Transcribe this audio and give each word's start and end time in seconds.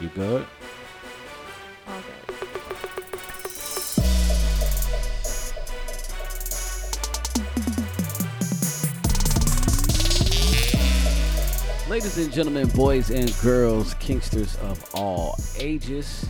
You 0.00 0.08
good? 0.10 0.46
All 1.88 2.00
good. 2.00 2.38
Ladies 11.90 12.16
and 12.18 12.32
gentlemen, 12.32 12.68
boys 12.68 13.10
and 13.10 13.34
girls, 13.42 13.94
kinksters 13.94 14.56
of 14.60 14.84
all 14.94 15.34
ages, 15.58 16.28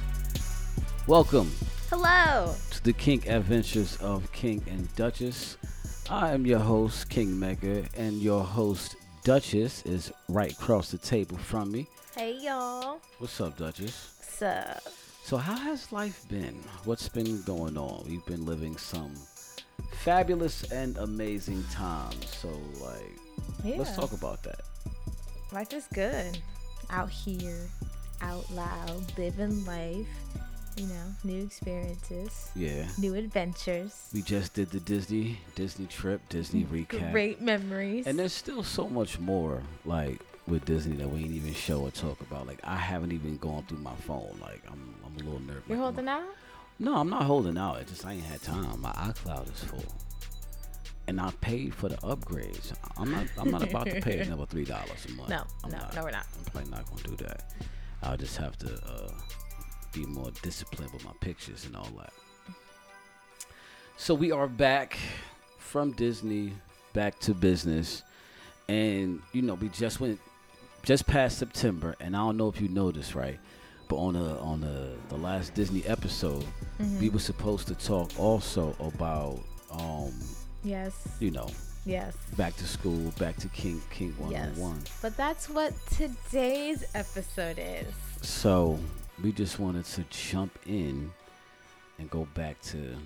welcome 1.06 1.52
Hello. 1.90 2.54
to 2.70 2.84
the 2.84 2.94
Kink 2.94 3.28
Adventures 3.28 3.98
of 4.00 4.32
King 4.32 4.64
and 4.66 4.90
Duchess. 4.96 5.58
I 6.08 6.32
am 6.32 6.46
your 6.46 6.60
host, 6.60 7.10
King 7.10 7.38
Mega, 7.38 7.84
and 7.98 8.22
your 8.22 8.42
host, 8.42 8.96
Duchess, 9.24 9.82
is 9.82 10.10
right 10.30 10.52
across 10.52 10.90
the 10.90 10.96
table 10.96 11.36
from 11.36 11.70
me. 11.70 11.86
Hey 12.18 12.36
y'all. 12.40 13.00
What's 13.18 13.40
up, 13.40 13.56
Duchess? 13.56 14.10
What's 14.18 14.42
up? 14.42 14.82
So, 15.22 15.36
how 15.36 15.54
has 15.56 15.92
life 15.92 16.26
been? 16.28 16.54
What's 16.84 17.08
been 17.08 17.42
going 17.42 17.78
on? 17.78 18.06
We've 18.08 18.26
been 18.26 18.44
living 18.44 18.76
some 18.76 19.14
fabulous 20.02 20.64
and 20.72 20.98
amazing 20.98 21.62
times. 21.70 22.26
So, 22.28 22.48
like, 22.80 23.14
Yeah. 23.62 23.76
let's 23.78 23.94
talk 23.94 24.10
about 24.10 24.42
that. 24.42 24.62
Life 25.52 25.72
is 25.72 25.86
good. 25.94 26.36
Out 26.90 27.08
here, 27.08 27.68
out 28.20 28.50
loud, 28.50 29.16
living 29.16 29.64
life. 29.64 30.08
You 30.76 30.88
know, 30.88 31.14
new 31.22 31.44
experiences, 31.44 32.50
Yeah. 32.56 32.88
new 32.98 33.14
adventures, 33.14 34.10
We 34.12 34.22
just 34.22 34.54
did 34.54 34.70
the 34.70 34.80
Disney 34.80 35.38
Disney 35.54 35.86
trip, 35.86 36.20
Disney 36.30 36.64
recap. 36.64 37.12
great 37.12 37.40
memories. 37.40 38.08
And 38.08 38.18
there's 38.18 38.32
still 38.32 38.64
so 38.64 38.88
much 38.88 39.20
more 39.20 39.62
like 39.84 40.20
with 40.48 40.64
Disney 40.64 40.96
that 40.96 41.08
we 41.08 41.20
ain't 41.20 41.32
even 41.32 41.54
show 41.54 41.80
or 41.82 41.90
talk 41.90 42.20
about. 42.20 42.46
Like 42.46 42.60
I 42.64 42.76
haven't 42.76 43.12
even 43.12 43.36
gone 43.38 43.64
through 43.68 43.78
my 43.78 43.94
phone. 43.94 44.38
Like 44.40 44.62
I'm 44.70 44.94
I'm 45.04 45.14
a 45.14 45.18
little 45.18 45.40
nervous. 45.40 45.62
You're 45.68 45.76
Like, 45.78 45.84
holding 45.84 46.08
out? 46.08 46.24
No, 46.78 46.96
I'm 46.96 47.10
not 47.10 47.22
holding 47.24 47.58
out. 47.58 47.78
It's 47.80 47.90
just 47.90 48.06
I 48.06 48.12
ain't 48.12 48.24
had 48.24 48.42
time. 48.42 48.80
My 48.80 48.92
iCloud 48.92 49.52
is 49.52 49.64
full. 49.64 49.84
And 51.06 51.20
I 51.20 51.30
paid 51.40 51.74
for 51.74 51.88
the 51.88 51.96
upgrades. 51.98 52.72
I'm 52.98 53.10
not 53.10 53.26
I'm 53.38 53.50
not 53.50 53.62
about 53.62 53.86
to 53.86 54.00
pay 54.00 54.18
another 54.26 54.46
three 54.46 54.64
dollars 54.64 55.06
a 55.08 55.12
month. 55.12 55.28
No, 55.30 55.42
I'm 55.64 55.70
no, 55.70 55.78
not. 55.78 55.94
no, 55.94 56.04
we're 56.04 56.10
not. 56.10 56.26
I'm 56.38 56.44
probably 56.52 56.70
not 56.70 56.86
gonna 56.88 57.02
do 57.02 57.16
that. 57.24 57.52
I'll 58.02 58.16
just 58.16 58.36
have 58.36 58.56
to 58.58 58.74
uh, 58.86 59.10
be 59.92 60.06
more 60.06 60.30
disciplined 60.42 60.92
with 60.92 61.04
my 61.04 61.12
pictures 61.20 61.64
and 61.66 61.74
all 61.76 61.88
that. 61.98 62.12
So 63.96 64.14
we 64.14 64.30
are 64.30 64.46
back 64.46 64.96
from 65.58 65.92
Disney, 65.92 66.52
back 66.92 67.18
to 67.20 67.34
business, 67.34 68.02
and 68.68 69.20
you 69.32 69.42
know 69.42 69.54
we 69.54 69.68
just 69.70 69.98
went 70.00 70.20
just 70.88 71.06
past 71.06 71.36
September, 71.36 71.94
and 72.00 72.16
I 72.16 72.20
don't 72.20 72.38
know 72.38 72.48
if 72.48 72.62
you 72.62 72.68
noticed, 72.68 73.14
right? 73.14 73.38
But 73.88 73.96
on 73.96 74.14
the 74.14 74.38
on 74.38 74.62
the 74.62 74.92
the 75.10 75.16
last 75.18 75.52
Disney 75.54 75.84
episode, 75.84 76.44
Mm-hmm. 76.80 77.00
we 77.00 77.08
were 77.10 77.18
supposed 77.18 77.66
to 77.68 77.74
talk 77.74 78.10
also 78.18 78.74
about 78.80 79.38
um 79.70 80.12
Yes. 80.64 80.94
you 81.20 81.30
know 81.30 81.48
Yes. 81.84 82.16
back 82.36 82.56
to 82.56 82.64
school, 82.66 83.12
back 83.18 83.36
to 83.36 83.48
King 83.48 83.82
King 83.90 84.14
Yes. 84.30 84.56
101. 84.56 84.82
But 85.02 85.14
that's 85.16 85.48
what 85.50 85.74
today's 85.90 86.84
episode 86.94 87.58
is. 87.58 87.92
So 88.22 88.78
we 89.22 89.32
just 89.32 89.58
wanted 89.58 89.84
to 89.96 90.04
jump 90.08 90.58
in 90.66 91.12
and 91.98 92.08
go 92.08 92.26
back 92.34 92.60
to 92.72 92.96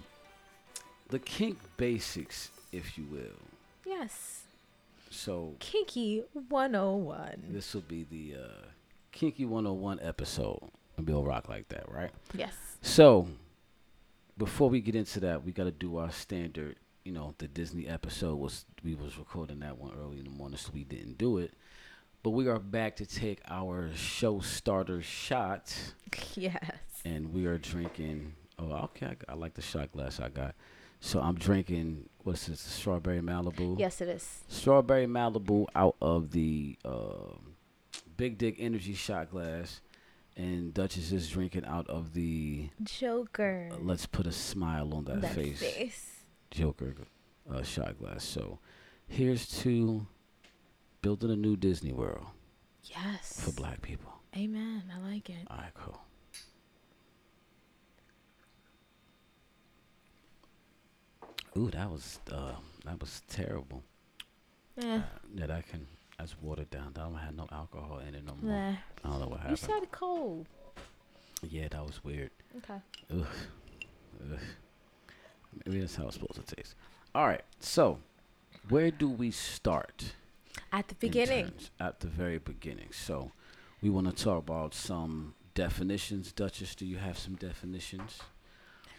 the 1.08 1.19
kink 1.19 1.58
basics, 1.78 2.50
if 2.70 2.97
you 2.97 3.05
will. 3.10 3.41
Yes. 3.84 4.41
So 5.12 5.56
Kinky 5.60 6.22
101. 6.48 7.44
this 7.50 7.74
will 7.74 7.82
be 7.82 8.05
the 8.05 8.41
uh, 8.41 8.66
Kinky 9.12 9.44
101 9.44 10.00
episode. 10.02 10.58
And 10.96 11.08
we'll 11.08 11.24
rock 11.24 11.48
like 11.48 11.69
that, 11.69 11.91
right? 11.91 12.10
Yes. 12.34 12.54
So 12.82 13.28
before 14.38 14.69
we 14.70 14.80
get 14.80 14.94
into 14.94 15.20
that, 15.20 15.44
we 15.44 15.52
got 15.52 15.64
to 15.64 15.70
do 15.70 15.97
our 15.98 16.10
standard. 16.10 16.76
You 17.04 17.12
know, 17.12 17.34
the 17.38 17.48
Disney 17.48 17.87
episode 17.88 18.37
was 18.37 18.64
we 18.84 18.94
was 18.94 19.19
recording 19.19 19.60
that 19.60 19.78
one 19.78 19.92
early 20.00 20.19
in 20.19 20.25
the 20.25 20.31
morning, 20.31 20.56
so 20.59 20.70
we 20.72 20.84
didn't 20.84 21.19
do 21.19 21.38
it. 21.38 21.53
But 22.22 22.31
we 22.31 22.47
are 22.48 22.58
back 22.60 22.97
to 22.97 23.06
take 23.06 23.41
our 23.48 23.91
show 23.94 24.41
starter 24.41 25.03
shot. 25.03 25.75
Yes. 26.37 26.60
and 27.06 27.32
we 27.32 27.47
are 27.47 27.56
drinking. 27.58 28.34
Oh, 28.58 28.70
okay. 28.84 29.16
I, 29.28 29.32
I 29.32 29.34
like 29.34 29.54
the 29.54 29.62
shot 29.62 29.91
glass 29.92 30.20
I 30.20 30.28
got. 30.28 30.54
So 31.04 31.20
I'm 31.20 31.34
drinking. 31.34 32.08
What's 32.22 32.46
this? 32.46 32.60
Strawberry 32.60 33.20
Malibu. 33.20 33.76
Yes, 33.78 34.00
it 34.00 34.08
is. 34.08 34.44
Strawberry 34.46 35.06
Malibu 35.06 35.66
out 35.74 35.96
of 36.00 36.30
the 36.30 36.78
um 36.84 37.54
Big 38.16 38.38
Dick 38.38 38.54
Energy 38.60 38.94
shot 38.94 39.28
glass, 39.30 39.80
and 40.36 40.72
Duchess 40.72 41.10
is 41.10 41.28
drinking 41.28 41.64
out 41.66 41.88
of 41.90 42.14
the. 42.14 42.68
Joker. 42.84 43.68
uh, 43.72 43.76
let's 43.82 44.06
put 44.06 44.26
a 44.28 44.32
smile 44.32 44.94
on 44.94 45.04
that, 45.06 45.20
That 45.22 45.34
face. 45.34 45.58
face. 45.60 46.10
Joker 46.52 46.94
uh, 47.52 47.62
shot 47.64 47.98
glass. 47.98 48.22
So 48.24 48.60
here's 49.08 49.48
to 49.62 50.06
building 51.02 51.30
a 51.32 51.36
new 51.36 51.56
Disney 51.56 51.92
World 51.92 52.26
Yes. 52.84 53.40
for 53.44 53.50
Black 53.52 53.82
people. 53.82 54.12
Amen. 54.36 54.84
I 54.94 55.00
like 55.12 55.28
it. 55.28 55.48
All 55.50 55.56
right, 55.56 55.74
cool. 55.74 56.00
Ooh, 61.56 61.70
that 61.70 61.90
was 61.90 62.18
uh, 62.30 62.52
that 62.84 63.00
was 63.00 63.22
terrible. 63.28 63.82
Eh. 64.78 64.96
Uh, 64.96 65.02
that 65.34 65.50
I 65.50 65.62
can 65.62 65.86
that's 66.18 66.34
watered 66.40 66.70
down. 66.70 66.92
I 66.96 67.00
don't 67.00 67.14
have 67.16 67.34
no 67.34 67.46
alcohol 67.52 67.98
in 68.06 68.14
it 68.14 68.24
no 68.24 68.34
more. 68.40 68.52
Nah. 68.52 68.76
I 69.04 69.08
don't 69.10 69.20
know 69.20 69.26
what 69.28 69.40
happened. 69.40 69.58
You 69.60 69.66
said 69.66 69.90
cold. 69.90 70.46
yeah, 71.48 71.68
that 71.70 71.84
was 71.84 72.02
weird. 72.04 72.30
Okay. 72.58 72.80
Ugh. 73.12 73.26
Ugh. 74.32 74.38
Maybe 75.66 75.80
that's 75.80 75.96
how 75.96 76.06
it's 76.06 76.14
supposed 76.14 76.46
to 76.46 76.54
taste. 76.56 76.74
All 77.14 77.26
right, 77.26 77.42
so 77.60 77.98
where 78.70 78.90
do 78.90 79.08
we 79.08 79.30
start? 79.30 80.14
At 80.72 80.88
the 80.88 80.94
beginning. 80.94 81.46
terms- 81.48 81.70
At 81.78 82.00
the 82.00 82.06
very 82.06 82.38
beginning. 82.38 82.88
So 82.92 83.32
we 83.82 83.90
want 83.90 84.06
to 84.16 84.24
talk 84.24 84.38
about 84.38 84.72
some 84.72 85.34
definitions. 85.54 86.32
Duchess, 86.32 86.74
do 86.74 86.86
you 86.86 86.96
have 86.96 87.19
some 87.19 87.34
definitions? 87.34 88.20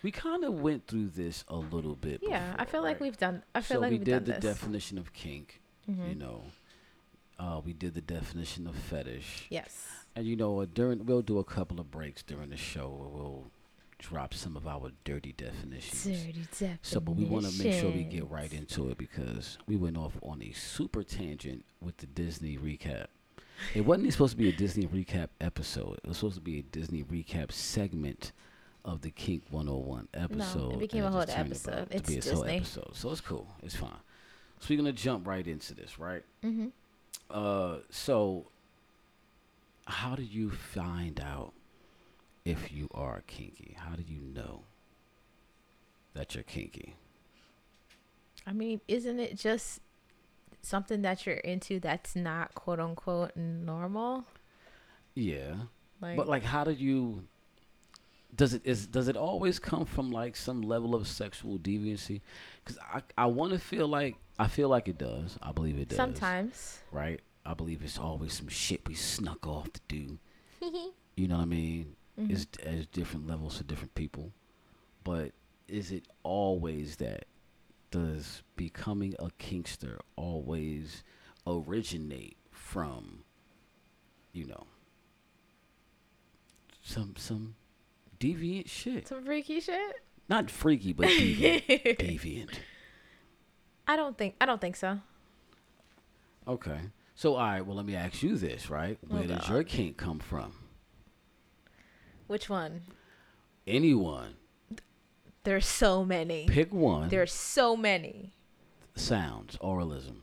We 0.03 0.11
kind 0.11 0.43
of 0.43 0.59
went 0.61 0.85
through 0.87 1.09
this 1.09 1.43
a 1.47 1.55
little 1.55 1.95
bit. 1.95 2.19
Yeah, 2.21 2.43
I 2.55 2.65
before, 2.65 2.65
feel 2.71 2.81
like 2.83 2.95
right? 2.95 3.01
we've 3.01 3.17
done. 3.17 3.41
I 3.55 3.61
feel 3.61 3.77
so 3.77 3.81
like 3.81 3.91
we 3.91 3.97
did 3.97 4.25
the 4.25 4.33
this. 4.33 4.43
definition 4.43 4.97
of 4.97 5.13
kink. 5.13 5.61
Mhm. 5.89 6.09
You 6.09 6.15
know, 6.15 6.43
uh, 7.39 7.61
we 7.63 7.73
did 7.73 7.93
the 7.93 8.01
definition 8.01 8.67
of 8.67 8.75
fetish, 8.75 9.47
Yes. 9.49 9.87
and 10.15 10.25
you 10.27 10.35
know, 10.35 10.63
during 10.65 11.05
we'll 11.05 11.21
do 11.21 11.39
a 11.39 11.43
couple 11.43 11.79
of 11.79 11.89
breaks 11.89 12.21
during 12.23 12.49
the 12.51 12.57
show 12.57 12.89
where 12.89 13.07
we'll 13.09 13.51
drop 13.99 14.33
some 14.33 14.57
of 14.57 14.67
our 14.67 14.91
dirty 15.05 15.31
definitions. 15.33 16.03
Dirty 16.03 16.31
definitions. 16.41 16.79
So, 16.81 16.99
but 16.99 17.15
we 17.15 17.23
want 17.23 17.45
to 17.45 17.63
make 17.63 17.73
sure 17.79 17.89
we 17.89 18.03
get 18.03 18.29
right 18.29 18.51
into 18.53 18.89
it 18.89 18.97
because 18.97 19.57
we 19.67 19.77
went 19.77 19.95
off 19.97 20.13
on 20.21 20.41
a 20.41 20.51
super 20.51 21.03
tangent 21.03 21.63
with 21.81 21.97
the 21.97 22.07
Disney 22.07 22.57
recap. 22.57 23.07
It 23.73 23.81
wasn't 23.85 24.11
supposed 24.11 24.31
to 24.31 24.37
be 24.37 24.49
a 24.49 24.51
Disney 24.53 24.87
recap 24.87 25.29
episode. 25.39 25.99
It 26.03 26.07
was 26.07 26.17
supposed 26.17 26.35
to 26.35 26.41
be 26.41 26.59
a 26.59 26.63
Disney 26.63 27.03
recap 27.03 27.51
segment 27.53 28.33
of 28.85 29.01
the 29.01 29.11
Kink 29.11 29.43
101 29.49 30.07
episode. 30.13 30.69
No, 30.69 30.75
it 30.75 30.79
became 30.79 31.03
a 31.03 31.11
whole 31.11 31.25
episode. 31.27 31.89
to 31.89 31.95
It's 31.97 32.09
be 32.09 32.17
its 32.17 32.29
whole 32.29 32.45
episode. 32.45 32.91
So 32.93 33.11
it's 33.11 33.21
cool. 33.21 33.47
It's 33.63 33.75
fine. 33.75 33.91
So 34.59 34.67
we're 34.69 34.77
gonna 34.77 34.91
jump 34.91 35.27
right 35.27 35.45
into 35.45 35.73
this, 35.73 35.99
right? 35.99 36.23
Mm-hmm. 36.43 36.67
Uh, 37.29 37.77
so 37.89 38.47
how 39.85 40.15
do 40.15 40.23
you 40.23 40.49
find 40.49 41.19
out 41.19 41.53
if 42.45 42.71
you 42.71 42.87
are 42.93 43.23
kinky? 43.27 43.75
How 43.77 43.95
do 43.95 44.03
you 44.05 44.21
know 44.21 44.63
that 46.13 46.35
you're 46.35 46.43
kinky? 46.43 46.95
I 48.45 48.51
mean, 48.53 48.81
isn't 48.87 49.19
it 49.19 49.37
just 49.37 49.79
something 50.61 51.01
that 51.01 51.25
you're 51.25 51.35
into 51.35 51.79
that's 51.79 52.15
not 52.15 52.53
quote 52.55 52.79
unquote 52.79 53.35
normal? 53.35 54.25
Yeah. 55.15 55.55
Like, 56.01 56.17
But 56.17 56.27
like, 56.27 56.43
how 56.43 56.63
do 56.63 56.71
you? 56.71 57.23
Does 58.35 58.53
it 58.53 58.61
is 58.65 58.87
does 58.87 59.07
it 59.07 59.15
always 59.17 59.59
come 59.59 59.85
from 59.85 60.11
like 60.11 60.35
some 60.35 60.61
level 60.61 60.95
of 60.95 61.07
sexual 61.07 61.57
deviancy? 61.59 62.21
Because 62.63 62.79
I 62.79 63.01
I 63.17 63.25
want 63.27 63.53
to 63.53 63.59
feel 63.59 63.87
like 63.87 64.15
I 64.39 64.47
feel 64.47 64.69
like 64.69 64.87
it 64.87 64.97
does. 64.97 65.37
I 65.41 65.51
believe 65.51 65.77
it 65.77 65.89
does. 65.89 65.97
sometimes. 65.97 66.79
right? 66.91 67.19
I 67.45 67.53
believe 67.53 67.83
it's 67.83 67.99
always 67.99 68.33
some 68.33 68.47
shit 68.47 68.87
we 68.87 68.95
snuck 68.95 69.45
off 69.47 69.71
to 69.73 69.81
do. 69.87 70.17
You 71.15 71.27
know 71.27 71.35
what 71.35 71.43
I 71.43 71.45
mean? 71.45 71.95
Mhm. 72.19 72.31
It's 72.31 72.47
as 72.63 72.87
different 72.87 73.27
levels 73.27 73.57
for 73.57 73.63
different 73.65 73.93
people, 73.93 74.31
but 75.03 75.31
is 75.67 75.91
it 75.91 76.07
always 76.23 76.95
that? 76.95 77.25
Does 77.91 78.41
becoming 78.55 79.13
a 79.19 79.27
kinkster 79.37 79.99
always 80.15 81.03
originate 81.45 82.37
from, 82.49 83.23
you 84.31 84.45
know, 84.47 84.65
some 86.81 87.13
some 87.15 87.53
deviant 88.23 88.69
shit? 88.69 89.07
Some 89.07 89.23
freaky 89.25 89.59
shit. 89.59 89.95
Not 90.29 90.49
freaky, 90.49 90.93
but 90.93 91.07
deviant. 91.07 91.65
deviant. 91.97 92.49
I 93.87 93.95
don't 93.95 94.17
think. 94.17 94.35
I 94.39 94.45
don't 94.45 94.61
think 94.61 94.75
so. 94.75 94.99
Okay. 96.47 96.79
So 97.15 97.35
all 97.35 97.41
right, 97.45 97.61
well 97.65 97.75
let 97.75 97.85
me 97.85 97.95
ask 97.95 98.23
you 98.23 98.35
this, 98.37 98.69
right? 98.69 98.97
Oh, 99.09 99.15
Where 99.15 99.23
Oh, 99.23 99.27
does 99.27 99.49
your 99.49 99.63
kink 99.63 99.97
come 99.97 100.19
from? 100.19 100.53
Which 102.27 102.49
one? 102.49 102.81
Anyone. 103.67 104.35
There's 105.43 105.65
so 105.65 106.05
many. 106.05 106.45
Pick 106.47 106.73
one. 106.73 107.09
There's 107.09 107.33
so 107.33 107.75
many. 107.75 108.33
sounds, 108.95 109.57
oralism. 109.57 110.21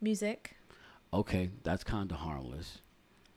Music. 0.00 0.56
Okay, 1.14 1.50
that's 1.62 1.84
kind 1.84 2.10
of 2.10 2.18
harmless. 2.18 2.80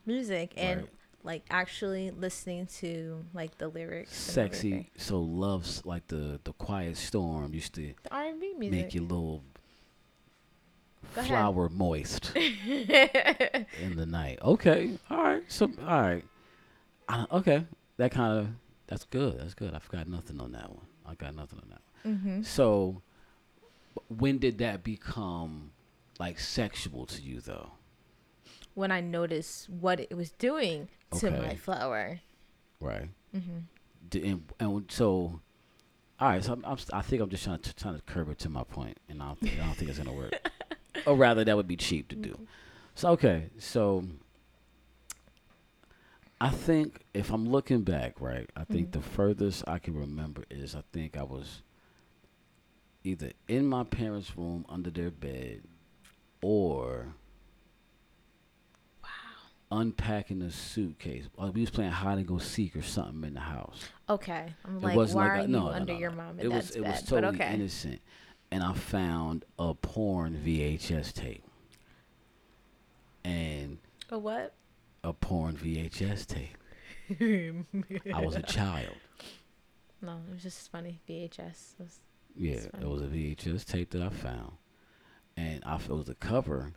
Music 0.06 0.54
and 0.58 0.82
Right. 0.82 0.90
Like 1.26 1.44
actually 1.50 2.12
listening 2.12 2.68
to 2.80 3.26
like 3.34 3.58
the 3.58 3.68
lyrics. 3.68 4.16
Sexy. 4.16 4.90
So 4.98 5.20
loves 5.20 5.86
like 5.86 6.08
the 6.08 6.40
the 6.44 6.54
quiet 6.54 6.96
storm 6.98 7.54
used 7.54 7.74
to 7.76 7.94
The 8.04 8.14
R&B 8.14 8.54
make 8.58 8.72
music. 8.72 8.94
your 8.96 9.04
little 9.04 9.44
Go 11.14 11.22
ahead. 11.22 11.30
flower 11.30 11.70
moist 11.70 12.32
in 12.36 13.96
the 13.96 14.06
night. 14.06 14.40
Okay, 14.42 14.92
all 15.10 15.18
right. 15.24 15.44
So 15.48 15.66
all 15.88 16.02
right. 16.02 16.24
I, 17.08 17.26
okay, 17.32 17.66
that 17.98 18.12
kind 18.12 18.40
of 18.40 18.48
that's 18.88 19.06
good. 19.06 19.40
That's 19.40 19.54
good. 19.54 19.74
I've 19.74 19.90
got 19.90 20.08
nothing 20.08 20.40
on 20.40 20.52
that 20.54 20.70
one. 20.70 20.86
I 21.06 21.16
got 21.16 21.36
nothing 21.36 21.60
on 21.62 21.70
that 21.70 21.82
one. 22.04 22.16
mm-hmm. 22.18 22.42
So, 22.44 23.02
when 24.10 24.38
did 24.40 24.58
that 24.60 24.84
become 24.84 25.72
like 26.20 26.40
sexual 26.40 27.06
to 27.08 27.22
you, 27.22 27.42
though? 27.42 27.72
When 28.76 28.92
I 28.92 29.02
noticed 29.02 29.70
what 29.70 30.00
it 30.00 30.16
was 30.16 30.32
doing 30.32 30.90
to 31.20 31.32
my 31.32 31.56
flower. 31.56 32.20
Right. 32.80 33.10
Mm-hmm. 33.36 33.58
D- 34.10 34.28
And, 34.28 34.44
and 34.60 34.86
so, 34.92 35.40
all 36.20 36.30
right. 36.30 36.44
So 36.44 36.54
I'm, 36.54 36.64
I'm, 36.66 36.78
I 36.94 37.02
think 37.02 37.22
I'm 37.22 37.30
just 37.30 37.44
trying 37.46 37.60
to 37.60 37.74
trying 37.76 37.96
to 37.96 38.02
curb 38.04 38.30
it 38.30 38.38
to 38.40 38.50
my 38.50 38.64
point, 38.64 38.98
and 39.10 39.22
I 39.24 39.28
don't 39.28 39.40
think, 39.40 39.54
I 39.60 39.66
don't 39.66 39.76
think 39.76 39.90
it's 39.90 39.98
gonna 40.00 40.14
work. 40.14 40.34
or 41.08 41.16
rather, 41.16 41.44
that 41.44 41.56
would 41.56 41.68
be 41.68 41.78
cheap 41.78 42.10
to 42.10 42.16
do. 42.16 42.38
So 42.96 43.10
okay. 43.12 43.50
So 43.60 44.04
I 46.42 46.50
think 46.50 47.02
if 47.14 47.32
I'm 47.32 47.48
looking 47.50 47.82
back, 47.84 48.20
right, 48.20 48.50
I 48.58 48.66
think 48.66 48.90
Mhm. 48.90 48.92
the 48.92 49.02
furthest 49.02 49.64
I 49.68 49.80
can 49.80 49.96
remember 49.96 50.44
is 50.50 50.76
I 50.76 50.84
think 50.92 51.16
I 51.18 51.24
was 51.24 51.62
either 53.04 53.32
in 53.48 53.66
my 53.68 53.84
parents' 53.84 54.36
room 54.38 54.66
under 54.68 54.90
their 54.90 55.12
bed 55.12 55.62
or 56.42 57.14
unpacking 59.76 60.42
a 60.42 60.52
suitcase. 60.52 61.26
Like 61.38 61.54
we 61.54 61.62
was 61.62 61.70
playing 61.70 61.92
hide 61.92 62.18
and 62.18 62.28
go 62.28 62.38
seek 62.38 62.76
or 62.76 62.82
something 62.82 63.24
in 63.24 63.34
the 63.34 63.40
house. 63.42 63.90
Okay. 64.10 64.46
I'm 64.66 64.78
It 64.78 64.84
like, 64.84 64.96
wasn't 64.96 65.18
why 65.18 65.28
like 65.28 65.38
are 65.40 65.42
you 65.44 65.48
no, 65.50 65.68
under 65.68 65.94
no, 65.94 66.00
your 66.00 66.12
no. 66.12 66.18
mom 66.18 66.30
and 66.32 66.42
it 66.42 66.52
was 66.52 66.72
it 66.76 66.82
was 66.82 67.02
totally 67.04 67.36
okay. 67.36 67.54
innocent, 67.54 68.02
and 68.52 68.64
I 68.64 68.74
found 68.74 69.46
a 69.60 69.74
porn 69.74 70.42
VHS 70.46 71.14
tape, 71.14 71.44
and 73.24 73.78
A 74.12 74.18
what? 74.20 74.54
a 75.04 75.14
porn 75.14 75.56
VHS 75.56 76.26
tape. 76.26 76.58
I 78.14 78.22
was 78.22 78.36
a 78.36 78.42
child. 78.42 78.96
No, 80.02 80.20
it 80.30 80.34
was 80.34 80.44
just 80.44 80.72
funny. 80.72 81.00
VHS. 81.10 81.74
Was, 81.80 82.00
Yeah, 82.36 82.56
That's 82.56 82.66
it 82.84 82.88
was 82.88 83.02
a 83.02 83.08
VHS 83.08 83.66
tape 83.66 83.92
that 83.92 84.02
I 84.02 84.10
found, 84.10 84.54
and 85.38 85.64
I 85.66 85.76
it 85.76 85.90
was 85.90 86.10
a 86.10 86.16
cover, 86.16 86.74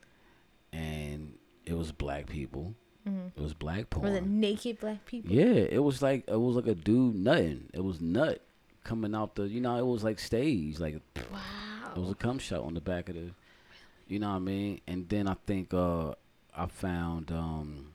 and 0.72 1.34
it 1.64 1.74
was 1.76 1.92
black 1.92 2.26
people. 2.26 2.74
Mhm. 3.08 3.32
It 3.36 3.42
was 3.42 3.54
black 3.54 3.90
porn. 3.90 4.06
Was 4.06 4.14
it 4.14 4.26
naked 4.26 4.80
black 4.80 5.04
people? 5.06 5.30
Yeah, 5.32 5.44
it 5.46 5.82
was 5.82 6.02
like 6.02 6.24
it 6.28 6.36
was 6.40 6.56
like 6.56 6.66
a 6.66 6.74
dude 6.74 7.14
nutting. 7.16 7.68
It 7.72 7.82
was 7.84 8.00
nut 8.00 8.40
coming 8.84 9.14
out 9.14 9.34
the. 9.34 9.48
You 9.48 9.60
know, 9.60 9.76
it 9.78 9.86
was 9.86 10.04
like 10.04 10.18
stage. 10.18 10.78
Like 10.78 11.00
Wow. 11.32 11.92
it 11.96 11.98
was 11.98 12.10
a 12.10 12.14
cum 12.14 12.38
shot 12.38 12.62
on 12.62 12.74
the 12.74 12.80
back 12.80 13.08
of 13.08 13.14
the. 13.14 13.30
You 14.08 14.18
know 14.18 14.30
what 14.30 14.36
I 14.36 14.40
mean? 14.40 14.80
And 14.86 15.08
then 15.08 15.28
I 15.28 15.36
think 15.46 15.72
uh 15.74 16.14
I 16.54 16.66
found 16.66 17.30
um 17.30 17.92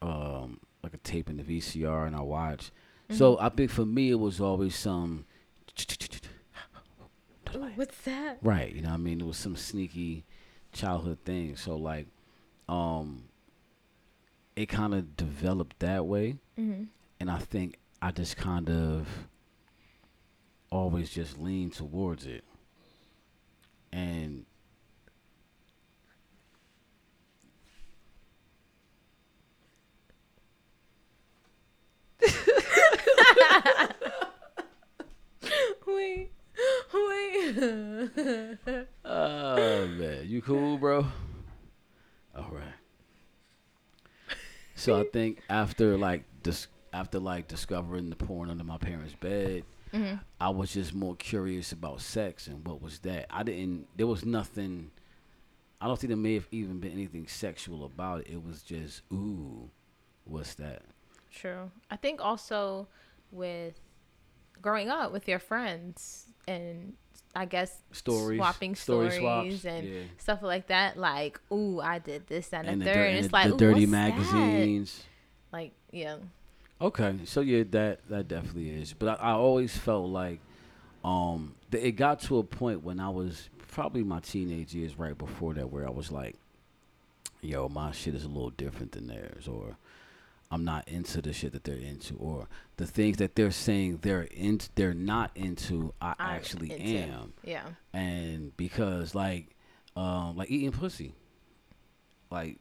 um 0.00 0.58
like 0.82 0.94
a 0.94 0.98
tape 0.98 1.28
in 1.30 1.36
the 1.36 1.42
VCR 1.44 2.06
and 2.06 2.16
I 2.16 2.20
watched. 2.22 2.70
So 3.10 3.34
Mm-hmm. 3.36 3.44
I 3.44 3.48
think 3.50 3.70
for 3.70 3.84
me 3.84 4.10
it 4.10 4.18
was 4.18 4.40
always 4.40 4.74
some. 4.74 5.26
Ooh, 7.54 7.68
what's 7.74 7.98
that? 8.02 8.38
Right, 8.42 8.74
you 8.74 8.80
know 8.80 8.88
what 8.88 8.94
I 8.94 8.98
mean? 8.98 9.20
It 9.20 9.26
was 9.26 9.36
some 9.36 9.56
sneaky 9.56 10.24
childhood 10.72 11.18
thing. 11.26 11.54
So 11.56 11.76
like 11.76 12.06
um 12.72 13.24
it 14.56 14.66
kind 14.66 14.94
of 14.94 15.16
developed 15.16 15.78
that 15.80 16.06
way 16.06 16.36
Mm-hmm. 16.58 16.84
and 17.20 17.30
I 17.30 17.38
think 17.38 17.78
I 18.00 18.10
just 18.12 18.36
kind 18.36 18.70
of 18.70 19.06
always 20.70 21.10
just 21.10 21.38
leaned 21.38 21.74
towards 21.74 22.26
it. 22.26 22.44
And 23.92 24.46
Wait. 35.86 36.30
Wait. 36.94 37.54
oh 39.04 39.86
man, 39.98 40.24
you 40.26 40.40
cool, 40.42 40.78
bro? 40.78 41.06
All 42.36 42.50
right. 42.52 42.74
So 44.74 44.98
I 44.98 45.04
think 45.04 45.42
after 45.48 45.96
like 45.96 46.24
dis- 46.42 46.66
after 46.92 47.18
like 47.18 47.46
discovering 47.48 48.10
the 48.10 48.16
porn 48.16 48.50
under 48.50 48.64
my 48.64 48.78
parents' 48.78 49.14
bed, 49.14 49.64
mm-hmm. 49.92 50.16
I 50.40 50.48
was 50.48 50.72
just 50.72 50.94
more 50.94 51.14
curious 51.16 51.72
about 51.72 52.00
sex 52.00 52.46
and 52.46 52.66
what 52.66 52.82
was 52.82 52.98
that. 53.00 53.26
I 53.30 53.42
didn't. 53.42 53.86
There 53.96 54.06
was 54.06 54.24
nothing. 54.24 54.90
I 55.80 55.86
don't 55.86 55.98
think 55.98 56.08
there 56.08 56.16
may 56.16 56.34
have 56.34 56.48
even 56.50 56.78
been 56.78 56.92
anything 56.92 57.26
sexual 57.26 57.84
about 57.84 58.22
it. 58.22 58.28
It 58.30 58.44
was 58.44 58.62
just 58.62 59.02
ooh, 59.12 59.68
what's 60.24 60.54
that? 60.54 60.82
True. 61.30 61.70
I 61.90 61.96
think 61.96 62.20
also 62.20 62.88
with 63.30 63.78
growing 64.60 64.88
up 64.88 65.12
with 65.12 65.28
your 65.28 65.38
friends 65.38 66.26
and 66.46 66.94
I 67.34 67.46
guess 67.46 67.74
Stories, 67.92 68.38
swapping 68.38 68.74
story 68.74 69.10
stories 69.10 69.60
swaps, 69.60 69.64
and 69.64 69.88
yeah. 69.88 70.00
stuff 70.18 70.42
like 70.42 70.66
that. 70.66 70.98
Like, 70.98 71.40
ooh, 71.50 71.80
I 71.80 71.98
did 71.98 72.26
this 72.26 72.48
that, 72.48 72.60
and, 72.66 72.68
and 72.68 72.82
the 72.82 72.86
third, 72.86 73.08
and 73.08 73.18
it's 73.18 73.28
the- 73.28 73.32
like 73.32 73.50
the 73.50 73.56
dirty 73.56 73.80
what's 73.86 73.92
that? 73.92 74.36
magazines. 74.36 75.02
Like, 75.52 75.72
yeah. 75.90 76.16
Okay, 76.80 77.14
so 77.24 77.40
yeah, 77.40 77.62
that 77.70 78.00
that 78.08 78.28
definitely 78.28 78.70
is. 78.70 78.92
But 78.92 79.20
I, 79.20 79.30
I 79.30 79.32
always 79.32 79.76
felt 79.76 80.08
like, 80.08 80.40
um, 81.04 81.54
th- 81.70 81.82
it 81.82 81.92
got 81.92 82.20
to 82.22 82.38
a 82.38 82.42
point 82.42 82.82
when 82.82 83.00
I 83.00 83.08
was 83.08 83.48
probably 83.68 84.02
my 84.02 84.20
teenage 84.20 84.74
years, 84.74 84.98
right 84.98 85.16
before 85.16 85.54
that, 85.54 85.70
where 85.70 85.86
I 85.86 85.90
was 85.90 86.10
like, 86.12 86.36
yo, 87.40 87.68
my 87.68 87.92
shit 87.92 88.14
is 88.14 88.24
a 88.24 88.28
little 88.28 88.50
different 88.50 88.92
than 88.92 89.06
theirs, 89.06 89.48
or 89.48 89.76
I'm 90.52 90.64
not 90.64 90.86
into 90.86 91.22
the 91.22 91.32
shit 91.32 91.52
that 91.52 91.64
they're 91.64 91.74
into, 91.76 92.14
or 92.16 92.46
the 92.76 92.86
things 92.86 93.16
that 93.16 93.34
they're 93.36 93.50
saying 93.50 94.00
they're 94.02 94.28
in, 94.30 94.60
they're 94.74 94.92
not 94.94 95.30
into. 95.34 95.94
I 96.00 96.14
I'm 96.18 96.36
actually 96.36 96.70
into. 96.72 96.98
am, 97.14 97.32
Yeah. 97.42 97.64
and 97.94 98.54
because 98.58 99.14
like, 99.14 99.56
um, 99.96 100.36
like 100.36 100.50
eating 100.50 100.72
pussy, 100.72 101.14
like 102.30 102.58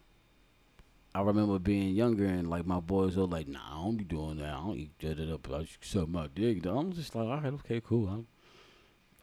I 1.14 1.22
remember 1.22 1.60
being 1.60 1.94
younger 1.94 2.24
and 2.26 2.50
like 2.50 2.66
my 2.66 2.80
boys 2.80 3.18
were 3.18 3.26
like, 3.26 3.50
"Nah, 3.50 3.60
I 3.72 3.84
don't 3.84 3.98
be 3.98 4.06
doing 4.06 4.38
that. 4.38 4.54
I 4.54 4.58
don't 4.62 4.78
eat 4.78 4.98
that 5.02 5.20
it 5.20 5.30
up. 5.30 5.52
I 5.52 5.64
just 5.64 5.84
suck 5.84 6.08
my 6.08 6.28
dick." 6.34 6.66
I'm 6.66 6.94
just 6.94 7.14
like, 7.14 7.26
"All 7.28 7.42
right, 7.42 7.54
okay, 7.56 7.82
cool. 7.86 8.08
I'm, 8.08 8.28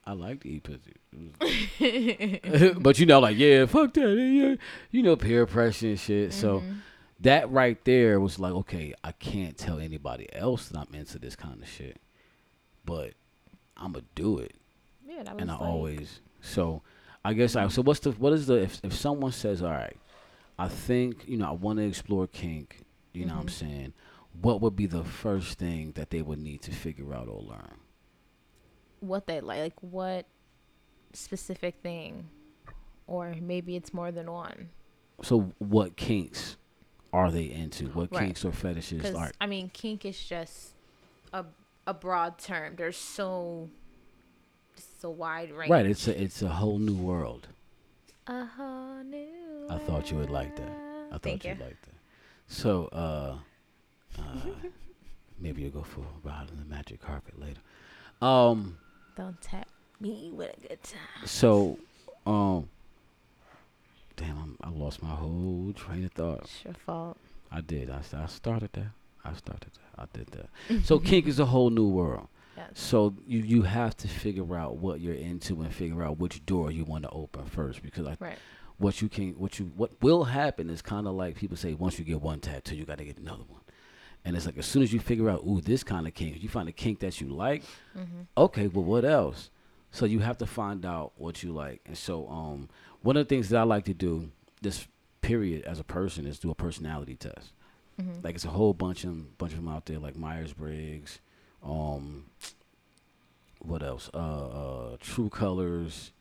I 0.04 0.12
like 0.12 0.42
to 0.42 0.48
eat 0.50 0.64
pussy." 0.64 0.92
but 2.80 2.98
you 2.98 3.06
know, 3.06 3.20
like, 3.20 3.38
yeah, 3.38 3.64
fuck 3.66 3.94
that. 3.94 4.14
Yeah, 4.14 4.56
you 4.90 5.02
know, 5.02 5.16
peer 5.16 5.46
pressure 5.46 5.88
and 5.88 5.98
shit. 5.98 6.34
So 6.34 6.60
Mhm. 6.60 6.76
That 7.20 7.50
right 7.50 7.82
there 7.84 8.20
was 8.20 8.38
like, 8.38 8.52
okay, 8.52 8.94
I 9.02 9.12
can't 9.12 9.56
tell 9.56 9.78
anybody 9.80 10.32
else 10.32 10.68
that 10.68 10.78
I'm 10.88 10.94
into 10.94 11.18
this 11.18 11.34
kind 11.36 11.60
of 11.62 11.68
shit, 11.68 12.00
but 12.84 13.12
I'm 13.76 13.92
gonna 13.92 14.04
do 14.14 14.38
it 14.38 14.54
yeah, 15.06 15.22
that 15.24 15.34
was 15.34 15.42
and 15.42 15.50
I 15.50 15.54
like, 15.54 15.62
always 15.62 16.20
so 16.40 16.82
I 17.24 17.32
guess 17.34 17.56
I 17.56 17.66
so 17.68 17.82
what's 17.82 18.00
the 18.00 18.10
what 18.12 18.32
is 18.32 18.46
the 18.46 18.62
if 18.62 18.80
if 18.84 18.92
someone 18.94 19.32
says 19.32 19.62
all 19.62 19.70
right 19.70 19.96
I 20.58 20.68
think 20.68 21.24
you 21.28 21.36
know 21.36 21.48
I 21.48 21.52
want 21.52 21.78
to 21.78 21.84
explore 21.86 22.26
kink 22.26 22.80
you 23.12 23.24
know 23.24 23.34
what 23.34 23.40
I'm 23.42 23.46
Mhm. 23.46 23.50
saying 23.50 23.92
what 24.40 24.60
would 24.60 24.76
be 24.76 24.86
the 24.86 25.02
first 25.04 25.58
thing 25.58 25.92
that 25.92 26.10
they 26.10 26.22
would 26.22 26.38
need 26.38 26.62
to 26.62 26.72
figure 26.72 27.12
out 27.14 27.28
or 27.28 27.40
learn 27.42 27.78
what 29.00 29.26
they 29.26 29.40
like, 29.40 29.60
like 29.60 29.74
what 29.80 30.26
specific 31.12 31.76
thing, 31.82 32.28
or 33.06 33.34
maybe 33.40 33.76
it's 33.76 33.92
more 33.94 34.10
than 34.12 34.30
one. 34.30 34.68
so 35.22 35.52
what 35.58 35.96
kinks 35.96 36.56
are 37.12 37.30
they 37.30 37.50
into 37.50 37.86
what 37.88 38.12
Right. 38.12 38.24
kinks 38.26 38.44
or 38.44 38.52
fetishes 38.52 39.14
are 39.14 39.30
I 39.40 39.46
mean, 39.46 39.70
kink 39.72 40.04
is 40.04 40.18
just 40.22 40.74
a 41.32 41.44
a 41.86 41.94
broad 41.94 42.38
term. 42.38 42.76
There's 42.76 42.96
so 42.98 43.70
so 45.00 45.10
wide 45.10 45.50
range. 45.52 45.70
right 45.70 45.86
it's 45.86 46.06
a 46.08 46.22
it's 46.22 46.42
a 46.42 46.48
whole 46.48 46.78
new 46.78 46.94
world 46.94 47.48
a 48.26 48.44
whole 48.44 49.02
new. 49.04 49.66
I 49.70 49.78
thought 49.78 50.10
you 50.10 50.18
would 50.18 50.30
like 50.30 50.54
that. 50.56 50.70
I 51.08 51.12
thought 51.12 51.22
Thank 51.22 51.44
you'd 51.44 51.58
you. 51.58 51.64
like 51.64 51.80
that 51.82 51.94
so 52.46 52.86
uh, 52.92 53.38
uh 54.18 54.22
maybe 55.40 55.62
you'll 55.62 55.70
go 55.70 55.82
for 55.82 56.00
a 56.00 56.28
ride 56.28 56.48
on 56.50 56.58
the 56.58 56.64
magic 56.64 57.00
carpet 57.00 57.38
later 57.38 57.60
um 58.22 58.78
Don't 59.16 59.40
tap 59.40 59.68
me 60.00 60.30
with 60.32 60.54
a 60.56 60.68
good 60.68 60.82
time. 60.82 61.26
So, 61.26 61.78
um, 62.26 62.68
damn, 64.18 64.36
I'm, 64.38 64.56
I 64.62 64.68
lost 64.70 65.02
my 65.02 65.08
whole 65.10 65.72
train 65.74 66.04
of 66.04 66.12
thought. 66.12 66.40
It's 66.42 66.64
your 66.64 66.74
fault. 66.74 67.16
I 67.50 67.60
did. 67.62 67.88
I, 67.90 68.00
I 68.14 68.26
started 68.26 68.70
that. 68.74 68.90
I 69.24 69.32
started 69.34 69.70
that. 69.72 70.02
I 70.02 70.04
did 70.12 70.28
that. 70.32 70.84
so 70.84 70.98
kink 71.10 71.26
is 71.26 71.38
a 71.40 71.46
whole 71.46 71.70
new 71.70 71.88
world. 71.88 72.28
Yes. 72.56 72.68
So 72.74 73.14
you 73.26 73.38
you 73.40 73.62
have 73.62 73.96
to 73.98 74.08
figure 74.08 74.56
out 74.56 74.76
what 74.78 75.00
you're 75.00 75.14
into 75.14 75.62
and 75.62 75.72
figure 75.72 76.02
out 76.02 76.18
which 76.18 76.44
door 76.44 76.70
you 76.72 76.84
want 76.84 77.04
to 77.04 77.10
open 77.10 77.44
first 77.46 77.82
because 77.82 78.04
like 78.04 78.20
Right. 78.20 78.38
what 78.78 79.00
you 79.00 79.08
can 79.08 79.30
what 79.38 79.58
you 79.60 79.66
what 79.76 79.92
will 80.02 80.24
happen 80.24 80.68
is 80.68 80.82
kind 80.82 81.06
of 81.06 81.14
like 81.14 81.36
people 81.36 81.56
say 81.56 81.74
once 81.74 81.98
you 82.00 82.04
get 82.04 82.20
one 82.20 82.40
tattoo 82.40 82.74
you 82.76 82.84
got 82.84 82.98
to 82.98 83.04
get 83.04 83.18
another 83.18 83.44
one. 83.48 83.60
And 84.24 84.36
it's 84.36 84.44
like 84.44 84.58
as 84.58 84.66
soon 84.66 84.82
as 84.82 84.92
you 84.92 84.98
figure 84.98 85.30
out 85.30 85.44
ooh 85.46 85.60
this 85.60 85.84
kind 85.84 86.06
of 86.08 86.14
kink, 86.14 86.42
you 86.42 86.48
find 86.48 86.68
a 86.68 86.72
kink 86.72 86.98
that 87.00 87.20
you 87.20 87.28
like, 87.28 87.62
Mm-hmm. 87.96 88.22
okay, 88.36 88.66
well 88.66 88.84
what 88.84 89.04
else? 89.04 89.50
So 89.92 90.04
you 90.04 90.18
have 90.18 90.36
to 90.38 90.46
find 90.46 90.84
out 90.84 91.12
what 91.16 91.42
you 91.44 91.52
like. 91.52 91.80
And 91.86 91.96
so 91.96 92.28
um 92.28 92.68
one 93.08 93.16
of 93.16 93.26
the 93.26 93.34
things 93.34 93.48
that 93.48 93.58
I 93.58 93.62
like 93.62 93.86
to 93.86 93.94
do 93.94 94.30
this 94.60 94.86
period 95.22 95.64
as 95.64 95.80
a 95.80 95.84
person 95.84 96.26
is 96.26 96.38
do 96.38 96.50
a 96.50 96.54
personality 96.54 97.14
test. 97.16 97.54
Mm-hmm. 97.98 98.20
Like 98.22 98.34
it's 98.34 98.44
a 98.44 98.50
whole 98.50 98.74
bunch 98.74 99.02
of 99.04 99.38
bunch 99.38 99.52
of 99.52 99.60
them 99.60 99.68
out 99.68 99.86
there, 99.86 99.98
like 99.98 100.14
Myers 100.14 100.52
Briggs, 100.52 101.20
um, 101.64 102.26
what 103.60 103.82
else? 103.82 104.10
Uh, 104.12 104.18
uh, 104.18 104.96
True 105.00 105.30
Colors. 105.30 106.12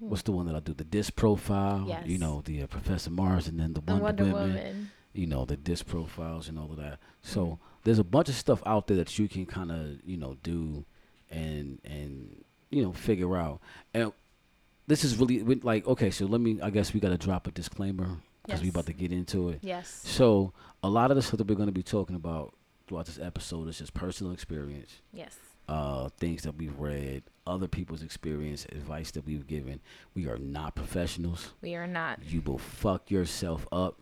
What's 0.00 0.22
the 0.22 0.32
one 0.32 0.46
that 0.46 0.56
I 0.56 0.58
do? 0.58 0.74
The 0.74 0.82
disc 0.82 1.14
profile. 1.14 1.84
Yes. 1.86 2.06
You 2.06 2.18
know, 2.18 2.42
the 2.44 2.64
uh, 2.64 2.66
Professor 2.66 3.10
Mars, 3.10 3.46
and 3.46 3.60
then 3.60 3.74
the 3.74 3.80
The 3.80 3.92
Wonder, 3.92 4.02
Wonder 4.04 4.24
Woman. 4.24 4.48
Woman. 4.56 4.90
You 5.12 5.28
know, 5.28 5.44
the 5.44 5.56
disc 5.56 5.86
profiles 5.86 6.48
and 6.48 6.58
all 6.58 6.72
of 6.72 6.76
that. 6.78 6.98
So 7.22 7.46
Mhm. 7.46 7.58
there's 7.84 8.00
a 8.00 8.04
bunch 8.04 8.28
of 8.28 8.34
stuff 8.34 8.64
out 8.66 8.88
there 8.88 8.96
that 8.96 9.16
you 9.16 9.28
can 9.28 9.46
kind 9.46 9.70
of 9.70 10.00
you 10.04 10.16
know 10.16 10.36
do, 10.42 10.84
and 11.30 11.78
and 11.84 12.44
you 12.68 12.82
know 12.82 12.92
figure 12.92 13.36
out. 13.36 13.60
And 13.94 14.12
this 14.86 15.04
is 15.04 15.16
really 15.18 15.40
like 15.42 15.86
okay. 15.86 16.10
So 16.10 16.26
let 16.26 16.40
me. 16.40 16.60
I 16.62 16.70
guess 16.70 16.92
we 16.94 17.00
got 17.00 17.08
to 17.10 17.18
drop 17.18 17.46
a 17.46 17.50
disclaimer 17.50 18.08
because 18.44 18.60
we 18.60 18.66
Yes. 18.66 18.74
about 18.74 18.86
to 18.86 18.92
get 18.92 19.12
into 19.12 19.48
it. 19.50 19.58
Yes. 19.62 20.02
So 20.04 20.52
a 20.82 20.88
lot 20.88 21.10
of 21.10 21.16
the 21.16 21.22
stuff 21.22 21.38
that 21.38 21.48
we're 21.48 21.54
going 21.56 21.66
to 21.68 21.72
be 21.72 21.82
talking 21.82 22.14
about 22.16 22.54
throughout 22.86 23.06
this 23.06 23.18
episode 23.18 23.66
is 23.68 23.78
just 23.78 23.92
personal 23.94 24.32
experience, 24.32 25.00
Yes. 25.12 25.36
uh, 25.68 26.08
things 26.18 26.42
that 26.44 26.56
we've 26.56 26.78
read, 26.78 27.24
other 27.44 27.66
people's 27.66 28.02
experience, 28.02 28.64
advice 28.66 29.10
that 29.12 29.26
we've 29.26 29.46
given. 29.48 29.80
We 30.14 30.28
are 30.28 30.38
not 30.38 30.76
professionals. 30.76 31.50
We 31.60 31.74
are 31.74 31.88
not. 31.88 32.20
You 32.24 32.40
will 32.42 32.58
fuck 32.58 33.10
yourself 33.10 33.66
up. 33.72 34.00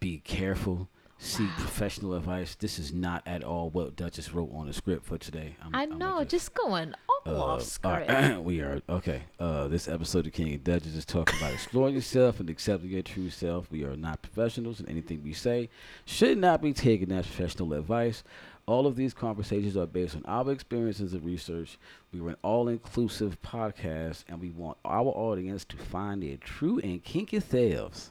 Be 0.00 0.18
careful. 0.18 0.90
Seek 1.18 1.48
Wow. 1.48 1.54
professional 1.56 2.12
advice. 2.12 2.54
This 2.56 2.78
is 2.78 2.92
not 2.92 3.22
at 3.26 3.42
all 3.42 3.70
what 3.70 3.96
Duchess 3.96 4.34
wrote 4.34 4.50
on 4.52 4.66
the 4.66 4.74
script 4.74 5.06
for 5.06 5.16
today. 5.16 5.56
I'm- 5.62 5.74
I 5.74 5.86
know, 5.86 6.22
just 6.24 6.52
going 6.52 6.92
all 7.05 7.05
uh, 7.26 7.42
off 7.44 7.62
script. 7.62 8.08
right, 8.08 8.40
we 8.42 8.60
are 8.60 8.80
okay. 8.88 9.22
Uh, 9.38 9.68
this 9.68 9.88
episode 9.88 10.26
of 10.26 10.32
King 10.32 10.52
and 10.52 10.64
Duchess 10.64 10.94
is 10.94 11.04
talking 11.04 11.38
about 11.38 11.52
exploring 11.52 11.94
yourself 11.94 12.40
and 12.40 12.48
accepting 12.48 12.90
your 12.90 13.02
true 13.02 13.30
self. 13.30 13.70
We 13.70 13.84
are 13.84 13.96
not 13.96 14.22
professionals, 14.22 14.80
and 14.80 14.88
anything 14.88 15.22
we 15.22 15.32
say 15.32 15.68
should 16.04 16.38
not 16.38 16.62
be 16.62 16.72
taken 16.72 17.12
as 17.12 17.26
professional 17.26 17.72
advice. 17.74 18.22
All 18.66 18.86
of 18.86 18.96
these 18.96 19.14
conversations 19.14 19.76
are 19.76 19.86
based 19.86 20.16
on 20.16 20.24
our 20.26 20.50
experiences 20.50 21.12
and 21.12 21.24
research. 21.24 21.78
We 22.12 22.20
are 22.20 22.30
an 22.30 22.36
all-inclusive 22.42 23.40
podcast, 23.42 24.24
and 24.28 24.40
we 24.40 24.50
want 24.50 24.78
our 24.84 25.06
audience 25.06 25.64
to 25.66 25.76
find 25.76 26.22
their 26.22 26.36
true 26.36 26.80
and 26.82 27.02
kinky 27.02 27.38
selves. 27.40 28.10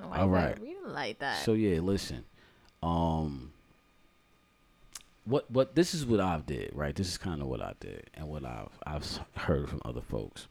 Oh, 0.00 0.12
all 0.12 0.28
right. 0.28 0.58
We 0.60 0.68
didn't 0.74 0.92
like 0.92 1.18
that. 1.20 1.42
So 1.42 1.54
yeah, 1.54 1.80
listen. 1.80 2.24
Um 2.82 3.52
what 5.26 5.50
what 5.50 5.74
this 5.74 5.92
is 5.94 6.06
what 6.06 6.20
I've 6.20 6.46
did, 6.46 6.70
right? 6.72 6.94
This 6.94 7.08
is 7.08 7.18
kind 7.18 7.42
of 7.42 7.48
what 7.48 7.60
I 7.60 7.74
did 7.80 8.08
and 8.14 8.28
what 8.28 8.44
I've 8.44 8.68
I've 8.86 9.18
heard 9.36 9.68
from 9.68 9.80
other 9.84 10.00
folks. 10.00 10.48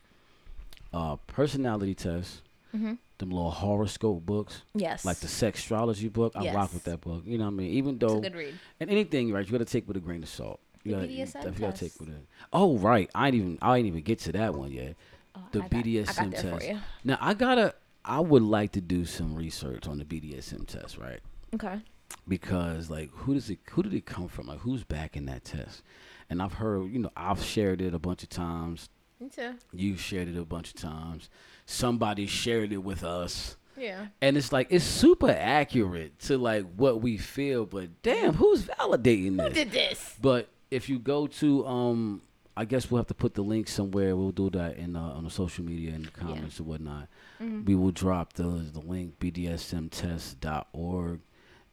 Uh 0.94 1.16
personality 1.28 1.94
tests, 1.96 2.42
mm-hmm. 2.76 2.94
them 3.18 3.30
little 3.32 3.52
horoscope 3.52 4.26
books, 4.26 4.62
Yes. 4.74 5.04
like 5.06 5.18
the 5.18 5.28
sextrology 5.28 6.12
book. 6.12 6.34
I 6.36 6.54
rock 6.54 6.74
with 6.74 6.84
that 6.86 7.02
book. 7.02 7.24
You 7.26 7.38
know 7.38 7.46
what 7.46 7.52
I 7.52 7.56
mean? 7.56 7.72
Even 7.72 7.96
It's 7.96 8.04
a 8.04 8.08
though 8.08 8.20
good 8.22 8.36
read. 8.36 8.54
and 8.80 8.90
anything, 8.90 9.32
right, 9.32 9.46
you 9.46 9.52
gotta 9.52 9.66
take 9.66 9.88
with 9.88 9.98
a 9.98 10.02
grain 10.02 10.24
of 10.24 10.30
salt. 10.30 10.60
You 10.84 10.92
gotta, 10.94 11.08
you 11.08 11.26
BDSM 11.26 11.60
gotta 11.60 11.78
take 11.78 12.00
with 12.00 12.10
it. 12.10 12.28
Oh 12.54 12.78
right. 12.78 13.10
I 13.16 13.28
ain't 13.28 13.36
even 13.36 13.58
I 13.62 13.78
ain't 13.78 13.88
even 13.88 14.02
get 14.04 14.20
to 14.20 14.32
that 14.34 14.54
one 14.54 14.72
yet. 14.72 14.96
Oh, 15.36 15.42
The 15.52 15.60
I 15.60 15.68
got, 15.68 15.74
I 15.74 15.82
BDSM 15.82 16.32
got 16.32 16.42
test. 16.60 16.72
Now 17.04 17.18
I 17.20 17.34
gotta 17.34 17.74
I 18.06 18.20
would 18.20 18.44
like 18.44 18.74
to 18.74 18.82
do 18.82 19.04
some 19.06 19.36
research 19.36 19.88
on 19.88 19.98
the 19.98 20.06
BDSM 20.06 20.68
test, 20.68 20.98
right? 20.98 21.20
Okay. 21.56 21.80
Because 22.28 22.90
like 22.90 23.10
who 23.12 23.34
does 23.34 23.50
it 23.50 23.60
who 23.72 23.84
did 23.84 23.94
it 23.94 24.06
come 24.06 24.28
from 24.28 24.48
like 24.48 24.60
who's 24.60 24.84
backing 24.84 25.26
that 25.26 25.44
test 25.44 25.84
and 26.30 26.42
i've 26.42 26.54
heard 26.54 26.92
you 26.92 27.00
know 27.00 27.12
i've 27.16 27.44
shared 27.44 27.82
it 27.82 27.94
a 27.94 28.00
bunch 28.00 28.24
of 28.24 28.30
times 28.30 28.90
Me 29.20 29.30
too. 29.30 29.54
you 29.74 29.96
shared 29.98 30.28
it 30.28 30.38
a 30.38 30.46
bunch 30.46 30.70
of 30.70 30.76
times 30.76 31.30
somebody 31.66 32.26
shared 32.28 32.72
it 32.74 32.84
with 32.84 33.04
us 33.04 33.58
Yeah. 33.78 34.08
and 34.22 34.38
it's 34.38 34.52
like 34.52 34.68
it's 34.70 34.86
super 34.86 35.30
accurate 35.30 36.20
to 36.22 36.38
like 36.38 36.66
what 36.76 37.02
we 37.02 37.18
feel 37.18 37.66
but 37.66 38.02
damn 38.02 38.34
who's 38.36 38.64
validating 38.64 39.38
this? 39.38 39.48
Who 39.48 39.54
did 39.54 39.72
this? 39.72 40.16
but 40.22 40.50
if 40.72 40.90
you 40.90 41.00
go 41.00 41.28
to 41.28 41.66
um 41.68 42.22
i 42.58 42.64
guess 42.66 42.90
we'll 42.90 42.98
have 43.00 43.08
to 43.08 43.14
put 43.14 43.34
the 43.36 43.42
link 43.44 43.68
somewhere 43.68 44.16
we'll 44.16 44.32
do 44.32 44.50
that 44.52 44.78
in 44.78 44.96
uh, 44.96 45.02
on 45.02 45.24
the 45.26 45.30
social 45.30 45.64
media 45.66 45.94
and 45.94 46.06
the 46.06 46.12
comments 46.12 46.60
or 46.60 46.64
whatnot 46.64 47.08
Mhm. 47.42 47.66
we 47.66 47.76
will 47.76 47.92
drop 47.92 48.34
the 48.34 48.44
the 48.44 48.80
link 48.80 49.20
bdsmtest.org 49.20 51.20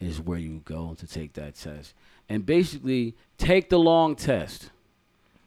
is 0.02 0.20
where 0.20 0.38
you 0.38 0.60
go 0.64 0.94
to 0.98 1.06
take 1.06 1.32
that 1.34 1.54
test 1.54 1.94
and 2.28 2.44
basically 2.46 3.14
take 3.38 3.68
the 3.70 3.78
long 3.78 4.14
test 4.16 4.70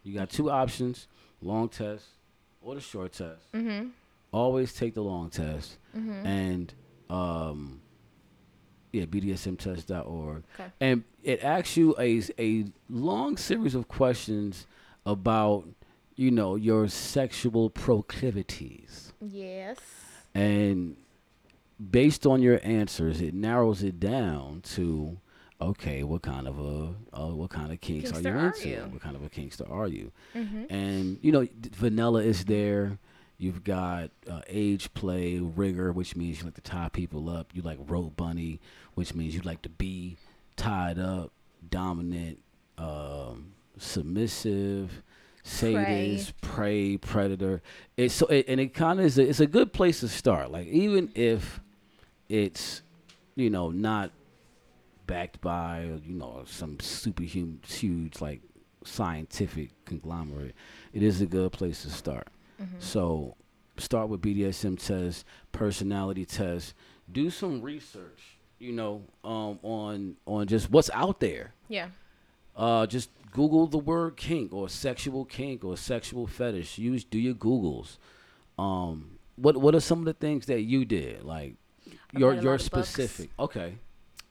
you 0.04 0.14
got 0.18 0.30
two 0.30 0.50
options 0.52 1.08
long 1.42 1.68
test 1.70 2.06
or 2.62 2.76
the 2.76 2.82
short 2.82 3.12
test 3.14 3.52
Mm-hmm. 3.54 3.90
always 4.32 4.74
take 4.74 4.94
the 4.94 5.02
long 5.04 5.30
test 5.30 5.78
Mm-hmm. 5.96 6.26
and 6.26 6.74
um 7.10 7.82
yeah 8.92 9.06
bdsmtest.org 9.06 10.44
Okay. 10.60 10.70
and 10.80 11.04
it 11.24 11.44
asks 11.44 11.76
you 11.78 11.96
a 12.00 12.22
a 12.40 12.66
long 12.90 13.38
series 13.38 13.76
of 13.76 13.88
questions 13.88 14.66
about 15.06 15.66
you 16.16 16.32
know 16.32 16.56
your 16.56 16.88
sexual 16.88 17.70
proclivities 17.70 19.14
Yes. 19.22 19.80
and 20.34 20.96
based 21.91 22.25
on 22.25 22.41
your 22.41 22.60
answers 22.63 23.22
it 23.22 23.34
narrows 23.34 23.84
it 23.84 24.00
down 24.00 24.62
to 24.62 25.17
okay 25.62 26.03
what 26.03 26.22
kind 26.22 26.48
of 26.48 26.60
a 26.60 26.94
uh, 27.17 27.34
what 27.34 27.50
kind 27.50 27.72
of 27.72 27.79
kinks 27.82 28.12
are 28.12 28.20
you 28.20 28.27
Kinkster 28.27 28.36
are 28.36 28.48
into? 28.48 28.70
you? 28.70 28.88
what 28.89 29.01
kind 29.01 29.15
of 29.15 29.24
a 29.24 29.29
kinkster 29.29 29.70
are 29.70 29.88
you? 29.88 30.12
Mm-hmm. 30.36 30.65
and 30.70 31.20
you 31.22 31.32
know 31.32 31.48
vanilla 31.74 32.22
is 32.22 32.46
there. 32.46 32.98
You've 33.38 33.65
got 33.65 34.12
uh, 34.29 34.41
age 34.48 34.94
play 34.94 35.39
rigger 35.39 35.91
which 35.91 36.15
means 36.15 36.39
you 36.39 36.46
like 36.46 36.55
to 36.55 36.62
tie 36.62 36.89
people 36.89 37.29
up. 37.29 37.51
You 37.53 37.62
like 37.62 37.79
rope 37.88 38.15
bunny 38.15 38.62
which 38.94 39.13
means 39.13 39.36
you 39.36 39.41
like 39.41 39.62
to 39.63 39.70
be 39.70 40.17
tied 40.55 40.98
up 40.98 41.32
dominant 41.70 42.39
um, 42.77 43.53
submissive 43.77 45.03
sadist 45.44 46.39
prey 46.41 46.98
predator. 46.98 47.62
It's 47.98 48.13
so 48.13 48.25
it, 48.27 48.46
and 48.48 48.60
it 48.60 48.74
kind 48.74 49.00
of 49.00 49.05
is 49.05 49.17
a, 49.17 49.27
it's 49.27 49.39
a 49.39 49.48
good 49.48 49.74
place 49.74 50.00
to 50.00 50.08
start. 50.08 50.51
Like 50.51 50.67
even 50.67 51.12
if 51.15 51.60
it's 52.29 52.82
you 53.36 53.50
know 53.50 53.70
not 53.72 54.12
backed 55.08 55.39
by 55.41 55.84
you 56.05 56.13
know 56.15 56.44
some 56.46 56.79
super 56.79 57.24
huge, 57.24 57.60
huge 57.75 58.22
like 58.22 58.41
scientific 58.84 59.70
conglomerate 59.86 60.53
it 60.94 61.03
is 61.03 61.22
a 61.22 61.25
good 61.25 61.51
place 61.51 61.82
to 61.84 61.89
start 61.89 62.27
Mm-hmm. 62.62 62.77
so 62.79 63.36
start 63.77 64.08
with 64.08 64.22
bdsm 64.22 64.79
tests 64.79 65.25
personality 65.51 66.24
tests 66.24 66.74
do 67.12 67.29
some 67.29 67.62
research 67.62 68.38
you 68.60 68.72
know 68.72 69.01
um, 69.25 69.60
on 69.62 70.15
on 70.25 70.48
just 70.48 70.72
what's 70.72 70.89
out 70.94 71.20
there 71.20 71.53
Yeah. 71.67 71.89
uh, 72.55 72.86
just 72.88 73.10
Google 73.34 73.67
the 73.67 73.77
word 73.77 74.15
kink 74.15 74.53
or 74.53 74.70
sexual 74.70 75.25
kink 75.25 75.65
or 75.65 75.75
sexual 75.75 76.25
fetish. 76.25 76.77
Use 76.77 77.03
do 77.03 77.20
your 77.20 77.34
Googles. 77.34 77.98
Um, 78.58 79.20
what 79.36 79.58
what 79.58 79.75
are 79.75 79.82
some 79.82 80.00
of 80.00 80.05
the 80.05 80.13
things 80.13 80.46
that 80.46 80.62
you 80.62 80.86
did? 80.86 81.24
Like 81.24 81.55
Your 82.14 82.34
your 82.34 82.54
books. 82.54 82.64
specific. 82.66 83.30
Okay, 83.40 83.76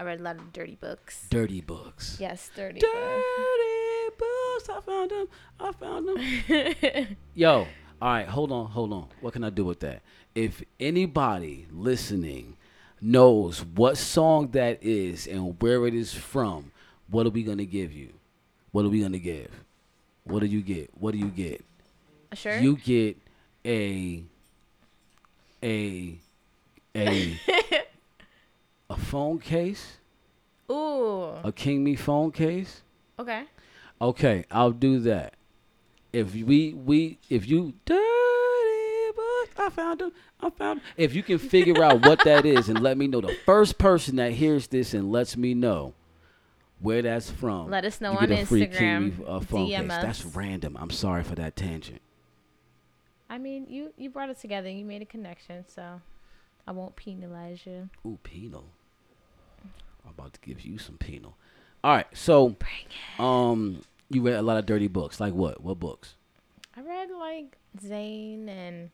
I 0.00 0.04
read 0.04 0.20
a 0.20 0.22
lot 0.22 0.36
of 0.36 0.52
dirty 0.52 0.76
books. 0.80 1.26
dirty 1.30 1.60
books. 1.60 2.16
Yes, 2.20 2.50
dirty, 2.54 2.80
Dirty 2.80 4.16
books. 4.18 4.68
I 4.68 4.80
found 4.80 5.10
them. 5.10 5.26
I 5.60 5.72
found 5.72 6.08
them. 6.08 7.16
Yo, 7.34 7.66
all 8.00 8.08
right, 8.12 8.26
hold 8.28 8.52
on, 8.52 8.66
hold 8.66 8.92
on. 8.92 9.08
What 9.20 9.32
can 9.32 9.44
I 9.44 9.50
do 9.50 9.64
with 9.64 9.80
that? 9.80 10.02
If 10.34 10.62
anybody 10.80 11.66
listening 11.70 12.56
knows 13.00 13.64
what 13.64 13.98
song 13.98 14.48
that 14.52 14.82
is 14.82 15.26
and 15.26 15.60
where 15.60 15.86
it 15.86 15.94
is 15.94 16.14
from, 16.14 16.72
what 17.08 17.26
are 17.26 17.30
we 17.30 17.42
gonna 17.42 17.64
give 17.66 17.92
you? 17.92 18.12
What 18.72 18.84
are 18.84 18.88
we 18.88 19.00
gonna 19.02 19.18
give? 19.18 19.50
What 20.24 20.40
do 20.40 20.46
you 20.46 20.62
get? 20.62 20.90
What 20.98 21.12
do 21.12 21.18
you 21.18 21.28
get? 21.28 21.64
A 22.32 22.36
shirt? 22.36 22.62
You 22.62 22.76
get 22.76 23.18
a 23.64 24.24
a 25.62 26.18
a 26.96 27.38
a 28.90 28.96
phone 28.96 29.38
case, 29.38 29.98
Ooh. 30.70 31.32
a 31.42 31.52
King 31.54 31.84
Me 31.84 31.96
phone 31.96 32.32
case. 32.32 32.82
Okay. 33.18 33.44
Okay, 34.00 34.44
I'll 34.50 34.72
do 34.72 34.98
that. 35.00 35.34
If 36.12 36.34
we 36.34 36.74
we 36.74 37.18
if 37.28 37.48
you 37.48 37.74
dirty 37.84 38.00
book, 39.16 39.50
I 39.58 39.68
found 39.70 40.00
him. 40.00 40.12
I 40.40 40.50
found 40.50 40.80
him. 40.80 40.86
If 40.96 41.14
you 41.14 41.22
can 41.22 41.38
figure 41.38 41.82
out 41.82 42.04
what 42.04 42.22
that 42.24 42.44
is 42.46 42.68
and 42.68 42.80
let 42.80 42.98
me 42.98 43.06
know, 43.06 43.20
the 43.20 43.36
first 43.46 43.78
person 43.78 44.16
that 44.16 44.32
hears 44.32 44.66
this 44.68 44.94
and 44.94 45.10
lets 45.10 45.36
me 45.36 45.54
know 45.54 45.94
where 46.80 47.02
that's 47.02 47.30
from, 47.30 47.70
Let 47.70 47.84
us 47.84 48.00
know 48.00 48.12
on 48.12 48.28
get 48.28 48.42
a 48.42 48.46
free 48.46 48.66
Instagram. 48.66 49.16
Kiwi 49.16 49.26
uh, 49.28 49.40
phone 49.40 49.68
DM 49.68 49.88
case. 49.88 50.02
That's 50.02 50.24
random. 50.24 50.76
I'm 50.78 50.90
sorry 50.90 51.22
for 51.24 51.34
that 51.36 51.56
tangent. 51.56 52.00
I 53.30 53.38
mean, 53.38 53.66
you 53.68 53.92
you 53.96 54.10
brought 54.10 54.28
it 54.30 54.38
together. 54.38 54.68
You 54.68 54.84
made 54.84 55.02
a 55.02 55.06
connection, 55.06 55.64
so 55.66 56.00
I 56.66 56.72
won't 56.72 56.96
penalize 56.96 57.66
you. 57.66 57.88
Ooh, 58.06 58.18
penal. 58.22 58.66
I'm 60.04 60.10
about 60.10 60.34
to 60.34 60.40
give 60.40 60.62
you 60.62 60.78
some 60.78 60.96
penal. 60.98 61.36
All 61.82 61.94
right, 61.94 62.06
so 62.14 62.56
um, 63.18 63.82
you 64.10 64.22
read 64.22 64.36
a 64.36 64.42
lot 64.42 64.56
of 64.56 64.66
dirty 64.66 64.88
books. 64.88 65.20
Like 65.20 65.34
what? 65.34 65.62
What 65.62 65.78
books? 65.78 66.14
I 66.76 66.80
read 66.80 67.10
like 67.10 67.58
Zane 67.80 68.48
and 68.48 68.90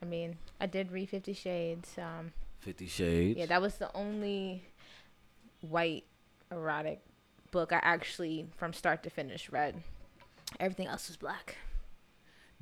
I 0.00 0.06
mean, 0.06 0.36
I 0.60 0.66
did 0.66 0.92
read 0.92 1.08
Fifty 1.10 1.32
Shades. 1.32 1.90
Um, 1.98 2.32
Fifty 2.60 2.86
Shades. 2.86 3.38
yeah, 3.38 3.46
that 3.46 3.60
was 3.60 3.76
the 3.76 3.94
only 3.96 4.64
white 5.60 6.04
erotic 6.52 7.00
book 7.50 7.72
I 7.72 7.80
actually, 7.82 8.46
from 8.56 8.72
start 8.72 9.02
to 9.04 9.10
finish, 9.10 9.50
read. 9.50 9.82
Everything 10.60 10.86
else 10.86 11.08
was 11.08 11.16
black. 11.16 11.56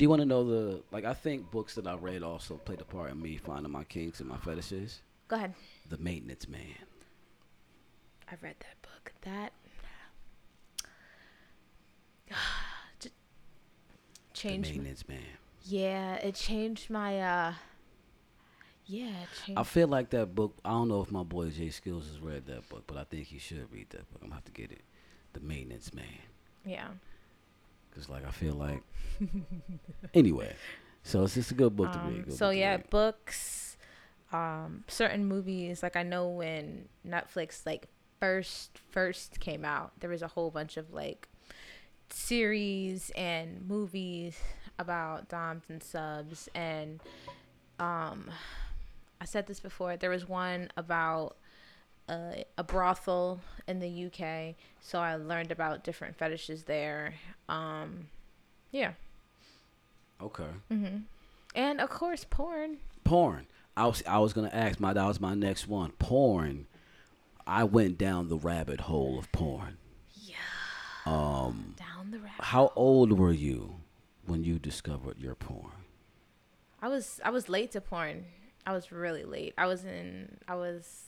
Do 0.02 0.04
you 0.06 0.10
want 0.10 0.18
to 0.22 0.26
know 0.26 0.42
the 0.42 0.82
like? 0.90 1.04
I 1.04 1.14
think 1.14 1.52
books 1.52 1.76
that 1.76 1.86
I 1.86 1.94
read 1.94 2.24
also 2.24 2.56
played 2.56 2.80
a 2.80 2.84
part 2.84 3.12
in 3.12 3.22
me 3.22 3.36
finding 3.36 3.70
my 3.70 3.84
kinks 3.84 4.18
and 4.18 4.28
my 4.28 4.36
fetishes. 4.36 5.00
Go 5.28 5.36
ahead. 5.36 5.54
The 5.90 5.96
Maintenance 5.96 6.48
Man. 6.48 6.74
I 8.28 8.34
read 8.42 8.56
that 8.58 8.82
book. 8.82 9.12
That 9.20 9.52
The 12.98 13.10
changed. 14.34 14.70
my- 14.70 14.74
Maintenance 14.74 15.06
Man. 15.08 15.20
yeah, 15.62 16.14
it 16.14 16.34
changed 16.34 16.90
my. 16.90 17.20
uh 17.20 17.54
Yeah, 18.86 19.06
it 19.06 19.28
changed. 19.46 19.60
I 19.60 19.62
feel 19.62 19.86
like 19.86 20.10
that 20.10 20.34
book. 20.34 20.56
I 20.64 20.70
don't 20.70 20.88
know 20.88 21.00
if 21.02 21.12
my 21.12 21.22
boy 21.22 21.50
Jay 21.50 21.70
Skills 21.70 22.08
has 22.08 22.18
read 22.18 22.46
that 22.46 22.68
book, 22.68 22.82
but 22.88 22.96
I 22.96 23.04
think 23.04 23.28
he 23.28 23.38
should 23.38 23.72
read 23.72 23.90
that 23.90 24.10
book. 24.10 24.18
I'm 24.20 24.30
gonna 24.30 24.34
have 24.34 24.44
to 24.46 24.50
get 24.50 24.72
it. 24.72 24.82
The 25.32 25.38
Maintenance 25.38 25.94
Man. 25.94 26.04
yeah. 26.66 26.88
Cause 27.94 28.08
like 28.08 28.26
I 28.26 28.30
feel 28.30 28.54
like. 28.54 28.82
anyway, 30.14 30.54
so 31.02 31.24
it's 31.24 31.34
just 31.34 31.50
a 31.50 31.54
good 31.54 31.76
book 31.76 31.92
to 31.92 31.98
Um, 31.98 32.08
read. 32.14 32.24
good 32.26 32.34
so 32.34 32.46
book 32.46 32.52
to 32.54 32.58
yeah, 32.58 32.70
read. 32.76 32.90
books, 32.90 33.76
um, 34.32 34.84
certain 34.88 35.26
movies. 35.26 35.82
Like 35.82 35.96
I 35.96 36.02
know 36.02 36.28
when 36.28 36.88
Netflix 37.06 37.66
like 37.66 37.88
first 38.20 38.78
first 38.90 39.40
came 39.40 39.64
out, 39.64 39.92
there 40.00 40.10
was 40.10 40.22
a 40.22 40.28
whole 40.28 40.50
bunch 40.50 40.76
of 40.76 40.92
like 40.92 41.28
series 42.10 43.10
and 43.16 43.66
movies 43.68 44.38
about 44.78 45.28
doms 45.28 45.64
and 45.68 45.82
subs, 45.82 46.48
and 46.54 47.00
um, 47.78 48.30
I 49.20 49.24
said 49.26 49.46
this 49.46 49.60
before. 49.60 49.96
There 49.96 50.10
was 50.10 50.26
one 50.28 50.70
about 50.76 51.36
uh, 52.12 52.42
a 52.58 52.64
brothel 52.64 53.40
in 53.66 53.78
the 53.80 54.06
UK, 54.06 54.54
so 54.80 54.98
I 54.98 55.16
learned 55.16 55.50
about 55.50 55.84
different 55.84 56.16
fetishes 56.16 56.64
there. 56.64 57.14
Um, 57.48 58.08
yeah. 58.70 58.92
Okay. 60.20 60.48
hmm 60.70 60.98
And 61.54 61.80
of 61.80 61.90
course, 61.90 62.24
porn. 62.28 62.78
Porn. 63.04 63.46
I 63.76 63.86
was 63.86 64.02
I 64.06 64.18
was 64.18 64.32
gonna 64.32 64.50
ask 64.52 64.78
my 64.78 64.92
that 64.92 65.06
was 65.06 65.20
my 65.20 65.34
next 65.34 65.66
one. 65.68 65.92
Porn. 65.98 66.66
I 67.46 67.64
went 67.64 67.98
down 67.98 68.28
the 68.28 68.36
rabbit 68.36 68.82
hole 68.82 69.18
of 69.18 69.30
porn. 69.32 69.78
Yeah. 70.14 70.36
Um, 71.06 71.74
Down 71.76 72.10
the 72.12 72.18
rabbit. 72.20 72.44
how 72.44 72.72
old 72.76 73.18
were 73.18 73.32
you 73.32 73.80
when 74.26 74.44
you 74.44 74.58
discovered 74.60 75.18
your 75.18 75.34
porn? 75.34 75.72
I 76.80 76.88
was 76.88 77.20
I 77.24 77.30
was 77.30 77.48
late 77.48 77.72
to 77.72 77.80
porn. 77.80 78.26
I 78.66 78.72
was 78.72 78.92
really 78.92 79.24
late. 79.24 79.54
I 79.58 79.66
was 79.66 79.84
in 79.84 80.38
I 80.46 80.54
was 80.54 81.06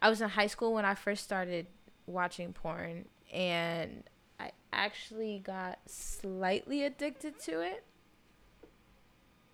I 0.00 0.08
was 0.10 0.20
in 0.20 0.28
high 0.28 0.46
school 0.46 0.72
when 0.72 0.84
I 0.84 0.94
first 0.94 1.24
started 1.24 1.66
watching 2.06 2.52
porn 2.52 3.06
and 3.32 4.04
I 4.38 4.50
actually 4.72 5.38
got 5.38 5.78
slightly 5.86 6.84
addicted 6.84 7.38
to 7.40 7.60
it. 7.60 7.84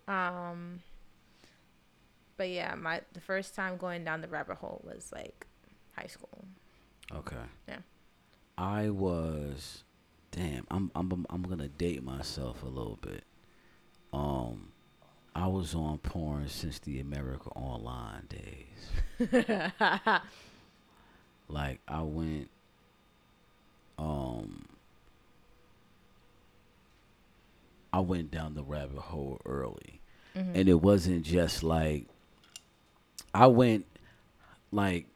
Um 0.09 0.81
but 2.37 2.49
yeah, 2.49 2.75
my 2.75 3.01
the 3.13 3.21
first 3.21 3.55
time 3.55 3.77
going 3.77 4.05
down 4.05 4.21
the 4.21 4.29
rabbit 4.29 4.59
hole 4.59 4.83
was 4.85 5.11
like 5.13 5.47
high 5.97 6.07
school. 6.07 6.45
Okay. 7.15 7.37
Yeah. 7.69 7.79
I 8.59 8.91
was 8.91 9.85
damn, 10.31 10.67
I'm 10.71 10.91
I'm 10.95 11.27
I'm 11.31 11.43
gonna 11.43 11.69
date 11.69 12.03
myself 12.03 12.63
a 12.63 12.67
little 12.69 12.99
bit. 13.01 13.25
Um 14.13 14.73
I 15.37 15.47
was 15.49 15.75
on 15.75 15.99
porn 15.99 16.49
since 16.49 16.79
the 16.79 16.99
America 16.99 17.51
Online 17.51 18.27
days. 18.29 19.31
Like 21.49 21.81
I 21.87 22.03
went 22.03 22.49
um 23.99 24.65
I 27.93 28.01
went 28.01 28.31
down 28.31 28.55
the 28.55 28.65
rabbit 28.65 28.99
hole 28.99 29.41
early. 29.47 30.01
Mhm. 30.35 30.55
And 30.57 30.69
it 30.69 30.83
wasn't 30.83 31.23
just 31.23 31.63
like 31.63 32.07
I 33.33 33.47
went 33.47 33.87
like 34.73 35.07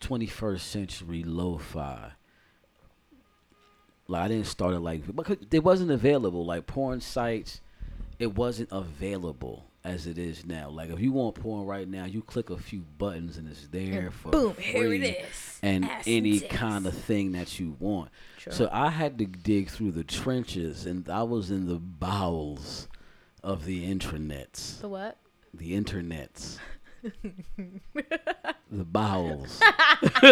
21st 0.00 0.60
century 0.60 1.24
lo-fi. 1.24 2.12
Like 4.06 4.22
I 4.22 4.28
didn't 4.28 4.46
start 4.46 4.74
it 4.74 4.80
like 4.80 5.04
because 5.16 5.38
it 5.50 5.64
wasn't 5.64 5.90
available. 5.90 6.44
Like 6.46 6.66
porn 6.66 7.00
sites, 7.00 7.60
it 8.22 8.36
wasn't 8.36 8.68
available 8.70 9.66
as 9.84 10.06
it 10.06 10.16
is 10.16 10.46
now. 10.46 10.70
Like 10.70 10.90
if 10.90 11.00
you 11.00 11.10
want 11.12 11.34
porn 11.34 11.66
right 11.66 11.88
now, 11.88 12.04
you 12.04 12.22
click 12.22 12.50
a 12.50 12.56
few 12.56 12.82
buttons 12.98 13.36
and 13.36 13.48
it's 13.48 13.66
there 13.66 14.12
for 14.12 14.30
Boom, 14.30 14.54
here 14.56 14.86
free 14.86 15.02
it 15.02 15.24
is. 15.24 15.58
and 15.60 15.84
Ass 15.84 16.04
any 16.06 16.38
tits. 16.38 16.54
kind 16.54 16.86
of 16.86 16.94
thing 16.94 17.32
that 17.32 17.58
you 17.58 17.76
want. 17.80 18.10
True. 18.38 18.52
So 18.52 18.68
I 18.72 18.90
had 18.90 19.18
to 19.18 19.26
dig 19.26 19.70
through 19.70 19.90
the 19.92 20.04
trenches, 20.04 20.86
and 20.86 21.08
I 21.08 21.24
was 21.24 21.50
in 21.50 21.66
the 21.66 21.80
bowels 21.80 22.86
of 23.42 23.64
the 23.64 23.92
intranets. 23.92 24.80
the 24.80 24.88
what? 24.88 25.16
The 25.52 25.72
internets. 25.72 26.58
the 27.02 28.84
bowels. 28.84 29.60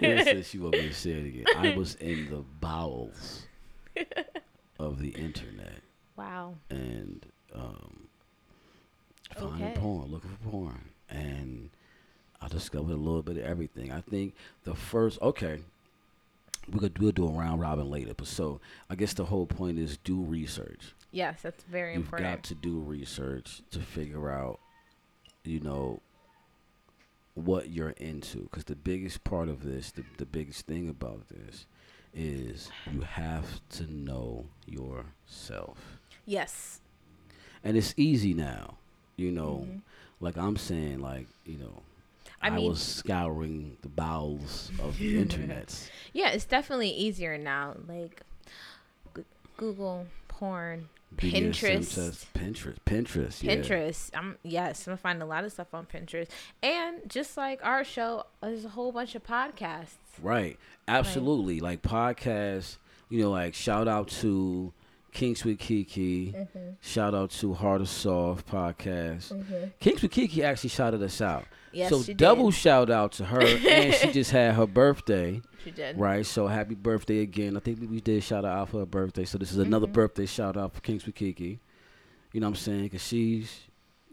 yes, 0.00 0.46
she 0.46 0.58
want 0.58 0.74
me 0.74 0.88
to 0.88 0.94
say 0.94 1.10
it 1.10 1.26
again. 1.26 1.44
I 1.56 1.76
was 1.76 1.96
in 1.96 2.30
the 2.30 2.44
bowels 2.60 3.42
of 4.82 4.98
the 4.98 5.10
internet 5.10 5.80
Wow. 6.16 6.56
and 6.68 7.24
um, 7.54 8.08
finding 9.36 9.68
Okay. 9.68 9.80
porn, 9.80 10.10
looking 10.10 10.30
for 10.30 10.48
porn, 10.50 10.88
and 11.08 11.70
I 12.40 12.48
discovered 12.48 12.92
a 12.92 12.96
little 12.96 13.22
bit 13.22 13.36
of 13.36 13.44
everything. 13.44 13.92
I 13.92 14.00
think 14.00 14.34
the 14.64 14.74
first 14.74 15.20
okay, 15.22 15.60
we 16.70 16.78
could 16.80 16.98
we'll 16.98 17.12
do 17.12 17.26
a 17.26 17.30
round 17.30 17.60
robin 17.60 17.88
later, 17.90 18.14
but 18.14 18.26
so 18.26 18.60
I 18.90 18.96
guess 18.96 19.14
the 19.14 19.26
whole 19.26 19.46
point 19.46 19.78
is 19.78 19.96
do 19.98 20.20
research. 20.20 20.92
Yes, 21.12 21.40
that's 21.42 21.62
very 21.64 21.94
important. 21.94 22.26
You've 22.28 22.36
got 22.36 22.42
to 22.44 22.54
do 22.54 22.78
research 22.80 23.62
to 23.70 23.80
figure 23.80 24.30
out, 24.30 24.58
you 25.44 25.60
know, 25.60 26.00
what 27.34 27.68
you're 27.70 27.90
into. 27.98 28.40
Because 28.44 28.64
the 28.64 28.74
biggest 28.76 29.22
part 29.22 29.48
of 29.50 29.62
this, 29.62 29.90
the, 29.90 30.04
the 30.16 30.24
biggest 30.24 30.66
thing 30.66 30.88
about 30.88 31.28
this, 31.28 31.66
is 32.14 32.70
you 32.92 33.00
have 33.02 33.46
to 33.70 33.90
know 33.92 34.46
yourself. 34.66 35.98
yes. 36.26 36.80
And 37.64 37.76
it's 37.76 37.94
easy 37.96 38.34
now, 38.34 38.74
you 39.16 39.30
know. 39.30 39.66
Mhm. 39.70 39.80
Like 40.20 40.36
I'm 40.36 40.56
saying, 40.56 41.00
like 41.00 41.26
you 41.46 41.58
know, 41.58 41.82
I 42.40 42.48
I, 42.48 42.50
mean- 42.50 42.68
was 42.68 42.82
scouring 42.82 43.76
the 43.82 43.88
bowels 43.88 44.70
of 44.80 44.98
the 44.98 45.16
internet. 45.22 45.88
Yeah, 46.12 46.30
it's 46.30 46.44
definitely 46.44 46.90
easier 46.90 47.38
now. 47.38 47.76
Like 47.88 48.22
G- 49.16 49.22
Google 49.56 50.06
porn, 50.26 50.88
Pinterest. 51.16 51.94
test, 51.94 52.34
Pinterest, 52.34 52.78
Pinterest, 52.84 53.42
yeah. 53.44 53.54
Pinterest. 53.56 54.10
I'm 54.14 54.38
yes, 54.42 54.88
I'm 54.88 54.96
finding 54.96 55.22
a 55.22 55.26
lot 55.26 55.44
of 55.44 55.52
stuff 55.52 55.72
on 55.72 55.86
Pinterest. 55.86 56.28
And 56.64 57.08
just 57.08 57.36
like 57.36 57.64
our 57.64 57.84
show, 57.84 58.26
there's 58.42 58.64
a 58.64 58.70
whole 58.70 58.90
bunch 58.90 59.14
of 59.14 59.22
podcasts. 59.24 60.01
Right. 60.20 60.58
Absolutely. 60.88 61.60
Like 61.60 61.82
podcasts, 61.82 62.76
you 63.08 63.20
know, 63.22 63.30
like 63.30 63.54
shout 63.54 63.88
out 63.88 64.08
to 64.08 64.72
Kings 65.12 65.44
with 65.44 65.58
Kiki. 65.58 66.32
Mm-hmm. 66.32 66.58
Shout 66.80 67.14
out 67.14 67.30
to 67.32 67.54
Hard 67.54 67.82
or 67.82 67.86
Soft 67.86 68.46
podcast. 68.48 69.32
Kings 69.80 70.02
with 70.02 70.10
Kiki 70.10 70.42
actually 70.42 70.70
shouted 70.70 71.02
us 71.02 71.20
out. 71.20 71.44
Yes, 71.74 71.88
so 71.90 72.02
double 72.14 72.50
did. 72.50 72.56
shout 72.58 72.90
out 72.90 73.12
to 73.12 73.24
her. 73.24 73.40
and 73.40 73.94
she 73.94 74.10
just 74.12 74.30
had 74.30 74.54
her 74.54 74.66
birthday. 74.66 75.40
She 75.64 75.70
did. 75.70 75.96
Right. 75.96 76.26
So 76.26 76.48
happy 76.48 76.74
birthday 76.74 77.20
again. 77.20 77.56
I 77.56 77.60
think 77.60 77.78
we 77.88 78.00
did 78.00 78.24
shout 78.24 78.44
out 78.44 78.70
for 78.70 78.80
her 78.80 78.84
birthday. 78.86 79.24
So 79.24 79.38
this 79.38 79.52
is 79.52 79.58
another 79.58 79.86
Mhm. 79.86 79.92
birthday 79.92 80.26
shout 80.26 80.56
out 80.56 80.74
for 80.74 80.80
Kings 80.80 81.06
with 81.06 81.14
Kiki. 81.14 81.60
You 82.32 82.40
know 82.40 82.48
what 82.48 82.56
I'm 82.56 82.56
saying? 82.56 82.82
Because 82.82 83.06
she's 83.06 83.60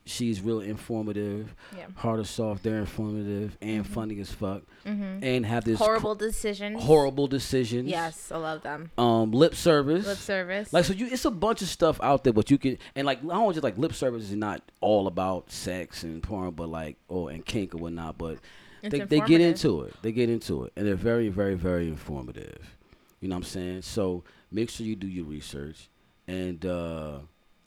she's 0.10 0.42
real 0.42 0.60
informative. 0.62 1.54
Yeah. 1.78 1.86
Hard 1.96 2.20
or 2.20 2.24
soft, 2.26 2.64
they're 2.64 2.80
informative 2.80 3.58
and 3.62 3.86
Mhm. 3.86 3.88
funny 3.88 4.20
as 4.20 4.32
fuck, 4.32 4.64
Mm-hmm. 4.86 5.24
and 5.24 5.46
have 5.46 5.64
this 5.66 5.80
Horrible 5.80 6.16
decisions. 6.16 6.84
horrible 6.84 7.28
decisions. 7.28 7.88
Yes, 7.90 8.32
I 8.32 8.38
love 8.38 8.64
them. 8.64 8.92
Um, 8.98 9.32
lip 9.32 9.56
service. 9.56 10.06
Lip 10.08 10.18
service. 10.18 10.74
Like 10.74 10.86
so, 10.86 10.94
you 10.94 11.08
it's 11.12 11.26
a 11.26 11.32
bunch 11.32 11.62
of 11.62 11.68
stuff 11.68 12.00
out 12.02 12.24
there, 12.24 12.34
but 12.34 12.50
you 12.52 12.58
can 12.58 12.78
and 12.96 13.06
like 13.06 13.20
I 13.24 13.28
don't 13.28 13.54
just 13.54 13.64
like 13.64 13.78
lip 13.78 13.94
service 13.94 14.24
is 14.24 14.36
not 14.36 14.62
all 14.82 15.08
about 15.08 15.52
sex 15.52 16.04
and 16.04 16.22
porn, 16.24 16.52
but 16.52 16.70
like 16.70 16.98
or 17.08 17.30
and 17.30 17.46
kink 17.46 17.74
or 17.76 17.78
whatnot, 17.78 18.18
but 18.18 18.40
It's 18.82 18.92
they, 18.92 19.00
they 19.02 19.20
get 19.22 19.42
into 19.42 19.82
it. 19.84 19.94
They 20.02 20.12
get 20.14 20.30
into 20.30 20.64
it, 20.64 20.74
and 20.76 20.88
they're 20.88 20.96
very, 20.96 21.28
very, 21.30 21.56
very 21.56 21.88
informative. 21.88 22.76
You 23.20 23.28
know 23.28 23.36
what 23.36 23.40
I'm 23.40 23.44
saying? 23.44 23.82
So 23.82 24.24
make 24.52 24.70
sure 24.70 24.86
you 24.86 24.96
do 24.96 25.08
your 25.08 25.26
research. 25.26 25.90
And 26.28 26.66
uh 26.66 27.20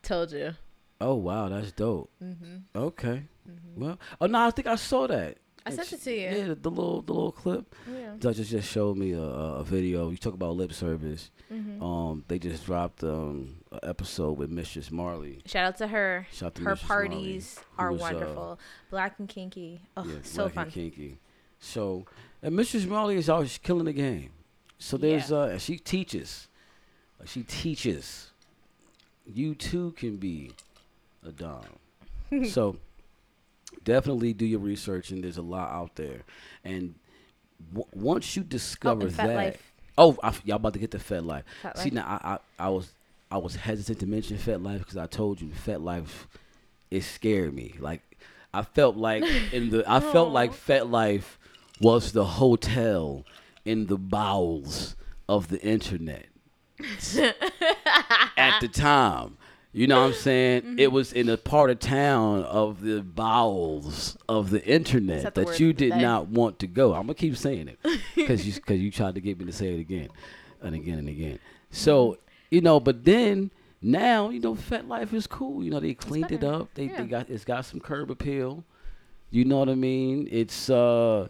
Told 0.03 0.33
you. 0.33 0.55
Oh 1.03 1.15
wow, 1.17 1.49
that's 1.49 1.73
dope. 1.73 2.11
Mm-hmm. 2.23 2.57
Okay, 2.77 3.25
Mm-hmm. 3.49 3.81
well, 3.85 3.99
oh 4.21 4.27
no, 4.27 4.47
I 4.47 4.51
think 4.51 4.67
I 4.69 4.77
saw 4.77 5.07
that. 5.09 5.39
I 5.65 5.71
And 5.71 5.75
sent 5.77 5.89
she- 5.89 5.95
it 5.97 6.03
to 6.03 6.13
you. 6.13 6.21
Yeah, 6.49 6.55
the 6.61 6.71
little 6.71 7.03
the 7.03 7.13
little 7.13 7.33
clip. 7.33 7.75
Yeah. 7.93 8.15
Duchess 8.19 8.51
just 8.51 8.69
showed 8.71 8.97
me 8.97 9.13
a, 9.13 9.21
a 9.23 9.65
video. 9.65 10.11
You 10.11 10.17
talk 10.17 10.35
about 10.35 10.57
lip 10.57 10.73
service. 10.73 11.31
Mm-hmm. 11.53 11.83
Um, 11.83 12.25
they 12.29 12.39
just 12.39 12.65
dropped 12.67 13.05
um 13.05 13.57
an 13.71 13.81
episode 13.85 14.39
with 14.39 14.51
Mistress 14.51 14.91
Marley. 14.91 15.41
Shout 15.47 15.65
out 15.67 15.79
to 15.79 15.87
her. 15.89 16.27
Shout 16.33 16.47
out 16.49 16.55
to 16.57 16.63
Her 16.63 16.71
Mistress 16.71 16.89
Marley, 16.89 17.09
parties 17.09 17.59
who 17.77 17.83
are 17.83 17.93
was, 17.93 18.01
uh, 18.01 18.05
wonderful. 18.05 18.59
Black 18.91 19.19
and 19.19 19.29
kinky. 19.29 19.83
Oh, 19.97 20.05
yeah, 20.05 20.15
so 20.23 20.43
Black 20.45 20.55
fun. 20.55 20.65
and 20.65 20.73
kinky. 20.73 21.19
So, 21.61 22.07
and 22.43 22.57
Mistress 22.57 22.85
Marley 22.87 23.17
is 23.17 23.29
always 23.29 23.57
killing 23.59 23.85
the 23.85 23.93
game. 23.93 24.31
So 24.79 24.97
there's 24.97 25.31
Yeah. 25.31 25.37
uh, 25.37 25.59
she 25.59 25.79
teaches, 25.79 26.49
she 27.25 27.45
teaches. 27.45 28.31
You 29.25 29.55
too 29.55 29.93
can 29.93 30.17
be 30.17 30.51
a 31.27 31.31
dom. 31.33 31.65
so 32.49 32.77
definitely 33.85 34.33
do 34.33 34.45
your 34.47 34.61
research, 34.61 35.11
and 35.11 35.23
there's 35.25 35.37
a 35.39 35.43
lot 35.43 35.71
out 35.71 35.97
there. 35.97 36.21
And 36.65 36.95
w- 37.73 37.87
once 37.93 38.37
you 38.37 38.43
Oh, 38.43 38.47
discover 38.49 39.09
Fat 39.11 39.27
that, 39.27 39.37
Life. 39.37 39.73
oh, 39.99 40.17
I 40.23 40.35
y'all 40.45 40.57
about 40.57 40.73
to 40.75 40.79
get 40.79 40.91
to 40.93 40.99
FetLife. 40.99 41.43
Fat 41.63 41.79
See 41.79 41.85
Life. 41.91 41.93
now, 41.95 42.19
I, 42.23 42.33
I 42.35 42.67
I 42.67 42.69
was 42.71 42.91
I 43.31 43.39
was 43.39 43.57
hesitant 43.57 43.99
to 44.01 44.07
mention 44.07 44.37
FetLife 44.39 44.79
because 44.79 44.97
I 44.97 45.07
told 45.07 45.41
you 45.41 45.49
FetLife 45.49 46.27
it 46.91 47.03
scared 47.03 47.55
me. 47.55 47.75
Like 47.79 48.03
I 48.55 48.63
felt 48.63 48.97
like 48.97 49.25
in 49.53 49.71
the 49.71 49.85
I 49.91 50.01
felt 50.01 50.31
like 50.33 50.53
FetLife 50.53 51.37
was 51.81 52.13
the 52.13 52.25
hotel 52.25 53.25
in 53.65 53.87
the 53.87 53.97
bowels 53.99 54.97
of 55.29 55.49
the 55.49 55.61
internet 55.63 56.27
at 58.37 58.61
the 58.61 58.69
time. 58.69 59.37
You 59.75 59.87
know 59.87 60.01
what 60.03 60.09
I'm 60.09 60.13
saying? 60.15 60.63
Mm-hmm. 60.63 60.79
It 60.79 60.93
was 60.93 61.15
in 61.15 61.31
a 61.31 61.39
part 61.39 61.71
of 61.71 61.79
town 61.79 62.43
of 62.43 62.83
the 62.83 63.01
bowels 63.01 64.19
of 64.29 64.51
the 64.51 64.63
internet 64.67 65.23
that 65.23 65.35
the 65.35 65.45
that 65.47 65.61
you 65.61 65.73
did 65.73 65.97
not 65.97 66.29
want 66.29 66.59
to 66.59 66.67
go. 66.67 66.93
I'm 66.93 67.03
gonna 67.03 67.15
keep 67.15 67.37
saying 67.37 67.69
it 67.69 67.79
because 68.15 68.47
you 68.47 68.53
because 68.55 68.81
you 68.81 68.91
tried 68.91 69.15
to 69.15 69.21
get 69.23 69.39
me 69.39 69.47
to 69.47 69.53
say 69.53 69.73
it 69.73 69.81
again 69.81 70.09
and 70.61 70.75
again 70.75 70.99
and 70.99 71.09
again. 71.09 71.39
So 71.71 72.19
you 72.51 72.61
know, 72.61 72.81
but 72.81 73.05
then 73.07 73.51
now 73.81 74.29
you 74.29 74.41
know, 74.41 74.55
FetLife 74.55 75.15
is 75.15 75.27
cool. 75.27 75.65
You 75.65 75.71
know, 75.71 75.81
they 75.81 75.95
cleaned 75.95 76.33
it 76.33 76.45
up. 76.45 76.69
They 76.75 76.85
Yeah. 76.85 76.99
they 76.99 77.07
got 77.07 77.31
it's 77.31 77.45
got 77.47 77.65
some 77.65 77.81
curb 77.81 78.11
appeal. 78.11 78.65
You 79.31 79.47
know 79.47 79.57
what 79.57 79.71
I 79.71 79.75
mean? 79.75 80.29
It's 80.31 80.69
uh, 80.69 81.29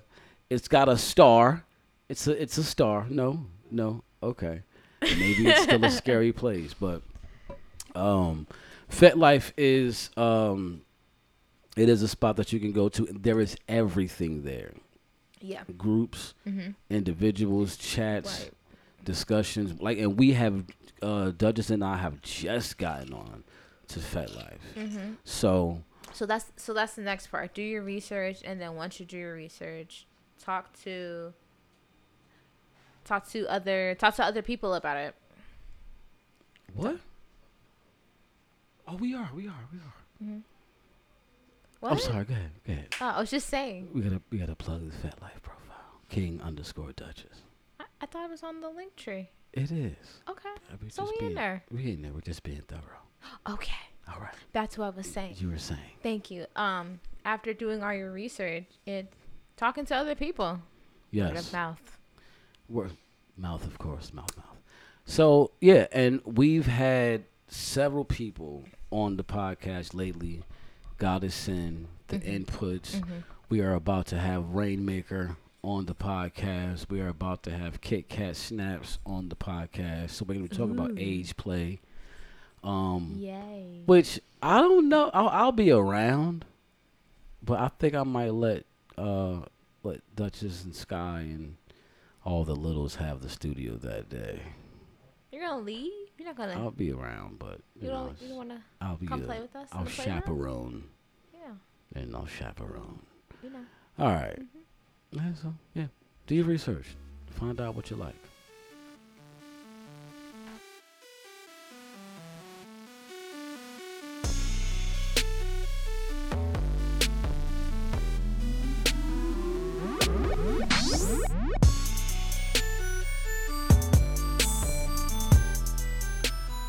it's 0.50 0.66
got 0.66 0.88
a 0.88 0.98
star. 0.98 1.64
It's 2.09 2.26
a 2.26 2.42
it's 2.42 2.59
a 2.59 2.64
star. 2.64 3.07
No, 3.09 3.46
no, 3.70 4.02
okay. 4.20 4.62
Maybe 5.00 5.46
it's 5.46 5.62
still 5.62 5.85
a 5.85 5.90
scary 6.02 6.33
place, 6.33 6.74
but 6.74 7.02
um, 7.94 8.46
FetLife 8.90 9.52
is 9.57 10.11
um, 10.16 10.83
it 11.76 11.88
is 11.88 12.02
a 12.02 12.09
spot 12.09 12.37
that 12.37 12.52
you 12.52 12.61
can 12.61 12.72
go 12.72 12.88
to. 12.90 13.07
There 13.11 13.40
is 13.40 13.57
everything 13.68 14.42
there: 14.42 14.72
Yeah. 15.40 15.62
groups, 15.76 16.35
Mm-hmm. 16.46 16.70
individuals, 16.90 17.76
chats, 17.76 18.40
Right. 18.42 18.50
discussions. 19.05 19.81
Like, 19.81 19.98
and 19.98 20.18
we 20.18 20.33
have 20.33 20.64
uh, 21.00 21.31
Duchess 21.31 21.70
and 21.70 21.83
I 21.85 21.96
have 21.96 22.20
just 22.22 22.78
gotten 22.78 23.12
on 23.12 23.44
to 23.88 23.98
FetLife, 23.98 24.59
Mm-hmm. 24.76 25.12
so 25.24 25.83
So 26.12 26.26
that's 26.26 26.52
so 26.57 26.72
that's 26.74 26.94
the 26.94 27.02
next 27.02 27.26
part. 27.28 27.55
Do 27.55 27.62
your 27.62 27.83
research, 27.83 28.38
and 28.44 28.61
then 28.61 28.74
once 28.74 29.00
you 29.00 29.07
do 29.07 29.16
your 29.18 29.35
research, 29.35 30.07
talk 30.38 30.72
to 30.85 31.33
talk 33.05 33.28
to 33.31 33.46
other 33.48 33.94
talk 33.96 34.14
to 34.16 34.24
other 34.24 34.42
people 34.42 34.74
about 34.74 34.96
it. 34.96 35.14
what? 36.74 36.98
Oh, 38.88 38.97
we 38.97 39.14
are, 39.14 39.31
we 39.35 39.47
are, 39.49 39.64
we 39.73 39.79
are. 39.79 40.40
What? 41.81 41.92
I'm 41.92 41.99
sorry. 41.99 42.25
Go 42.25 42.35
ahead, 42.35 42.51
go 42.66 42.73
ahead. 42.73 42.88
Oh, 43.01 43.07
I 43.07 43.21
was 43.21 43.31
just 43.31 43.49
saying. 43.49 43.88
We 43.92 44.03
gotta 44.03 44.21
we 44.31 44.38
gotta 44.38 44.55
plug 44.55 44.83
the 44.90 44.97
FetLife 45.09 45.42
profile. 45.42 45.77
King 46.09 46.40
underscore 46.42 46.92
Duchess. 46.92 47.42
I, 47.81 47.85
I 48.01 48.07
thought 48.07 48.25
it 48.27 48.31
was 48.31 48.42
on 48.42 48.61
the 48.61 48.68
link 48.68 48.95
tree. 48.97 49.31
It 49.53 49.71
is. 49.73 49.97
Okay. 50.29 50.49
Uh, 50.73 50.77
we 50.83 50.88
So 50.90 51.03
just 51.03 51.12
we 51.21 51.27
in 51.27 51.33
being- 51.33 51.35
there. 51.35 51.64
We 51.71 51.92
in 51.92 52.03
there. 52.03 52.12
We're 52.12 52.21
just 52.21 52.42
being 52.42 52.62
thorough. 52.68 52.81
Okay. 53.49 53.73
All 54.09 54.21
right. 54.21 54.35
That's 54.53 54.79
what 54.79 54.87
I 54.87 54.90
was 54.90 55.07
saying. 55.07 55.37
You 55.38 55.49
were 55.51 55.59
saying. 55.59 55.81
Thank 56.03 56.31
you. 56.31 56.47
Um, 56.57 57.01
after 57.25 57.53
doing 57.53 57.83
all 57.83 57.92
your 57.95 58.11
research, 58.12 58.64
it 58.87 59.12
talking 59.57 59.85
to 59.87 59.95
other 59.97 60.14
people. 60.14 60.47
Word 60.47 60.61
Yes. 61.11 61.47
of 61.49 61.53
mouth. 61.53 61.99
Word, 62.68 62.92
mouth, 63.37 63.64
of 63.66 63.79
course, 63.79 64.12
mouth, 64.14 64.37
mouth. 64.37 64.47
So 65.05 65.51
yeah, 65.61 65.87
and 65.92 66.21
we've 66.25 66.66
had 66.66 67.25
several 67.53 68.05
people 68.05 68.65
on 68.91 69.17
the 69.17 69.25
podcast 69.25 69.95
lately. 69.95 70.43
Goddessin, 70.99 71.87
the 72.09 72.19
Mhm. 72.19 72.45
inputs. 72.47 72.97
Mm-hmm. 72.97 73.12
We 73.49 73.61
are 73.61 73.75
about 73.75 74.07
to 74.07 74.19
have 74.19 74.51
Rainmaker 74.55 75.37
on 75.62 75.87
the 75.87 75.95
podcast. 75.95 76.88
We 76.91 77.01
are 77.01 77.09
about 77.09 77.43
to 77.45 77.51
have 77.51 77.81
Kit 77.81 78.09
Kat 78.09 78.37
Snaps 78.37 78.99
on 79.05 79.29
the 79.29 79.37
podcast. 79.37 80.11
So 80.11 80.25
we're 80.25 80.35
gonna 80.35 80.49
be 80.49 80.57
talking 80.57 80.79
about 80.79 80.93
age 80.99 81.37
play. 81.37 81.81
Um, 82.65 83.15
Yay. 83.19 83.83
which 83.87 84.21
I 84.43 84.61
don't 84.61 84.88
know. 84.88 85.11
I'll, 85.12 85.29
I'll 85.29 85.53
be 85.53 85.71
around, 85.73 86.45
but 87.43 87.59
I 87.59 87.69
think 87.69 87.95
I 87.95 88.05
might 88.05 88.33
let 88.33 88.65
uh 88.97 89.41
let 89.83 90.01
Duchess 90.15 90.62
and 90.65 90.75
Sky 90.75 91.21
and 91.23 91.57
all 92.25 92.45
the 92.45 92.55
littles 92.55 92.95
have 92.97 93.21
the 93.21 93.29
studio 93.29 93.75
that 93.79 94.09
day. 94.09 94.41
You're 95.33 95.43
gonna 95.45 95.62
leave? 95.62 96.02
You're 96.23 96.31
not 96.31 96.37
gonna. 96.37 96.53
I'll 96.65 96.71
be 96.71 96.93
around, 96.93 97.41
but 97.41 97.59
you, 97.75 97.83
you 97.83 97.89
know, 97.89 97.95
don't. 97.95 98.07
it's- 98.13 98.23
You 98.23 98.29
don't 98.29 98.37
wanna 98.37 98.63
I'll 98.81 98.97
be 98.97 99.07
come 99.09 99.23
uh, 99.23 99.27
play 99.27 99.41
with 99.41 99.57
us? 99.57 99.69
I'll 99.73 99.87
chaperone 99.87 100.85
Yeah. 101.35 101.55
and 102.01 102.15
I'll 102.15 102.27
chaperone. 102.27 103.01
You 103.43 103.51
know. 103.51 103.65
All 103.99 104.07
right. 104.13 104.39
Mhm. 104.39 104.47
Yeah, 105.11 105.35
so 105.35 105.53
yeah, 105.75 105.87
do 106.29 106.37
your 106.37 106.45
research, 106.45 106.95
find 107.31 107.61
out 107.61 107.75
what 107.75 107.91
you 107.91 107.97
like. 107.97 108.15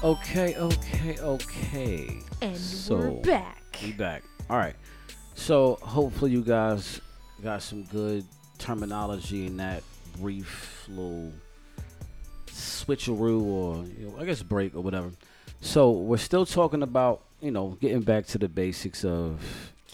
Okay, 0.04 0.56
okay, 0.58 1.18
okay. 1.18 2.20
And 2.42 2.58
So, 2.58 2.98
we're 2.98 3.22
back. 3.22 3.78
We 3.82 3.94
back. 3.94 4.24
All 4.50 4.58
right. 4.58 4.76
So 5.34 5.80
hopefully 5.82 6.32
you 6.32 6.44
guys 6.44 7.00
got 7.42 7.62
some 7.62 7.84
good 7.86 8.26
terminology 8.58 9.46
in 9.46 9.56
that 9.58 9.82
brief 10.20 10.86
little 10.90 11.32
switcheroo 12.48 13.44
or 13.44 13.86
you 13.98 14.10
know, 14.10 14.20
I 14.20 14.26
guess 14.26 14.44
break 14.44 14.76
or 14.76 14.82
whatever. 14.82 15.10
So 15.62 15.92
we're 15.92 16.18
still 16.18 16.46
talking 16.46 16.84
about 16.84 17.24
you 17.40 17.52
know 17.52 17.78
getting 17.80 18.02
back 18.02 18.26
to 18.28 18.38
the 18.38 18.50
basics 18.50 19.06
of 19.06 19.40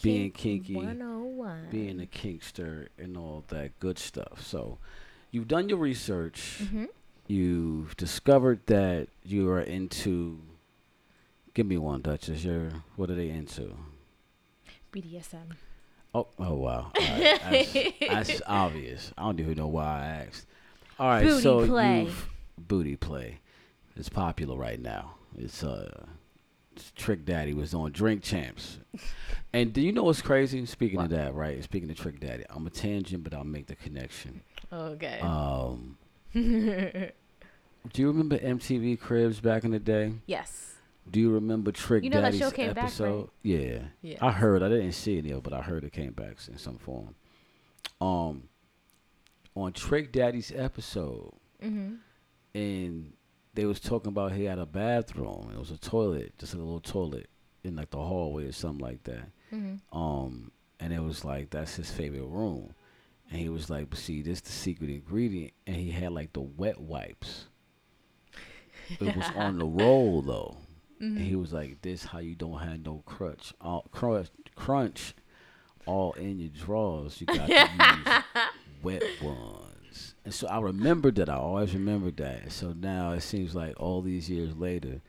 being 0.02 0.32
kinky, 0.32 0.74
101. 0.76 1.68
being 1.70 2.02
a 2.02 2.08
kinkster, 2.08 2.88
and 2.98 3.16
all 3.16 3.44
that 3.50 3.80
good 3.80 4.00
stuff. 4.00 4.44
So 4.44 4.80
you've 5.30 5.48
done 5.48 5.70
your 5.70 5.78
research. 5.78 6.62
Mm-hmm. 6.64 6.86
You've 7.30 7.96
discovered 7.96 8.66
that 8.66 9.08
you 9.24 9.48
are 9.52 9.62
into. 9.62 10.40
Give 11.54 11.68
me 11.68 11.78
one, 11.78 12.02
Duchess. 12.02 12.44
You're 12.44 12.72
what 12.96 13.12
are 13.12 13.16
they 13.16 13.30
into? 13.30 13.76
BDSM. 14.92 15.56
Oh, 16.16 16.26
oh 16.40 16.56
wow. 16.56 16.92
Right. 16.98 17.94
That's, 18.10 18.30
that's 18.30 18.42
obvious. 18.48 19.14
I 19.16 19.22
don't 19.26 19.40
even 19.40 19.58
know 19.58 19.68
why 19.68 19.86
I 19.86 20.26
asked. 20.28 20.48
All 20.98 21.08
right, 21.08 21.24
Booty 21.24 21.42
so 21.42 21.68
play. 21.68 22.10
booty 22.58 22.96
play. 22.96 23.38
It's 23.96 24.10
popular 24.10 24.58
right 24.58 24.80
now. 24.80 25.14
It's 25.38 25.64
uh, 25.64 26.06
it's 26.76 26.92
Trick 26.96 27.26
Daddy 27.26 27.54
was 27.54 27.76
on 27.76 27.92
Drink 27.92 28.24
Champs, 28.24 28.80
and 29.54 29.72
do 29.72 29.82
you 29.82 29.92
know 29.92 30.04
what's 30.04 30.24
crazy? 30.24 30.66
Speaking 30.66 31.00
of 31.00 31.12
that, 31.12 31.36
right? 31.36 31.64
Speaking 31.64 31.92
of 31.92 31.98
Trick 31.98 32.20
Daddy, 32.20 32.44
I'm 32.50 32.66
a 32.66 32.72
tangent, 32.72 33.24
but 33.24 33.36
I'll 33.36 33.44
make 33.44 33.68
the 33.68 33.76
connection. 33.76 34.42
Okay. 34.74 35.20
Um, 35.22 35.98
do 36.34 37.12
you 38.02 38.08
remember 38.08 38.38
MTV 38.38 39.00
Cribs 39.00 39.40
back 39.40 39.64
in 39.64 39.72
the 39.72 39.80
day? 39.80 40.14
yes. 40.26 40.66
Do 41.10 41.20
you 41.20 41.32
remember 41.32 41.72
Trick 41.72 42.04
You 42.04 42.12
know 42.12 42.18
that 42.22 42.34
Daddy's 42.34 42.40
show 42.40 42.52
came 42.52 42.68
back, 42.68 42.76
right? 42.78 42.84
episode? 42.84 43.30
Yeah. 43.42 43.80
Yeah. 44.04 44.18
I 44.22 44.32
heard. 44.32 44.62
I 44.62 44.70
didn't 44.70 44.92
see 44.92 45.18
it, 45.18 45.44
but 45.44 45.54
I 45.54 45.62
heard 45.64 45.84
it 45.84 45.92
came 45.92 46.12
back 46.14 46.36
in 46.48 46.58
some 46.60 46.78
form. 46.78 47.16
Um, 48.00 48.44
on 49.56 49.74
Trick 49.74 50.12
Daddy's 50.12 50.52
episode, 50.56 51.34
Mm-hmm. 51.64 51.96
and 52.54 53.14
they 53.56 53.66
was 53.66 53.80
talking 53.80 54.10
about 54.10 54.34
he 54.34 54.44
had 54.46 54.60
a 54.60 54.66
bathroom. 54.68 55.50
It 55.52 55.58
was 55.60 55.72
a 55.72 55.78
toilet, 55.78 56.38
just 56.38 56.54
a 56.54 56.58
little 56.58 56.80
toilet 56.80 57.28
in 57.64 57.76
like 57.76 57.90
the 57.90 57.98
hallway 57.98 58.46
or 58.46 58.52
something 58.52 58.86
like 58.86 59.04
that. 59.06 59.30
Mm-hmm. 59.52 59.98
Um, 59.98 60.52
and 60.80 60.94
it 60.94 61.02
was 61.02 61.26
like 61.26 61.50
that's 61.50 61.76
his 61.76 61.90
favorite 61.90 62.28
room, 62.28 62.74
and 63.30 63.40
he 63.40 63.50
was 63.50 63.70
like, 63.70 63.90
"But 63.90 64.00
see, 64.00 64.22
this 64.22 64.42
the 64.42 64.52
secret 64.52 64.90
ingredient." 64.90 65.54
And 65.68 65.76
he 65.76 65.92
had 65.92 66.12
like 66.12 66.34
the 66.34 66.42
wet 66.42 66.80
wipes. 66.80 67.46
It 68.90 69.16
was 69.16 69.26
on 69.36 69.60
the 69.60 69.66
roll 69.84 70.22
though. 70.22 70.58
And 71.00 71.18
he 71.20 71.36
was 71.36 71.54
like, 71.54 71.82
"This 71.82 72.04
how 72.06 72.20
you 72.20 72.36
don't 72.36 72.60
have 72.60 72.84
no 72.84 73.04
crunch, 73.06 73.54
all 73.62 73.88
crunch, 73.92 74.28
crunch, 74.56 75.14
all 75.86 76.12
in 76.14 76.40
your 76.40 76.50
drawers. 76.50 77.22
You 77.22 77.28
got 77.28 77.48
to 77.48 77.54
use 77.54 78.24
wet 78.84 79.04
ones." 79.22 80.16
And 80.26 80.34
so 80.34 80.48
I 80.48 80.60
remembered 80.60 81.16
that. 81.16 81.30
I 81.30 81.36
always 81.36 81.74
remembered 81.74 82.18
that. 82.18 82.52
So 82.52 82.74
now 82.74 83.14
it 83.14 83.22
seems 83.22 83.56
like 83.56 83.80
all 83.80 84.02
these 84.02 84.30
years 84.30 84.56
later, 84.58 85.02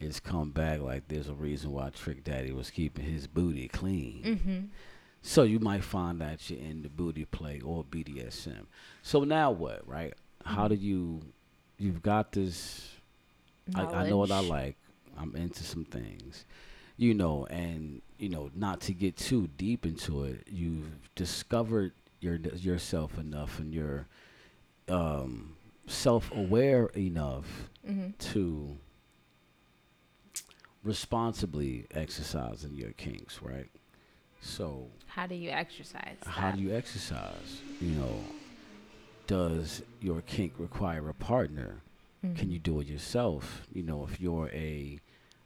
it's 0.00 0.20
come 0.20 0.50
back. 0.50 0.80
Like 0.80 1.08
there's 1.08 1.28
a 1.28 1.34
reason 1.34 1.72
why 1.72 1.90
Trick 1.90 2.24
Daddy 2.24 2.52
was 2.52 2.70
keeping 2.70 3.04
his 3.04 3.26
booty 3.26 3.68
clean. 3.68 4.22
Mm-hmm. 4.24 4.64
So 5.26 5.42
you 5.42 5.58
might 5.58 5.82
find 5.82 6.20
that 6.20 6.48
you're 6.48 6.60
in 6.60 6.82
the 6.82 6.88
booty 6.88 7.24
play 7.24 7.60
or 7.60 7.82
BDSM. 7.84 8.66
So 9.02 9.24
now 9.24 9.50
what, 9.50 9.86
right? 9.86 10.14
How 10.44 10.68
do 10.68 10.76
you? 10.76 11.20
You've 11.78 12.00
got 12.02 12.30
this. 12.32 12.88
I, 13.74 13.82
I 13.82 14.08
know 14.08 14.18
what 14.18 14.30
I 14.30 14.38
like. 14.40 14.76
I'm 15.18 15.34
into 15.34 15.64
some 15.64 15.84
things, 15.84 16.44
you 16.96 17.12
know, 17.12 17.44
and 17.50 18.02
you 18.18 18.28
know, 18.28 18.50
not 18.54 18.80
to 18.82 18.92
get 18.94 19.16
too 19.16 19.48
deep 19.58 19.84
into 19.84 20.22
it. 20.24 20.46
You've 20.46 20.86
discovered 21.16 21.92
your 22.20 22.36
yourself 22.36 23.18
enough, 23.18 23.58
and 23.58 23.74
you're 23.74 24.06
um, 24.88 25.56
self-aware 25.88 26.86
enough 26.96 27.68
Mm-hmm. 27.86 28.10
to 28.32 28.76
responsibly 30.82 31.86
exercising 31.92 32.74
your 32.74 32.90
kinks, 32.92 33.40
right? 33.42 33.68
So 34.46 34.86
How 35.06 35.26
do 35.26 35.34
you 35.34 35.50
exercise? 35.50 36.16
how 36.24 36.50
that? 36.50 36.56
do 36.56 36.62
you 36.62 36.74
exercise? 36.74 37.60
You 37.80 37.90
know, 37.90 38.20
does 39.26 39.82
your 40.00 40.20
kink 40.22 40.54
require 40.58 41.08
a 41.08 41.14
partner? 41.14 41.82
Can 42.34 42.50
you 42.50 42.58
mm-hmm. 42.58 42.72
do 42.74 42.80
it 42.80 42.86
yourself? 42.88 43.66
You 43.72 43.82
know, 43.84 44.04
if 44.10 44.20
you're 44.20 44.48
a 44.50 44.98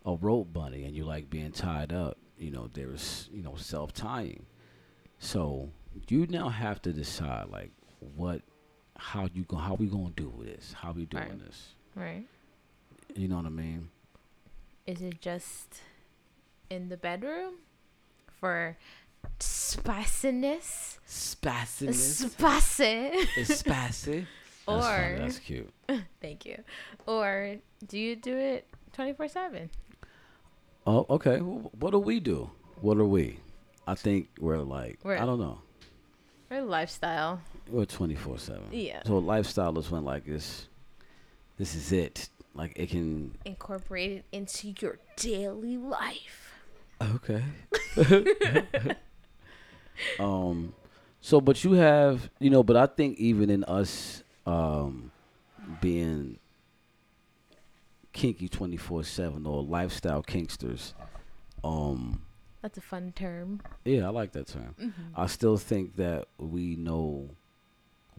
a 0.06 0.14
rope 0.14 0.52
bunny 0.52 0.84
and 0.84 0.94
you 0.94 1.04
like 1.04 1.28
being 1.28 1.52
tied 1.52 1.92
up, 1.92 2.16
you 2.38 2.50
know, 2.50 2.68
there's 2.72 3.28
you 3.32 3.42
know 3.42 3.54
self 3.56 3.92
tying. 3.92 4.46
So 5.18 5.70
you 6.08 6.26
now 6.26 6.48
have 6.48 6.80
to 6.82 6.92
decide 6.92 7.48
like 7.48 7.70
what, 8.16 8.42
how 8.96 9.28
you 9.34 9.44
go, 9.44 9.56
how 9.56 9.74
we 9.74 9.86
gonna 9.86 10.10
do 10.16 10.32
this? 10.42 10.72
How 10.72 10.92
we 10.92 11.04
doing 11.06 11.24
Right. 11.24 11.46
this? 11.46 11.74
Right. 11.94 12.26
You 13.14 13.28
know 13.28 13.36
what 13.36 13.46
I 13.46 13.50
mean? 13.50 13.90
Is 14.86 15.02
it 15.02 15.20
just 15.20 15.80
in 16.70 16.88
the 16.88 16.96
bedroom 16.96 17.56
for 18.40 18.76
spiciness? 19.38 20.98
Spassiness. 21.06 22.28
Spicy. 22.30 23.44
Spicy. 23.44 24.26
Funny, 24.66 25.14
Or- 25.14 25.18
that's 25.18 25.38
cute. 25.38 25.70
Thank 26.20 26.44
you. 26.46 26.62
Or 27.06 27.56
do 27.86 27.98
you 27.98 28.16
do 28.16 28.36
it 28.36 28.66
24 28.92 29.28
7? 29.28 29.70
Oh, 30.86 31.06
okay. 31.10 31.38
What 31.38 31.90
do 31.90 31.98
we 31.98 32.20
do? 32.20 32.50
What 32.80 32.96
are 32.98 33.04
we? 33.04 33.38
I 33.86 33.94
think 33.94 34.28
we're 34.38 34.58
like 34.58 34.98
We're- 35.02 35.18
I 35.18 35.26
don't 35.26 35.40
know. 35.40 35.60
We're 36.50 36.62
lifestyle? 36.62 37.40
We're 37.68 37.84
twenty 37.84 38.16
four 38.16 38.36
seven. 38.36 38.64
Yeah. 38.72 39.02
So 39.06 39.18
lifestyle 39.18 39.78
is 39.78 39.88
when 39.88 40.04
like 40.04 40.24
this. 40.26 40.66
This 41.58 41.76
is 41.76 41.92
it. 41.92 42.28
Like 42.54 42.72
it 42.74 42.90
can. 42.90 43.36
Incorporated 43.44 44.24
into 44.32 44.74
your 44.80 44.98
daily 45.16 45.76
life. 45.76 46.39
Okay. 47.02 47.42
um. 50.18 50.74
So, 51.22 51.40
but 51.40 51.62
you 51.64 51.72
have 51.72 52.30
you 52.38 52.48
know, 52.50 52.62
but 52.62 52.76
I 52.76 52.86
think 52.86 53.18
even 53.18 53.50
in 53.50 53.62
us, 53.64 54.22
um, 54.46 55.10
being 55.80 56.38
kinky 58.12 58.48
twenty 58.48 58.76
four 58.78 59.04
seven 59.04 59.46
or 59.46 59.62
lifestyle 59.62 60.22
kinksters, 60.22 60.94
um, 61.62 62.22
That's 62.62 62.78
a 62.78 62.80
fun 62.80 63.12
term. 63.14 63.60
yeah, 63.84 64.06
I 64.06 64.10
like 64.10 64.32
that 64.32 64.46
term. 64.48 64.74
I 65.14 65.26
still 65.26 65.56
think 65.58 65.96
that 65.96 66.26
we 66.38 66.74
know 66.76 67.30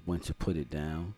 when 0.05 0.19
to 0.21 0.33
put 0.33 0.55
it 0.57 0.69
down. 0.69 1.15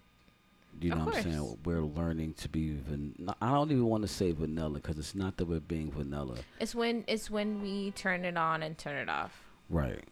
You 0.83 0.89
know 0.89 0.97
Of 0.97 1.05
what 1.05 1.15
I'm 1.15 1.23
saying? 1.23 1.57
We're 1.63 1.81
learning 1.81 2.33
to 2.39 2.49
be. 2.49 2.71
Van- 2.73 3.15
I 3.41 3.51
don't 3.51 3.71
even 3.71 3.85
want 3.85 4.01
to 4.03 4.07
say 4.09 4.31
vanilla 4.33 4.75
because 4.81 4.97
it's 4.99 5.15
not 5.15 5.37
that 5.37 5.45
we're 5.45 5.61
being 5.61 5.89
vanilla, 5.91 6.35
It's 6.59 6.75
when 6.75 7.05
it's 7.07 7.29
when 7.31 7.61
we 7.61 7.91
turn 7.91 8.25
it 8.25 8.35
on 8.35 8.61
and 8.61 8.77
turn 8.77 8.97
it 8.97 9.07
off. 9.09 9.31
right? 9.69 10.03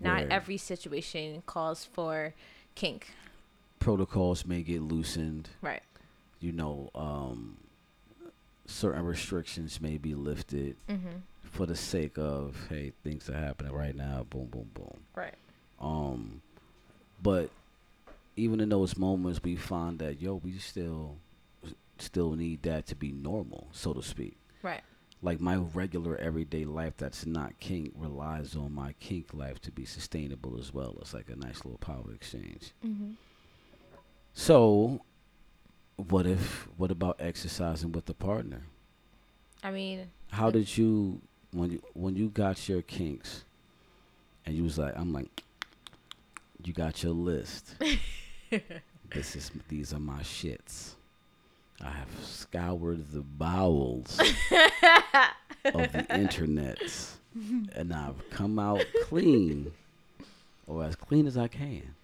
Not 0.00 0.20
Where 0.22 0.32
every 0.32 0.56
situation 0.58 1.42
calls 1.46 1.84
for 1.84 2.34
kink. 2.76 3.08
protocols 3.80 4.46
may 4.46 4.62
get 4.62 4.80
loosened. 4.82 5.48
Right. 5.60 5.82
You 6.40 6.52
know, 6.52 6.90
um, 6.94 7.56
certain 8.66 9.04
restrictions 9.04 9.80
may 9.80 9.96
be 9.98 10.14
lifted 10.14 10.76
Mm-hmm. 10.88 11.18
for 11.42 11.66
the 11.66 11.76
sake 11.76 12.16
of 12.16 12.56
hey, 12.68 12.92
things 13.02 13.28
are 13.28 13.34
happening 13.36 13.72
right 13.72 13.94
now. 13.96 14.24
Boom, 14.30 14.46
boom, 14.46 14.70
boom. 14.72 14.98
Right. 15.16 15.34
Um, 15.80 16.42
but 17.22 17.50
even 18.36 18.60
in 18.60 18.68
those 18.68 18.96
moments, 18.96 19.42
we 19.42 19.56
find 19.56 19.98
that 19.98 20.20
yo, 20.20 20.36
we 20.36 20.58
still 20.58 21.16
still 21.98 22.32
need 22.32 22.62
that 22.62 22.86
to 22.86 22.96
be 22.96 23.12
normal, 23.12 23.68
so 23.72 23.92
to 23.92 24.02
speak. 24.02 24.36
Right. 24.62 24.82
Like 25.22 25.40
my 25.40 25.56
regular 25.56 26.16
everyday 26.16 26.64
life 26.64 26.94
that's 26.96 27.26
not 27.26 27.58
kink 27.60 27.92
relies 27.96 28.56
on 28.56 28.74
my 28.74 28.94
kink 28.98 29.32
life 29.32 29.60
to 29.62 29.70
be 29.70 29.84
sustainable 29.84 30.58
as 30.58 30.74
well. 30.74 30.96
It's 31.00 31.14
like 31.14 31.28
a 31.30 31.36
nice 31.36 31.64
little 31.64 31.78
power 31.78 32.12
exchange. 32.12 32.72
Mm-hmm. 32.84 33.12
So, 34.34 35.00
what 35.96 36.26
if? 36.26 36.66
What 36.76 36.90
about 36.90 37.16
exercising 37.20 37.92
with 37.92 38.08
a 38.08 38.14
partner? 38.14 38.62
I 39.62 39.70
mean, 39.70 40.10
How 40.30 40.50
did 40.50 40.76
you 40.76 41.20
when 41.52 41.70
you 41.70 41.82
when 41.92 42.16
you 42.16 42.28
got 42.28 42.68
your 42.68 42.82
kinks, 42.82 43.44
and 44.44 44.56
you 44.56 44.64
was 44.64 44.78
like, 44.78 44.94
I'm 44.96 45.12
like, 45.12 45.44
you 46.64 46.72
got 46.72 47.02
your 47.02 47.12
list. 47.12 47.76
this 49.14 49.36
is 49.36 49.50
these 49.68 49.92
are 49.92 49.98
my 50.00 50.20
shits. 50.20 50.94
I 51.80 51.90
have 51.90 52.08
scoured 52.22 53.10
the 53.12 53.22
bowels 53.22 54.18
of 55.64 55.92
the 55.92 56.06
internet, 56.14 56.78
and 57.74 57.92
I've 57.92 58.30
come 58.30 58.58
out 58.58 58.84
clean, 59.04 59.72
or 60.66 60.84
as 60.84 60.94
clean 60.94 61.26
as 61.26 61.36
I 61.36 61.48
can. 61.48 61.94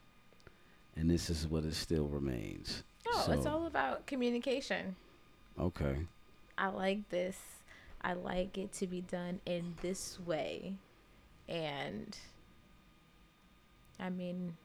And 0.97 1.09
this 1.09 1.31
is 1.31 1.47
what 1.47 1.65
it 1.65 1.75
still 1.75 2.07
remains. 2.09 2.83
oh, 3.07 3.31
it's 3.31 3.47
all 3.47 3.67
about 3.67 4.07
communication. 4.07 4.97
Okay. 5.61 5.97
I 6.57 6.69
like 6.69 7.09
this. 7.11 7.37
I 8.03 8.15
like 8.15 8.59
it 8.59 8.73
to 8.75 8.87
be 8.87 9.01
done 9.01 9.41
in 9.47 9.75
this 9.81 10.19
way. 10.27 10.75
And 11.49 12.17
I 14.01 14.11
mean, 14.11 14.57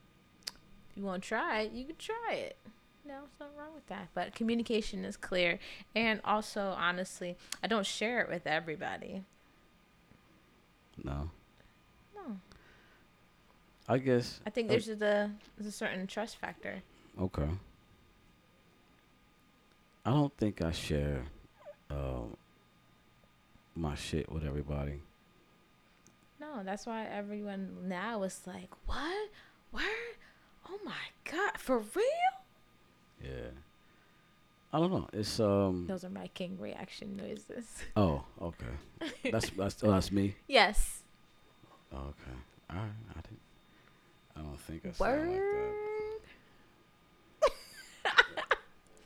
you 0.95 1.03
want 1.03 1.23
to 1.23 1.29
try 1.29 1.61
it, 1.61 1.71
you 1.71 1.85
can 1.85 1.95
try 1.97 2.33
it. 2.33 2.57
No, 3.05 3.15
there's 3.15 3.39
nothing 3.39 3.57
wrong 3.57 3.73
with 3.75 3.87
that. 3.87 4.07
But 4.13 4.33
communication 4.33 5.03
is 5.03 5.17
clear. 5.17 5.59
And 5.95 6.21
also, 6.23 6.73
honestly, 6.77 7.35
I 7.61 7.67
don't 7.67 7.85
share 7.85 8.21
it 8.21 8.29
with 8.29 8.47
everybody. 8.47 9.23
No. 11.03 11.29
No. 12.15 12.37
I 13.89 13.97
guess. 13.97 14.39
I 14.45 14.49
think 14.49 14.69
Uh, 14.69 14.71
there's 14.71 14.87
a, 14.87 14.95
there's 14.95 15.67
a 15.67 15.71
certain 15.71 16.07
trust 16.07 16.37
factor. 16.37 16.81
Okay. 17.19 17.49
I 20.05 20.09
don't 20.11 20.35
think 20.37 20.61
I 20.61 20.71
share 20.71 21.23
um, 21.89 22.37
my 23.75 23.95
shit 23.95 24.31
with 24.31 24.45
everybody. 24.45 25.01
No, 26.39 26.61
that's 26.63 26.85
why 26.85 27.05
everyone 27.05 27.87
now 27.87 28.23
is 28.23 28.41
like, 28.45 28.69
what? 28.85 29.29
Where? 29.71 29.83
Oh 30.69 30.79
my 30.85 30.91
God, 31.29 31.57
for 31.57 31.79
real? 31.79 32.33
Yeah. 33.23 33.49
I 34.71 34.79
don't 34.79 34.91
know. 34.91 35.07
It's 35.13 35.39
um. 35.39 35.85
Those 35.87 36.03
are 36.03 36.09
my 36.09 36.27
king 36.27 36.57
reaction 36.59 37.15
noises. 37.15 37.65
Oh, 37.95 38.23
okay. 38.41 39.29
That's 39.31 39.49
that's 39.57 39.83
oh, 39.83 39.91
that's 39.91 40.11
me. 40.11 40.35
yes. 40.47 40.99
Oh, 41.93 41.97
okay. 41.97 42.37
All 42.71 42.77
right. 42.77 42.89
I 43.11 43.21
didn't. 43.21 43.39
I 44.35 44.39
don't 44.41 44.59
think 44.59 44.85
I 44.85 44.91
sound 44.91 45.29
like 45.31 45.39
that. 45.39 45.73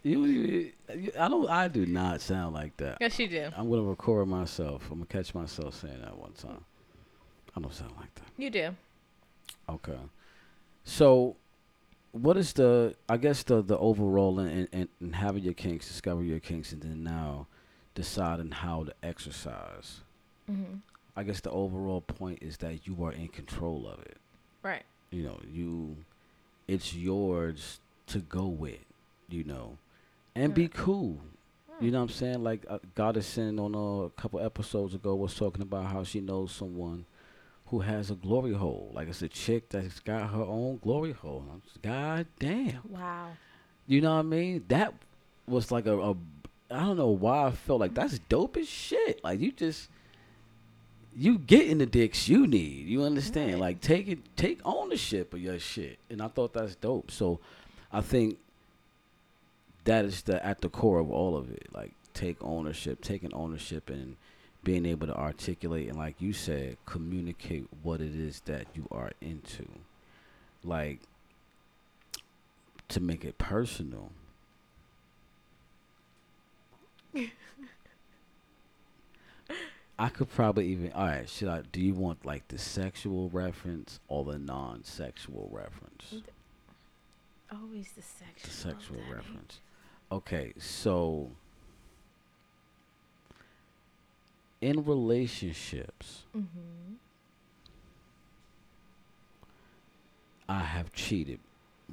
You, 0.04 0.24
you, 0.26 0.72
you- 0.96 1.12
I 1.20 1.28
don't. 1.28 1.50
I 1.50 1.68
do 1.68 1.86
not 1.86 2.22
sound 2.22 2.54
like 2.56 2.78
that. 2.78 2.98
Yes, 3.02 3.20
you 3.20 3.28
do. 3.28 3.50
I'm 3.58 3.70
gonna 3.70 3.82
record 3.82 4.30
myself. 4.30 4.84
I'm 4.90 5.00
gonna 5.00 5.06
catch 5.08 5.36
myself 5.36 5.74
saying 5.82 6.00
that 6.02 6.18
one 6.18 6.32
time. 6.32 6.64
I 7.58 7.60
don't 7.60 7.74
sound 7.74 7.92
like 7.98 8.14
that. 8.16 8.28
You 8.38 8.50
do. 8.50 8.70
Okay. 9.68 9.98
So, 10.86 11.36
what 12.18 12.38
is 12.38 12.54
the? 12.54 12.96
I 13.10 13.18
guess 13.18 13.44
the 13.44 13.62
the 13.62 13.78
overall 13.78 14.40
and 14.40 14.68
and, 14.72 14.90
and 15.00 15.16
having 15.16 15.44
your 15.44 15.54
kinks, 15.54 15.88
discover 15.88 16.24
your 16.24 16.40
kinks, 16.40 16.72
and 16.74 16.82
then 16.82 17.04
now 17.04 17.48
deciding 17.96 18.52
how 18.52 18.84
to 18.86 18.94
exercise. 19.04 20.02
Mm-hmm. 20.52 20.76
I 21.16 21.24
guess 21.24 21.42
the 21.42 21.50
overall 21.52 22.02
point 22.02 22.40
is 22.42 22.58
that 22.58 22.86
you 22.86 23.04
are 23.04 23.12
in 23.12 23.28
control 23.30 23.88
of 23.88 24.00
it. 24.06 24.18
Right. 24.62 24.84
You 25.10 25.24
know, 25.24 25.40
you, 25.52 25.98
it's 26.68 26.94
yours 26.94 27.80
to 28.08 28.20
go 28.20 28.46
with. 28.46 28.80
You 29.30 29.44
know, 29.44 29.78
and 30.36 30.54
be 30.54 30.64
Right. 30.64 30.74
cool. 30.74 31.20
You 31.80 31.92
know 31.92 32.00
what 32.00 32.10
I'm 32.12 32.16
saying? 32.16 32.44
Like 32.44 32.66
uh, 32.70 32.80
Goddessin 32.96 33.60
on 33.60 33.76
uh, 33.76 34.06
a 34.06 34.10
couple 34.12 34.40
episodes 34.40 34.94
ago 34.96 35.16
was 35.16 35.36
talking 35.36 35.62
about 35.62 35.86
how 35.92 36.04
she 36.04 36.22
knows 36.22 36.52
someone 36.52 37.06
who 37.70 37.82
has 37.82 38.10
a 38.10 38.16
glory 38.16 38.54
hole. 38.54 38.92
Like 38.94 39.10
it's 39.10 39.22
a 39.22 39.28
chick 39.28 39.70
that's 39.70 40.00
got 40.00 40.30
her 40.30 40.42
own 40.42 40.80
glory 40.82 41.12
hole. 41.12 41.44
Just, 41.66 41.82
God 41.82 42.26
damn. 42.40 42.82
Wow. 42.90 43.30
You 43.88 44.02
know 44.02 44.14
what 44.14 44.20
I 44.20 44.24
mean? 44.24 44.66
That 44.68 44.94
was 45.48 45.72
like 45.72 45.86
a, 45.86 46.00
a 46.00 46.12
I 46.70 46.80
don't 46.80 46.98
know 46.98 47.10
why 47.10 47.48
I 47.48 47.52
felt 47.52 47.80
like 47.80 47.94
that's 47.94 48.20
dope 48.20 48.58
as 48.58 48.68
shit. 48.68 49.24
Like 49.24 49.40
you 49.40 49.52
just 49.52 49.90
you 51.16 51.40
getting 51.40 51.80
the 51.80 51.86
dicks 51.86 52.30
you 52.30 52.48
need. 52.48 52.88
You 52.88 53.04
understand? 53.04 53.54
Right. 53.54 53.62
Like 53.62 53.82
take 53.82 54.08
it 54.08 54.20
take 54.36 54.60
ownership 54.64 55.34
of 55.34 55.42
your 55.42 55.60
shit. 55.60 56.00
And 56.10 56.22
I 56.22 56.28
thought 56.30 56.54
that's 56.54 56.76
dope. 56.76 57.12
So 57.12 57.40
I 57.92 58.02
think 58.02 58.38
that 59.84 60.06
is 60.06 60.22
the 60.24 60.46
at 60.46 60.62
the 60.62 60.70
core 60.70 61.00
of 61.00 61.12
all 61.12 61.36
of 61.36 61.50
it. 61.52 61.68
Like 61.74 61.94
take 62.14 62.38
ownership, 62.42 63.02
taking 63.02 63.34
ownership 63.34 63.90
and 63.90 64.16
being 64.64 64.86
able 64.86 65.08
to 65.08 65.16
articulate 65.16 65.88
and 65.88 65.98
like 65.98 66.22
you 66.22 66.34
said, 66.34 66.78
communicate 66.86 67.68
what 67.84 68.02
it 68.02 68.16
is 68.16 68.42
that 68.46 68.68
you 68.74 68.88
are 68.92 69.12
into. 69.22 69.68
Like 70.64 71.00
to 72.90 73.00
make 73.00 73.24
it 73.26 73.38
personal. 73.38 74.12
I 80.00 80.10
could 80.10 80.30
probably 80.30 80.68
even 80.68 80.92
all 80.94 81.08
right, 81.08 81.28
should 81.28 81.48
I 81.48 81.64
do 81.72 81.82
you 81.82 81.94
want 81.94 82.26
like 82.26 82.48
the 82.50 82.58
sexual 82.58 83.30
reference 83.30 84.00
or 84.08 84.24
the 84.26 84.38
non 84.38 84.84
sexual 84.84 85.50
reference? 85.52 86.24
Always 87.52 87.92
the 87.94 88.04
sexual. 88.04 88.44
The 88.44 88.50
oh, 88.50 88.74
sexual 88.74 89.00
reference. 89.12 89.60
Okay, 90.12 90.54
so 90.58 91.32
in 94.62 94.84
relationships, 94.84 96.24
Mm-hmm. 96.36 96.94
I 100.50 100.60
have 100.62 100.94
cheated 100.94 101.40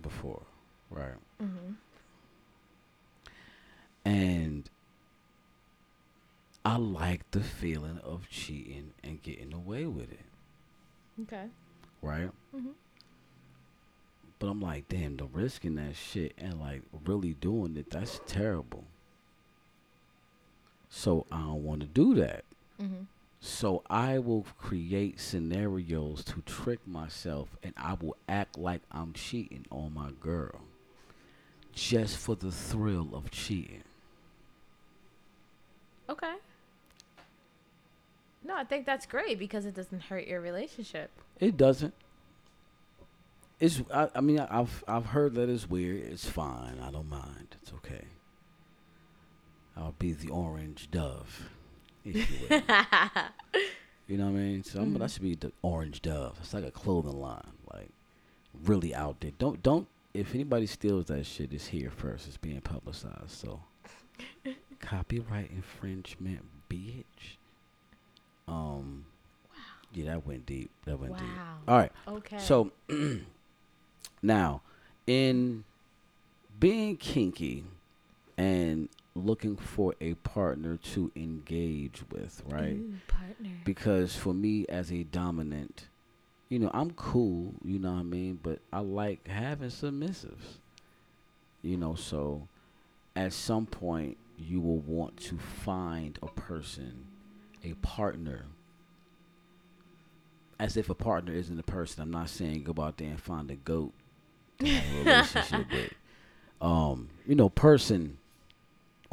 before, 0.00 0.42
right? 0.90 1.14
Mm-hmm. 1.42 1.72
And 4.05 4.70
I 6.64 6.77
like 6.77 7.29
the 7.33 7.40
feeling 7.40 7.98
of 8.05 8.29
cheating 8.31 8.92
and 9.03 9.20
getting 9.22 9.53
away 9.53 9.87
with 9.87 10.12
it, 10.12 10.20
Okay. 11.22 11.46
right? 12.00 12.31
Mm-hmm. 12.55 12.70
But 14.38 14.46
I'm 14.48 14.61
like, 14.61 14.88
damn, 14.88 15.16
the 15.16 15.24
risking 15.24 15.74
that 15.77 15.96
shit 15.96 16.35
and 16.38 16.61
like 16.61 16.83
really 17.07 17.33
doing 17.35 17.77
it, 17.77 17.90
that's 17.90 18.20
terrible. 18.27 18.85
So 20.90 21.27
I 21.33 21.38
don't 21.38 21.64
want 21.64 21.81
to 21.81 21.87
do 21.87 22.14
that. 22.16 22.44
Mm-hmm. 22.80 23.02
So 23.40 23.82
I 23.90 24.18
will 24.18 24.46
create 24.58 25.20
scenarios 25.20 26.24
to 26.24 26.40
trick 26.46 26.80
myself 26.87 27.56
and 27.62 27.74
I 27.76 27.94
will 27.94 28.16
act 28.28 28.56
like 28.58 28.80
I'm 28.90 29.12
cheating 29.12 29.66
on 29.70 29.92
my 29.92 30.10
girl 30.20 30.62
just 31.74 32.16
for 32.16 32.34
the 32.37 32.50
thrill 32.50 33.10
of 33.12 33.30
cheating. 33.30 33.82
Okay. 36.08 36.34
No, 38.44 38.54
I 38.56 38.64
think 38.64 38.87
that's 38.87 39.06
great 39.06 39.38
because 39.38 39.64
it 39.66 39.74
doesn't 39.74 40.02
hurt 40.04 40.26
your 40.26 40.40
relationship. 40.40 41.10
It 41.40 41.56
doesn't. 41.56 41.94
It's. 43.58 43.80
I, 43.92 44.08
I 44.14 44.20
mean, 44.20 44.38
I- 44.40 44.60
I've 44.60 44.84
I've 44.87 45.06
heard 45.06 45.34
that 45.34 45.48
it's 45.48 45.68
weird. 45.68 46.04
It's 46.04 46.28
fine. 46.28 46.78
I 46.82 46.90
don't 46.90 47.08
mind. 47.08 47.56
It's 47.62 47.72
okay. 47.74 48.04
I'll 49.76 49.94
be 49.98 50.12
the 50.12 50.30
orange 50.30 50.90
dove, 50.90 51.48
you 52.04 52.12
you 54.06 54.16
know 54.18 54.24
what 54.26 54.30
I 54.30 54.42
mean? 54.42 54.62
So 54.64 54.80
I'm, 54.80 54.94
Mhm. 54.94 54.98
that 54.98 55.10
should 55.10 55.22
be 55.22 55.34
the 55.34 55.52
orange 55.62 56.02
dove. 56.02 56.36
It's 56.40 56.52
like 56.54 56.64
a 56.64 56.70
clothing 56.70 57.18
line, 57.20 57.52
like 57.72 57.90
really 58.64 58.94
out 58.94 59.20
there. 59.20 59.32
Don't 59.38 59.62
don't. 59.62 59.88
If 60.12 60.34
anybody 60.34 60.66
steals 60.66 61.06
that 61.06 61.24
shit, 61.26 61.52
it's 61.52 61.66
here 61.68 61.90
first. 61.90 62.28
It's 62.28 62.36
being 62.36 62.60
publicized. 62.60 63.30
So 63.30 63.62
copyright 64.80 65.50
infringement, 65.50 66.44
bitch. 66.70 67.36
Um. 68.46 69.06
Wow. 69.50 69.56
Yeah, 69.92 70.04
that 70.12 70.26
went 70.26 70.46
deep. 70.46 70.70
That 70.84 70.98
went 71.00 71.16
deep. 71.16 71.26
wow. 71.26 71.56
All 71.66 71.76
right. 71.78 71.92
Okay. 72.06 72.38
So 72.38 72.70
now, 74.22 74.60
in 75.06 75.64
being 76.60 76.96
kinky 76.96 77.64
and 78.36 78.88
looking 79.14 79.57
for 79.57 79.94
a 80.00 80.14
partner 80.14 80.77
to 80.77 81.11
engage 81.14 82.03
with, 82.11 82.42
right? 82.48 82.77
Ooh, 82.77 82.94
partner. 83.07 83.50
Because 83.64 84.14
for 84.16 84.35
me 84.35 84.66
as 84.68 84.90
a 84.90 85.05
dominant, 85.05 85.87
you 86.48 86.59
know, 86.59 86.70
I'm 86.74 86.90
cool, 86.92 87.55
you 87.64 87.79
know 87.79 87.92
what 87.92 88.00
I 88.00 88.03
mean, 88.03 88.38
but 88.42 88.59
I 88.72 88.81
like 88.81 89.27
having 89.27 89.70
submissives. 89.70 90.59
You 91.62 91.77
know, 91.77 91.94
so 91.94 92.48
at 93.16 93.33
some 93.33 93.66
point 93.66 94.16
you 94.37 94.61
will 94.61 94.79
want 94.79 95.16
to 95.18 95.38
find 95.38 96.18
a 96.22 96.27
person, 96.27 97.07
a 97.62 97.74
partner. 97.74 98.46
As 100.59 100.77
if 100.77 100.88
a 100.88 100.94
partner 100.94 101.33
isn't 101.33 101.59
a 101.59 101.64
person. 101.64 102.03
I'm 102.03 102.11
not 102.11 102.29
saying 102.29 102.62
go 102.64 102.83
out 102.83 102.96
there 102.96 103.09
and 103.09 103.20
find 103.20 103.50
a 103.50 103.57
goat 103.57 103.92
to 104.59 104.66
have 104.66 104.94
a 104.94 104.98
relationship 104.98 105.66
with. 105.72 105.92
Um, 106.61 107.09
you 107.27 107.35
know, 107.35 107.48
person 107.48 108.18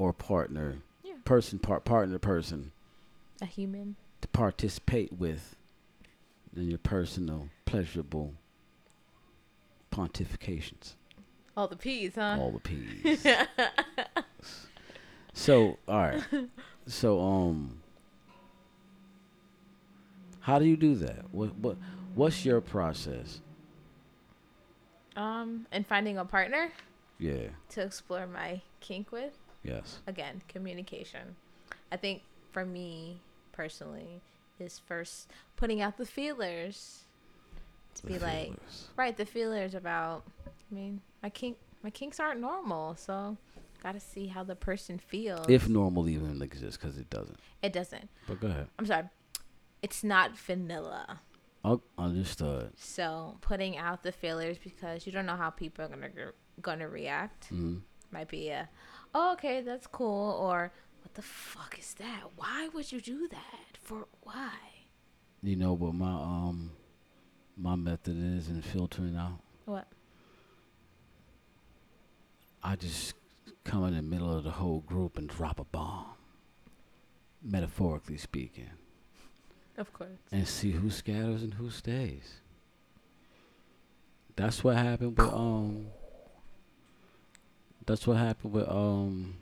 or 0.02 0.12
partner, 0.14 0.78
Yeah. 1.04 1.14
person 1.26 1.60
part 1.60 1.86
partner 1.86 2.18
person 2.18 2.72
A 3.40 3.46
human. 3.46 3.96
to 4.22 4.28
participate 4.30 5.14
with 5.14 5.56
in 6.56 6.70
your 6.70 6.80
personal 6.80 7.50
pleasurable 7.66 8.34
pontifications. 9.92 10.96
All 11.56 11.68
the 11.68 11.76
peas, 11.76 12.14
huh? 12.16 12.38
All 12.40 12.52
the 12.52 12.60
peas. 12.60 13.24
so, 15.34 15.78
all 15.88 15.98
right. 16.00 16.24
So, 16.88 17.22
um, 17.22 17.82
how 20.40 20.58
do 20.58 20.66
you 20.66 20.78
do 20.78 20.96
that? 20.96 21.32
What 21.32 21.56
what 21.58 21.78
what's 22.16 22.44
your 22.44 22.60
process? 22.60 23.42
Um, 25.16 25.68
and 25.72 25.86
finding 25.86 26.18
a 26.18 26.26
partner 26.26 26.72
Yeah. 27.20 27.50
to 27.70 27.82
explore 27.82 28.26
my 28.26 28.62
kink 28.80 29.12
with. 29.12 29.38
Yes. 29.64 30.00
Again, 30.08 30.42
communication. 30.48 31.36
I 31.92 31.98
think 31.98 32.22
for 32.52 32.66
me 32.66 33.20
personally 33.52 34.22
is 34.60 34.80
first 34.80 35.30
putting 35.56 35.82
out 35.82 35.98
the 35.98 36.06
feelers 36.06 37.04
to 37.96 38.04
The 38.04 38.14
be 38.14 38.20
like 38.20 38.54
right 38.96 39.16
the 39.16 39.26
feelers 39.26 39.76
about. 39.76 40.24
I 40.48 40.74
mean, 40.74 41.02
my 41.22 41.30
kink 41.30 41.58
my 41.84 41.90
kinks 41.90 42.20
aren't 42.20 42.40
normal, 42.40 42.96
so 42.96 43.38
gotta 43.84 44.00
see 44.00 44.28
how 44.28 44.44
the 44.44 44.56
person 44.56 45.00
feels. 45.00 45.48
if 45.50 45.68
normal 45.68 46.08
even 46.08 46.42
exists, 46.42 46.78
because 46.78 46.98
it 46.98 47.10
doesn't. 47.10 47.38
it 47.62 47.74
doesn't. 47.74 48.10
But 48.28 48.40
go 48.40 48.48
ahead. 48.48 48.68
I'm 48.80 48.86
sorry. 48.86 49.04
It's 49.82 50.04
not 50.04 50.38
vanilla. 50.38 51.20
Oh, 51.66 51.82
understood. 51.98 52.72
So 52.78 53.38
putting 53.42 53.78
out 53.78 54.04
the 54.04 54.12
feelers 54.12 54.58
because 54.64 55.06
you 55.06 55.12
don't 55.12 55.26
know 55.26 55.36
how 55.36 55.50
people 55.50 55.86
are 55.86 55.88
gonna 55.88 56.10
gonna 56.62 56.88
react. 56.88 57.46
hmm 57.48 57.78
Might 58.12 58.28
be 58.30 58.50
a, 58.50 58.68
oh, 59.14 59.34
okay, 59.34 59.62
that's 59.62 59.88
cool, 59.88 60.32
or 60.40 60.72
what 61.04 61.14
the 61.16 61.22
fuck 61.22 61.78
is 61.80 61.94
that? 61.96 62.24
Why 62.36 62.70
would 62.74 62.92
you 62.92 63.02
do 63.02 63.28
that? 63.28 63.78
For 63.82 64.08
why? 64.22 64.52
You 65.44 65.56
know 65.56 65.74
what 65.74 65.94
my 65.96 66.12
um 66.14 66.72
my 67.58 67.76
method 67.76 68.16
is 68.18 68.48
in 68.48 68.62
filtering 68.62 69.16
out. 69.18 69.40
What? 69.66 69.88
I 72.64 72.76
just 72.76 73.16
come 73.64 73.86
in 73.86 73.96
the 73.96 74.02
middle 74.02 74.36
of 74.36 74.44
the 74.44 74.52
whole 74.52 74.82
group 74.82 75.18
and 75.18 75.28
drop 75.28 75.60
a 75.60 75.64
bomb, 75.64 76.06
metaphorically 77.44 78.18
speaking, 78.18 78.70
Of 79.78 79.92
course. 79.94 80.10
and 80.32 80.48
see 80.48 80.72
who 80.72 80.90
scatters 80.92 81.42
and 81.42 81.56
who 81.56 81.70
stays. 81.72 82.36
That's 84.36 84.64
what 84.64 84.78
happened 84.78 85.18
with 85.18 85.28
um. 85.34 85.88
That's 87.92 88.08
what 88.08 88.16
happened 88.16 88.54
with 88.54 88.70
um. 88.70 89.36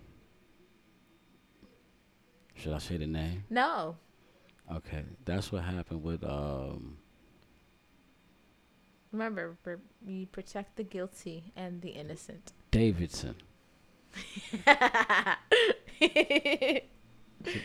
Should 2.55 2.73
I 2.73 2.79
say 2.79 2.97
the 2.97 3.05
name? 3.05 3.43
No. 3.47 3.95
Okay, 4.73 5.03
that's 5.23 5.51
what 5.51 5.61
happened 5.63 6.01
with 6.01 6.23
um. 6.23 6.97
Remember, 9.11 9.55
we 10.03 10.25
protect 10.25 10.77
the 10.77 10.83
guilty 10.83 11.53
and 11.55 11.79
the 11.83 11.89
innocent. 11.89 12.53
Davidson. 12.71 13.35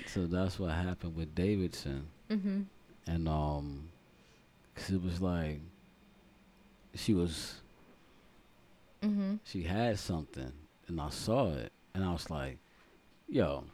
So 0.07 0.26
that's 0.26 0.59
what 0.61 0.70
happened 0.70 1.16
with 1.16 1.35
Davidson, 1.35 2.07
mm-hmm. 2.30 2.61
and 3.09 3.28
um, 3.28 3.89
cause 4.76 4.91
it 4.91 5.03
was 5.03 5.20
like 5.20 5.59
she 6.95 7.12
was 7.12 7.57
Mm-hmm. 9.05 9.35
she 9.45 9.64
had 9.64 9.99
something, 9.99 10.53
and 10.89 11.01
I 11.01 11.09
saw 11.11 11.53
it, 11.53 11.72
and 11.95 12.05
I 12.05 12.12
was 12.12 12.30
like, 12.30 12.59
"Yo, 13.28 13.64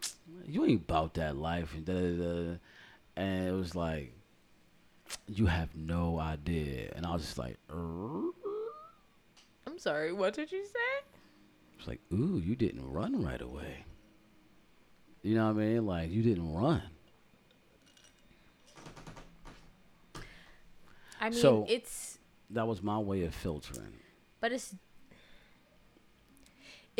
you 0.47 0.65
ain't 0.65 0.83
about 0.83 1.15
that 1.15 1.37
life," 1.37 1.75
and 1.75 1.85
da 1.85 1.93
da 1.95 2.17
da. 2.17 2.57
And 3.17 3.49
it 3.49 3.53
was 3.53 3.75
like, 3.75 4.13
"You 5.27 5.47
have 5.47 5.75
no 5.75 6.19
idea," 6.19 6.93
and 6.95 7.05
I 7.07 7.13
was 7.13 7.23
just 7.23 7.39
like? 7.39 7.57
I'm 7.71 8.33
sorry. 9.79 10.13
What 10.13 10.35
did 10.35 10.51
you 10.53 10.65
say? 10.65 11.05
It's 11.79 11.89
like, 11.89 12.01
"Ooh, 12.13 12.39
you 12.39 12.55
didn't 12.57 12.91
run 12.91 13.25
right 13.25 13.41
away." 13.41 13.85
You 15.23 15.35
know 15.35 15.47
what 15.53 15.61
I 15.63 15.65
mean? 15.67 15.87
Like 15.87 16.11
you 16.11 16.23
didn't 16.23 16.53
run. 16.55 16.83
I 21.21 21.31
mean, 21.31 21.39
So- 21.39 21.67
it's 21.69 22.19
That 22.51 22.67
was 22.67 22.83
my 22.83 22.99
way 22.99 23.23
of 23.25 23.35
filtering. 23.35 24.01
but 24.41 24.53
it's 24.53 24.75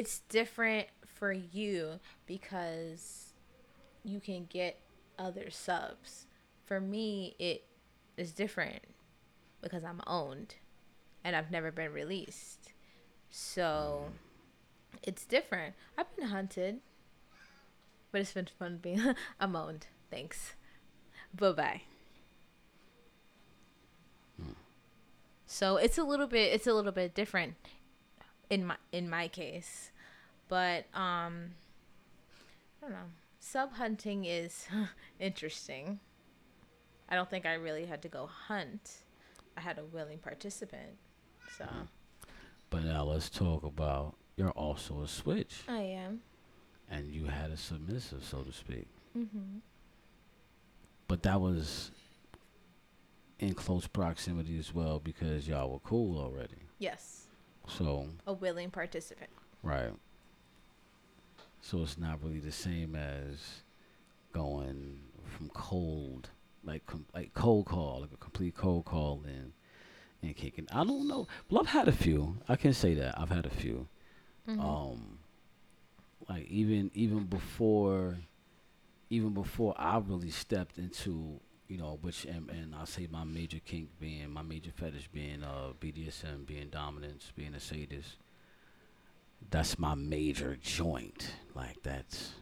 it's 0.01 0.21
different 0.31 0.87
for 1.05 1.31
you 1.31 2.01
because 2.25 3.35
you 4.03 4.19
can 4.19 4.47
get 4.49 4.81
other 5.19 5.51
subs. 5.51 6.25
For 6.65 6.81
me, 6.81 7.37
it 7.39 7.65
is 8.17 8.33
different 8.33 8.81
because 9.61 9.85
I'm 9.85 10.01
owned 10.07 10.55
and 11.23 11.37
I've 11.37 11.51
never 11.51 11.71
been 11.71 11.93
released. 11.93 12.73
So 13.29 14.07
it's 15.03 15.27
different. 15.27 15.75
I've 15.99 16.17
been 16.17 16.29
hunted, 16.29 16.81
but 18.11 18.23
it's 18.23 18.33
been 18.33 18.49
fun 18.59 18.79
being 18.81 19.03
I'm 19.39 19.55
owned. 19.55 19.87
Thanks. 20.11 20.55
Bye 21.37 21.53
bye. 21.53 21.83
Hmm. 24.41 24.53
So 25.45 25.77
it's 25.77 25.99
a 25.99 26.05
little 26.05 26.27
bit 26.27 26.55
it's 26.55 26.67
a 26.67 26.73
little 26.73 26.91
bit 26.91 27.15
different 27.15 27.57
in 28.49 28.65
my 28.65 28.77
in 28.93 29.11
my 29.11 29.29
case. 29.29 29.90
But 30.51 30.85
um 30.95 31.53
I 32.83 32.83
don't 32.83 32.91
know. 32.93 33.09
Sub 33.39 33.73
hunting 33.73 34.27
is 34.27 34.67
interesting. 35.19 35.99
I 37.09 37.15
don't 37.15 37.31
think 37.31 37.47
I 37.47 37.55
really 37.55 37.87
had 37.87 38.03
to 38.03 38.09
go 38.09 38.27
hunt. 38.27 38.99
I 39.57 39.61
had 39.63 39.79
a 39.79 39.85
willing 39.85 40.19
participant. 40.19 40.99
So 41.57 41.67
But 42.69 42.85
now 42.85 43.05
let's 43.05 43.31
talk 43.31 43.65
about 43.65 44.15
you're 44.37 44.51
also 44.51 45.01
a 45.03 45.09
switch, 45.09 45.63
I 45.69 45.81
am. 45.81 46.21
and 46.91 47.11
you 47.13 47.25
had 47.27 47.51
a 47.51 47.57
submissive, 47.57 48.25
so 48.25 48.43
to 48.43 48.53
speak. 48.53 48.87
Mm-hmm. 49.17 49.59
But 51.09 51.23
that 51.25 51.41
was 51.41 51.91
in 53.39 53.55
close 53.55 53.87
proximity 53.87 54.59
as 54.59 54.73
well 54.75 55.01
because 55.01 55.49
y'all 55.49 55.71
were 55.71 55.79
cool 55.81 56.19
already. 56.19 56.57
Yes. 56.79 57.27
So 57.69 58.07
A 58.27 58.33
willing 58.33 58.71
participant. 58.71 59.31
right. 59.63 59.93
So 61.63 61.83
it's 61.83 61.99
not 61.99 62.23
really 62.23 62.41
the 62.41 62.53
same 62.53 62.97
as 62.97 63.63
going 64.33 65.01
from 65.37 65.49
cold, 65.51 66.31
like 66.65 66.87
com- 66.87 67.07
like 67.15 67.35
cold 67.35 67.67
call, 67.67 68.01
like 68.01 68.13
a 68.13 68.17
complete 68.17 68.57
cold 68.57 68.85
call 68.85 69.23
and 69.27 69.53
and 70.23 70.37
kicking. 70.37 70.67
I 70.73 70.85
don't 70.85 71.09
know. 71.09 71.27
Well, 71.49 71.61
I've 71.63 71.69
had 71.69 71.89
a 71.89 71.93
few. 71.93 72.39
I 72.49 72.57
can 72.57 72.73
say 72.75 72.95
that 72.95 73.19
I've 73.19 73.31
had 73.31 73.47
a 73.47 73.51
few. 73.51 73.89
Mhm. 74.49 74.61
um 74.65 75.19
like 76.29 76.47
even 76.49 76.91
even 76.95 77.25
before 77.25 78.19
even 79.11 79.35
before 79.35 79.75
I 79.77 79.99
really 79.99 80.31
stepped 80.31 80.79
into 80.79 81.41
you 81.69 81.77
know 81.77 81.99
which 82.01 82.25
and, 82.25 82.49
and 82.51 82.75
I'll 82.75 82.87
say 82.87 83.07
my 83.11 83.25
major 83.25 83.59
kink 83.65 83.91
being 84.01 84.31
my 84.31 84.43
major 84.43 84.71
fetish 84.75 85.09
being 85.13 85.43
uh 85.43 85.73
BDSM 85.81 86.47
being 86.47 86.69
dominance 86.71 87.33
being 87.37 87.55
a 87.55 87.61
sadist 87.61 88.17
that's 89.51 89.79
my 89.79 89.95
major 89.95 90.57
joint 90.61 91.33
like 91.55 91.83
that's 91.83 92.33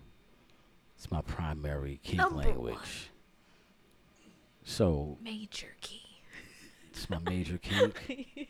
it's 0.97 1.11
my 1.11 1.23
primary 1.23 2.01
key 2.03 2.17
Number 2.17 2.37
one. 2.37 2.45
language 2.47 3.11
so 4.65 5.17
Major 5.23 5.75
key. 5.81 6.03
it's 6.91 7.09
my 7.09 7.19
major 7.19 7.59
kink 7.59 8.01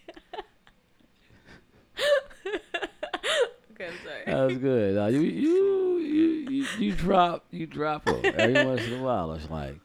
Okay, 3.72 3.86
I'm 3.86 3.98
sorry. 4.04 4.22
That 4.26 4.42
was 4.48 4.58
good. 4.58 4.98
Uh, 4.98 5.06
you, 5.06 5.20
you 5.20 5.98
you 5.98 6.26
you 6.50 6.66
you 6.78 6.92
drop 6.92 7.44
you 7.52 7.64
drop 7.66 8.04
them 8.06 8.20
every 8.24 8.64
once 8.64 8.82
in 8.84 8.94
a 8.98 9.02
while. 9.02 9.32
It's 9.34 9.48
like 9.48 9.76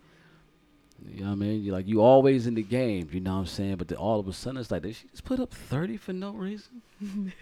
you 1.14 1.22
know 1.22 1.28
what 1.28 1.34
I 1.34 1.36
mean. 1.36 1.64
You 1.64 1.72
like 1.72 1.88
you 1.88 2.02
always 2.02 2.48
in 2.48 2.56
the 2.56 2.64
game. 2.64 3.10
You 3.12 3.20
know 3.20 3.34
what 3.34 3.40
I'm 3.42 3.46
saying. 3.46 3.76
But 3.76 3.88
then 3.88 3.98
all 3.98 4.20
of 4.20 4.28
a 4.28 4.34
sudden 4.34 4.60
it's 4.60 4.72
like 4.72 4.82
did 4.82 4.96
she 4.96 5.08
just 5.08 5.24
put 5.24 5.40
up 5.40 5.54
thirty 5.54 5.98
for 5.98 6.14
no 6.14 6.32
reason? 6.32 6.82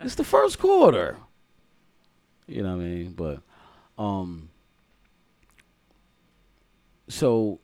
it's 0.00 0.14
the 0.14 0.24
first 0.24 0.58
quarter. 0.58 1.16
You 2.46 2.62
know 2.62 2.76
what 2.76 2.82
I 2.82 2.86
mean. 2.86 3.12
But 3.12 3.40
um. 4.02 4.48
So, 7.08 7.60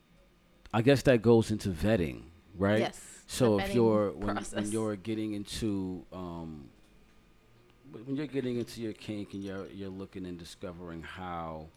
I 0.74 0.82
guess 0.82 1.02
that 1.02 1.22
goes 1.22 1.50
into 1.50 1.70
vetting, 1.70 2.22
right? 2.58 2.80
Yes. 2.80 3.00
So 3.26 3.58
if 3.58 3.74
you're 3.74 4.10
when, 4.12 4.36
when 4.36 4.70
you're 4.70 4.96
getting 4.96 5.34
into 5.34 6.04
um, 6.12 6.68
when 7.92 8.04
when 8.06 8.16
you're 8.16 8.26
getting 8.26 8.58
into 8.58 8.80
your 8.80 8.94
kink 8.94 9.34
and 9.34 9.42
you're 9.42 9.66
you're 9.68 9.90
looking 9.90 10.26
and 10.26 10.38
discovering 10.38 11.02
how 11.02 11.68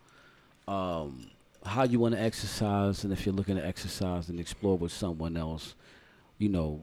um, 0.68 1.30
how 1.66 1.84
you 1.84 2.00
want 2.00 2.16
to 2.16 2.22
exercise, 2.22 3.04
and 3.04 3.14
if 3.14 3.26
you're 3.26 3.36
looking 3.36 3.56
to 3.56 3.66
exercise 3.66 4.30
and 4.30 4.40
explore 4.40 4.78
with 4.78 4.92
someone 4.92 5.38
else, 5.38 5.76
you 6.38 6.50
know 6.50 6.82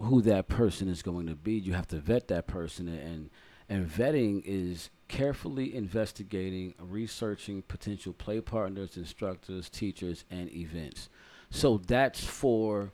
who 0.00 0.22
that 0.22 0.48
person 0.48 0.88
is 0.88 1.02
going 1.02 1.26
to 1.26 1.34
be. 1.34 1.52
You 1.52 1.72
have 1.74 1.88
to 1.88 1.98
vet 1.98 2.28
that 2.28 2.46
person, 2.46 2.88
and 2.88 3.30
and 3.68 3.88
vetting 3.88 4.42
is 4.44 4.90
carefully 5.08 5.74
investigating, 5.74 6.74
researching 6.78 7.62
potential 7.62 8.12
play 8.12 8.40
partners, 8.40 8.96
instructors, 8.96 9.68
teachers, 9.68 10.24
and 10.30 10.50
events. 10.52 11.08
So 11.50 11.78
that's 11.78 12.24
for 12.24 12.92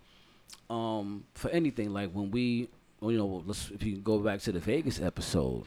um 0.71 1.25
for 1.35 1.51
anything 1.51 1.93
like 1.93 2.11
when 2.13 2.31
we 2.31 2.69
you 3.03 3.19
know 3.19 3.43
let's 3.47 3.71
if 3.71 3.83
you 3.83 3.97
go 3.99 4.19
back 4.19 4.41
to 4.41 4.53
the 4.53 4.59
Vegas 4.59 5.01
episode 5.01 5.65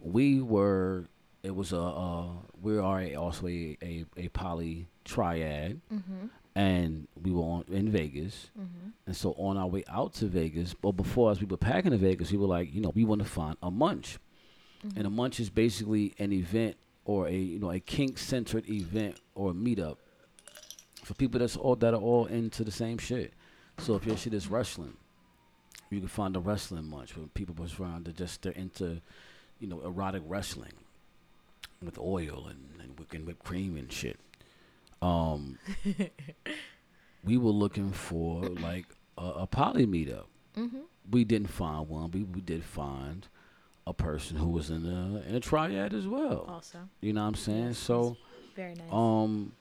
we 0.00 0.40
were 0.40 1.04
it 1.42 1.54
was 1.54 1.72
a 1.72 1.80
uh 1.80 2.26
we 2.62 2.78
are 2.78 3.16
also 3.16 3.46
a, 3.46 3.76
a 3.82 4.04
a 4.16 4.28
poly 4.28 4.88
triad 5.08 5.80
Mm-hmm. 5.92 6.26
and 6.54 7.08
we 7.24 7.30
were 7.32 7.42
on 7.54 7.64
in 7.70 7.90
Vegas 7.90 8.50
Mm-hmm. 8.58 8.88
and 9.06 9.16
so 9.16 9.32
on 9.38 9.56
our 9.56 9.66
way 9.74 9.82
out 9.88 10.12
to 10.20 10.26
Vegas 10.26 10.74
but 10.74 10.92
before 10.92 11.30
as 11.32 11.40
we 11.40 11.46
were 11.46 11.56
packing 11.56 11.92
to 11.92 11.96
Vegas 11.98 12.30
we 12.30 12.38
were 12.38 12.46
like 12.58 12.72
you 12.74 12.80
know 12.80 12.92
we 12.94 13.04
want 13.04 13.20
to 13.22 13.28
find 13.28 13.56
a 13.62 13.70
munch 13.70 14.18
and 14.96 15.06
a 15.06 15.10
munch 15.10 15.40
is 15.40 15.50
basically 15.50 16.14
an 16.18 16.32
event 16.32 16.76
or 17.04 17.26
a 17.26 17.32
you 17.34 17.58
know 17.58 17.70
a 17.72 17.80
kink 17.80 18.18
centered 18.18 18.68
event 18.70 19.16
or 19.34 19.50
a 19.50 19.54
meetup 19.54 19.96
for 21.04 21.14
people 21.14 21.40
that's 21.40 21.56
all 21.56 21.74
that 21.76 21.94
are 21.94 22.00
all 22.00 22.26
into 22.26 22.62
the 22.64 22.70
same 22.70 22.98
shit. 22.98 23.32
So 23.78 23.94
if 23.94 24.04
your 24.04 24.16
shit 24.16 24.34
is 24.34 24.48
wrestling, 24.48 24.94
you 25.90 26.00
can 26.00 26.08
find 26.08 26.36
a 26.36 26.40
wrestling 26.40 26.84
munch 26.90 27.16
where 27.16 27.26
people 27.28 27.54
was 27.56 27.78
around 27.80 28.04
that 28.06 28.16
just 28.16 28.42
they're 28.42 28.52
into, 28.52 29.00
you 29.60 29.68
know, 29.68 29.80
erotic 29.80 30.22
wrestling 30.26 30.74
with 31.82 31.98
oil 31.98 32.46
and, 32.50 32.80
and 32.82 32.98
whipping 32.98 33.24
whipped 33.24 33.44
cream 33.44 33.76
and 33.76 33.90
shit. 33.90 34.18
Um, 35.00 35.58
we 37.24 37.36
were 37.36 37.50
looking 37.50 37.92
for 37.92 38.42
like 38.44 38.86
a, 39.16 39.24
a 39.26 39.46
poly 39.46 39.86
meetup. 39.86 40.24
Mm-hmm. 40.56 40.80
We 41.10 41.24
didn't 41.24 41.50
find 41.50 41.88
one. 41.88 42.10
We 42.10 42.24
we 42.24 42.40
did 42.40 42.64
find 42.64 43.26
a 43.86 43.92
person 43.94 44.36
who 44.36 44.48
was 44.48 44.70
in 44.70 44.84
a 44.86 45.22
in 45.28 45.34
a 45.34 45.40
triad 45.40 45.94
as 45.94 46.06
well. 46.06 46.44
Also, 46.48 46.78
You 47.00 47.12
know 47.12 47.22
what 47.22 47.28
I'm 47.28 47.34
saying? 47.36 47.74
So. 47.74 48.16
very 48.56 48.74
nice. 48.74 48.92
Um, 48.92 49.52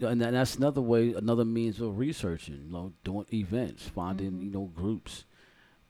and 0.00 0.20
that- 0.20 0.32
that's 0.32 0.56
another 0.56 0.80
way, 0.80 1.12
another 1.14 1.44
means 1.44 1.80
of 1.80 1.98
researching, 1.98 2.62
you 2.66 2.70
know, 2.72 2.92
doing 3.04 3.26
events, 3.32 3.88
finding, 3.88 4.32
Mhm. 4.32 4.42
you 4.44 4.50
know, 4.50 4.64
groups. 4.74 5.24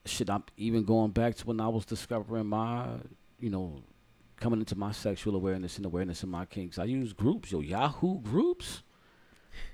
Shit, 0.05 0.29
I'm 0.29 0.43
even 0.57 0.83
going 0.85 1.11
back 1.11 1.35
to 1.37 1.45
when 1.47 1.59
I 1.59 1.67
was 1.67 1.85
discovering 1.85 2.47
my, 2.47 2.87
you 3.39 3.49
know, 3.49 3.81
coming 4.45 4.59
into 4.59 4.77
my 4.77 4.91
sexual 4.91 5.35
awareness 5.35 5.77
and 5.77 5.87
awareness 5.87 6.21
of 6.21 6.29
my 6.29 6.45
kinks. 6.45 6.77
I 6.77 6.83
use 6.83 7.13
groups, 7.13 7.51
yo, 7.51 7.61
Yahoo 7.61 8.19
groups. 8.19 8.83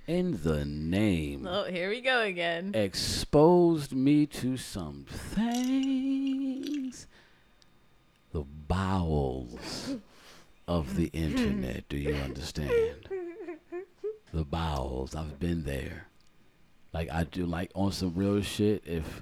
In 0.08 0.40
the 0.44 0.64
name, 0.64 1.46
oh, 1.46 1.66
here 1.66 1.90
we 1.90 2.00
go 2.00 2.22
again. 2.22 2.72
exposed 2.74 3.92
me 3.92 4.26
to 4.28 4.56
some 4.56 5.04
things 5.10 7.06
The 8.32 8.46
bowels 8.46 9.98
of 10.70 10.96
the 10.96 11.08
internet. 11.08 11.90
Do 11.90 11.98
you 11.98 12.16
understand? 12.16 13.10
The 14.32 14.46
bowels. 14.46 15.16
I've 15.16 15.38
been 15.38 15.66
there. 15.66 16.08
Like 16.94 17.12
I 17.12 17.26
do 17.26 17.46
like 17.46 17.72
on 17.76 17.92
some 17.92 18.14
real 18.16 18.42
shit 18.42 18.84
if 18.86 19.22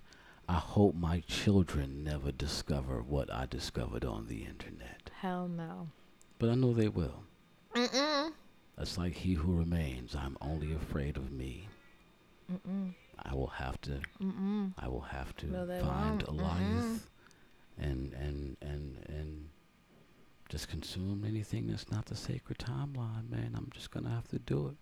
I 0.50 0.54
hope 0.54 0.96
my 0.96 1.20
children 1.28 2.04
never 2.04 2.32
discover 2.32 3.04
what 3.04 3.32
I 3.32 3.46
discovered 3.46 4.04
on 4.04 4.26
the 4.26 4.46
internet. 4.46 5.12
Hell 5.22 5.48
no. 5.48 5.90
But 6.40 6.50
I 6.50 6.56
know 6.56 6.74
they 6.74 6.88
will. 6.88 7.22
Mm-mm. 7.76 8.32
That's 8.76 8.98
like 8.98 9.14
he 9.14 9.36
who 9.36 9.54
remains. 9.56 10.16
I'm 10.16 10.38
only 10.42 10.74
afraid 10.74 11.18
of 11.18 11.32
me. 11.32 11.68
Mm-mm. 12.52 12.96
I 13.22 13.36
will 13.36 13.48
have 13.48 13.80
to 13.82 14.00
Mm-mm. 14.20 14.74
I 14.80 14.88
will 14.88 15.02
have 15.02 15.36
to 15.38 15.46
No, 15.52 15.68
they 15.68 15.82
find 15.82 16.24
won't. 16.24 16.28
Elias 16.42 17.08
and 17.78 18.14
and 18.14 18.58
and 18.62 18.98
and 19.08 19.50
just 20.50 20.68
consume 20.68 21.24
anything 21.28 21.68
that's 21.68 21.92
not 21.92 22.08
the 22.08 22.16
sacred 22.16 22.58
timeline, 22.58 23.30
man. 23.30 23.54
I'm 23.56 23.70
just 23.72 23.92
gonna 23.92 24.10
have 24.10 24.28
to 24.30 24.40
do 24.40 24.70
it. 24.70 24.76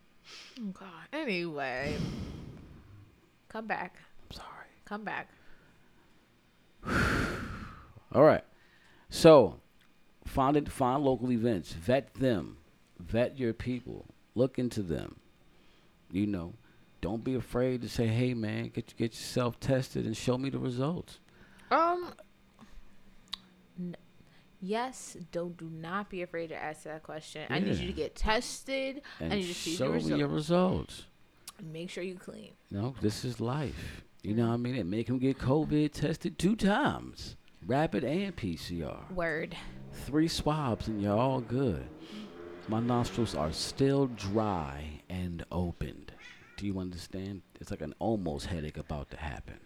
Oh, 0.61 0.72
God. 0.72 1.07
Anyway. 1.11 1.97
Come 3.49 3.68
back. 3.68 3.97
I'm 4.30 4.32
sorry. 4.38 4.68
Come 4.86 5.03
back. 5.03 5.28
All 8.13 8.23
right. 8.23 8.43
So 9.09 9.59
find 10.25 10.57
it 10.57 10.69
find 10.69 11.03
local 11.03 11.32
events. 11.32 11.73
Vet 11.73 12.13
them. 12.15 12.57
Vet 12.99 13.38
your 13.38 13.53
people. 13.53 14.05
Look 14.36 14.59
into 14.59 14.82
them. 14.82 15.17
You 16.11 16.28
know. 16.28 16.53
Don't 16.99 17.23
be 17.23 17.36
afraid 17.36 17.82
to 17.84 17.89
say, 17.89 18.07
hey 18.07 18.34
man, 18.34 18.69
get 18.69 18.95
get 18.97 19.11
yourself 19.13 19.59
tested 19.59 20.05
and 20.05 20.17
show 20.17 20.38
me 20.38 20.49
the 20.49 20.59
results. 20.59 21.19
Um. 21.69 22.13
N- 23.80 23.95
yes, 24.61 25.15
don't 25.32 25.55
do 25.55 25.69
not 25.69 26.09
be 26.09 26.23
afraid 26.23 26.47
to 26.47 26.55
ask 26.55 26.84
that 26.84 27.03
question. 27.03 27.45
I 27.49 27.59
need 27.59 27.75
you 27.75 27.88
to 27.88 27.93
get 27.93 28.15
tested. 28.15 29.01
And 29.19 29.32
I 29.32 29.36
need 29.38 29.47
to 29.47 29.53
see 29.53 29.71
the 29.71 29.78
show 29.78 29.91
me 29.91 30.17
your 30.17 30.28
results. 30.28 31.03
Make 31.63 31.89
sure 31.89 32.03
you 32.03 32.15
clean. 32.15 32.51
No, 32.71 32.95
this 33.01 33.23
is 33.25 33.39
life. 33.39 34.03
You 34.24 34.34
know 34.34 34.47
what 34.47 34.53
I 34.53 34.57
mean? 34.57 34.76
And 34.76 34.89
make 34.89 35.07
him 35.07 35.20
get 35.20 35.38
COVID 35.39 35.91
tested 35.93 36.38
two 36.38 36.55
times, 36.55 37.36
rapid 37.65 38.03
and 38.03 38.36
PCR. 38.36 39.09
Word. 39.11 39.55
Three 39.93 40.28
swabs 40.28 40.88
and 40.88 41.01
you're 41.01 41.18
all 41.18 41.39
good. 41.41 41.86
My 42.68 42.80
nostrils 42.82 43.36
are 43.36 43.51
still 43.53 44.07
dry 44.07 45.01
and 45.09 45.45
opened. 45.51 46.11
Do 46.57 46.65
you 46.65 46.80
understand? 46.80 47.41
It's 47.61 47.72
like 47.72 47.82
an 47.82 47.93
almost 47.99 48.47
headache 48.47 48.78
about 48.78 49.09
to 49.11 49.18
happen. 49.18 49.59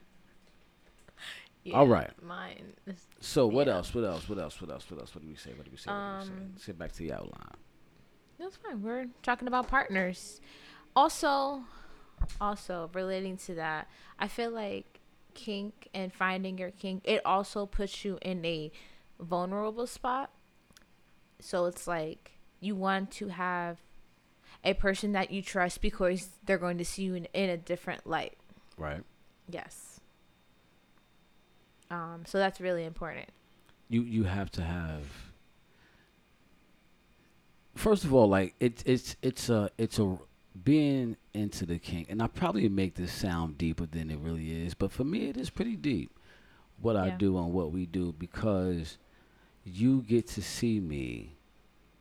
All 1.74 1.88
right. 1.88 2.10
Mine. 2.24 2.74
Is, 2.88 3.08
So 3.20 3.48
what 3.48 3.68
Yeah. 3.68 3.76
else? 3.76 3.94
What 3.94 4.04
else? 4.04 4.28
What 4.28 4.38
else? 4.40 4.60
What 4.62 4.70
else? 4.72 4.90
What 4.90 5.00
else? 5.00 5.16
What 5.16 5.22
do 5.24 5.28
we 5.30 5.36
say? 5.36 5.52
What 5.54 5.66
do 5.66 5.72
we 5.72 5.78
say? 5.78 5.92
What 5.92 6.14
do 6.14 6.20
we 6.20 6.26
say? 6.26 6.32
Um, 6.34 6.50
Let's 6.54 6.66
get 6.66 6.78
back 6.78 6.92
to 6.94 6.98
the 7.00 7.14
outline. 7.14 7.56
that's 8.40 8.56
fine. 8.58 8.82
We're 8.82 9.08
talking 9.24 9.48
about 9.48 9.68
partners. 9.68 10.42
Also, 10.96 11.64
also 12.40 12.90
relating 12.94 13.38
to 13.38 13.56
that, 13.56 13.88
I 14.20 14.28
feel 14.28 14.52
like 14.52 15.00
kink 15.34 15.88
and 15.94 16.12
finding 16.14 16.58
your 16.58 16.72
kink 16.72 17.02
it 17.06 17.22
also 17.26 17.66
puts 17.66 18.04
you 18.04 18.20
in 18.22 18.44
a 18.46 18.70
vulnerable 19.20 19.88
spot. 19.88 20.30
So 21.40 21.66
it's 21.66 21.88
like 21.88 22.32
you 22.60 22.76
want 22.76 23.12
to 23.12 23.30
have 23.30 23.78
a 24.64 24.74
person 24.74 25.14
that 25.14 25.32
you 25.32 25.42
trust 25.42 25.82
because 25.82 26.30
they're 26.46 26.58
going 26.58 26.78
to 26.78 26.86
see 26.86 27.04
you 27.04 27.16
in, 27.16 27.26
in 27.34 27.50
a 27.50 27.58
different 27.58 28.06
light. 28.06 28.38
Right. 28.78 29.04
Yes. 29.50 30.00
Um, 31.90 32.24
so 32.26 32.38
that's 32.38 32.62
really 32.62 32.86
important. 32.86 33.30
you 33.90 34.04
you 34.04 34.24
have 34.24 34.50
to 34.52 34.62
have 34.64 35.04
first 37.76 38.04
of 38.06 38.14
all 38.14 38.28
like 38.30 38.54
it's 38.60 38.84
it's 38.86 39.16
it's 39.22 39.50
a 39.50 39.70
it's 39.78 40.00
a 40.00 40.18
being 40.64 41.16
into 41.34 41.66
the 41.66 41.80
kink 41.80 42.08
and 42.10 42.22
i 42.22 42.28
probably 42.28 42.68
make 42.68 42.96
this 42.96 43.12
sound 43.14 43.58
deeper 43.58 43.86
than 43.86 44.10
it 44.12 44.20
really 44.20 44.66
is 44.66 44.74
but 44.74 44.92
for 44.92 45.04
me 45.04 45.30
it 45.30 45.38
is 45.38 45.50
pretty 45.50 45.76
deep 45.76 46.12
what 46.82 46.96
i 46.98 47.10
do 47.10 47.38
and 47.38 47.54
what 47.54 47.72
we 47.72 47.86
do 47.86 48.14
because 48.18 48.98
you 49.64 50.02
get 50.02 50.28
to 50.28 50.42
see 50.42 50.80
me 50.80 51.38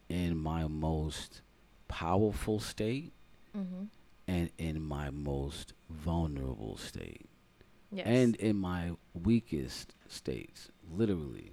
in 0.08 0.36
my 0.36 0.66
most 0.66 1.42
powerful 1.88 2.58
state 2.60 3.12
Mm-hmm. 3.56 3.84
and 4.28 4.50
in 4.58 4.80
my 4.80 5.10
most 5.10 5.72
vulnerable 5.88 6.76
state 6.76 7.26
Yes. 7.92 8.06
and 8.06 8.36
in 8.36 8.54
my 8.56 8.92
weakest 9.12 9.96
states, 10.06 10.70
literally. 10.88 11.50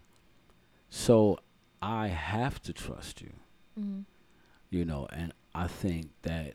So 0.88 1.40
I 1.82 2.10
have 2.10 2.62
to 2.62 2.74
trust 2.74 3.22
you, 3.22 3.32
mm-hmm. 3.80 4.02
you 4.70 4.86
know, 4.86 5.08
and 5.12 5.34
I 5.56 5.66
think 5.66 6.12
that 6.22 6.54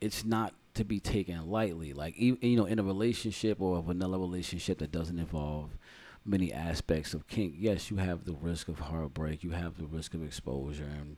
it's 0.00 0.24
not 0.24 0.54
to 0.74 0.84
be 0.84 1.00
taken 1.00 1.48
lightly. 1.50 1.92
Like, 1.92 2.14
you 2.18 2.36
know, 2.56 2.66
in 2.66 2.78
a 2.78 2.82
relationship 2.82 3.60
or 3.60 3.78
a 3.78 3.82
vanilla 3.82 4.18
relationship 4.18 4.78
that 4.78 4.92
doesn't 4.92 5.18
involve 5.18 5.70
many 6.24 6.52
aspects 6.52 7.14
of 7.14 7.26
kink, 7.26 7.54
yes, 7.56 7.90
you 7.90 7.96
have 7.96 8.24
the 8.24 8.34
risk 8.34 8.68
of 8.68 8.78
heartbreak, 8.80 9.42
you 9.42 9.50
have 9.50 9.78
the 9.78 9.86
risk 9.86 10.14
of 10.14 10.22
exposure, 10.24 10.84
and 11.00 11.16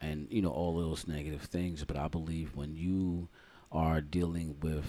and 0.00 0.28
you 0.30 0.42
know 0.42 0.50
all 0.50 0.76
those 0.76 1.06
negative 1.06 1.42
things. 1.42 1.84
But 1.84 1.96
I 1.96 2.08
believe 2.08 2.54
when 2.54 2.76
you 2.76 3.28
are 3.72 4.00
dealing 4.00 4.56
with 4.62 4.86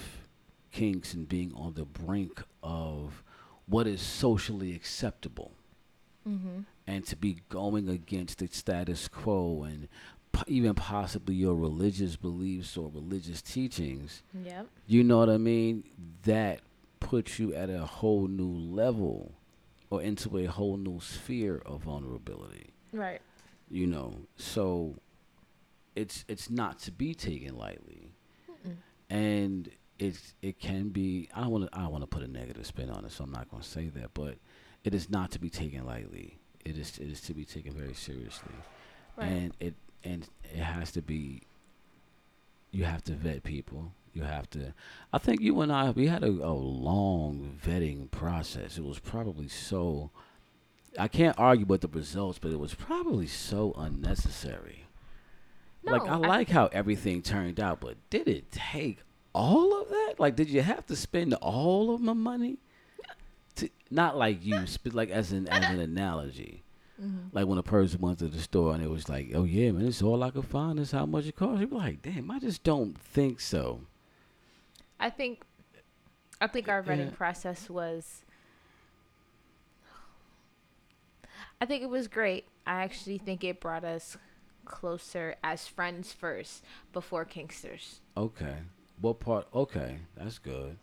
kinks 0.72 1.14
and 1.14 1.28
being 1.28 1.52
on 1.56 1.74
the 1.74 1.86
brink 1.86 2.44
of 2.62 3.24
what 3.66 3.88
is 3.88 4.02
socially 4.02 4.74
acceptable 4.76 5.52
Mm-hmm. 6.28 6.60
and 6.86 7.06
to 7.06 7.16
be 7.16 7.38
going 7.48 7.88
against 7.88 8.40
the 8.40 8.48
status 8.48 9.08
quo 9.08 9.64
and 9.64 9.88
even 10.48 10.74
possibly 10.76 11.36
your 11.36 11.56
religious 11.56 12.16
beliefs 12.16 12.78
or 12.78 12.90
religious 12.94 13.42
teachings 13.42 14.22
Yep. 14.44 14.68
you 14.86 15.04
know 15.04 15.18
what 15.20 15.30
i 15.30 15.38
mean 15.38 15.84
that 16.24 16.60
puts 17.00 17.40
you 17.40 17.54
at 17.54 17.70
a 17.70 17.86
whole 17.86 18.28
new 18.28 18.52
level 18.52 19.32
or 19.90 20.02
into 20.02 20.38
a 20.38 20.46
whole 20.46 20.78
new 20.78 21.00
sphere 21.00 21.62
of 21.66 21.84
vulnerability 21.84 22.72
Right. 22.92 23.22
you 23.70 23.88
know 23.88 24.16
so 24.36 24.96
it's 25.96 26.26
it's 26.28 26.50
not 26.50 26.80
to 26.80 26.92
be 26.92 27.14
taken 27.14 27.58
lightly 27.58 28.12
Mm-mm. 28.50 28.76
and 29.10 29.70
it's 30.00 30.34
it 30.42 30.60
can 30.60 30.90
be 30.90 31.30
i 31.34 31.48
want 31.48 31.72
to 31.72 31.78
i 31.78 31.88
want 31.88 32.04
to 32.04 32.08
put 32.08 32.22
a 32.24 32.28
negative 32.28 32.66
spin 32.68 32.90
on 32.90 33.04
it 33.06 33.12
so 33.12 33.24
i'm 33.24 33.32
not 33.32 33.50
going 33.50 33.64
to 33.64 33.68
say 33.70 33.88
that 33.90 34.14
but 34.14 34.36
it 34.84 34.94
is 34.94 35.10
not 35.10 35.32
to 35.32 35.40
be 35.40 35.50
taken 35.50 35.86
lightly 35.86 36.38
it 36.66 36.78
is 36.78 36.98
it 37.00 37.08
is 37.10 37.22
to 37.22 37.34
be 37.34 37.46
taken 37.46 37.74
very 37.74 37.94
seriously 37.94 38.54
Right. 39.16 39.28
and 39.32 39.54
it 39.60 39.74
and 40.04 40.28
it 40.44 40.60
has 40.60 40.92
to 40.94 41.02
be 41.02 41.42
you 42.72 42.84
have 42.84 43.04
to 43.06 43.14
vet 43.14 43.44
people. 43.44 43.92
You 44.14 44.24
have 44.24 44.50
to 44.52 44.74
i 45.14 45.20
think 45.20 45.42
you 45.42 45.62
and 45.62 45.72
i 45.72 45.92
we 45.92 46.08
had 46.08 46.24
a, 46.24 46.28
a 46.28 46.54
long 46.54 47.60
vetting 47.64 48.10
process. 48.10 48.78
It 48.78 48.84
was 48.84 48.98
probably 49.00 49.48
so 49.48 50.10
i 50.98 51.08
can't 51.08 51.38
argue 51.38 51.66
with 51.68 51.82
the 51.82 51.88
results 51.88 52.40
but 52.40 52.52
it 52.52 52.60
was 52.60 52.74
probably 52.74 53.28
so 53.28 53.74
unnecessary. 53.78 54.86
Like 55.84 56.04
No, 56.06 56.10
i 56.10 56.14
I- 56.16 56.18
like 56.18 56.50
how 56.50 56.68
everything 56.68 57.22
turned 57.22 57.60
out 57.60 57.80
but 57.80 57.96
did 58.10 58.28
it 58.28 58.52
take 58.52 59.00
all 59.34 59.80
of 59.82 59.90
that? 59.90 60.16
Like 60.18 60.36
did 60.36 60.50
you 60.50 60.62
have 60.64 60.88
to 60.88 60.96
spend 60.96 61.36
all 61.36 61.94
of 61.94 62.02
my 62.02 62.14
money 62.14 62.58
to, 63.58 63.70
not 63.92 64.18
like 64.18 64.44
you 64.44 64.66
but 64.84 64.96
like 64.96 65.12
as 65.12 65.32
an 65.32 65.48
as 65.48 65.70
an 65.70 65.80
analogy 65.80 66.64
Mm-hmm. 67.02 67.28
like 67.32 67.46
when 67.46 67.60
a 67.60 67.64
person 67.64 68.02
went 68.02 68.18
to 68.20 68.28
the 68.28 68.40
store 68.40 68.74
and 68.74 68.84
it 68.84 68.90
was 68.90 69.08
like, 69.08 69.32
"Oh 69.36 69.44
yeah, 69.44 69.72
man, 69.72 69.86
it's 69.86 70.02
all 70.02 70.24
I 70.24 70.32
could 70.32 70.46
find. 70.46 70.80
This 70.80 70.92
how 70.92 71.06
much 71.06 71.26
it 71.28 71.36
costs." 71.36 71.62
You 71.62 71.68
be 71.68 71.76
like, 71.76 72.02
"Damn, 72.02 72.32
I 72.32 72.40
just 72.40 72.64
don't 72.64 72.98
think 73.00 73.40
so." 73.40 73.82
I 75.00 75.12
think 75.12 75.44
I 76.42 76.48
think 76.48 76.68
our 76.68 76.82
vetting 76.82 77.12
Yeah. 77.12 77.16
process 77.16 77.70
was 77.70 78.24
I 81.60 81.66
think 81.66 81.84
it 81.84 81.90
was 81.90 82.08
great. 82.08 82.46
I 82.66 82.84
actually 82.84 83.18
think 83.18 83.44
it 83.44 83.60
brought 83.60 83.84
us 83.84 84.18
closer 84.66 85.36
as 85.44 85.68
friends 85.68 86.12
first 86.14 86.64
before 86.94 87.26
kinksters. 87.26 88.00
Okay, 88.16 88.58
what 89.02 89.20
part? 89.20 89.48
Okay, 89.54 90.00
that's 90.16 90.38
good. 90.40 90.78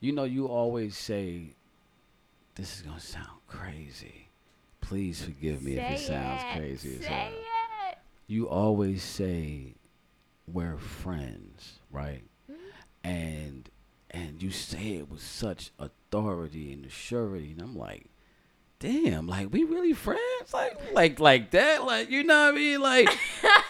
You 0.00 0.12
know, 0.12 0.24
you 0.24 0.46
always 0.46 0.96
say, 0.96 1.54
"This 2.56 2.76
is 2.76 2.82
gonna 2.82 3.00
sound 3.00 3.40
crazy." 3.46 4.21
Please 4.92 5.24
forgive 5.24 5.62
me 5.62 5.78
if 5.78 5.90
it 5.90 6.00
sounds 6.00 6.42
crazy 6.54 6.96
as 7.00 7.06
Say 7.06 7.32
it. 7.88 7.98
You 8.26 8.46
always 8.46 9.02
say, 9.02 9.76
"We're 10.46 10.76
friends," 10.76 11.78
right? 11.90 12.24
Mm-hmm. 12.50 12.60
and 13.02 13.70
and 14.10 14.42
you 14.42 14.50
say 14.50 14.96
it 14.96 15.10
with 15.10 15.22
such 15.22 15.70
authority 15.78 16.74
and 16.74 16.92
surety, 16.92 17.52
and 17.52 17.62
I'm 17.62 17.74
like, 17.74 18.10
damn, 18.80 19.26
like 19.26 19.50
we 19.50 19.64
really 19.64 19.94
friends, 19.94 20.52
like 20.52 20.78
like 20.92 21.18
like 21.18 21.52
that, 21.52 21.86
like 21.86 22.10
you 22.10 22.22
know 22.22 22.42
what 22.42 22.52
I 22.52 22.56
mean, 22.58 22.82
like 22.82 23.08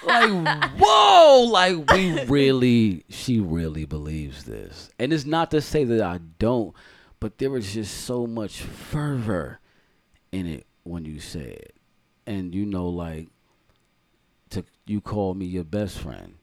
like 0.04 0.70
whoa, 0.76 1.46
like 1.48 1.88
we 1.92 2.24
really, 2.24 3.04
she 3.08 3.38
really 3.38 3.84
believes 3.84 4.42
this, 4.42 4.90
and 4.98 5.12
it's 5.12 5.24
not 5.24 5.52
to 5.52 5.60
say 5.60 5.84
that 5.84 6.02
I 6.02 6.18
don't, 6.40 6.74
but 7.20 7.38
there 7.38 7.50
was 7.50 7.74
just 7.74 7.98
so 7.98 8.26
much 8.26 8.60
fervor 8.62 9.60
in 10.32 10.46
it 10.46 10.66
when 10.84 11.04
you 11.04 11.20
say 11.20 11.40
it. 11.52 11.74
and 12.26 12.54
you 12.54 12.64
know, 12.66 12.88
like, 12.88 13.28
to 14.50 14.64
you 14.86 15.00
call 15.00 15.34
me 15.34 15.46
your 15.46 15.64
best 15.64 15.98
friend, 15.98 16.34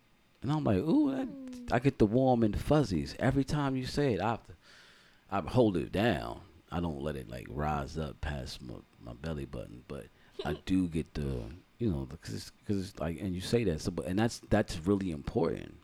and 0.41 0.51
I'm 0.51 0.63
like, 0.63 0.77
ooh, 0.79 1.11
that, 1.11 1.27
I 1.71 1.79
get 1.79 1.99
the 1.99 2.05
warm 2.05 2.43
and 2.43 2.59
fuzzies 2.59 3.15
every 3.19 3.43
time 3.43 3.75
you 3.75 3.85
say 3.85 4.13
it. 4.13 4.21
I 4.21 4.31
have 4.31 4.47
to, 4.47 4.53
I 5.31 5.41
hold 5.41 5.77
it 5.77 5.91
down. 5.91 6.41
I 6.71 6.79
don't 6.79 7.01
let 7.01 7.15
it 7.15 7.29
like 7.29 7.47
rise 7.49 7.97
up 7.97 8.19
past 8.21 8.61
my, 8.61 8.75
my 9.03 9.13
belly 9.13 9.45
button, 9.45 9.83
but 9.87 10.05
I 10.45 10.53
do 10.65 10.87
get 10.87 11.13
the, 11.13 11.43
you 11.77 11.89
know, 11.89 12.05
because 12.09 12.33
it's, 12.33 12.51
cause 12.67 12.77
it's 12.77 12.99
like, 12.99 13.19
and 13.21 13.33
you 13.35 13.41
say 13.41 13.63
that, 13.65 13.81
so, 13.81 13.91
but, 13.91 14.05
and 14.05 14.17
that's 14.19 14.39
that's 14.49 14.77
really 14.85 15.11
important. 15.11 15.75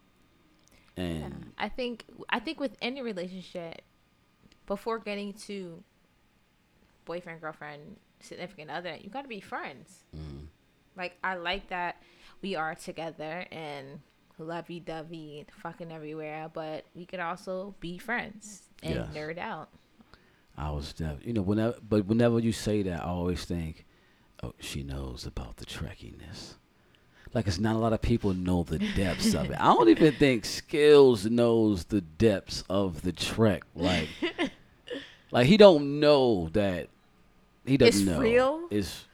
And 0.98 1.22
Yeah. 1.22 1.30
I 1.66 1.70
think 1.70 2.06
I 2.30 2.40
think 2.40 2.60
with 2.60 2.76
any 2.82 3.02
relationship, 3.02 3.82
before 4.66 4.98
getting 5.00 5.34
to 5.34 5.84
boyfriend, 7.06 7.42
girlfriend, 7.42 7.98
significant 8.26 8.70
other, 8.72 8.96
you 9.02 9.10
got 9.10 9.22
to 9.24 9.28
be 9.28 9.40
friends. 9.40 10.04
mm, 10.16 10.48
Like 10.98 11.18
I 11.24 11.36
like 11.36 11.70
that 11.70 12.02
we 12.42 12.56
are 12.56 12.76
together 12.76 13.46
and 13.52 14.00
lovey 14.38 14.80
dovey, 14.80 15.46
fucking 15.62 15.92
everywhere, 15.92 16.50
but 16.54 16.86
we 16.94 17.06
could 17.06 17.20
also 17.22 17.74
be 17.80 17.98
friends 17.98 18.64
and 18.84 18.96
Yes. 18.96 19.08
nerd 19.14 19.38
out. 19.38 19.70
I 20.58 20.72
was, 20.72 20.94
def- 20.94 21.26
you 21.26 21.34
know, 21.34 21.42
whenever, 21.42 21.76
but 21.88 22.06
whenever 22.06 22.40
you 22.40 22.52
say 22.52 22.82
that, 22.84 23.02
I 23.02 23.08
always 23.08 23.44
think, 23.46 23.86
oh, 24.44 24.54
she 24.60 24.84
knows 24.84 25.26
about 25.26 25.58
the 25.58 25.66
trekkiness. 25.66 26.54
Like 27.34 27.48
it's 27.48 27.60
not 27.60 27.76
a 27.76 27.80
lot 27.80 27.92
of 27.92 28.02
people 28.02 28.34
know 28.34 28.64
the 28.64 28.80
depths 28.80 29.34
of 29.34 29.50
it. 29.52 29.58
I 29.60 29.66
don't 29.74 29.90
even 29.90 30.14
think 30.20 30.46
Skills 30.46 31.26
knows 31.26 31.86
the 31.86 32.00
depths 32.00 32.64
of 32.70 33.02
the 33.02 33.12
trek. 33.12 33.64
Like, 33.76 34.08
like 35.32 35.48
he 35.48 35.58
don't 35.58 36.00
know 36.00 36.48
that 36.54 36.88
he 37.66 37.78
doesn't 37.78 38.02
It's 38.02 38.10
know. 38.10 38.20
real? 38.20 38.68
It's 38.72 39.06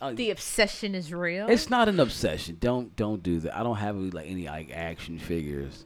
uh, 0.00 0.12
The 0.12 0.30
obsession 0.30 0.94
is 0.94 1.12
real. 1.12 1.48
it's 1.48 1.70
not 1.70 1.88
an 1.88 2.00
obsession. 2.00 2.56
Don't 2.60 2.94
don't 2.96 3.22
do 3.22 3.40
that. 3.40 3.56
I 3.56 3.62
don't 3.62 3.76
have 3.76 3.96
like 3.96 4.28
any 4.28 4.46
like 4.46 4.70
action 4.72 5.18
figures 5.18 5.84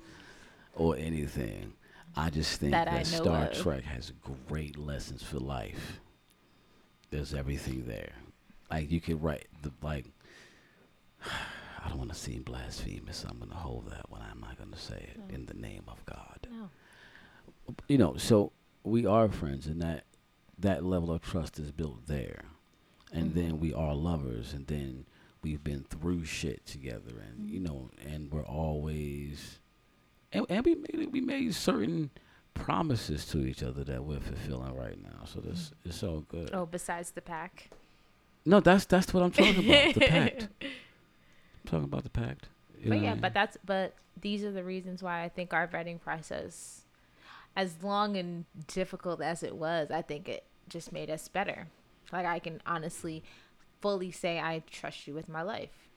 or 0.74 0.96
anything. 0.96 1.72
I 2.16 2.30
just 2.30 2.58
think 2.58 2.72
That 2.72 2.86
that, 2.86 3.06
Star 3.06 3.44
of. 3.46 3.52
Trek 3.62 3.84
has 3.84 4.12
great 4.48 4.76
lessons 4.78 5.22
for 5.22 5.38
life. 5.38 6.00
There's 7.10 7.32
everything 7.34 7.84
there. 7.86 8.12
Like 8.70 8.90
you 8.90 9.00
could 9.00 9.22
write 9.22 9.46
the 9.62 9.70
like. 9.82 10.06
I 11.84 11.88
don't 11.88 11.98
want 11.98 12.10
to 12.12 12.16
seem 12.18 12.42
blasphemous. 12.42 13.24
I'm 13.28 13.38
going 13.38 13.50
to 13.50 13.56
hold 13.56 13.90
that 13.90 14.10
one. 14.10 14.20
I'm 14.30 14.40
not 14.40 14.58
going 14.58 14.72
to 14.72 14.78
say 14.78 14.96
it 15.14 15.18
No. 15.28 15.34
in 15.34 15.46
the 15.46 15.54
name 15.54 15.84
of 15.88 16.04
God. 16.06 16.46
no. 16.50 16.68
You 17.86 17.98
know, 17.98 18.16
so 18.16 18.52
we 18.82 19.06
are 19.06 19.28
friends, 19.28 19.66
and 19.68 19.80
that 19.82 20.04
that 20.58 20.84
level 20.84 21.12
of 21.12 21.22
trust 21.22 21.58
is 21.58 21.70
built 21.70 22.06
there, 22.06 22.44
and 23.12 23.30
Mhm. 23.30 23.34
then 23.34 23.60
we 23.60 23.72
are 23.72 23.94
lovers, 23.94 24.52
and 24.52 24.66
then 24.66 25.06
we've 25.42 25.62
been 25.62 25.84
through 25.84 26.24
shit 26.24 26.66
together, 26.66 27.18
and 27.20 27.48
you 27.48 27.60
Mhm. 27.60 27.64
know, 27.64 27.90
and 28.04 28.30
we're 28.32 28.44
always, 28.44 29.60
and, 30.32 30.44
and 30.48 30.64
we 30.64 30.74
made 30.74 31.12
we 31.12 31.20
made 31.20 31.54
certain 31.54 32.10
promises 32.54 33.24
to 33.26 33.38
each 33.46 33.62
other 33.62 33.84
that 33.84 34.04
we're 34.04 34.18
fulfilling 34.20 34.74
right 34.74 35.00
now. 35.00 35.24
So 35.24 35.40
this 35.40 35.72
it's 35.84 36.02
all 36.02 36.20
good. 36.22 36.50
Oh, 36.52 36.66
besides 36.66 37.12
the 37.12 37.20
pack. 37.22 37.70
No, 38.44 38.60
that's 38.60 38.84
that's 38.84 39.12
what 39.14 39.22
I'm 39.22 39.30
talking 39.30 39.58
about. 39.58 39.94
The 39.94 40.00
pact. 40.00 40.48
I'm 40.62 40.70
talking 41.66 41.84
about 41.84 42.02
the 42.04 42.10
pact. 42.10 42.48
You 42.78 42.88
But 42.88 42.90
what 42.90 42.98
I 42.98 43.02
yeah, 43.04 43.12
mean? 43.12 43.20
but 43.20 43.34
that's 43.34 43.56
but 43.64 43.94
these 44.20 44.42
are 44.42 44.50
the 44.50 44.64
reasons 44.64 45.02
why 45.02 45.22
I 45.22 45.28
think 45.28 45.52
our 45.52 45.68
vetting 45.68 46.00
process, 46.00 46.77
as 47.58 47.82
long 47.82 48.16
and 48.16 48.44
difficult 48.68 49.20
as 49.20 49.42
it 49.42 49.56
was, 49.56 49.90
I 49.90 50.00
think 50.00 50.28
it 50.28 50.44
just 50.68 50.92
made 50.92 51.10
us 51.10 51.26
better. 51.26 51.66
Like 52.12 52.24
I 52.24 52.38
can 52.38 52.62
honestly, 52.64 53.24
fully 53.80 54.12
say 54.12 54.38
I 54.38 54.62
trust 54.70 55.08
you 55.08 55.14
with 55.14 55.28
my 55.28 55.42
life. 55.42 55.88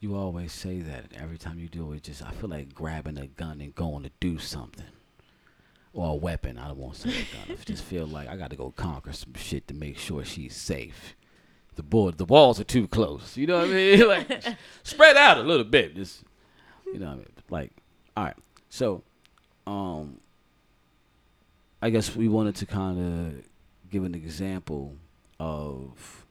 You 0.00 0.14
always 0.14 0.52
say 0.52 0.80
that, 0.82 1.06
every 1.18 1.38
time 1.38 1.58
you 1.58 1.66
do 1.66 1.92
it, 1.94 2.02
just 2.02 2.22
I 2.22 2.32
feel 2.32 2.50
like 2.50 2.74
grabbing 2.74 3.16
a 3.16 3.26
gun 3.26 3.62
and 3.62 3.74
going 3.74 4.02
to 4.02 4.10
do 4.20 4.38
something, 4.38 4.84
or 5.94 6.10
a 6.10 6.14
weapon. 6.14 6.58
I 6.58 6.68
don't 6.68 6.76
want 6.76 6.96
to 6.96 7.08
say 7.08 7.08
a 7.08 7.46
gun. 7.46 7.58
I 7.58 7.64
just 7.64 7.84
feel 7.84 8.06
like 8.06 8.28
I 8.28 8.36
got 8.36 8.50
to 8.50 8.56
go 8.56 8.70
conquer 8.70 9.14
some 9.14 9.32
shit 9.32 9.66
to 9.68 9.74
make 9.74 9.96
sure 9.96 10.26
she's 10.26 10.54
safe. 10.54 11.16
The 11.76 11.82
board, 11.82 12.18
the 12.18 12.26
walls 12.26 12.60
are 12.60 12.64
too 12.64 12.86
close. 12.86 13.34
You 13.34 13.46
know 13.46 13.60
what 13.60 13.70
I 13.70 13.72
mean? 13.72 14.08
like 14.08 14.44
spread 14.82 15.16
out 15.16 15.38
a 15.38 15.42
little 15.42 15.64
bit. 15.64 15.96
Just 15.96 16.22
you 16.84 16.98
know 16.98 17.06
what 17.06 17.12
I 17.12 17.16
mean? 17.16 17.32
Like 17.48 17.72
all 18.14 18.24
right. 18.24 18.36
So, 18.68 19.02
um, 19.66 20.20
I 21.80 21.90
guess 21.90 22.14
we 22.16 22.28
wanted 22.28 22.56
to 22.56 22.66
kind 22.66 22.98
of 22.98 23.44
give 23.90 24.04
an 24.04 24.14
example 24.14 24.96
of 25.38 26.24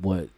what 0.00 0.28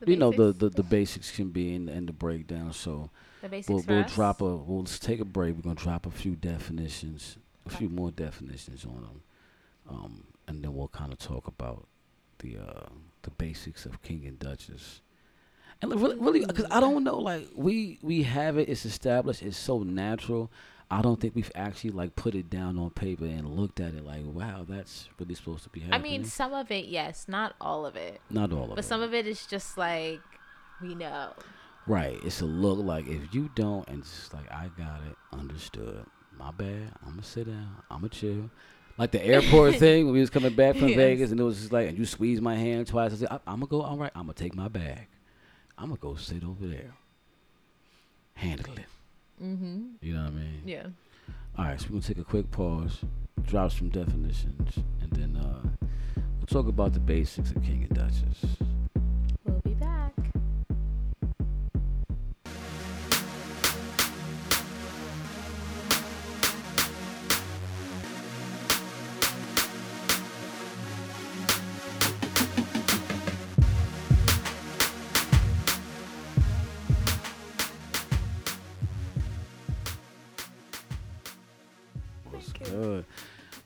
The 0.00 0.10
you 0.12 0.16
know 0.16 0.30
the, 0.30 0.52
basics- 0.52 0.58
the 0.58 0.68
the 0.70 0.82
basics 0.82 1.30
can 1.30 1.50
be 1.50 1.74
and, 1.74 1.88
and 1.88 2.08
the 2.08 2.12
breakdown. 2.12 2.72
So 2.72 3.10
the 3.42 3.48
basics 3.48 3.68
we'll, 3.68 3.84
we'll 3.86 4.04
drop 4.04 4.40
a 4.40 4.56
we'll 4.56 4.80
let's 4.80 4.98
take 4.98 5.20
a 5.20 5.24
break. 5.24 5.54
We're 5.56 5.62
gonna 5.62 5.74
drop 5.74 6.06
a 6.06 6.10
few 6.10 6.36
definitions, 6.36 7.36
a 7.66 7.70
few 7.70 7.88
more 7.88 8.10
definitions 8.10 8.84
on 8.84 9.02
them, 9.02 9.22
um, 9.90 10.24
and 10.48 10.62
then 10.62 10.74
we'll 10.74 10.88
kind 10.88 11.12
of 11.12 11.18
talk 11.18 11.46
about 11.46 11.86
the 12.38 12.56
uh, 12.58 12.86
the 13.22 13.30
basics 13.30 13.86
of 13.86 14.02
King 14.02 14.24
and 14.26 14.38
Duchess. 14.38 15.00
And 15.82 15.90
like, 15.90 16.00
really, 16.00 16.16
really, 16.18 16.46
because 16.46 16.66
I 16.70 16.80
don't 16.80 17.02
know, 17.04 17.18
like 17.18 17.48
we 17.54 17.98
we 18.00 18.22
have 18.22 18.56
it, 18.58 18.68
it's 18.68 18.86
established, 18.86 19.42
it's 19.42 19.56
so 19.58 19.80
natural. 19.82 20.50
I 20.90 21.02
don't 21.02 21.20
think 21.20 21.34
we've 21.34 21.50
actually 21.54 21.90
like 21.90 22.14
put 22.14 22.34
it 22.34 22.50
down 22.50 22.78
on 22.78 22.90
paper 22.90 23.24
and 23.24 23.48
looked 23.48 23.80
at 23.80 23.94
it 23.94 24.04
like, 24.04 24.22
wow, 24.24 24.64
that's 24.68 25.08
really 25.18 25.34
supposed 25.34 25.64
to 25.64 25.70
be 25.70 25.80
happening. 25.80 26.00
I 26.00 26.02
mean, 26.02 26.24
some 26.24 26.52
of 26.52 26.70
it, 26.70 26.84
yes, 26.86 27.26
not 27.26 27.54
all 27.60 27.86
of 27.86 27.96
it, 27.96 28.20
not 28.30 28.52
all 28.52 28.64
of 28.64 28.68
but 28.68 28.72
it. 28.72 28.76
But 28.76 28.84
some 28.84 29.02
of 29.02 29.14
it 29.14 29.26
is 29.26 29.46
just 29.46 29.76
like 29.78 30.20
we 30.82 30.94
know. 30.94 31.32
Right. 31.86 32.18
It's 32.24 32.40
a 32.40 32.46
look 32.46 32.78
like 32.78 33.06
if 33.08 33.34
you 33.34 33.50
don't, 33.54 33.86
and 33.88 34.00
it's 34.00 34.10
just 34.14 34.34
like 34.34 34.50
I 34.50 34.70
got 34.78 35.00
it, 35.08 35.16
understood. 35.32 36.04
My 36.36 36.50
bad. 36.50 36.92
I'm 37.04 37.10
gonna 37.10 37.22
sit 37.22 37.46
down. 37.46 37.76
I'm 37.90 37.98
gonna 37.98 38.08
chill. 38.08 38.50
Like 38.98 39.10
the 39.10 39.24
airport 39.24 39.74
thing 39.78 40.04
when 40.06 40.14
we 40.14 40.20
was 40.20 40.30
coming 40.30 40.54
back 40.54 40.76
from 40.76 40.88
Yes. 40.88 40.96
Vegas, 40.96 41.30
and 41.30 41.40
it 41.40 41.44
was 41.44 41.58
just 41.60 41.72
like, 41.72 41.88
and 41.88 41.98
you 41.98 42.04
squeeze 42.04 42.40
my 42.40 42.54
hand 42.56 42.86
twice. 42.86 43.12
I 43.12 43.16
said, 43.16 43.28
I, 43.30 43.34
I'm 43.46 43.60
gonna 43.60 43.66
go. 43.66 43.82
All 43.82 43.96
right. 43.96 44.12
I'm 44.14 44.22
gonna 44.22 44.34
take 44.34 44.54
my 44.54 44.68
bag. 44.68 45.08
I'm 45.78 45.86
gonna 45.88 45.98
go 45.98 46.14
sit 46.16 46.42
over 46.44 46.66
there. 46.66 46.94
Handle 48.34 48.74
it. 48.74 48.86
Mm-hmm. 49.42 49.82
You 50.00 50.14
know 50.14 50.22
what 50.22 50.32
I 50.32 50.34
mean? 50.34 50.62
Yeah. 50.64 50.86
All 51.58 51.64
right. 51.64 51.80
So 51.80 51.86
we're 51.88 52.00
gonna 52.00 52.02
take 52.02 52.18
a 52.18 52.24
quick 52.24 52.50
pause, 52.50 53.00
drop 53.42 53.72
some 53.72 53.88
definitions, 53.88 54.76
and 55.00 55.10
then 55.12 55.36
uh, 55.36 55.68
we'll 56.16 56.46
talk 56.46 56.66
about 56.66 56.92
the 56.92 57.00
basics 57.00 57.50
of 57.50 57.62
King 57.62 57.86
and 57.88 57.94
Duchess. 57.94 58.56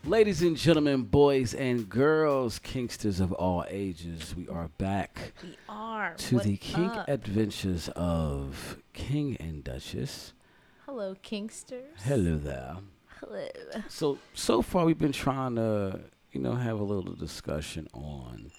Ladies 0.09 0.41
and 0.41 0.57
gentlemen, 0.57 1.03
boys 1.03 1.53
and 1.53 1.87
girls, 1.87 2.59
kinksters 2.59 3.21
of 3.21 3.31
all 3.33 3.65
ages, 3.69 4.35
we 4.35 4.49
are 4.49 4.69
back 4.79 5.33
We 5.43 5.55
are. 5.69 6.15
to 6.15 6.37
What 6.37 6.45
the 6.45 6.57
kink 6.57 6.93
up? 6.97 7.09
adventures 7.09 7.91
of 7.91 8.79
King 8.95 9.37
and 9.39 9.63
Duchess. 9.63 10.33
Hello, 10.87 11.15
Kingsters. 11.23 11.85
Hello 12.05 12.39
there. 12.39 12.77
Hello. 13.21 13.49
So 13.89 14.19
so 14.33 14.63
far 14.63 14.87
we've 14.87 14.99
been 14.99 15.13
trying 15.13 15.57
to, 15.57 16.01
you 16.33 16.41
know, 16.41 16.55
have 16.55 16.81
a 16.81 16.85
little 16.85 17.15
discussion 17.15 17.87
on 17.93 18.51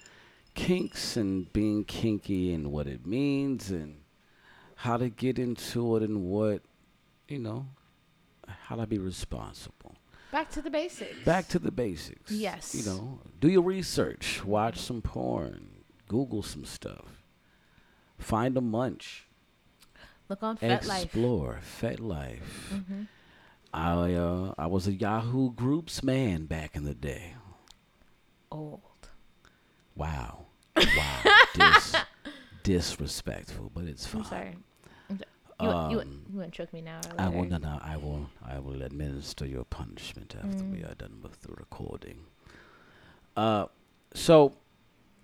kinks 0.54 1.16
and 1.16 1.52
being 1.52 1.82
kinky 1.84 2.54
and 2.54 2.70
what 2.70 2.86
it 2.86 3.04
means 3.06 3.70
and 3.72 3.96
how 4.76 4.96
to 4.98 5.08
get 5.08 5.36
into 5.38 5.96
it 5.96 6.04
and 6.04 6.22
what, 6.26 6.62
you 7.26 7.40
know, 7.40 7.66
how 8.46 8.76
to 8.76 8.86
be 8.86 8.98
responsible. 8.98 9.96
Back 10.32 10.50
to 10.52 10.62
the 10.62 10.70
basics. 10.70 11.18
Back 11.24 11.48
to 11.48 11.58
the 11.58 11.70
basics. 11.72 12.30
Yes. 12.30 12.74
You 12.74 12.84
know, 12.90 13.20
do 13.40 13.48
your 13.48 13.62
research, 13.62 14.44
watch 14.44 14.78
some 14.80 15.02
porn, 15.02 15.68
Google 16.08 16.42
some 16.42 16.64
stuff, 16.64 17.22
find 18.18 18.56
a 18.56 18.60
munch, 18.60 19.26
Look 20.28 20.42
on 20.42 20.56
FetLife. 20.56 21.04
explore 21.04 21.60
FetLife. 21.80 22.38
Mm-hmm. 22.72 23.02
I 23.74 24.14
uh, 24.14 24.54
I 24.58 24.66
was 24.66 24.86
a 24.86 24.92
Yahoo 24.92 25.52
Groups 25.52 26.02
man 26.02 26.46
back 26.46 26.74
in 26.76 26.84
the 26.84 26.94
day. 26.94 27.34
Old. 28.52 28.80
Wow, 29.96 30.46
wow, 30.76 31.22
Dis- 31.54 31.96
disrespectful, 32.62 33.70
but 33.74 33.84
it's 33.84 34.06
fine. 34.06 34.22
I'm 34.22 34.28
sorry. 34.28 34.56
So- 35.60 35.88
You, 35.88 35.94
you, 35.96 36.00
Um, 36.00 36.22
you 36.32 36.38
want 36.38 36.52
to 36.52 36.56
choke 36.56 36.72
me 36.72 36.80
now? 36.80 37.00
I 37.18 37.28
will 37.28 37.44
no, 37.44 37.58
no, 37.58 37.78
I 37.82 37.96
will 37.96 38.28
I 38.44 38.58
will 38.58 38.82
administer 38.82 39.46
your 39.46 39.64
punishment 39.64 40.34
after 40.36 40.64
we 40.64 40.78
Mm. 40.78 40.90
are 40.90 40.94
done 40.94 41.20
with 41.22 41.40
the 41.42 41.52
recording. 41.52 42.24
Uh, 43.36 43.66
so 44.14 44.54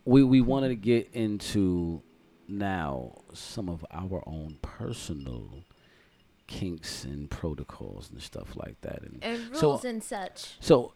we 0.04 0.22
we 0.22 0.40
wanted 0.40 0.68
to 0.68 0.76
get 0.76 1.10
into 1.12 2.02
now 2.48 3.22
some 3.34 3.68
of 3.68 3.84
our 3.90 4.22
own 4.26 4.58
personal 4.62 5.64
kinks 6.46 7.04
and 7.04 7.28
protocols 7.28 8.08
and 8.10 8.22
stuff 8.22 8.54
like 8.54 8.80
that. 8.82 9.02
And, 9.02 9.18
And 9.22 9.56
So- 9.56 9.70
rules 9.70 9.84
and 9.84 10.02
such. 10.02 10.56
so, 10.60 10.92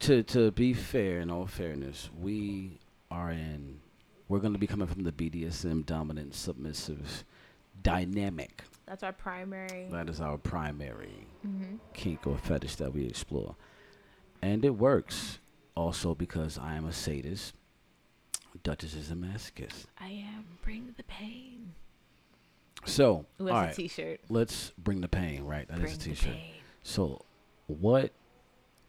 to 0.00 0.22
to 0.22 0.50
be 0.52 0.72
fair, 0.74 1.20
in 1.20 1.30
all 1.30 1.46
fairness, 1.46 2.10
we 2.16 2.78
are 3.10 3.30
in. 3.32 3.80
We're 4.28 4.40
going 4.40 4.52
to 4.52 4.58
be 4.58 4.66
coming 4.66 4.86
from 4.86 5.02
the 5.04 5.10
BDSM 5.12 5.82
dominant 5.82 6.34
submissive 6.34 7.24
dynamic. 7.88 8.64
That's 8.86 9.02
our 9.02 9.12
primary. 9.12 9.88
That 9.90 10.08
is 10.08 10.20
our 10.20 10.36
primary 10.38 11.26
hmm 11.42 11.76
kink 11.94 12.26
or 12.26 12.36
fetish 12.36 12.76
that 12.76 12.92
we 12.92 13.06
explore. 13.06 13.56
And 14.42 14.64
it 14.64 14.76
works 14.76 15.38
also 15.74 16.14
because 16.14 16.58
I 16.58 16.74
am 16.76 16.84
a 16.84 16.92
sadist. 16.92 17.54
Duchess 18.62 18.94
is 18.94 19.10
a 19.10 19.14
masochist. 19.14 19.86
I 19.98 20.08
am. 20.08 20.44
Bring 20.62 20.94
the 20.96 21.02
pain. 21.04 21.72
So, 22.84 23.26
Ooh, 23.40 23.48
all 23.48 23.54
right, 23.54 23.72
a 23.72 23.74
T-shirt. 23.74 24.20
let's 24.28 24.72
bring 24.78 25.00
the 25.00 25.08
pain, 25.08 25.44
right? 25.44 25.66
That 25.68 25.78
is 25.78 25.80
Bring 25.80 25.94
a 25.94 25.98
the 25.98 26.04
t-shirt. 26.10 26.36
So, 26.82 27.24
what 27.66 28.12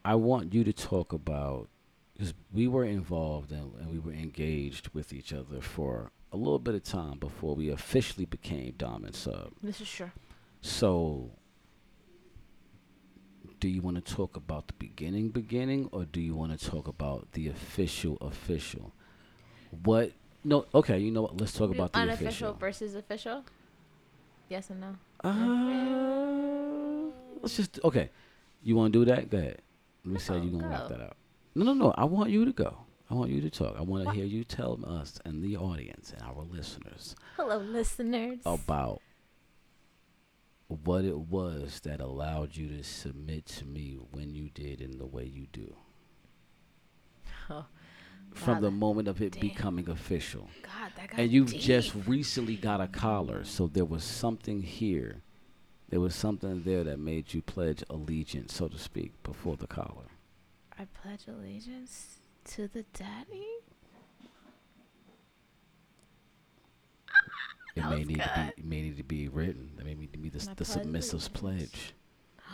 I 0.06 0.16
want 0.16 0.54
you 0.54 0.64
to 0.64 0.74
talk 0.74 1.12
about 1.14 1.68
is 2.16 2.34
we 2.54 2.68
were 2.68 2.86
involved 2.86 3.52
and, 3.52 3.74
and 3.80 3.92
we 3.92 4.00
were 4.00 4.14
engaged 4.14 4.90
with 4.94 5.12
each 5.14 5.34
other 5.34 5.62
for 5.62 6.12
a 6.32 6.38
little 6.38 6.60
bit 6.60 6.76
of 6.76 6.84
time 6.84 7.18
before 7.20 7.56
we 7.56 7.70
officially 7.70 8.26
became 8.26 8.74
dom 8.78 9.04
and 9.06 9.16
sub. 9.16 9.52
This 9.64 9.82
is 9.82 9.90
true. 9.90 10.12
So, 10.62 11.32
do 13.60 13.68
you 13.68 13.82
want 13.82 14.04
to 14.04 14.14
talk 14.16 14.36
about 14.38 14.68
the 14.68 14.74
beginning, 14.74 15.30
beginning, 15.30 15.90
or 15.92 16.06
do 16.06 16.22
you 16.22 16.36
want 16.36 16.58
to 16.58 16.70
talk 16.70 16.88
about 16.88 17.32
the 17.34 17.48
official, 17.48 18.18
official? 18.22 18.94
What? 19.84 20.12
No, 20.44 20.66
okay. 20.74 21.00
You 21.00 21.12
know 21.12 21.24
what? 21.24 21.38
Let's 21.40 21.54
talk 21.54 21.72
about 21.72 21.94
the 21.94 22.00
Unofficial 22.00 22.28
official. 22.52 22.54
versus 22.54 22.96
official. 22.96 23.44
Yes 24.50 24.70
and 24.70 24.82
no. 24.82 24.96
Uh, 25.24 27.12
let's 27.42 27.56
just 27.58 27.80
okay. 27.84 28.10
You 28.64 28.76
want 28.76 28.94
to 28.94 29.00
do 29.00 29.06
that? 29.06 29.30
Go 29.30 29.38
ahead. 29.38 29.62
Let 30.06 30.14
me 30.14 30.20
see 30.20 30.34
how 30.34 30.40
No, 30.40 30.46
you 30.46 30.52
gonna 30.52 30.68
go. 30.88 30.88
that 30.96 31.02
up. 31.02 31.18
No, 31.56 31.66
no, 31.66 31.74
no. 31.74 31.94
I 31.98 32.06
want 32.06 32.30
you 32.30 32.46
to 32.46 32.52
go. 32.54 32.78
I 33.10 33.16
want 33.16 33.32
you 33.32 33.42
to 33.42 33.50
talk. 33.50 33.76
I 33.78 33.82
want 33.82 34.06
to 34.06 34.12
hear 34.12 34.26
you 34.26 34.44
tell 34.44 34.80
us 34.86 35.20
and 35.26 35.42
the 35.44 35.58
audience 35.58 36.14
and 36.14 36.22
our 36.22 36.44
listeners 36.44 37.16
Hello, 37.38 37.58
listeners. 37.58 38.40
about 38.46 39.02
what 40.68 41.04
it 41.04 41.18
was 41.18 41.80
that 41.82 42.00
allowed 42.02 42.56
you 42.56 42.68
to 42.78 42.84
submit 42.84 43.46
to 43.48 43.66
me 43.66 43.98
when 44.12 44.36
you 44.36 44.50
did 44.50 44.80
in 44.82 45.00
the 45.00 45.08
way 45.08 45.26
you 45.26 45.48
do. 45.52 45.76
Oh, 47.50 47.66
From 48.32 48.56
wow, 48.56 48.62
the 48.62 48.72
moment 48.72 49.08
of 49.08 49.22
it 49.24 49.32
damn. 49.34 49.42
becoming 49.42 49.90
official. 49.90 50.48
God, 50.62 50.92
that 50.96 51.10
got 51.10 51.20
And 51.20 51.32
you've 51.32 51.50
deep. 51.52 51.62
just 51.62 51.96
recently 52.06 52.56
got 52.56 52.80
a 52.80 52.88
collar, 52.88 53.44
so 53.44 53.66
there 53.66 53.86
was 53.86 54.04
something 54.04 54.62
here. 54.62 55.24
There 55.90 56.00
was 56.00 56.14
something 56.14 56.62
there 56.62 56.84
that 56.84 57.00
made 57.00 57.34
you 57.34 57.42
pledge 57.42 57.84
allegiance, 57.90 58.54
so 58.54 58.68
to 58.68 58.78
speak, 58.78 59.24
before 59.24 59.58
the 59.58 59.66
collar. 59.66 60.06
I 60.78 60.86
pledge 61.02 61.22
allegiance 61.28 62.19
to 62.46 62.68
the 62.68 62.84
daddy. 62.94 63.46
It 67.76 67.86
may 67.86 68.04
need 68.04 68.22
to 68.22 68.32
be 68.36 68.62
it 68.62 68.66
may 68.66 68.82
need 68.82 68.98
to 68.98 69.04
be 69.04 69.28
written. 69.30 69.72
That 69.78 69.86
may 69.86 69.96
need 69.96 70.12
to 70.14 70.20
be 70.20 70.30
the, 70.30 70.46
I 70.50 70.54
the 70.54 70.66
pledge 70.66 70.68
submissive's 70.68 71.28
pledge. 71.30 71.94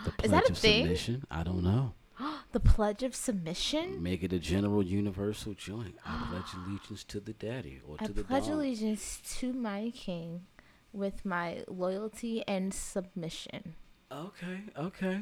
The 0.03 0.09
Is 0.23 0.29
pledge 0.29 0.31
that 0.31 0.49
a 0.49 0.51
of 0.51 0.57
thing? 0.57 0.83
submission. 0.83 1.23
I 1.31 1.43
don't 1.43 1.63
know. 1.63 1.93
the 2.51 2.59
pledge 2.59 3.03
of 3.03 3.15
submission. 3.15 4.01
Make 4.03 4.23
it 4.23 4.33
a 4.33 4.39
general 4.39 4.83
universal 4.83 5.53
joint. 5.53 5.95
I 6.05 6.27
pledge 6.29 6.53
allegiance 6.53 7.03
to 7.05 7.19
the 7.19 7.33
daddy 7.33 7.81
or 7.87 7.97
I 7.99 8.05
to 8.05 8.13
the 8.13 8.21
dog. 8.23 8.31
I 8.31 8.39
pledge 8.39 8.49
allegiance 8.49 9.21
to 9.39 9.53
my 9.53 9.91
king 9.95 10.45
with 10.93 11.25
my 11.25 11.63
loyalty 11.67 12.43
and 12.47 12.73
submission. 12.73 13.75
Okay, 14.11 14.61
okay. 14.77 15.21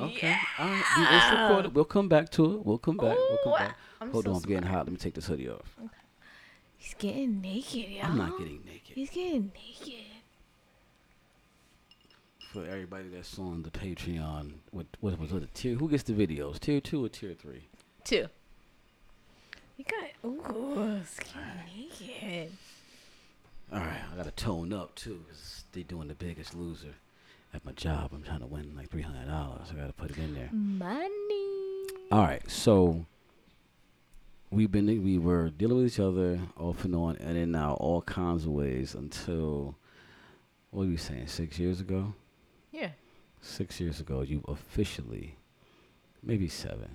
Okay. 0.00 0.36
All 0.58 0.66
right. 0.66 0.84
It's 0.98 1.40
recorded. 1.40 1.74
We'll 1.74 1.84
come 1.84 2.08
back 2.08 2.30
to 2.30 2.56
it. 2.56 2.66
We'll 2.66 2.78
come 2.78 2.96
back. 2.96 3.16
we'll 3.16 3.38
come 3.44 3.52
back. 3.52 3.76
I'm 4.00 4.10
Hold 4.10 4.24
so 4.24 4.30
on, 4.30 4.36
I'm 4.36 4.42
getting 4.42 4.64
hot. 4.64 4.86
Let 4.86 4.90
me 4.90 4.96
take 4.96 5.14
this 5.14 5.26
hoodie 5.26 5.48
off. 5.48 5.76
Okay. 5.78 5.94
He's 6.78 6.94
getting 6.94 7.40
naked, 7.40 7.90
y'all. 7.90 8.06
I'm 8.06 8.18
not 8.18 8.38
getting 8.38 8.60
naked. 8.66 8.94
He's 8.94 9.10
getting 9.10 9.52
naked. 9.54 10.04
For 12.52 12.66
everybody 12.66 13.08
that's 13.08 13.38
on 13.38 13.62
the 13.62 13.70
Patreon, 13.70 14.52
what 14.70 14.86
what 15.00 15.18
was 15.18 15.32
it? 15.32 15.54
Tier? 15.54 15.76
Who 15.76 15.88
gets 15.88 16.02
the 16.02 16.12
videos? 16.12 16.58
Tier 16.58 16.80
two 16.80 17.04
or 17.04 17.08
tier 17.08 17.34
three? 17.34 17.68
Two. 18.04 18.26
You 19.76 19.84
got 19.84 20.10
ooh, 20.24 20.98
he's 20.98 21.18
getting 21.18 22.10
naked. 22.10 22.52
All 23.72 23.80
right, 23.80 24.00
I 24.12 24.16
gotta 24.16 24.30
tone 24.32 24.72
up 24.72 24.94
too, 24.94 25.24
cause 25.28 25.64
they 25.72 25.82
doing 25.82 26.06
the 26.08 26.14
Biggest 26.14 26.54
Loser 26.54 26.94
at 27.54 27.64
my 27.64 27.72
job. 27.72 28.10
I'm 28.12 28.22
trying 28.22 28.40
to 28.40 28.46
win 28.46 28.74
like 28.76 28.90
three 28.90 29.02
hundred 29.02 29.26
dollars. 29.28 29.68
I 29.70 29.74
gotta 29.74 29.92
put 29.92 30.10
it 30.10 30.18
in 30.18 30.34
there. 30.34 30.50
Money. 30.52 31.86
All 32.10 32.20
right, 32.22 32.42
so 32.50 33.06
we've 34.50 34.70
been 34.70 34.86
we 35.02 35.18
were 35.18 35.50
dealing 35.50 35.78
with 35.78 35.86
each 35.86 36.00
other 36.00 36.38
off 36.58 36.84
and 36.84 36.94
on, 36.94 37.16
and 37.16 37.36
in 37.36 37.52
now 37.52 37.74
all 37.74 38.02
kinds 38.02 38.44
of 38.44 38.50
ways 38.50 38.94
until 38.94 39.76
what 40.70 40.80
were 40.86 40.90
you 40.90 40.96
saying? 40.96 41.28
Six 41.28 41.58
years 41.58 41.80
ago. 41.80 42.14
Yeah. 42.72 42.90
Six 43.40 43.78
years 43.78 44.00
ago, 44.00 44.22
you 44.22 44.42
officially, 44.48 45.36
maybe 46.22 46.48
seven, 46.48 46.88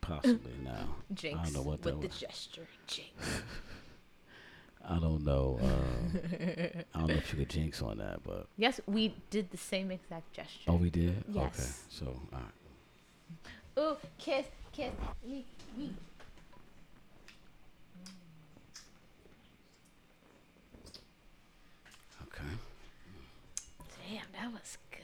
possibly 0.00 0.52
now. 0.64 0.94
Jinx. 1.12 1.52
know 1.52 1.62
what 1.62 1.82
that 1.82 1.94
with 1.94 2.02
the 2.02 2.08
was. 2.08 2.18
gesture. 2.18 2.66
Jinx. 2.86 3.10
I 4.88 4.98
don't 4.98 5.24
know. 5.24 5.58
Uh, 5.62 5.66
I 6.94 6.98
don't 6.98 7.08
know 7.08 7.14
if 7.14 7.32
you 7.32 7.38
could 7.40 7.50
jinx 7.50 7.82
on 7.82 7.98
that, 7.98 8.22
but 8.24 8.46
yes, 8.56 8.80
we 8.86 9.14
did 9.30 9.50
the 9.50 9.56
same 9.56 9.90
exact 9.90 10.32
gesture. 10.32 10.68
oh, 10.70 10.76
we 10.76 10.90
did. 10.90 11.22
Okay, 11.30 11.40
Yes. 11.54 11.82
so 11.90 12.06
all 12.32 12.38
right. 12.40 13.78
Ooh, 13.78 13.96
kiss, 14.18 14.46
kiss. 14.72 14.90
Me, 15.26 15.44
me. 15.76 15.92
Okay, 22.22 22.44
Damn, 24.08 24.22
that 24.32 24.52
was 24.52 24.78
good. 24.90 25.00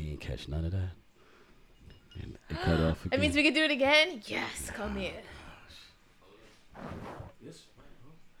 he 0.00 0.10
ain't 0.10 0.20
catch 0.20 0.48
none 0.48 0.64
of 0.64 0.72
that. 0.72 0.90
And 2.22 2.38
it 2.48 2.56
cut 2.62 2.80
off 2.80 3.04
again. 3.04 3.10
That 3.10 3.20
means 3.20 3.36
we 3.36 3.42
can 3.42 3.52
do 3.54 3.62
it 3.64 3.70
again? 3.70 4.22
Yes, 4.26 4.70
come 4.74 4.96
here. 4.96 5.12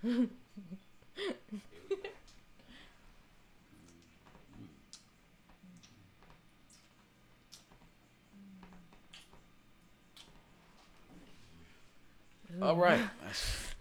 All 12.62 12.76
right. 12.76 13.00
That's, 13.24 13.74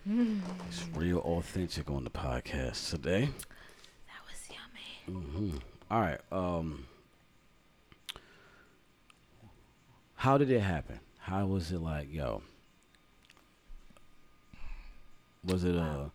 it's 0.67 0.85
real 0.95 1.19
authentic 1.19 1.89
on 1.89 2.03
the 2.03 2.09
podcast 2.09 2.89
today. 2.89 3.29
That 4.07 4.21
was 4.29 4.49
yummy. 4.49 5.21
hmm 5.23 5.57
All 5.89 6.01
right. 6.01 6.19
Um, 6.31 6.87
how 10.15 10.37
did 10.37 10.51
it 10.51 10.59
happen? 10.61 10.99
How 11.19 11.45
was 11.45 11.71
it 11.71 11.79
like, 11.79 12.11
yo? 12.11 12.41
Was 15.43 15.63
it 15.63 15.75
uh 15.75 16.05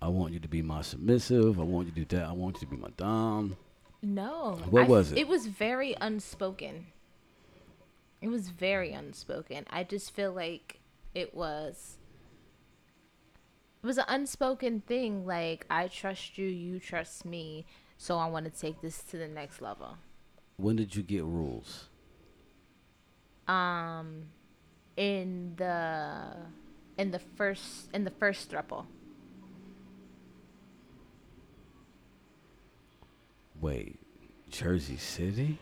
I 0.00 0.08
want 0.08 0.32
you 0.32 0.40
to 0.40 0.48
be 0.48 0.62
my 0.62 0.82
submissive. 0.82 1.58
I 1.58 1.64
want 1.64 1.86
you 1.88 1.92
to 1.94 2.04
do 2.04 2.16
that. 2.16 2.26
I 2.28 2.32
want 2.32 2.56
you 2.56 2.60
to 2.60 2.66
be 2.66 2.76
my 2.76 2.90
dom. 2.96 3.56
No. 4.02 4.60
What 4.70 4.84
I- 4.84 4.88
was 4.88 5.12
it? 5.12 5.18
It 5.18 5.28
was 5.28 5.46
very 5.46 5.96
unspoken. 6.00 6.86
It 8.20 8.28
was 8.28 8.48
very 8.50 8.92
unspoken. 8.92 9.64
I 9.70 9.84
just 9.84 10.14
feel 10.14 10.32
like 10.32 10.80
it 11.14 11.34
was 11.34 11.98
it 13.82 13.86
was 13.86 13.98
an 13.98 14.04
unspoken 14.08 14.80
thing 14.80 15.24
like 15.24 15.64
I 15.70 15.86
trust 15.86 16.36
you, 16.36 16.46
you 16.46 16.80
trust 16.80 17.24
me, 17.24 17.64
so 17.96 18.18
I 18.18 18.26
want 18.28 18.52
to 18.52 18.60
take 18.60 18.80
this 18.80 19.02
to 19.04 19.16
the 19.16 19.28
next 19.28 19.60
level. 19.62 19.98
When 20.56 20.74
did 20.74 20.96
you 20.96 21.02
get 21.04 21.24
rules? 21.24 21.88
Um 23.46 24.24
in 24.96 25.54
the 25.56 26.36
in 26.98 27.12
the 27.12 27.20
first 27.20 27.88
in 27.94 28.04
the 28.04 28.10
first 28.10 28.50
throuple. 28.50 28.86
Wait, 33.60 33.98
Jersey 34.50 34.96
City? 34.96 35.58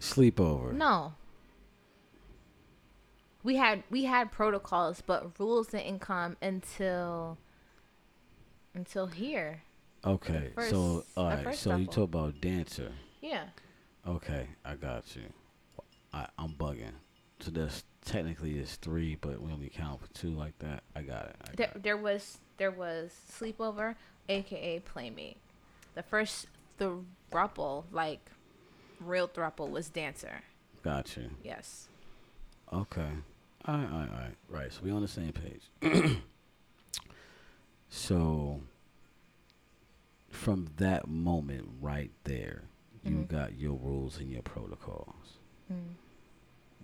Sleepover. 0.00 0.72
No. 0.72 1.14
We 3.44 3.56
had 3.56 3.82
we 3.90 4.04
had 4.04 4.30
protocols, 4.30 5.02
but 5.04 5.38
rules 5.38 5.68
didn't 5.68 6.00
come 6.00 6.36
until 6.40 7.38
until 8.74 9.06
here. 9.06 9.62
Okay, 10.04 10.50
first- 10.54 10.70
so 10.70 11.04
all 11.16 11.24
right, 11.26 11.30
the 11.30 11.36
right, 11.36 11.44
first 11.44 11.62
so 11.62 11.76
you 11.76 11.86
talk 11.86 12.04
about 12.04 12.40
dancer. 12.40 12.92
Yeah. 13.20 13.44
Okay, 14.06 14.48
I 14.64 14.74
got 14.74 15.14
you. 15.14 15.22
I, 16.12 16.26
I'm 16.38 16.50
bugging. 16.54 16.92
So 17.40 17.50
that's 17.52 17.84
technically 18.04 18.58
it's 18.58 18.76
three, 18.76 19.16
but 19.20 19.40
we 19.40 19.52
only 19.52 19.68
count 19.68 20.00
for 20.00 20.08
two 20.12 20.30
like 20.30 20.58
that. 20.58 20.82
I 20.96 21.02
got 21.02 21.26
it. 21.26 21.36
I 21.42 21.50
There, 21.56 21.66
got 21.68 21.76
it. 21.76 21.82
there 21.84 21.96
was 21.96 22.38
there 22.58 22.70
was 22.72 23.12
sleepover, 23.30 23.94
aka 24.28 24.80
playmate. 24.80 25.36
The 25.94 26.02
first 26.02 26.46
the 26.78 26.98
thruple, 27.30 27.84
like 27.92 28.20
real 29.00 29.28
thruple, 29.28 29.70
was 29.70 29.88
dancer. 29.88 30.42
Got 30.82 31.16
you. 31.16 31.30
Yes. 31.44 31.88
Okay. 32.72 33.08
All 33.66 33.76
right, 33.76 33.90
all 33.92 33.98
right, 34.00 34.10
all 34.10 34.18
right. 34.18 34.34
Right. 34.48 34.72
So 34.72 34.80
we 34.82 34.90
on 34.90 35.02
the 35.02 35.08
same 35.08 35.32
page. 35.32 35.62
so 37.88 38.60
from 40.30 40.68
that 40.78 41.06
moment 41.06 41.68
right 41.80 42.10
there, 42.24 42.62
you 43.04 43.16
Mhm. 43.16 43.28
got 43.28 43.54
your 43.58 43.74
rules 43.74 44.18
and 44.18 44.30
your 44.30 44.42
protocols. 44.42 45.38
Mm. 45.72 45.94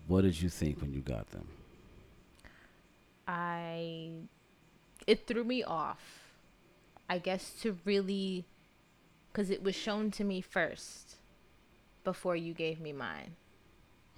What 0.06 0.22
did 0.22 0.40
you 0.40 0.48
think 0.48 0.80
when 0.80 0.92
you 0.92 1.00
got 1.00 1.28
them? 1.30 1.48
I 3.26 4.10
it 5.06 5.26
threw 5.26 5.44
me 5.44 5.62
off. 5.62 6.27
I 7.08 7.18
guess 7.18 7.52
to 7.62 7.78
really 7.84 8.44
cuz 9.32 9.50
it 9.50 9.62
was 9.62 9.74
shown 9.74 10.10
to 10.12 10.24
me 10.24 10.40
first 10.40 11.16
before 12.04 12.36
you 12.36 12.54
gave 12.54 12.80
me 12.80 12.92
mine. 12.92 13.36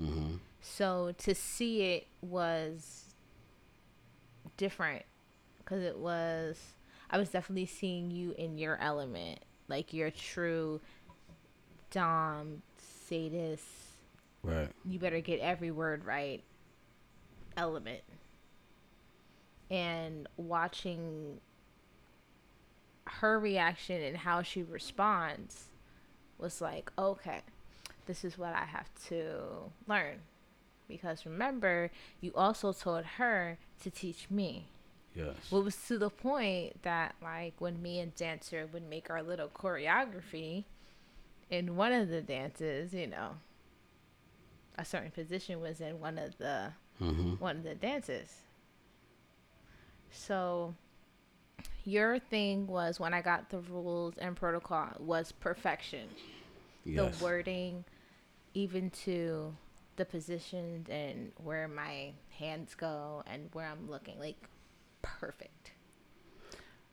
Mm-hmm. 0.00 0.36
So 0.60 1.12
to 1.18 1.34
see 1.34 1.82
it 1.82 2.06
was 2.20 3.14
different 4.56 5.04
cuz 5.64 5.82
it 5.82 5.98
was 5.98 6.74
I 7.10 7.18
was 7.18 7.30
definitely 7.30 7.66
seeing 7.66 8.10
you 8.10 8.32
in 8.38 8.56
your 8.56 8.76
element, 8.80 9.40
like 9.68 9.92
your 9.92 10.10
true 10.10 10.80
dom 11.90 12.62
sadist 12.78 13.64
Right. 14.42 14.70
you 14.84 14.98
better 14.98 15.20
get 15.20 15.40
every 15.40 15.70
word 15.70 16.04
right 16.04 16.42
element 17.56 18.02
and 19.70 20.26
watching 20.36 21.40
her 23.06 23.38
reaction 23.38 24.00
and 24.02 24.18
how 24.18 24.42
she 24.42 24.62
responds 24.62 25.64
was 26.38 26.60
like 26.60 26.90
okay 26.98 27.40
this 28.06 28.24
is 28.24 28.38
what 28.38 28.54
i 28.54 28.64
have 28.64 28.88
to 29.08 29.70
learn 29.86 30.20
because 30.88 31.24
remember 31.24 31.90
you 32.20 32.32
also 32.34 32.72
told 32.72 33.04
her 33.04 33.58
to 33.82 33.90
teach 33.90 34.26
me 34.30 34.66
Yes. 35.14 35.34
well, 35.50 35.62
it 35.62 35.64
was 35.64 35.76
to 35.88 35.98
the 35.98 36.10
point 36.10 36.82
that 36.82 37.16
like 37.20 37.54
when 37.58 37.82
me 37.82 37.98
and 37.98 38.14
dancer 38.14 38.68
would 38.72 38.88
make 38.88 39.10
our 39.10 39.22
little 39.22 39.48
choreography 39.48 40.64
in 41.50 41.74
one 41.76 41.92
of 41.92 42.08
the 42.08 42.20
dances 42.20 42.94
you 42.94 43.08
know 43.08 43.32
a 44.78 44.84
certain 44.84 45.10
position 45.10 45.60
was 45.60 45.80
in 45.80 45.98
one 45.98 46.16
of 46.16 46.38
the 46.38 46.72
mm-hmm. 47.02 47.32
one 47.34 47.56
of 47.56 47.62
the 47.64 47.74
dances 47.74 48.42
so 50.12 50.74
your 51.84 52.18
thing 52.18 52.66
was 52.66 53.00
when 53.00 53.14
i 53.14 53.20
got 53.22 53.48
the 53.50 53.58
rules 53.60 54.14
and 54.18 54.36
protocol 54.36 54.88
was 54.98 55.32
perfection 55.32 56.08
Yes. 56.84 57.18
the 57.18 57.24
wording 57.24 57.84
even 58.54 58.90
to 58.90 59.54
the 59.96 60.04
positions 60.04 60.88
and 60.88 61.32
where 61.42 61.68
my 61.68 62.12
hands 62.38 62.74
go 62.74 63.22
and 63.26 63.48
where 63.52 63.66
i'm 63.66 63.88
looking 63.90 64.18
like 64.18 64.36
perfect 65.02 65.72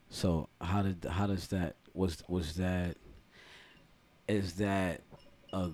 So 0.10 0.50
how 0.62 0.84
did 0.84 1.06
how 1.10 1.28
does 1.28 1.48
that 1.48 1.76
was 1.94 2.24
was 2.28 2.56
that 2.56 2.96
is 4.28 4.54
that 4.56 5.02
a 5.54 5.72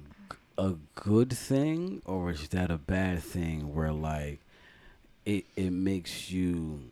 a 0.57 0.76
good 0.95 1.32
thing 1.34 2.01
or 2.05 2.32
is 2.32 2.47
that 2.49 2.70
a 2.72 2.78
bad 2.78 3.22
thing 3.24 3.74
where 3.74 3.91
like 3.91 4.39
it 5.26 5.45
it 5.55 5.72
makes 5.72 6.30
you 6.32 6.91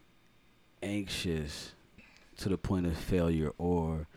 anxious 0.83 1.73
to 2.41 2.49
the 2.49 2.57
point 2.57 2.85
of 2.85 2.97
failure 2.97 3.51
or 3.57 4.07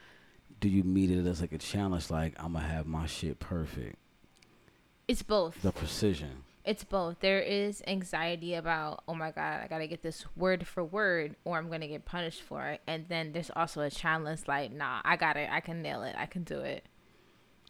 do 0.61 0.69
you 0.69 0.83
meet 0.83 1.11
it 1.11 1.27
as 1.27 1.41
like 1.41 1.53
a 1.53 1.59
challenge 1.59 2.11
like 2.11 2.35
I'm 2.39 2.53
gonna 2.55 2.67
have 2.67 2.87
my 2.87 3.07
shit 3.07 3.39
perfect 3.39 3.97
it's 5.09 5.23
both 5.23 5.61
the 5.63 5.73
precision 5.73 6.45
It's 6.65 6.83
both. 6.83 7.21
There 7.21 7.41
is 7.43 7.83
anxiety 7.87 8.55
about, 8.55 9.03
oh 9.07 9.13
my 9.15 9.33
God, 9.33 9.61
I 9.63 9.67
got 9.69 9.81
to 9.85 9.87
get 9.87 10.01
this 10.03 10.25
word 10.35 10.67
for 10.67 10.83
word 10.83 11.37
or 11.45 11.59
I'm 11.59 11.69
to 11.83 11.87
get 11.87 12.07
punished 12.07 12.41
for 12.41 12.69
it. 12.73 12.81
And 12.87 13.05
then 13.11 13.33
there's 13.33 13.51
also 13.55 13.83
a 13.83 13.91
challenge 13.91 14.49
like, 14.49 14.73
nah, 14.73 15.03
I 15.05 15.17
got 15.17 15.37
it. 15.37 15.51
I 15.53 15.61
can 15.61 15.83
nail 15.83 16.03
it. 16.05 16.15
I 16.17 16.25
can 16.25 16.43
do 16.43 16.61
it. 16.61 16.83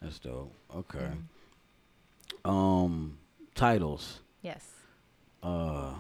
that's 0.01 0.21
dope 0.21 0.53
okay 0.73 1.11
Mhm. 1.11 2.49
um 2.49 3.19
titles 3.57 4.21
Yes. 4.43 4.65
Uh, 5.43 5.95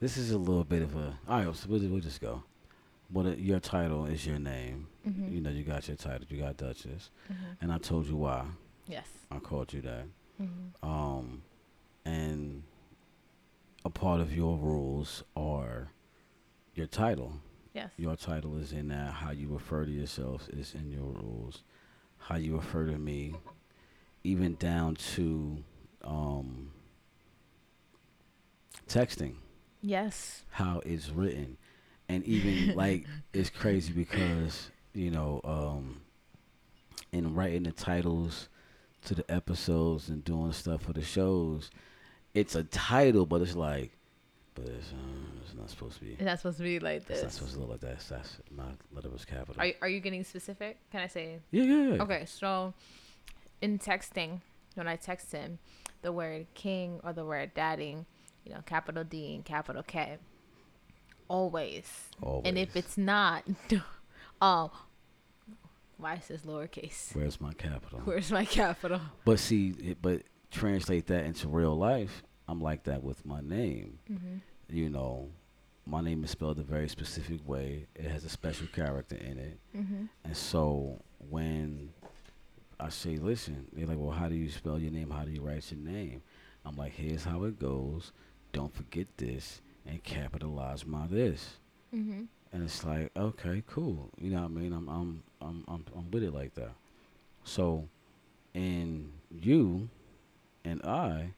this 0.00 0.16
is 0.16 0.30
a 0.32 0.38
little 0.38 0.64
bit 0.64 0.82
of 0.82 0.96
a. 0.96 1.18
All 1.28 1.44
right, 1.44 1.54
so 1.54 1.68
we'll, 1.68 1.80
we'll 1.88 2.00
just 2.00 2.20
go. 2.20 2.42
What 3.12 3.26
a, 3.26 3.38
your 3.40 3.60
title 3.60 4.06
is 4.06 4.26
your 4.26 4.38
name. 4.38 4.88
Mm-hmm. 5.06 5.34
You 5.34 5.40
know, 5.40 5.50
you 5.50 5.64
got 5.64 5.86
your 5.88 5.96
title. 5.96 6.26
You 6.30 6.38
got 6.42 6.56
Duchess, 6.56 7.10
hmm 7.28 7.34
and 7.60 7.72
I 7.72 7.78
told 7.78 8.06
you 8.06 8.16
why 8.16 8.46
Yes. 8.86 9.06
I 9.30 9.38
called 9.38 9.72
you 9.72 9.82
that. 9.82 10.04
hmm 10.38 10.46
Um, 10.88 11.42
and 12.04 12.62
a 13.84 13.90
part 13.90 14.20
of 14.20 14.34
your 14.34 14.56
rules 14.56 15.22
are 15.36 15.88
your 16.74 16.86
title. 16.86 17.40
Yes. 17.74 17.90
Your 17.96 18.16
title 18.16 18.58
is 18.58 18.72
in 18.72 18.88
that. 18.88 19.12
How 19.14 19.30
you 19.30 19.48
refer 19.48 19.84
to 19.84 19.90
yourself 19.90 20.48
is 20.50 20.74
in 20.74 20.90
your 20.90 21.10
rules. 21.22 21.62
How 22.18 22.36
you 22.36 22.56
refer 22.56 22.86
to 22.86 22.98
me, 22.98 23.34
even 24.24 24.54
down 24.56 24.94
to 25.14 25.62
um, 26.04 26.70
texting. 28.88 29.34
Yes. 29.84 30.44
how 30.50 30.80
it's 30.86 31.08
written 31.10 31.56
and 32.12 32.24
even 32.24 32.74
like 32.76 33.06
it's 33.32 33.50
crazy 33.50 33.92
because 33.92 34.70
you 34.94 35.10
know 35.10 35.40
um 35.44 36.00
in 37.12 37.34
writing 37.34 37.62
the 37.64 37.72
titles 37.72 38.48
to 39.04 39.14
the 39.14 39.24
episodes 39.30 40.08
and 40.08 40.24
doing 40.24 40.52
stuff 40.52 40.82
for 40.82 40.92
the 40.92 41.02
shows 41.02 41.70
it's 42.34 42.54
a 42.54 42.64
title 42.64 43.26
but 43.26 43.40
it's 43.42 43.54
like 43.56 43.90
but 44.54 44.66
it's, 44.66 44.92
uh, 44.92 45.40
it's 45.42 45.54
not 45.54 45.70
supposed 45.70 45.94
to 45.98 46.04
be 46.04 46.12
It's 46.12 46.22
not 46.22 46.38
supposed 46.38 46.58
to 46.58 46.62
be 46.62 46.78
like 46.78 47.06
this. 47.06 47.16
it's 47.18 47.22
not 47.24 47.32
supposed 47.32 47.54
to 47.54 47.60
look 47.60 47.70
like 47.70 47.80
that 47.80 48.00
that's 48.08 48.36
my 48.54 48.64
letter 48.92 49.08
was 49.08 49.24
capital 49.24 49.54
Are 49.58 49.66
you, 49.66 49.74
are 49.80 49.88
you 49.88 50.00
getting 50.00 50.22
specific? 50.24 50.76
Can 50.90 51.00
I 51.00 51.06
say? 51.06 51.38
yeah 51.50 51.64
yeah 51.64 51.94
yeah 51.94 52.02
Okay. 52.02 52.24
So 52.26 52.74
in 53.62 53.78
texting, 53.78 54.40
when 54.74 54.86
I 54.88 54.96
text 54.96 55.32
him, 55.32 55.58
the 56.02 56.12
word 56.12 56.46
king 56.52 57.00
or 57.02 57.12
the 57.14 57.24
word 57.24 57.54
dadding, 57.54 58.04
you 58.44 58.52
know, 58.52 58.60
capital 58.66 59.04
D 59.04 59.34
and 59.36 59.44
capital 59.44 59.82
K. 59.82 60.18
Always. 61.32 61.86
Always. 62.20 62.42
And 62.44 62.58
if 62.58 62.76
it's 62.76 62.98
not, 62.98 63.42
um, 64.42 64.70
why 65.96 66.16
is 66.16 66.28
this 66.28 66.42
lowercase? 66.42 67.14
where's 67.16 67.40
my 67.40 67.54
capital 67.54 68.00
Where's 68.04 68.30
my 68.30 68.44
capital? 68.44 69.00
but 69.24 69.38
see 69.38 69.70
it, 69.78 69.98
but 70.02 70.22
translate 70.50 71.06
that 71.06 71.24
into 71.24 71.48
real 71.48 71.74
life 71.74 72.22
i'm 72.48 72.60
like 72.60 72.82
that 72.84 73.02
with 73.02 73.24
my 73.24 73.40
name 73.40 73.98
Mm-hmm. 74.12 74.36
you 74.68 74.90
know, 74.90 75.30
my 75.86 76.02
name 76.02 76.22
is 76.24 76.30
spelled 76.30 76.58
a 76.58 76.62
very 76.62 76.88
specific 76.88 77.40
way. 77.48 77.86
It 77.96 78.04
has 78.10 78.24
a 78.24 78.28
special 78.28 78.66
character 78.68 79.16
in 79.16 79.38
it. 79.38 79.58
Mm-hmm. 79.76 80.04
And 80.24 80.36
so 80.36 81.00
when 81.30 81.90
I 82.78 82.88
say, 82.90 83.16
listen, 83.16 83.66
they're 83.72 83.86
like, 83.86 83.98
well, 83.98 84.12
how 84.16 84.28
do 84.28 84.34
you 84.34 84.48
spell 84.50 84.78
your 84.78 84.92
name? 84.92 85.10
How 85.10 85.24
do 85.24 85.30
you 85.32 85.40
write 85.40 85.64
your 85.72 85.80
name? 85.80 86.22
I'm 86.64 86.76
like, 86.76 86.92
here's 86.92 87.24
how 87.24 87.44
it 87.44 87.58
goes. 87.58 88.12
Don't 88.52 88.72
forget 88.74 89.06
this 89.16 89.60
and 89.86 90.02
capitalize 90.02 90.86
my 90.86 91.06
this. 91.06 91.58
Mm-hmm. 91.94 92.24
And 92.52 92.62
it's 92.62 92.84
like, 92.84 93.10
okay, 93.16 93.62
cool. 93.66 94.10
You 94.18 94.30
know 94.30 94.42
what 94.42 94.44
I 94.44 94.48
mean? 94.48 94.72
I'm 94.72 94.88
I'm 94.88 95.22
I'm 95.40 95.64
I'm, 95.68 95.84
I'm 95.96 96.10
with 96.10 96.22
it 96.22 96.34
like 96.34 96.54
that. 96.54 96.72
So 97.44 97.88
in 98.54 99.12
you 99.30 99.88
and 100.64 100.82
I, 100.84 101.34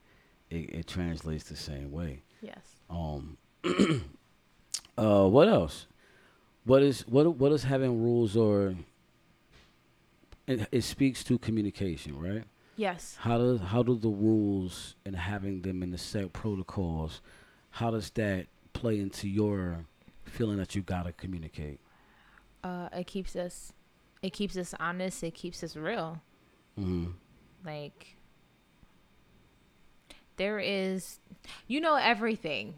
it, 0.49 0.69
it 0.69 0.87
translates 0.87 1.45
the 1.45 1.55
same 1.55 1.91
way. 1.91 2.23
Yes. 2.41 2.81
Um. 2.89 3.37
uh. 4.97 5.27
What 5.27 5.47
else? 5.47 5.87
What 6.65 6.83
is 6.83 7.01
what? 7.07 7.35
What 7.35 7.51
is 7.51 7.63
having 7.63 8.03
rules 8.03 8.35
or? 8.35 8.75
It, 10.47 10.67
it 10.71 10.81
speaks 10.83 11.23
to 11.23 11.39
communication, 11.39 12.19
right? 12.19 12.43
Yes. 12.77 13.17
How 13.19 13.37
does 13.37 13.61
how 13.61 13.83
do 13.83 13.95
the 13.95 14.09
rules 14.09 14.95
and 15.05 15.15
having 15.15 15.61
them 15.61 15.81
in 15.81 15.91
the 15.91 15.97
set 15.97 16.33
protocols? 16.33 17.21
How 17.75 17.91
does 17.91 18.09
that 18.11 18.47
play 18.71 18.99
into 18.99 19.27
your 19.27 19.85
feeling 20.23 20.57
that 20.57 20.75
you 20.75 20.81
gotta 20.81 21.11
communicate? 21.11 21.79
Uh, 22.63 22.87
it 22.93 23.05
keeps 23.05 23.35
us, 23.35 23.73
it 24.21 24.31
keeps 24.31 24.55
us 24.57 24.73
honest. 24.79 25.23
It 25.23 25.33
keeps 25.33 25.61
us 25.63 25.75
real. 25.75 26.21
Mm-hmm. 26.79 27.11
Like 27.65 28.15
there 30.37 30.59
is, 30.59 31.19
you 31.67 31.79
know 31.81 31.95
everything. 31.95 32.75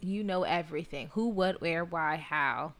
You 0.00 0.22
know 0.22 0.42
everything. 0.44 1.08
Who, 1.14 1.28
what, 1.28 1.60
where, 1.60 1.84
why, 1.84 2.16
how, 2.16 2.74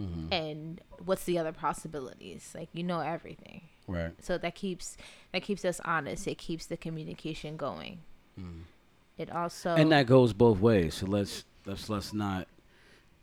Mm-hmm. 0.00 0.32
and 0.32 0.80
what's 1.04 1.22
the 1.24 1.38
other 1.38 1.52
possibilities. 1.52 2.50
Like 2.56 2.68
you 2.72 2.82
know 2.82 2.98
everything. 3.00 3.60
Right. 3.86 4.10
So 4.20 4.36
that 4.38 4.56
keeps 4.56 4.96
that 5.32 5.42
keeps 5.42 5.64
us 5.64 5.80
honest. 5.84 6.26
It 6.26 6.38
keeps 6.38 6.66
the 6.66 6.76
communication 6.76 7.56
going. 7.56 8.00
Mm. 8.40 8.62
It 9.18 9.30
also 9.30 9.74
and 9.74 9.92
that 9.92 10.06
goes 10.06 10.32
both 10.32 10.58
ways. 10.58 10.94
So 10.94 11.06
let's 11.06 11.44
let's 11.66 11.88
let's 11.88 12.12
not 12.12 12.48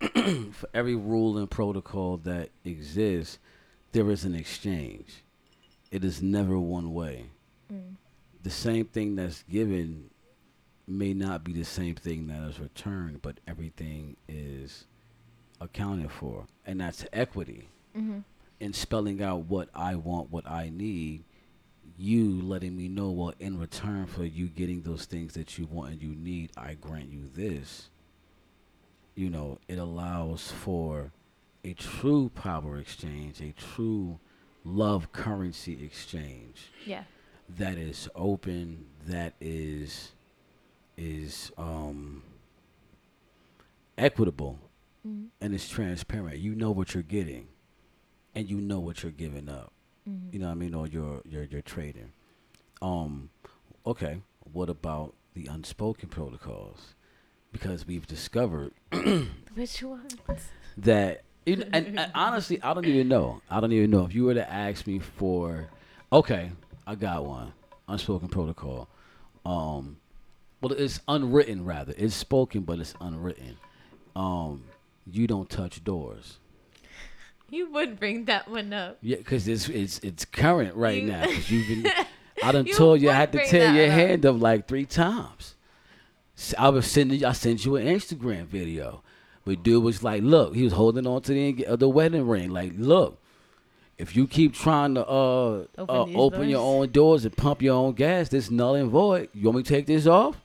for 0.00 0.68
every 0.72 0.94
rule 0.94 1.36
and 1.36 1.50
protocol 1.50 2.16
that 2.18 2.50
exists, 2.64 3.38
there 3.92 4.10
is 4.10 4.24
an 4.24 4.34
exchange. 4.34 5.22
It 5.90 6.04
is 6.04 6.22
never 6.22 6.58
one 6.58 6.94
way. 6.94 7.26
Mm. 7.72 7.96
The 8.42 8.50
same 8.50 8.86
thing 8.86 9.16
that's 9.16 9.42
given 9.42 10.10
may 10.86 11.12
not 11.12 11.44
be 11.44 11.52
the 11.52 11.64
same 11.64 11.94
thing 11.94 12.26
that 12.28 12.42
is 12.48 12.58
returned, 12.58 13.22
but 13.22 13.38
everything 13.46 14.16
is 14.28 14.86
accounted 15.60 16.10
for, 16.10 16.46
and 16.64 16.80
that's 16.80 17.04
equity. 17.12 17.68
Mhm. 17.96 18.24
In 18.58 18.72
spelling 18.72 19.22
out 19.22 19.46
what 19.46 19.68
I 19.74 19.94
want, 19.96 20.30
what 20.30 20.48
I 20.50 20.70
need, 20.70 21.24
you 22.00 22.40
letting 22.40 22.74
me 22.76 22.88
know, 22.88 23.10
well, 23.10 23.34
in 23.38 23.58
return 23.58 24.06
for 24.06 24.24
you 24.24 24.48
getting 24.48 24.80
those 24.82 25.04
things 25.04 25.34
that 25.34 25.58
you 25.58 25.66
want 25.66 25.92
and 25.92 26.02
you 26.02 26.14
need, 26.14 26.50
I 26.56 26.74
grant 26.74 27.10
you 27.10 27.28
this. 27.28 27.90
You 29.14 29.28
know, 29.28 29.58
it 29.68 29.78
allows 29.78 30.50
for 30.50 31.12
a 31.62 31.74
true 31.74 32.30
power 32.34 32.78
exchange, 32.78 33.40
a 33.42 33.52
true 33.52 34.18
love 34.64 35.10
currency 35.12 35.82
exchange 35.84 36.70
yeah 36.86 37.04
that 37.48 37.76
is 37.78 38.08
open, 38.14 38.86
that 39.06 39.32
is 39.40 40.12
is 40.96 41.50
um 41.58 42.22
equitable 43.98 44.58
Mhm. 45.06 45.28
and 45.40 45.54
it's 45.54 45.68
transparent. 45.68 46.38
You 46.38 46.54
know 46.54 46.70
what 46.70 46.94
you're 46.94 47.02
getting 47.02 47.48
and 48.34 48.48
you 48.48 48.60
know 48.60 48.78
what 48.80 49.02
you're 49.02 49.12
giving 49.12 49.48
up. 49.48 49.72
Mhm. 50.10 50.32
You 50.32 50.38
know 50.40 50.46
what 50.46 50.52
I 50.52 50.54
mean? 50.56 50.74
Or 50.74 50.86
you're 50.86 51.22
you're 51.24 51.44
you're 51.44 51.62
trading. 51.62 52.12
Um 52.82 53.30
okay, 53.86 54.20
what 54.52 54.68
about 54.68 55.14
the 55.34 55.46
unspoken 55.46 56.08
protocols? 56.08 56.94
Because 57.52 57.86
we've 57.86 58.06
discovered 58.06 58.72
which 59.54 59.82
ones 59.82 60.16
that 60.76 61.22
and, 61.46 61.66
and 61.72 62.10
honestly, 62.14 62.62
I 62.62 62.74
don't 62.74 62.84
even 62.86 63.08
know. 63.08 63.40
I 63.50 63.60
don't 63.60 63.72
even 63.72 63.90
know 63.90 64.04
if 64.04 64.14
you 64.14 64.24
were 64.24 64.34
to 64.34 64.48
ask 64.50 64.86
me 64.86 64.98
for, 64.98 65.68
okay, 66.12 66.52
I 66.86 66.94
got 66.94 67.24
one 67.24 67.52
unspoken 67.88 68.28
protocol. 68.28 68.88
Um, 69.44 69.96
well, 70.60 70.72
it's 70.72 71.00
unwritten 71.08 71.64
rather. 71.64 71.94
It's 71.96 72.14
spoken, 72.14 72.62
but 72.62 72.78
it's 72.78 72.94
unwritten. 73.00 73.56
Um, 74.14 74.64
you 75.10 75.26
don't 75.26 75.48
touch 75.48 75.82
doors. 75.82 76.38
you 77.56 77.70
wouldn't 77.70 77.98
bring 77.98 78.24
that 78.26 78.48
one 78.48 78.72
up 78.72 78.98
Yeah, 79.02 79.16
because 79.16 79.46
it's 79.48 79.68
it's 79.68 79.98
it's 80.00 80.24
current 80.24 80.74
right 80.74 81.02
You- 81.02 81.08
now. 81.10 81.24
'cause 81.26 81.50
you've 81.50 81.68
been. 81.82 81.92
I 82.42 82.52
done 82.52 82.64
You 82.66 82.74
told 82.74 83.02
you 83.02 83.10
I 83.10 83.14
had 83.14 83.32
to 83.32 83.46
tear 83.46 83.74
your 83.74 83.84
up. 83.86 83.90
hand 83.92 84.24
up 84.24 84.40
like 84.40 84.66
three 84.66 84.86
times. 84.86 85.54
I 86.56 86.70
was 86.70 86.86
sending. 86.86 87.22
I 87.24 87.32
sent 87.32 87.64
you 87.66 87.76
an 87.76 87.86
Instagram 87.86 88.44
video. 88.46 89.02
Where 89.44 89.56
dude 89.56 89.82
was 89.82 90.02
like, 90.02 90.22
"Look, 90.22 90.54
he 90.54 90.62
was 90.64 90.72
holding 90.72 91.06
on 91.06 91.20
to 91.22 91.32
the 91.32 91.66
uh, 91.66 91.76
the 91.76 91.88
wedding 91.88 92.26
ring. 92.26 92.50
Like, 92.50 92.72
look, 92.76 93.18
if 93.98 94.16
you 94.16 94.26
keep 94.26 94.54
trying 94.54 94.94
to 94.94 95.06
uh 95.06 95.64
Open 95.76 95.86
uh, 95.88 96.18
open 96.18 96.48
your 96.48 96.62
own 96.62 96.90
doors 96.92 97.24
and 97.26 97.36
pump 97.36 97.60
your 97.60 97.74
own 97.74 97.92
gas, 97.92 98.30
this 98.30 98.50
null 98.50 98.74
and 98.74 98.90
void. 98.90 99.28
You 99.34 99.46
want 99.46 99.58
me 99.58 99.62
to 99.62 99.68
take 99.68 99.84
this 99.86 100.06
off? 100.06 100.40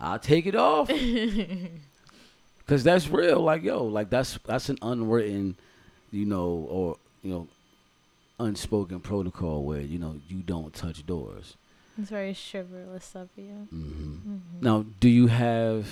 I'll 0.00 0.18
take 0.18 0.46
it 0.46 0.56
off. 0.56 0.90
Cause 2.66 2.82
that's 2.82 3.08
real. 3.08 3.40
Like, 3.40 3.62
yo, 3.62 3.84
like 3.84 4.10
that's 4.10 4.38
that's 4.44 4.68
an 4.68 4.78
unwritten, 4.82 5.56
you 6.10 6.24
know, 6.24 6.66
or 6.70 6.96
you 7.22 7.30
know, 7.30 7.48
unspoken 8.38 9.00
protocol 9.00 9.64
where 9.64 9.80
you 9.80 9.98
know 9.98 10.16
you 10.28 10.38
don't 10.38 10.74
touch 10.74 11.06
doors. 11.06 11.56
it's 11.98 12.10
very 12.10 12.34
chivalrous 12.34 13.14
of 13.16 13.28
you 13.36 13.66
hmm 13.70 14.36
Now, 14.60 14.84
do 15.00 15.08
you 15.08 15.26
have 15.28 15.86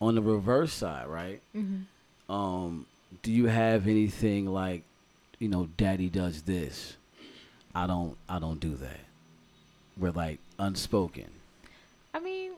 on 0.00 0.14
the 0.14 0.22
reverse 0.22 0.72
side, 0.72 1.06
right? 1.08 1.40
Mhm. 1.54 1.84
Um, 2.28 2.86
do 3.22 3.32
you 3.32 3.46
have 3.46 3.88
anything 3.88 4.46
like, 4.46 4.82
you 5.38 5.48
know, 5.48 5.68
Daddy 5.76 6.08
does 6.08 6.42
this? 6.42 6.96
I 7.74 7.86
don't. 7.86 8.16
I 8.28 8.38
don't 8.38 8.60
do 8.60 8.74
that. 8.76 9.00
We're 9.96 10.12
like 10.12 10.38
unspoken, 10.58 11.26
i 12.14 12.18
mean 12.20 12.52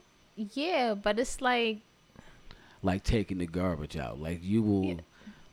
yeah 0.54 0.94
but 0.94 1.18
it's 1.18 1.40
like 1.42 1.78
like 2.82 3.02
taking 3.04 3.38
the 3.38 3.46
garbage 3.46 3.96
out. 3.96 4.18
Like 4.20 4.40
you 4.42 4.62
will 4.62 4.84
Yeah. 4.84 4.94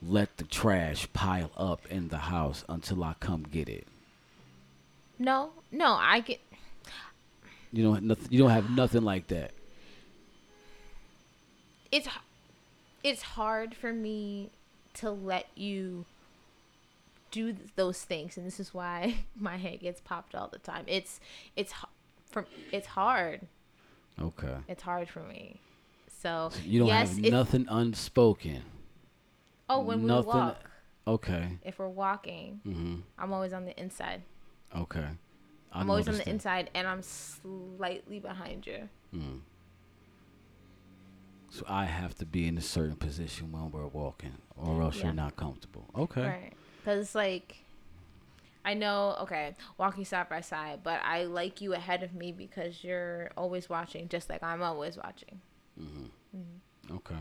Let 0.01 0.37
the 0.37 0.43
trash 0.43 1.07
pile 1.13 1.51
up 1.57 1.85
in 1.87 2.09
the 2.09 2.17
house 2.17 2.63
until 2.69 3.03
I 3.03 3.15
come 3.19 3.43
get 3.43 3.67
it. 3.69 3.87
no 5.19 5.51
no 5.71 5.93
i 5.93 6.19
get 6.19 6.39
You 7.71 7.83
don't. 7.83 8.03
Nothing, 8.03 8.27
you 8.29 8.39
don't 8.39 8.51
have 8.51 8.69
nothing 8.69 9.03
like 9.03 9.27
that. 9.27 9.51
it's 11.91 12.07
it's 13.03 13.21
hard 13.21 13.75
for 13.75 13.93
me 13.93 14.49
to 14.95 15.09
let 15.11 15.47
you 15.55 16.05
do 17.31 17.55
those 17.75 18.01
things 18.03 18.37
and 18.37 18.45
this 18.45 18.59
is 18.59 18.73
why 18.73 19.15
my 19.39 19.57
head 19.57 19.79
gets 19.81 20.01
popped 20.01 20.33
all 20.35 20.47
the 20.47 20.59
time 20.59 20.83
it's 20.87 21.19
it's 21.55 21.73
from 22.29 22.45
it's 22.71 22.87
hard 22.87 23.41
Okay. 24.19 24.55
it's 24.67 24.81
hard 24.83 25.07
for 25.09 25.19
me 25.21 25.59
so 26.21 26.49
You 26.65 26.79
don't 26.79 26.87
yes 26.87 27.15
have 27.15 27.31
nothing 27.31 27.67
unspoken. 27.69 28.63
Oh 29.69 29.79
when 29.81 30.03
we 30.03 30.11
walk 30.11 30.69
Okay. 31.07 31.57
if 31.63 31.79
we're 31.79 31.87
walking 31.87 32.59
Mm-hmm. 32.65 32.95
i'm 33.17 33.33
always 33.33 33.53
on 33.53 33.65
the 33.65 33.79
inside 33.79 34.23
Okay. 34.75 35.05
I 35.71 35.79
i'm 35.79 35.89
always 35.89 36.07
on 36.07 36.13
the 36.15 36.19
that. 36.19 36.27
inside 36.27 36.69
and 36.75 36.87
i'm 36.87 37.01
slightly 37.01 38.19
behind 38.19 38.65
you 38.67 38.89
Mm. 39.15 39.39
So 41.49 41.63
I 41.67 41.85
have 41.85 42.13
to 42.15 42.25
be 42.25 42.45
in 42.45 42.57
a 42.57 42.61
certain 42.61 42.97
position 42.97 43.53
when 43.53 43.71
we're 43.71 43.87
walking, 43.87 44.33
or 44.57 44.81
else 44.81 44.97
Yeah. 44.97 45.05
you're 45.05 45.13
not 45.13 45.37
comfortable. 45.37 45.85
Okay. 45.95 46.21
Right. 46.27 46.53
Because, 46.83 47.15
like, 47.15 47.63
I 48.65 48.73
know, 48.73 49.15
okay, 49.21 49.55
walking 49.77 50.03
side 50.03 50.27
by 50.27 50.41
side, 50.41 50.81
but 50.83 50.99
I 51.03 51.23
like 51.23 51.61
you 51.61 51.73
ahead 51.73 52.03
of 52.03 52.13
me 52.13 52.33
because 52.33 52.83
you're 52.83 53.31
always 53.37 53.69
watching, 53.69 54.09
just 54.09 54.29
like 54.29 54.43
I'm 54.43 54.61
always 54.61 54.97
watching. 54.97 55.39
Mm-hmm. 55.81 56.95
Okay. 56.97 57.15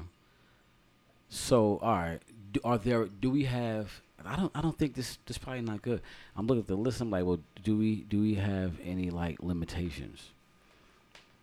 So, 1.28 1.78
all 1.78 1.94
right. 1.94 2.20
Do, 2.52 2.60
are 2.64 2.78
there? 2.78 3.06
Do 3.06 3.30
we 3.30 3.44
have? 3.44 4.00
I 4.24 4.36
don't. 4.36 4.52
I 4.54 4.60
don't 4.60 4.76
think 4.76 4.94
this. 4.94 5.18
This 5.26 5.38
probably 5.38 5.62
not 5.62 5.82
good. 5.82 6.00
I'm 6.36 6.46
looking 6.46 6.62
at 6.62 6.66
the 6.66 6.76
list. 6.76 7.00
I'm 7.00 7.10
like, 7.10 7.24
well, 7.24 7.40
do 7.62 7.76
we? 7.76 8.02
Do 8.02 8.20
we 8.20 8.34
have 8.34 8.74
any 8.84 9.10
like 9.10 9.42
limitations? 9.42 10.30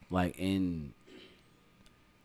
Like 0.10 0.36
in. 0.38 0.94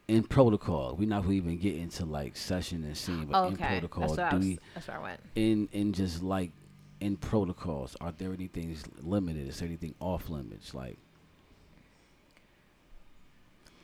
In 0.08 0.22
protocol, 0.22 0.96
we're 0.98 1.06
not 1.06 1.28
even 1.30 1.58
get 1.58 1.74
into 1.74 2.06
like 2.06 2.34
session 2.34 2.82
and 2.82 2.96
scene, 2.96 3.26
but 3.26 3.46
in 3.48 3.56
protocol, 3.58 4.14
That's, 4.14 4.30
do 4.32 4.36
was, 4.38 4.46
we 4.46 4.58
that's 4.72 4.88
where 4.88 4.96
I 4.96 5.02
went. 5.02 5.20
in 5.34 5.68
in 5.72 5.92
just 5.92 6.22
like 6.22 6.50
in 7.00 7.18
protocols 7.18 7.94
are 8.00 8.10
there 8.16 8.32
anything 8.32 8.70
that's 8.72 8.84
limited 9.02 9.46
is 9.46 9.58
there 9.58 9.68
anything 9.68 9.94
off 10.00 10.30
limits 10.30 10.72
like 10.74 10.96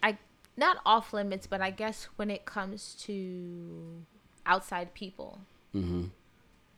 I 0.03 0.17
Not 0.57 0.79
off 0.87 1.13
limits, 1.13 1.47
but 1.47 1.61
I 1.61 1.71
guess 1.71 2.09
when 2.17 2.31
it 2.31 2.45
comes 2.45 2.95
to 3.07 4.05
outside 4.47 4.95
people, 4.95 5.41
mm-hmm 5.75 6.05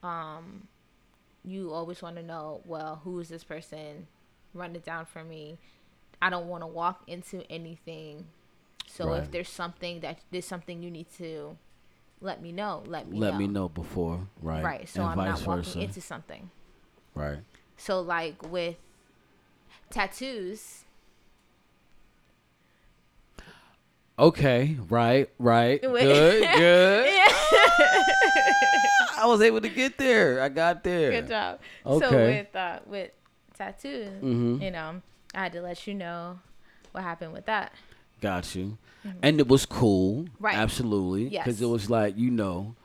um, 0.03 0.67
you 1.43 1.71
always 1.73 2.01
want 2.01 2.15
to 2.17 2.23
know, 2.23 2.61
well, 2.65 3.01
who 3.03 3.19
is 3.19 3.29
this 3.29 3.43
person? 3.43 4.07
Run 4.53 4.75
it 4.75 4.85
down 4.85 5.05
for 5.05 5.23
me. 5.23 5.57
I 6.21 6.29
don't 6.29 6.47
want 6.47 6.63
to 6.63 6.67
walk 6.67 7.03
into 7.07 7.49
anything. 7.51 8.25
So 8.85 9.07
Right. 9.07 9.23
if 9.23 9.31
there's 9.31 9.49
something 9.49 9.99
that 10.01 10.19
there's 10.31 10.45
something 10.45 10.81
you 10.81 10.89
need 10.91 11.07
to 11.17 11.57
let 12.21 12.41
me 12.41 12.51
know, 12.51 12.83
let 12.85 13.07
me 13.07 13.19
let 13.19 13.33
know. 13.33 13.37
me 13.39 13.47
know 13.47 13.69
before 13.69 14.27
right 14.41 14.63
Right. 14.63 14.89
So 14.89 15.01
and 15.01 15.11
I'm 15.11 15.17
not 15.17 15.45
walking 15.45 15.63
versa 15.63 15.79
into 15.81 16.01
something. 16.01 16.49
right 17.15 17.39
So 17.77 18.01
like 18.01 18.41
with 18.49 18.77
tattoos, 19.89 20.85
okay 24.19 24.77
right 24.89 25.29
right 25.37 25.81
good 25.81 25.91
good 26.01 26.43
i 29.17 29.25
was 29.25 29.41
able 29.41 29.61
to 29.61 29.69
get 29.69 29.97
there 29.97 30.41
i 30.41 30.49
got 30.49 30.83
there 30.83 31.11
good 31.11 31.27
job. 31.27 31.59
Okay. 31.85 32.05
So 32.07 32.11
with 32.17 32.55
uh, 32.55 32.79
with 32.85 33.11
tattoos, 33.57 34.09
Mhm. 34.23 34.61
you 34.61 34.71
know, 34.71 35.01
I 35.33 35.43
had 35.43 35.53
to 35.53 35.61
let 35.61 35.87
you 35.87 35.93
know 35.95 36.39
what 36.91 37.03
happened 37.03 37.33
with 37.33 37.45
that. 37.47 37.71
got 38.21 38.55
you 38.55 38.77
and 39.23 39.39
it 39.39 39.47
was 39.47 39.65
cool 39.65 40.23
Mm-hmm. 40.23 40.43
Right. 40.43 40.55
absolutely 40.57 41.27
Yes. 41.29 41.45
because 41.45 41.61
it 41.61 41.65
was 41.67 41.89
like 41.89 42.17
you 42.17 42.29
know 42.31 42.75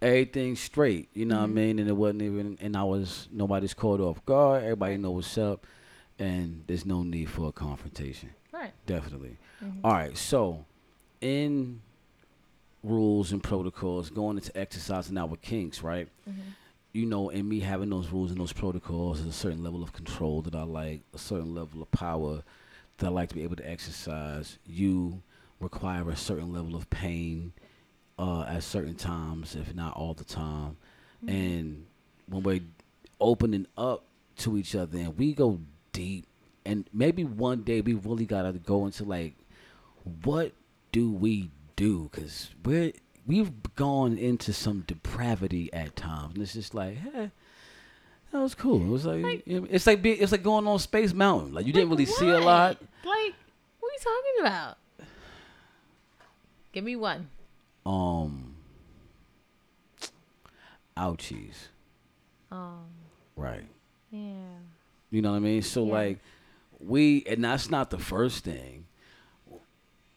everything 0.00 0.56
straight 0.56 1.08
you 1.14 1.24
know 1.24 1.40
what 1.40 1.48
Mm-hmm. 1.50 1.58
i 1.58 1.62
mean 1.62 1.78
and 1.78 1.88
it 1.88 1.92
wasn't 1.96 2.22
even 2.22 2.58
and 2.60 2.76
i 2.76 2.82
was 2.82 3.28
nobody's 3.32 3.74
caught 3.74 4.00
off 4.00 4.24
guard 4.26 4.62
everybody 4.64 4.96
know 4.96 5.12
what's 5.12 5.36
up 5.38 5.66
and 6.18 6.64
there's 6.66 6.84
no 6.86 7.02
need 7.02 7.26
for 7.30 7.48
a 7.48 7.52
confrontation 7.52 8.30
Right. 8.52 8.72
Definitely. 8.86 9.38
Mhm. 9.64 9.80
All 9.82 9.92
right. 9.92 10.16
So, 10.16 10.66
in 11.22 11.80
rules 12.82 13.32
and 13.32 13.42
protocols, 13.42 14.10
going 14.10 14.36
into 14.36 14.56
exercising 14.56 15.16
our 15.16 15.36
kinks, 15.36 15.82
right? 15.82 16.08
Mhm. 16.28 16.34
You 16.92 17.06
know, 17.06 17.30
and 17.30 17.48
me 17.48 17.60
having 17.60 17.90
those 17.90 18.10
rules 18.10 18.30
and 18.30 18.40
those 18.40 18.52
protocols, 18.52 19.20
is 19.20 19.26
a 19.26 19.32
certain 19.32 19.62
level 19.62 19.82
of 19.82 19.92
control 19.92 20.42
that 20.42 20.54
I 20.54 20.62
like, 20.62 21.02
a 21.14 21.18
certain 21.18 21.54
level 21.54 21.80
of 21.82 21.90
power 21.90 22.42
that 22.98 23.06
I 23.06 23.10
like 23.10 23.28
to 23.30 23.34
be 23.34 23.42
able 23.42 23.56
to 23.56 23.70
exercise. 23.70 24.58
You 24.66 25.22
require 25.60 26.10
a 26.10 26.16
certain 26.16 26.52
level 26.52 26.74
of 26.74 26.90
pain 26.90 27.52
uh, 28.18 28.42
at 28.42 28.62
certain 28.62 28.94
times, 28.94 29.54
if 29.54 29.74
not 29.74 29.94
all 29.94 30.14
the 30.14 30.24
time. 30.24 30.76
Mm-hmm. 31.24 31.28
And 31.28 31.86
when 32.26 32.42
we're 32.42 32.60
opening 33.20 33.66
up 33.76 34.04
to 34.38 34.58
each 34.58 34.74
other 34.74 34.98
and 34.98 35.16
we 35.16 35.32
go 35.32 35.60
deep, 35.92 36.26
and 36.64 36.84
maybe 36.92 37.24
one 37.24 37.62
day 37.62 37.80
we 37.80 37.94
really 37.94 38.26
gotta 38.26 38.52
go 38.52 38.86
into 38.86 39.04
like, 39.04 39.34
what 40.24 40.52
do 40.90 41.10
we 41.10 41.50
do? 41.82 42.08
Because 42.10 42.50
we're 42.64 42.92
we've 43.26 43.50
gone 43.76 44.16
into 44.18 44.52
some 44.52 44.80
depravity 44.86 45.72
at 45.72 45.94
times, 45.96 46.34
and 46.34 46.42
it's 46.42 46.52
just 46.54 46.74
like, 46.74 46.96
hey, 46.98 47.30
that 48.32 48.38
was 48.40 48.54
cool. 48.54 48.80
It 48.82 48.88
was 48.88 49.04
like, 49.06 49.22
Like- 49.24 49.42
it's 49.46 49.86
like 49.86 50.02
be, 50.02 50.12
it's 50.12 50.32
like 50.32 50.42
going 50.42 50.66
on 50.66 50.78
Space 50.78 51.12
Mountain. 51.12 51.52
Like 51.54 51.66
you 51.66 51.72
didn't 51.72 51.90
really 51.90 52.06
see 52.06 52.28
a 52.28 52.38
lot. 52.40 52.78
Like, 53.04 53.34
what 53.80 53.88
are 53.88 53.92
you 53.92 53.98
talking 53.98 54.40
about? 54.40 54.78
Give 56.72 56.84
me 56.84 56.96
one. 56.96 57.28
Um, 57.84 58.54
ouchies, 60.96 61.68
Um, 62.50 62.84
right? 63.36 63.64
yeah. 64.10 64.20
You 65.10 65.20
know 65.22 65.30
what 65.32 65.36
I 65.36 65.40
mean? 65.40 65.62
So 65.62 65.84
Yeah. 65.86 65.92
like, 65.92 66.18
we 66.80 67.24
and 67.26 67.44
that's 67.44 67.70
not 67.70 67.90
the 67.90 67.98
first 67.98 68.44
thing. 68.44 68.86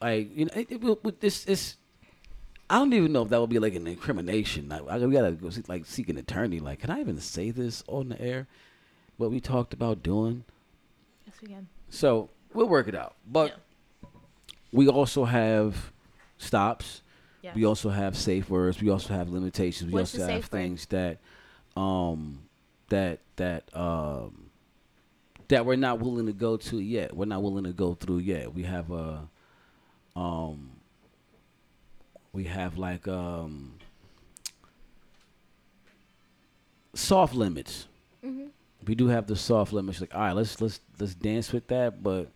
Like 0.02 0.36
you 0.36 0.46
know, 0.46 0.52
it, 0.56 0.72
it, 0.72 1.04
with 1.04 1.20
this 1.20 1.46
is. 1.46 1.76
I 2.68 2.80
don't 2.80 2.92
even 2.94 3.14
know 3.14 3.22
if 3.22 3.30
that 3.30 3.40
would 3.40 3.52
be 3.52 3.60
like 3.60 3.76
an 3.76 3.86
incrimination. 3.86 4.70
Like, 4.70 4.82
I, 4.90 4.98
we 4.98 5.14
gotta 5.14 5.32
go 5.34 5.52
see, 5.52 5.62
like 5.68 5.86
seek 5.86 6.10
an 6.10 6.18
attorney. 6.18 6.60
Like, 6.60 6.80
can 6.80 6.90
I 6.90 7.00
even 7.00 7.20
say 7.20 7.52
this 7.52 7.84
on 7.88 8.10
the 8.10 8.20
air? 8.20 8.48
What 9.18 9.30
we 9.30 9.40
talked 9.40 9.72
about 9.74 10.02
doing. 10.02 10.44
Yes, 11.28 11.36
we 11.42 11.48
can. 11.50 11.68
So 11.90 12.30
we'll 12.54 12.68
work 12.68 12.88
it 12.88 12.96
out. 12.96 13.14
But 13.32 13.52
Yeah. 14.04 14.10
we 14.72 14.88
also 14.88 15.26
have 15.26 15.92
stops. 16.40 17.04
Yeah. 17.44 17.52
We 17.54 17.66
also 17.66 17.92
have 17.92 18.18
safe 18.18 18.50
words. 18.50 18.82
We 18.82 18.90
also 18.90 19.14
have 19.14 19.30
limitations. 19.30 19.92
We 19.92 20.00
What's 20.00 20.16
also 20.16 20.26
have 20.26 20.36
safe 20.44 20.52
word? 20.52 20.60
things 20.60 20.86
that, 20.88 21.20
um, 21.78 22.40
that 22.90 23.20
that 23.36 23.64
um, 23.78 24.50
that 25.50 25.68
we're 25.68 25.76
not 25.76 26.00
willing 26.00 26.26
to 26.26 26.34
go 26.34 26.58
to 26.58 26.80
yet. 26.80 27.16
We're 27.16 27.26
not 27.26 27.44
willing 27.44 27.66
to 27.66 27.74
go 27.74 27.94
through 27.94 28.20
yet. 28.20 28.56
We 28.56 28.64
have 28.64 28.90
a, 28.90 29.28
um, 30.16 30.72
we 32.34 32.46
have 32.46 32.78
like 32.78 33.08
um, 33.08 33.74
soft 36.94 37.34
limits. 37.34 37.88
Mhm. 38.24 38.50
We 38.88 38.96
do 38.96 39.08
have 39.08 39.28
the 39.28 39.36
soft 39.36 39.74
limits. 39.74 40.00
Like, 40.02 40.14
all 40.14 40.22
right, 40.22 40.34
let's 40.34 40.62
let's 40.62 40.80
let's 41.00 41.16
dance 41.16 41.52
with 41.52 41.68
that, 41.68 42.04
but 42.04 42.32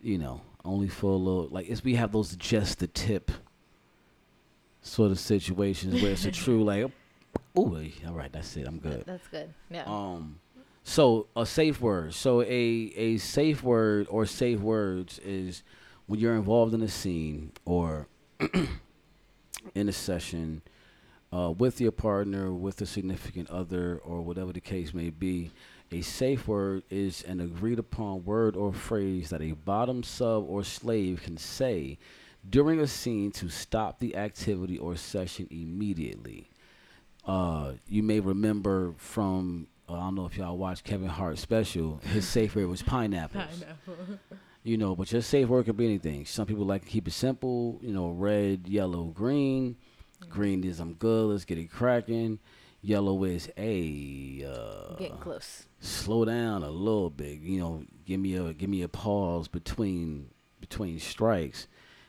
you 0.00 0.18
know, 0.18 0.40
only 0.64 0.88
for 0.88 1.10
a 1.10 1.16
little. 1.16 1.48
Like, 1.48 1.68
it's 1.68 1.82
we 1.84 1.94
have 1.96 2.12
those 2.12 2.36
just 2.36 2.78
the 2.78 2.86
tip 2.86 3.30
sort 4.82 5.10
of 5.10 5.18
situations 5.18 6.00
where 6.00 6.12
it's 6.12 6.24
a 6.24 6.30
true 6.44 6.64
like, 6.64 6.90
oh, 7.56 7.76
all 8.06 8.14
right, 8.14 8.32
that's 8.32 8.56
it. 8.56 8.66
I'm 8.66 8.78
good. 8.78 9.04
That's 9.06 9.26
good. 9.28 9.52
Yeah. 9.70 9.84
Um, 9.86 10.38
so 10.84 11.26
a 11.36 11.44
safe 11.44 11.80
word. 11.80 12.14
So 12.14 12.42
a 12.42 12.46
a 12.46 13.16
safe 13.18 13.62
word 13.62 14.06
or 14.08 14.24
safe 14.26 14.60
words 14.60 15.18
is 15.18 15.62
when 16.08 16.18
you're 16.18 16.34
involved 16.34 16.74
in 16.74 16.82
a 16.82 16.88
scene 16.88 17.52
or 17.64 18.08
in 19.74 19.88
a 19.88 19.92
session 19.92 20.62
uh, 21.32 21.52
with 21.56 21.80
your 21.80 21.92
partner, 21.92 22.52
with 22.52 22.80
a 22.80 22.86
significant 22.86 23.48
other, 23.48 24.00
or 24.04 24.22
whatever 24.22 24.52
the 24.52 24.60
case 24.60 24.92
may 24.92 25.10
be. 25.10 25.52
A 25.92 26.00
safe 26.00 26.48
word 26.48 26.82
is 26.90 27.22
an 27.22 27.40
agreed 27.40 27.78
upon 27.78 28.24
word 28.24 28.56
or 28.56 28.72
phrase 28.72 29.30
that 29.30 29.40
a 29.40 29.52
bottom 29.52 30.02
sub 30.02 30.44
or 30.48 30.64
slave 30.64 31.22
can 31.22 31.36
say 31.36 31.96
during 32.50 32.80
a 32.80 32.86
scene 32.86 33.30
to 33.30 33.48
stop 33.48 34.00
the 34.00 34.16
activity 34.16 34.76
or 34.76 34.96
session 34.96 35.46
immediately 35.50 36.50
uh, 37.28 37.72
you 37.86 38.02
may 38.02 38.20
remember 38.20 38.94
from 38.96 39.68
uh, 39.88 39.94
I 39.94 40.00
don't 40.00 40.14
know 40.14 40.26
if 40.26 40.36
y'all 40.36 40.56
watched 40.56 40.84
Kevin 40.84 41.08
Hart 41.08 41.38
special. 41.38 42.00
His 42.12 42.26
safe 42.26 42.56
word 42.56 42.66
was 42.66 42.82
pineapples. 42.82 43.64
You 44.68 44.76
know, 44.76 44.94
but 44.94 45.10
your 45.10 45.22
safe 45.22 45.48
word 45.48 45.64
can 45.64 45.76
be 45.76 45.86
anything. 45.86 46.26
Some 46.26 46.44
people 46.44 46.66
like 46.66 46.82
to 46.84 46.88
keep 46.90 47.08
it 47.08 47.12
simple. 47.12 47.78
You 47.80 47.90
know, 47.90 48.10
red, 48.10 48.68
yellow, 48.68 49.04
green. 49.04 49.76
Green 50.28 50.62
is 50.62 50.78
I'm 50.78 50.92
good. 50.92 51.30
Let's 51.30 51.46
get 51.46 51.56
it 51.56 51.70
cracking. 51.70 52.38
Yellow 52.82 53.24
is 53.24 53.50
a 53.56 54.44
uh, 54.46 54.96
Getting 54.96 55.16
close. 55.16 55.64
slow 55.80 56.26
down 56.26 56.62
a 56.64 56.70
little 56.70 57.08
bit. 57.08 57.38
You 57.40 57.60
know, 57.60 57.84
give 58.04 58.20
me 58.20 58.36
a 58.36 58.52
give 58.52 58.68
me 58.68 58.82
a 58.82 58.88
pause 58.88 59.48
between 59.48 60.28
between 60.60 61.00
strikes. 61.00 61.66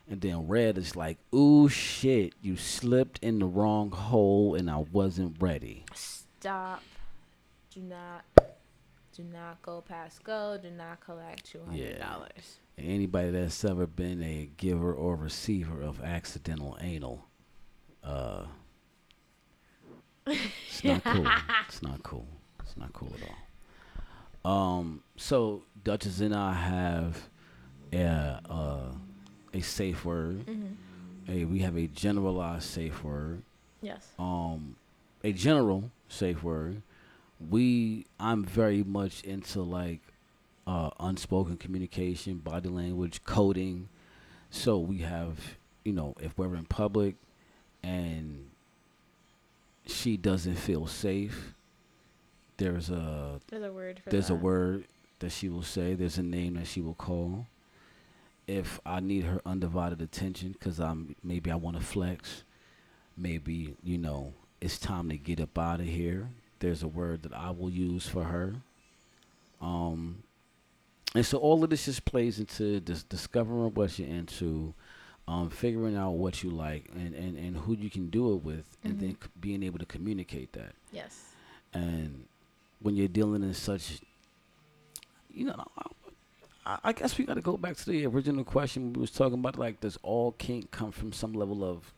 And 0.09 0.19
then 0.19 0.49
red 0.49 0.77
is 0.77 0.97
like, 0.97 1.17
ooh 1.33 1.69
shit, 1.69 2.33
you 2.41 2.57
slipped 2.57 3.19
in 3.19 3.39
the 3.39 3.45
wrong 3.45 3.89
hole 3.91 4.55
and 4.55 4.69
I 4.69 4.83
wasn't 4.91 5.37
ready. 5.39 5.85
Stop. 5.93 6.83
Do 7.73 7.79
not. 7.79 8.25
Do 9.19 9.25
not 9.33 9.61
go 9.61 9.81
past 9.81 10.23
go. 10.23 10.57
Do 10.61 10.71
not 10.71 11.01
collect 11.01 11.43
two 11.43 11.59
hundred 11.65 11.99
dollars. 11.99 12.59
And 12.77 12.87
anybody 12.87 13.31
that's 13.31 13.65
ever 13.65 13.85
been 13.85 14.23
a 14.23 14.49
giver 14.55 14.93
or 14.93 15.17
receiver 15.17 15.81
of 15.81 16.01
accidental 16.01 16.77
anal, 16.79 17.25
uh, 18.01 18.43
it's 20.25 20.83
not 20.85 21.03
cool. 21.03 21.27
It's 21.67 21.83
not 21.83 22.01
cool. 22.01 22.27
It's 22.61 22.77
not 22.77 22.93
cool 22.93 23.11
at 23.21 23.29
all. 24.45 24.79
Um, 24.79 25.03
so 25.17 25.63
Duchess 25.83 26.21
and 26.21 26.33
I 26.33 26.53
have 26.53 27.27
a 27.91 28.39
uh, 28.49 28.91
a 29.53 29.59
safe 29.59 30.05
word. 30.05 30.45
Mm-hmm. 30.45 31.29
A 31.29 31.43
we 31.43 31.59
have 31.59 31.75
a 31.75 31.87
generalized 31.87 32.69
safe 32.69 33.03
word. 33.03 33.41
Yes. 33.81 34.07
um 34.17 34.77
a 35.25 35.33
general 35.33 35.91
safe 36.07 36.41
word 36.41 36.83
we 37.49 38.05
i'm 38.19 38.43
very 38.43 38.83
much 38.83 39.21
into 39.23 39.61
like 39.61 40.01
uh 40.67 40.89
unspoken 40.99 41.55
communication 41.57 42.37
body 42.37 42.69
language 42.69 43.23
coding. 43.23 43.87
So 44.51 44.77
we 44.79 44.99
have 44.99 45.57
you 45.83 45.93
know 45.93 46.15
if 46.19 46.37
we're 46.37 46.55
in 46.55 46.65
public 46.65 47.15
and 47.83 48.49
she 49.85 50.17
doesn't 50.17 50.55
feel 50.55 50.85
safe 50.87 51.53
there's 52.57 52.89
a 52.89 53.39
There's 53.49 53.63
a 53.63 53.71
word 53.71 54.01
for 54.03 54.09
there's 54.09 54.27
that. 54.27 54.33
a 54.33 54.37
word 54.37 54.83
that 55.19 55.31
she 55.31 55.47
will 55.49 55.63
say. 55.63 55.93
There's 55.95 56.17
a 56.17 56.23
name 56.23 56.55
that 56.55 56.67
she 56.67 56.81
will 56.81 56.93
call. 56.93 57.47
If 58.47 58.79
i 58.85 58.99
need 58.99 59.23
her 59.25 59.41
undivided 59.45 60.01
attention 60.01 60.51
because 60.53 60.79
i'm 60.79 61.15
maybe 61.23 61.51
i 61.51 61.55
want 61.55 61.77
to 61.77 61.83
flex 61.83 62.43
maybe 63.15 63.75
you 63.83 63.97
know 63.97 64.33
it's 64.59 64.77
time 64.79 65.07
to 65.09 65.17
get 65.17 65.39
up 65.39 65.57
out 65.57 65.79
of 65.79 65.85
here 65.85 66.29
there's 66.59 66.83
a 66.83 66.87
word 66.87 67.23
that 67.23 67.33
i 67.33 67.49
will 67.49 67.69
use 67.69 68.07
for 68.07 68.23
her 68.25 68.55
um 69.61 70.23
and 71.15 71.25
so 71.25 71.37
all 71.37 71.63
of 71.63 71.69
this 71.69 71.85
just 71.85 72.05
plays 72.05 72.39
into 72.39 72.79
dis- 72.81 73.03
discovering 73.03 73.73
what 73.73 73.97
you're 73.97 74.07
into 74.07 74.73
um 75.27 75.49
figuring 75.49 75.95
out 75.95 76.11
what 76.11 76.43
you 76.43 76.49
like 76.49 76.85
and 76.95 77.13
and, 77.15 77.37
and 77.37 77.57
who 77.57 77.73
you 77.75 77.89
can 77.89 78.09
do 78.09 78.33
it 78.35 78.43
with 78.43 78.65
and 78.83 78.99
then 78.99 79.09
Mhm. 79.11 79.23
c- 79.23 79.29
being 79.39 79.63
able 79.63 79.79
to 79.79 79.85
communicate 79.85 80.53
that 80.53 80.73
Yes. 80.91 81.33
and 81.73 82.25
when 82.81 82.95
you're 82.95 83.07
dealing 83.07 83.43
in 83.43 83.53
such 83.53 83.99
you 85.33 85.45
know 85.45 85.65
I, 86.65 86.77
I 86.85 86.93
guess 86.93 87.17
we 87.17 87.25
got 87.25 87.35
to 87.35 87.41
go 87.41 87.57
back 87.57 87.75
to 87.77 87.85
the 87.89 88.05
original 88.05 88.43
question 88.43 88.93
we 88.93 89.01
was 89.01 89.11
talking 89.11 89.39
about 89.39 89.57
like 89.57 89.79
does 89.81 89.97
all 90.03 90.33
kink 90.33 90.71
come 90.71 90.91
from 90.91 91.11
some 91.13 91.33
level 91.33 91.63
of 91.63 91.91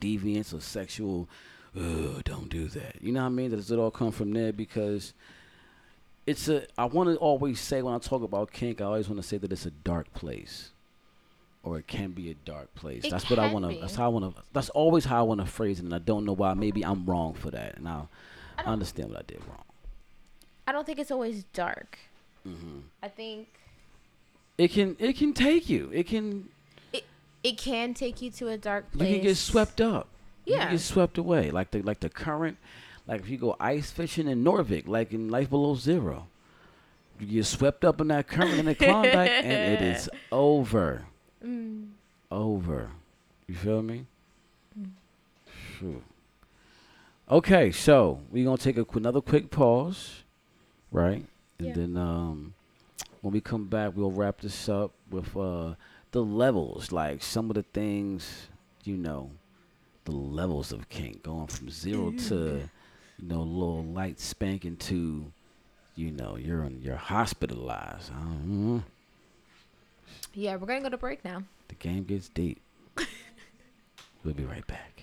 deviance 0.00 0.52
or 0.54 0.60
sexual 0.60 1.28
Ugh, 1.76 2.22
don't 2.24 2.48
do 2.48 2.66
that 2.68 2.96
you 3.00 3.12
know 3.12 3.20
what 3.20 3.26
i 3.26 3.30
mean 3.30 3.50
does 3.50 3.70
it 3.70 3.78
all 3.78 3.90
come 3.90 4.10
from 4.10 4.32
there 4.32 4.52
because 4.52 5.12
it's 6.26 6.48
a 6.48 6.66
i 6.76 6.84
want 6.84 7.08
to 7.08 7.16
always 7.16 7.60
say 7.60 7.80
when 7.82 7.94
i 7.94 7.98
talk 7.98 8.22
about 8.22 8.50
kink 8.52 8.80
i 8.80 8.84
always 8.84 9.08
want 9.08 9.20
to 9.22 9.26
say 9.26 9.38
that 9.38 9.52
it's 9.52 9.66
a 9.66 9.70
dark 9.70 10.12
place 10.12 10.70
or 11.62 11.78
it 11.78 11.86
can 11.86 12.10
be 12.10 12.30
a 12.30 12.34
dark 12.34 12.74
place 12.74 13.04
It 13.04 13.10
that's 13.10 13.30
what 13.30 13.38
i 13.38 13.52
want 13.52 13.70
to 13.70 13.78
that's 13.80 13.94
how 13.94 14.06
i 14.06 14.08
want 14.08 14.34
to 14.34 14.42
that's 14.52 14.70
always 14.70 15.04
how 15.04 15.20
i 15.20 15.22
want 15.22 15.40
to 15.40 15.46
phrase 15.46 15.78
it 15.78 15.84
and 15.84 15.94
i 15.94 15.98
don't 15.98 16.24
know 16.24 16.32
why 16.32 16.54
maybe 16.54 16.84
i'm 16.84 17.04
wrong 17.06 17.34
for 17.34 17.50
that 17.50 17.76
and 17.76 17.88
i 17.88 18.02
I 18.58 18.62
I 18.62 18.66
understand 18.66 19.08
what 19.10 19.18
I 19.20 19.22
did 19.26 19.40
wrong. 19.48 19.64
I 20.66 20.72
don't 20.72 20.84
think 20.84 20.98
it's 20.98 21.10
always 21.10 21.44
dark. 21.54 21.98
hmm 22.44 22.80
I 23.02 23.08
think 23.08 23.48
It 24.58 24.68
can 24.72 24.96
it 24.98 25.16
can 25.16 25.32
take 25.32 25.70
you. 25.70 25.88
It 25.94 26.06
can 26.06 26.50
it 26.92 27.04
it 27.42 27.56
can 27.56 27.94
take 27.94 28.20
you 28.20 28.30
to 28.32 28.48
a 28.48 28.58
dark 28.58 28.92
place. 28.92 29.08
you 29.08 29.14
can 29.16 29.24
get 29.24 29.36
swept 29.38 29.80
up. 29.80 30.08
You 30.46 30.54
Yeah. 30.54 30.62
can 30.64 30.70
get 30.72 30.80
swept 30.80 31.18
away. 31.18 31.50
Like 31.50 31.70
the 31.70 31.82
like 31.82 32.00
the 32.00 32.08
current. 32.08 32.56
Like 33.06 33.20
if 33.22 33.28
you 33.28 33.38
go 33.38 33.56
ice 33.58 33.90
fishing 33.90 34.28
in 34.28 34.44
Noorvik, 34.44 34.86
like 34.86 35.12
in 35.12 35.28
Life 35.28 35.50
Below 35.50 35.74
Zero, 35.74 36.26
you 37.18 37.26
get 37.26 37.46
swept 37.46 37.84
up 37.84 38.00
in 38.00 38.08
that 38.08 38.28
current 38.28 38.54
in 38.54 38.66
the 38.66 38.74
Klondike, 38.86 39.30
and 39.30 39.72
it 39.74 39.82
is 39.82 40.08
over, 40.30 41.04
Mm. 41.44 41.88
over. 42.30 42.90
You 43.48 43.54
feel 43.54 43.82
me? 43.82 44.06
Mm. 44.78 46.00
Okay, 47.30 47.70
so 47.70 48.20
we're 48.30 48.44
gonna 48.44 48.58
take 48.58 48.76
a, 48.76 48.84
another 48.94 49.20
quick 49.20 49.50
pause, 49.50 50.22
right? 50.90 51.24
And 51.58 51.68
Yeah. 51.68 51.74
then 51.74 51.96
um, 51.96 52.54
When 53.22 53.32
we 53.34 53.40
come 53.40 53.66
back, 53.66 53.92
we'll 53.94 54.10
wrap 54.10 54.40
this 54.40 54.68
up 54.68 54.92
with 55.10 55.36
uh, 55.36 55.74
the 56.12 56.22
levels, 56.24 56.90
like 56.90 57.22
some 57.22 57.50
of 57.50 57.54
the 57.54 57.62
things, 57.62 58.48
you 58.84 58.96
know, 58.96 59.30
the 60.04 60.12
levels 60.12 60.72
of 60.72 60.88
kink, 60.88 61.22
going 61.22 61.46
from 61.46 61.70
zero 61.70 62.12
to, 62.28 62.62
you 63.18 63.28
know, 63.28 63.42
little 63.42 63.84
light 63.84 64.18
spanking 64.20 64.76
to, 64.76 65.32
you 65.94 66.10
know, 66.10 66.36
you're 66.36 66.68
you're 66.80 66.96
hospitalized. 66.96 68.10
Yeah, 70.34 70.56
we're 70.56 70.66
gonna 70.66 70.80
go 70.82 70.88
to 70.88 70.96
break 70.96 71.24
now. 71.24 71.42
the 71.68 71.74
game 71.74 72.04
gets 72.04 72.28
deep. 72.28 72.60
we'll 74.24 74.34
be 74.34 74.44
right 74.44 74.66
back. 74.66 74.99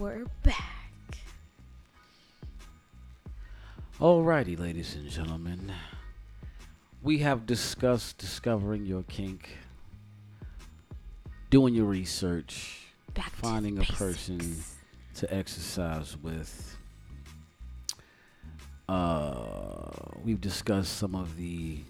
We're 0.00 0.24
back. 0.42 1.18
Alrighty, 4.00 4.58
ladies 4.58 4.94
and 4.94 5.10
gentlemen. 5.10 5.70
We 7.02 7.18
have 7.18 7.44
discussed 7.44 8.16
discovering 8.16 8.86
your 8.86 9.02
kink, 9.02 9.58
doing 11.50 11.74
your 11.74 11.84
research, 11.84 12.86
Back 13.12 13.30
finding 13.32 13.76
a 13.76 13.80
the 13.80 13.92
person 13.92 14.62
to 15.16 15.34
exercise 15.34 16.16
with. 16.16 16.78
Uh, 18.88 19.90
we've 20.24 20.40
discussed 20.40 20.96
some 20.96 21.14
of 21.14 21.36
the 21.36 21.80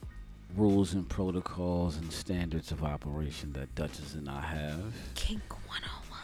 rules 0.56 0.94
and 0.94 1.08
protocols 1.08 1.96
and 1.96 2.12
standards 2.12 2.72
of 2.72 2.82
operation 2.82 3.52
that 3.52 3.72
Duchess 3.76 4.14
and 4.14 4.28
I 4.28 4.40
have. 4.40 4.92
Kink 5.14 5.48
101. 5.68 6.20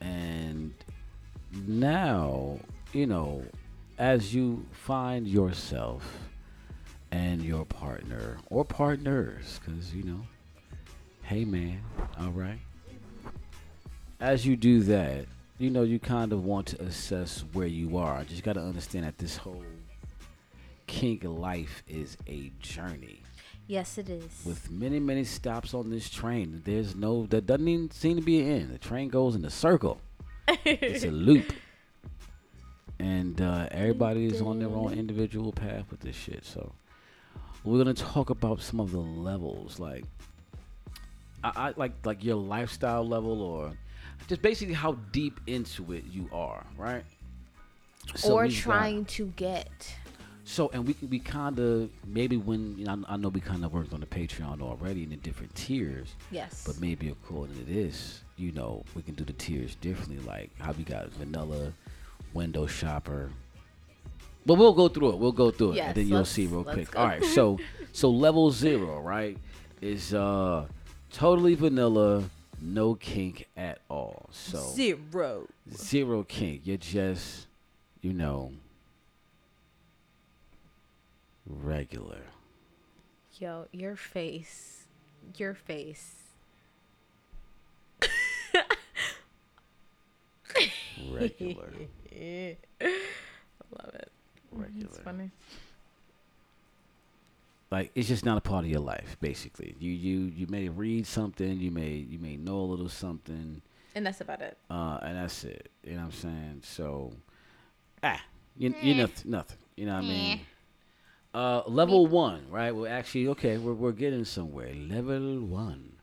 And 0.00 0.72
now, 1.66 2.58
you 2.92 3.06
know, 3.06 3.42
as 3.98 4.34
you 4.34 4.66
find 4.72 5.26
yourself 5.26 6.18
and 7.10 7.42
your 7.42 7.64
partner 7.64 8.38
or 8.50 8.64
partners, 8.64 9.60
because, 9.64 9.94
you 9.94 10.02
know, 10.02 10.20
hey 11.22 11.44
man, 11.44 11.80
all 12.20 12.30
right. 12.30 12.58
As 14.20 14.46
you 14.46 14.56
do 14.56 14.80
that, 14.84 15.26
you 15.58 15.70
know, 15.70 15.82
you 15.82 15.98
kind 15.98 16.32
of 16.32 16.44
want 16.44 16.66
to 16.68 16.82
assess 16.82 17.44
where 17.52 17.66
you 17.66 17.96
are. 17.96 18.24
Just 18.24 18.42
got 18.42 18.54
to 18.54 18.60
understand 18.60 19.04
that 19.04 19.18
this 19.18 19.36
whole 19.36 19.64
kink 20.86 21.24
life 21.24 21.82
is 21.88 22.16
a 22.26 22.52
journey 22.60 23.22
Yes, 23.66 23.96
it 23.96 24.10
is. 24.10 24.42
with 24.44 24.70
many, 24.70 24.98
many 25.00 25.24
stops 25.24 25.72
on 25.72 25.90
this 25.90 26.10
train. 26.10 26.62
There's 26.64 26.94
no, 26.94 27.26
there 27.26 27.40
doesn't 27.40 27.66
even 27.66 27.90
seem 27.90 28.16
to 28.16 28.22
be 28.22 28.40
an 28.40 28.48
end. 28.48 28.70
The 28.74 28.78
train 28.78 29.08
goes 29.08 29.34
in 29.34 29.44
a 29.44 29.50
circle 29.50 30.00
it's 30.64 31.04
a 31.04 31.10
loop. 31.10 31.52
And 32.98 33.40
uh, 33.40 33.68
everybody 33.70 34.26
is 34.26 34.40
on 34.40 34.58
their 34.60 34.68
own 34.68 34.92
individual 34.94 35.52
path 35.52 35.84
with 35.90 36.00
this 36.00 36.14
shit. 36.16 36.44
So 36.44 36.72
we're 37.64 37.78
gonna 37.78 37.92
talk 37.94 38.30
about 38.30 38.60
some 38.60 38.78
of 38.80 38.92
the 38.92 38.98
levels, 39.00 39.78
like 39.80 40.04
I, 41.42 41.52
I 41.68 41.72
like 41.76 41.92
like 42.04 42.22
your 42.24 42.36
lifestyle 42.36 43.06
level, 43.06 43.42
or 43.42 43.72
just 44.28 44.42
basically 44.42 44.74
how 44.74 44.92
deep 45.12 45.40
into 45.46 45.92
it 45.92 46.04
you 46.10 46.28
are, 46.32 46.64
right? 46.76 47.04
So 48.14 48.34
or 48.34 48.42
we've 48.44 48.52
got- 48.52 48.62
trying 48.62 49.04
to 49.06 49.26
get. 49.36 49.94
so 50.44 50.70
and 50.72 50.86
we 50.86 50.94
we 51.08 51.18
kind 51.18 51.58
of 51.58 51.90
maybe 52.06 52.36
when 52.36 52.76
you 52.78 52.84
know 52.84 53.02
I, 53.08 53.14
I 53.14 53.16
know 53.16 53.28
we 53.28 53.40
kind 53.40 53.64
of 53.64 53.72
worked 53.72 53.92
on 53.92 54.00
the 54.00 54.06
Patreon 54.06 54.62
already 54.62 55.02
in 55.02 55.10
the 55.10 55.16
different 55.16 55.54
tiers, 55.54 56.14
Yes. 56.30 56.62
but 56.66 56.80
maybe 56.80 57.08
according 57.08 57.56
to 57.56 57.64
this, 57.64 58.22
you 58.36 58.52
know, 58.52 58.84
we 58.94 59.02
can 59.02 59.14
do 59.14 59.24
the 59.24 59.32
tiers 59.32 59.74
differently. 59.76 60.18
Like 60.26 60.50
how 60.58 60.72
we 60.72 60.84
got 60.84 61.08
vanilla, 61.12 61.72
window 62.32 62.66
shopper. 62.66 63.30
But 64.46 64.54
we'll 64.54 64.74
go 64.74 64.88
through 64.88 65.10
it. 65.10 65.18
We'll 65.18 65.32
go 65.32 65.50
through 65.50 65.72
it, 65.72 65.76
Yes, 65.76 65.86
and 65.88 65.96
then 65.96 66.08
you'll 66.08 66.24
see 66.26 66.46
real 66.46 66.64
quick. 66.64 66.90
go. 66.90 66.98
All 67.00 67.06
right. 67.06 67.24
So 67.24 67.58
so 67.92 68.10
level 68.10 68.50
zero, 68.50 69.00
right, 69.00 69.38
is 69.80 70.12
uh 70.12 70.66
totally 71.12 71.54
vanilla, 71.54 72.24
no 72.60 72.94
kink 72.94 73.48
at 73.56 73.78
all. 73.88 74.28
So 74.32 74.58
Zero. 74.74 75.46
zero 75.72 76.24
kink. 76.24 76.62
You're 76.64 76.76
just, 76.76 77.46
you 78.02 78.12
know, 78.12 78.52
regular. 81.46 82.22
Yo, 83.38 83.66
your 83.72 83.96
face. 83.96 84.84
Your 85.36 85.54
face. 85.54 86.14
Regular. 91.10 91.68
I 92.12 92.56
love 92.80 93.94
it. 93.94 94.10
Regular. 94.52 94.88
It's 94.88 94.98
funny. 94.98 95.30
like 97.70 97.90
it's 97.94 98.06
just 98.08 98.24
not 98.24 98.38
a 98.38 98.40
part 98.40 98.64
of 98.64 98.70
your 98.70 98.80
life 98.80 99.16
basically. 99.20 99.74
You 99.78 99.90
you 99.92 100.18
you 100.36 100.46
may 100.48 100.68
read 100.68 101.06
something 101.06 101.58
you 101.58 101.70
may 101.70 101.90
you 101.90 102.18
may 102.18 102.36
know 102.36 102.58
a 102.60 102.68
little 102.72 102.88
something. 102.88 103.60
And 103.96 104.06
that's 104.06 104.20
about 104.20 104.40
it. 104.40 104.56
uh 104.70 104.98
and 105.02 105.16
that's 105.18 105.44
it. 105.44 105.70
You 105.82 105.92
know 105.94 105.98
what 105.98 106.04
i'm 106.06 106.12
saying? 106.12 106.60
So 106.62 107.12
ah 108.02 108.20
you, 108.56 108.74
you 108.80 108.94
nothing 108.94 109.30
nothing. 109.30 109.58
You 109.76 109.86
know 109.86 109.94
what 109.94 110.04
i 110.04 110.08
mean? 110.08 110.40
Uh 111.34 111.62
level 111.66 112.06
one 112.06 112.46
right? 112.50 112.70
Well 112.74 112.86
actually 112.90 113.26
okay 113.28 113.58
we're, 113.58 113.74
we're 113.74 113.92
getting 113.92 114.24
somewhere. 114.24 114.72
Level 114.74 115.40
one 115.40 115.93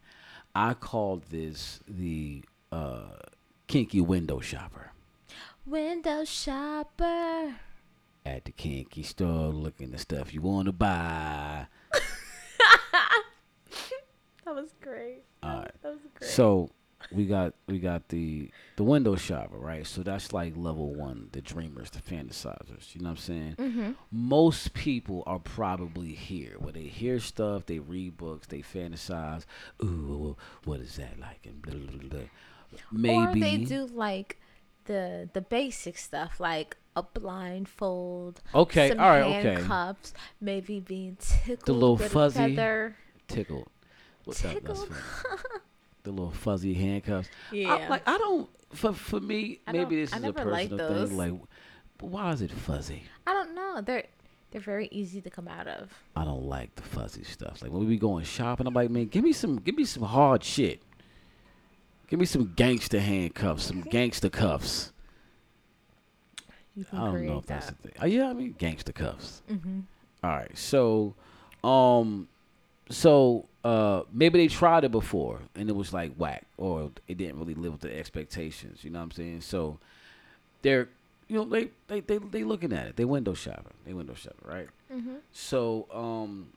i 0.56 0.74
called 0.74 1.24
this 1.30 1.80
the 1.88 2.44
uh 2.72 3.04
kinky 3.68 4.02
window 4.02 4.40
shopper 4.40 4.92
Window 5.66 6.26
shopper. 6.26 7.56
at 8.26 8.46
the 8.46 8.52
kinky 8.52 9.04
store 9.04 9.50
looking 9.50 9.94
at 9.94 10.00
stuff 10.00 10.34
you 10.34 10.42
want 10.42 10.66
to 10.66 10.72
buy 10.72 11.68
That 14.46 14.56
was 14.56 14.74
great. 14.82 15.24
all 15.44 15.60
right 15.60 15.72
That 15.84 15.90
was 15.94 16.02
great. 16.16 16.30
So 16.32 16.72
we 17.12 17.26
got 17.26 17.54
we 17.68 17.80
got 17.80 18.10
the 18.10 18.50
the 18.76 18.84
window 18.84 19.16
shopper, 19.16 19.58
right? 19.58 19.86
So 19.88 20.04
that's 20.04 20.34
like 20.34 20.54
level 20.56 20.94
one, 20.94 21.30
the 21.32 21.42
dreamers, 21.42 21.90
the 21.90 22.00
fantasizers. 22.02 22.94
You 22.96 23.02
know 23.02 23.10
what 23.10 23.12
I'm 23.12 23.18
saying? 23.18 23.56
mm-hmm. 23.58 23.92
Most 24.12 24.74
people 24.74 25.24
are 25.26 25.40
probably 25.40 26.14
here 26.14 26.56
where 26.60 26.74
they 26.74 26.84
hear 26.84 27.20
stuff, 27.20 27.66
they 27.66 27.80
read 27.80 28.18
books, 28.18 28.48
they 28.48 28.60
fantasize. 28.62 29.46
Ooh, 29.84 30.36
what 30.66 30.80
is 30.80 30.96
that 30.98 31.20
like? 31.20 31.46
And 31.46 31.62
blah, 31.62 31.74
blah, 31.76 32.10
blah. 32.10 32.20
Maybe 32.92 33.16
Or 33.16 33.34
they 33.36 33.58
do 33.58 33.86
like 33.88 34.40
the 34.86 35.30
the 35.34 35.42
basic 35.42 35.98
stuff 35.98 36.40
like 36.40 36.78
a 36.96 37.04
blindfold. 37.04 38.42
Okay, 38.54 38.90
some 38.90 39.00
all 39.00 39.10
right, 39.10 39.24
okay. 39.24 39.54
handcuffs, 39.56 40.14
maybe 40.40 40.80
being 40.80 41.18
tickled 41.20 41.66
The 41.66 41.74
little 41.74 41.98
fuzzy- 41.98 42.56
feather. 42.56 42.96
tickled. 43.28 43.68
What's 44.26 44.42
that? 44.42 44.64
That's 44.64 44.82
Tickled. 44.82 44.96
funny. 44.98 45.42
the 46.04 46.12
little 46.12 46.32
fuzzy 46.32 46.74
handcuffs. 46.74 47.30
Yeah. 47.52 47.74
I, 47.74 47.88
like 47.88 48.08
I 48.08 48.18
don't. 48.18 48.50
For 48.74 48.94
for 48.94 49.20
me, 49.20 49.60
I 49.68 49.74
maybe 49.74 49.98
this 49.98 50.14
I 50.14 50.18
is 50.18 50.24
a 50.24 50.34
personal 50.34 51.08
thing. 51.08 51.18
Like, 51.18 51.34
why 52.00 52.32
is 52.32 52.42
it 52.42 52.52
fuzzy? 52.52 53.04
I 53.28 53.34
don't 53.34 53.54
know. 53.54 53.82
They're 53.82 54.06
they're 54.52 54.62
very 54.62 54.90
easy 54.92 55.22
to 55.22 55.30
come 55.30 55.48
out 55.48 55.68
of. 55.68 55.90
I 56.16 56.26
don't 56.26 56.46
like 56.46 56.76
the 56.76 56.82
fuzzy 56.82 57.24
stuff. 57.24 57.62
Like 57.62 57.72
when 57.72 57.82
we 57.82 57.88
be 57.88 57.98
going 57.98 58.26
shopping, 58.26 58.68
I'm 58.68 58.74
like, 58.74 58.90
man, 58.90 59.08
give 59.08 59.24
me 59.24 59.32
some, 59.34 59.58
give 59.58 59.76
me 59.76 59.86
some 59.86 60.04
hard 60.04 60.44
shit. 60.44 60.82
Give 62.10 62.20
me 62.20 62.26
some 62.26 62.52
gangster 62.56 63.00
handcuffs, 63.00 63.64
some 63.64 63.82
gangster 63.82 64.30
cuffs. 64.30 64.92
You 66.76 66.84
can 66.84 67.00
I 67.00 67.06
don't 67.06 67.26
know 67.26 67.38
if 67.38 67.46
that's 67.46 67.68
that. 67.68 67.82
the 67.82 67.88
thing. 67.90 67.98
Oh 68.02 68.06
yeah, 68.06 68.30
I 68.30 68.34
mean 68.34 68.56
gangster 68.58 68.92
cuffs. 68.92 69.42
mm-hmm. 69.50 69.82
All 70.24 70.30
right, 70.30 70.56
so, 70.56 71.16
um, 71.64 72.28
so 72.92 73.48
uh, 73.64 74.04
maybe 74.12 74.40
they 74.40 74.48
tried 74.48 74.84
it 74.84 74.92
before 74.92 75.40
and 75.56 75.70
it 75.70 75.76
was 75.76 75.94
like 75.94 76.14
whack, 76.16 76.46
or 76.58 76.92
it 77.08 77.18
didn't 77.18 77.40
really 77.40 77.54
live 77.54 77.74
with 77.74 77.82
the 77.82 77.98
expectations. 77.98 78.84
You 78.84 78.90
know 78.90 79.00
what 79.00 79.06
I'm 79.06 79.12
saying? 79.12 79.42
So 79.42 79.80
they're, 80.62 80.90
you 81.28 81.38
know, 81.38 81.46
they 81.46 81.70
they 81.88 82.00
they 82.02 82.18
they 82.18 82.44
looking 82.44 82.74
at 82.74 82.88
it. 82.88 82.96
They 82.96 83.06
window 83.06 83.34
shopping. 83.34 83.74
They 83.86 83.94
window 83.94 84.14
shopping, 84.14 84.46
right? 84.46 84.68
Mm-hmm. 84.94 85.16
So 85.32 85.88
um 85.94 86.54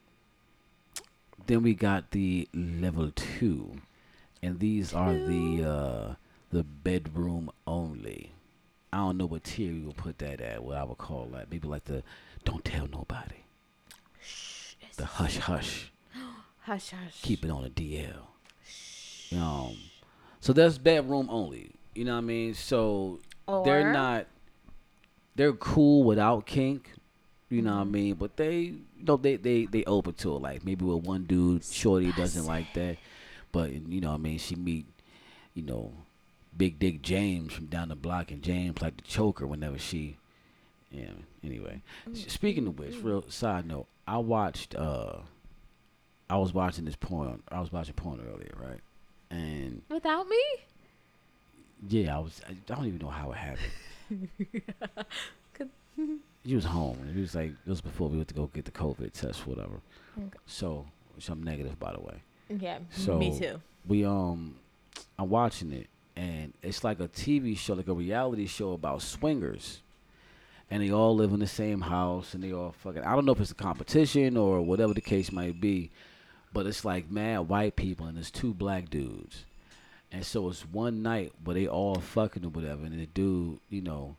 then 1.46 1.62
we 1.62 1.74
got 1.74 2.12
the 2.12 2.48
level 2.54 3.10
2 3.14 3.76
and 4.42 4.60
these 4.60 4.94
are 4.94 5.12
the 5.12 5.64
uh 5.68 6.14
the 6.50 6.62
bedroom 6.62 7.50
only. 7.66 8.30
I 8.92 8.98
don't 8.98 9.18
know 9.18 9.26
what 9.26 9.44
tier 9.44 9.72
we 9.72 9.80
will 9.80 9.92
put 9.92 10.18
that 10.18 10.40
at, 10.40 10.62
what 10.62 10.76
I 10.76 10.84
would 10.84 10.98
call 10.98 11.26
that. 11.32 11.50
Maybe 11.50 11.66
like 11.66 11.84
the 11.84 12.02
don't 12.44 12.64
tell 12.64 12.86
nobody. 12.86 13.44
Shh. 14.22 14.74
The 14.96 15.04
hush 15.04 15.38
hush. 15.38 15.90
Hush 16.64 16.90
hush. 16.90 17.20
Keep 17.22 17.44
it 17.44 17.50
on 17.50 17.64
a 17.64 17.70
DL. 17.70 18.26
Um 19.36 19.76
So 20.40 20.52
that's 20.52 20.78
bedroom 20.78 21.28
only. 21.30 21.70
You 21.94 22.04
know 22.04 22.12
what 22.12 22.18
I 22.18 22.22
mean? 22.22 22.54
So 22.54 23.20
they're 23.64 23.90
not. 23.92 24.26
They're 25.36 25.52
cool 25.52 26.04
without 26.04 26.46
kink. 26.46 26.90
You 27.50 27.62
know 27.62 27.74
what 27.76 27.82
I 27.82 27.84
Mhm. 27.84 27.90
mean? 27.90 28.14
But 28.14 28.36
they, 28.36 28.58
you 28.60 28.80
know, 29.06 29.16
they 29.16 29.36
they 29.36 29.66
they 29.66 29.84
open 29.84 30.14
to 30.14 30.36
it. 30.36 30.40
Like 30.40 30.64
maybe 30.64 30.84
with 30.84 31.04
one 31.04 31.24
dude, 31.24 31.64
shorty 31.64 32.10
doesn't 32.12 32.46
like 32.46 32.72
that, 32.74 32.96
but 33.52 33.72
you 33.72 34.00
know, 34.00 34.08
what 34.10 34.14
I 34.14 34.18
mean, 34.18 34.38
she 34.38 34.54
meet, 34.56 34.86
you 35.54 35.62
know, 35.62 35.92
Big 36.56 36.78
Dick 36.78 37.02
James 37.02 37.52
from 37.52 37.66
down 37.66 37.88
the 37.88 37.96
block, 37.96 38.30
and 38.30 38.42
James 38.42 38.80
like 38.80 38.96
to 38.96 39.04
choke 39.04 39.40
her 39.40 39.46
whenever 39.46 39.78
she. 39.78 40.16
Yeah. 40.90 41.10
Anyway, 41.42 41.82
S- 42.12 42.32
speaking 42.32 42.66
of 42.66 42.78
which, 42.78 42.96
real 42.96 43.22
side 43.30 43.66
note, 43.66 43.86
I 44.06 44.18
watched. 44.18 44.74
uh 44.74 45.18
I 46.30 46.36
was 46.38 46.52
watching 46.54 46.84
this 46.84 46.96
porn. 46.96 47.42
I 47.50 47.60
was 47.60 47.72
watching 47.72 47.94
porn 47.94 48.20
earlier, 48.20 48.54
right? 48.60 48.80
And 49.30 49.82
Without 49.90 50.26
me? 50.28 50.42
yeah, 51.88 52.16
I 52.16 52.20
was. 52.20 52.40
I 52.48 52.54
don't 52.66 52.86
even 52.86 52.98
know 52.98 53.08
how 53.10 53.32
it 53.32 53.36
happened. 53.36 54.28
Could- 55.54 55.70
He 56.44 56.54
was 56.54 56.64
home. 56.64 56.98
It 57.14 57.18
was 57.20 57.34
like 57.34 57.50
it 57.50 57.68
was 57.68 57.80
before 57.80 58.08
we 58.08 58.16
went 58.16 58.28
to 58.28 58.34
go 58.34 58.46
get 58.52 58.64
the 58.64 58.70
COVID 58.70 59.12
test, 59.12 59.46
whatever. 59.46 59.80
Okay. 60.18 60.28
So, 60.46 60.86
which 61.16 61.28
I'm 61.28 61.42
negative, 61.42 61.78
by 61.78 61.92
the 61.92 62.00
way. 62.00 62.22
Yeah, 62.48 62.78
So- 62.90 63.18
me 63.18 63.38
too. 63.38 63.60
We 63.86 64.04
um, 64.04 64.54
I'm 65.18 65.28
watching 65.28 65.72
it, 65.72 65.88
and 66.16 66.52
it's 66.62 66.82
like 66.84 67.00
a 67.00 67.08
TV 67.08 67.56
show, 67.56 67.74
like 67.74 67.88
a 67.88 67.92
reality 67.92 68.46
show 68.46 68.72
about 68.72 69.02
swingers, 69.02 69.80
and 70.70 70.82
they 70.82 70.90
all 70.90 71.14
live 71.14 71.32
in 71.34 71.40
the 71.40 71.46
same 71.46 71.82
house, 71.82 72.32
and 72.32 72.42
they 72.42 72.52
all 72.52 72.72
fucking. 72.82 73.02
I 73.02 73.14
don't 73.14 73.26
know 73.26 73.32
if 73.32 73.40
it's 73.40 73.50
a 73.50 73.54
competition 73.54 74.36
or 74.38 74.62
whatever 74.62 74.94
the 74.94 75.02
case 75.02 75.30
might 75.32 75.60
be, 75.60 75.90
but 76.54 76.66
it's 76.66 76.84
like 76.84 77.10
mad 77.10 77.40
white 77.40 77.76
people 77.76 78.06
and 78.06 78.16
there's 78.16 78.30
two 78.30 78.54
black 78.54 78.88
dudes, 78.88 79.44
and 80.10 80.24
so 80.24 80.48
it's 80.48 80.62
one 80.62 81.02
night 81.02 81.32
where 81.44 81.54
they 81.54 81.66
all 81.66 81.96
fucking 81.96 82.44
or 82.44 82.48
whatever, 82.48 82.84
and 82.86 82.98
the 82.98 83.06
dude, 83.06 83.58
you 83.68 83.82
know, 83.82 84.16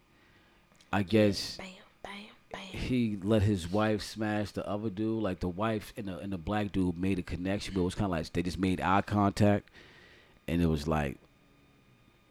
I 0.94 1.02
guess 1.03 1.57
Bam, 1.57 1.68
bam, 2.03 2.14
bam. 2.52 2.62
he 2.62 3.18
let 3.24 3.41
his 3.41 3.72
wife 3.72 4.02
smash 4.02 4.52
the 4.52 4.68
other 4.68 4.90
dude. 4.90 5.24
Like 5.24 5.40
the 5.40 5.48
wife 5.49 5.94
and 5.98 6.07
the 6.07 6.20
and 6.20 6.32
the 6.32 6.38
black 6.38 6.72
dude 6.72 6.98
made 6.99 7.18
a 7.18 7.24
connection, 7.24 7.74
but 7.74 7.82
it 7.82 7.86
was 7.86 7.95
kind 7.95 8.06
of 8.06 8.12
like 8.12 8.32
they 8.34 8.44
just 8.44 8.60
made 8.60 8.82
eye 8.82 9.02
contact, 9.02 9.70
and 10.48 10.62
it 10.62 10.68
was 10.68 10.88
like, 10.88 11.18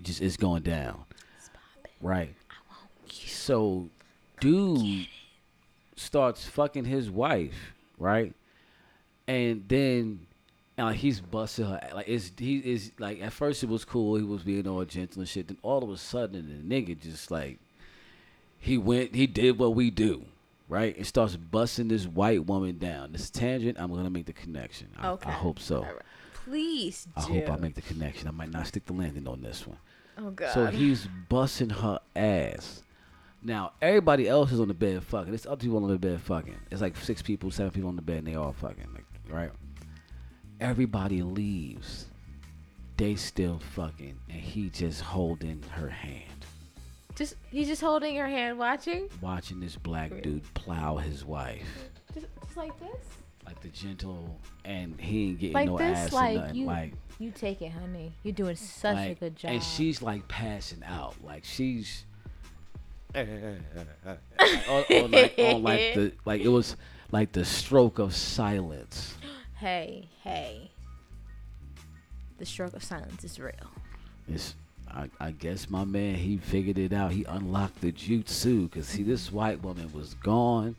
just 0.02 0.20
it's 0.20 0.36
going 0.36 0.62
down, 0.62 1.04
right? 2.00 2.34
So, 3.08 3.88
dude 4.40 5.06
starts 5.96 6.44
fucking 6.44 6.84
his 6.84 7.10
wife, 7.10 7.72
right? 7.98 8.34
And 9.26 9.64
then, 9.68 10.26
like 10.76 10.96
he's 10.96 11.20
busting 11.20 11.64
her. 11.66 11.80
Like 11.94 12.08
it's 12.08 12.32
he 12.36 12.58
is 12.58 12.92
like 12.98 13.22
at 13.22 13.32
first 13.32 13.62
it 13.62 13.68
was 13.68 13.84
cool. 13.84 14.16
He 14.16 14.22
was 14.22 14.42
being 14.42 14.66
all 14.66 14.84
gentle 14.84 15.20
and 15.20 15.28
shit. 15.28 15.48
Then 15.48 15.58
all 15.62 15.82
of 15.82 15.90
a 15.90 15.96
sudden 15.96 16.64
the 16.68 16.74
nigga 16.74 17.00
just 17.00 17.30
like 17.30 17.58
he 18.58 18.76
went. 18.76 19.14
He 19.14 19.26
did 19.26 19.58
what 19.58 19.74
we 19.74 19.90
do, 19.90 20.24
right? 20.68 20.96
And 20.96 21.06
starts 21.06 21.36
busting 21.36 21.88
this 21.88 22.06
white 22.06 22.44
woman 22.46 22.78
down. 22.78 23.12
This 23.12 23.30
tangent. 23.30 23.78
I'm 23.80 23.92
gonna 23.94 24.10
make 24.10 24.26
the 24.26 24.32
connection. 24.32 24.88
I, 24.98 25.08
Okay. 25.10 25.30
I 25.30 25.32
hope 25.32 25.58
so. 25.58 25.82
Right. 25.82 25.94
Please 26.34 27.04
do. 27.04 27.10
I 27.16 27.20
hope 27.22 27.50
I 27.50 27.56
make 27.56 27.74
the 27.74 27.80
connection. 27.82 28.28
I 28.28 28.32
might 28.32 28.50
not 28.50 28.66
stick 28.66 28.84
the 28.84 28.92
landing 28.92 29.26
on 29.26 29.40
this 29.40 29.66
one. 29.66 29.78
Oh 30.18 30.30
god. 30.30 30.52
So 30.52 30.66
he's 30.66 31.08
busting 31.28 31.70
her 31.70 31.98
ass. 32.14 32.82
Now 33.42 33.72
everybody 33.80 34.28
else 34.28 34.52
is 34.52 34.60
on 34.60 34.68
the 34.68 34.74
bed 34.74 35.02
fucking. 35.04 35.30
There's 35.30 35.46
other 35.46 35.56
people 35.56 35.82
on 35.82 35.90
the 35.90 35.98
bed 35.98 36.20
fucking. 36.20 36.56
It's 36.70 36.80
like 36.82 36.96
six 36.96 37.22
people, 37.22 37.50
seven 37.50 37.70
people 37.70 37.88
on 37.88 37.96
the 37.96 38.02
bed, 38.02 38.18
and 38.18 38.26
they 38.26 38.34
all 38.34 38.52
fucking. 38.52 38.88
Like, 38.92 39.04
right? 39.28 39.50
Everybody 40.60 41.22
leaves. 41.22 42.06
They 42.96 43.16
still 43.16 43.58
fucking, 43.74 44.18
and 44.30 44.40
he 44.40 44.70
just 44.70 45.00
holding 45.00 45.62
her 45.70 45.88
hand, 45.88 46.30
just 47.16 47.34
he's 47.50 47.66
just 47.66 47.82
holding 47.82 48.14
her 48.16 48.28
hand, 48.28 48.56
watching, 48.56 49.08
watching 49.20 49.58
this 49.58 49.74
black 49.74 50.22
dude 50.22 50.42
plow 50.54 50.96
his 50.98 51.24
wife. 51.24 51.66
just, 52.14 52.26
just 52.40 52.56
like 52.56 52.78
this. 52.78 53.04
Like 53.44 53.60
the 53.60 53.68
gentle, 53.68 54.38
and 54.64 54.98
he 55.00 55.30
ain't 55.30 55.38
getting 55.40 55.54
Like 55.54 55.66
no 55.68 55.76
this, 55.78 55.98
ass 55.98 56.12
like 56.12 56.36
or 56.36 56.40
nothing. 56.40 56.54
you- 56.54 56.66
like, 56.66 56.92
You 57.18 57.30
take 57.32 57.62
it, 57.62 57.72
honey. 57.72 58.12
You're 58.22 58.32
doing 58.32 58.54
such 58.56 58.94
like, 58.94 59.10
a 59.10 59.14
good 59.20 59.36
job. 59.36 59.50
and 59.50 59.62
she's 59.62 60.00
like 60.00 60.26
passing 60.28 60.82
out. 60.84 61.16
Like 61.22 61.44
she's 61.44 62.04
or, 63.14 63.26
or 64.90 65.08
like 65.08 65.34
on 65.38 65.62
like 65.62 65.94
the 65.94 66.12
like 66.24 66.40
it 66.42 66.48
was 66.48 66.76
like 67.12 67.32
the 67.32 67.44
stroke 67.44 67.98
of 67.98 68.14
silence. 68.14 69.14
hey, 69.56 70.08
hey. 70.22 70.70
The 72.38 72.46
stroke 72.46 72.74
of 72.74 72.82
silence 72.82 73.24
is 73.24 73.38
real. 73.38 73.70
It's 74.28 74.56
I, 74.88 75.10
I 75.18 75.30
guess 75.32 75.68
my 75.70 75.84
man 75.84 76.14
he 76.14 76.36
figured 76.36 76.78
it 76.78 76.92
out. 76.92 77.12
He 77.12 77.24
unlocked 77.24 77.80
the 77.80 77.92
jutsu 77.92 78.70
because 78.70 78.86
see 78.86 79.02
this 79.02 79.32
white 79.32 79.62
woman 79.62 79.92
was 79.92 80.14
gone, 80.14 80.76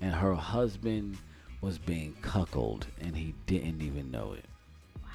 and 0.00 0.12
her 0.12 0.34
husband 0.34 1.16
was 1.60 1.78
being 1.78 2.14
cuckolded, 2.20 2.86
and 3.00 3.16
he 3.16 3.34
didn't 3.46 3.80
even 3.80 4.10
know 4.10 4.34
it. 4.34 4.44
Wow. 5.02 5.10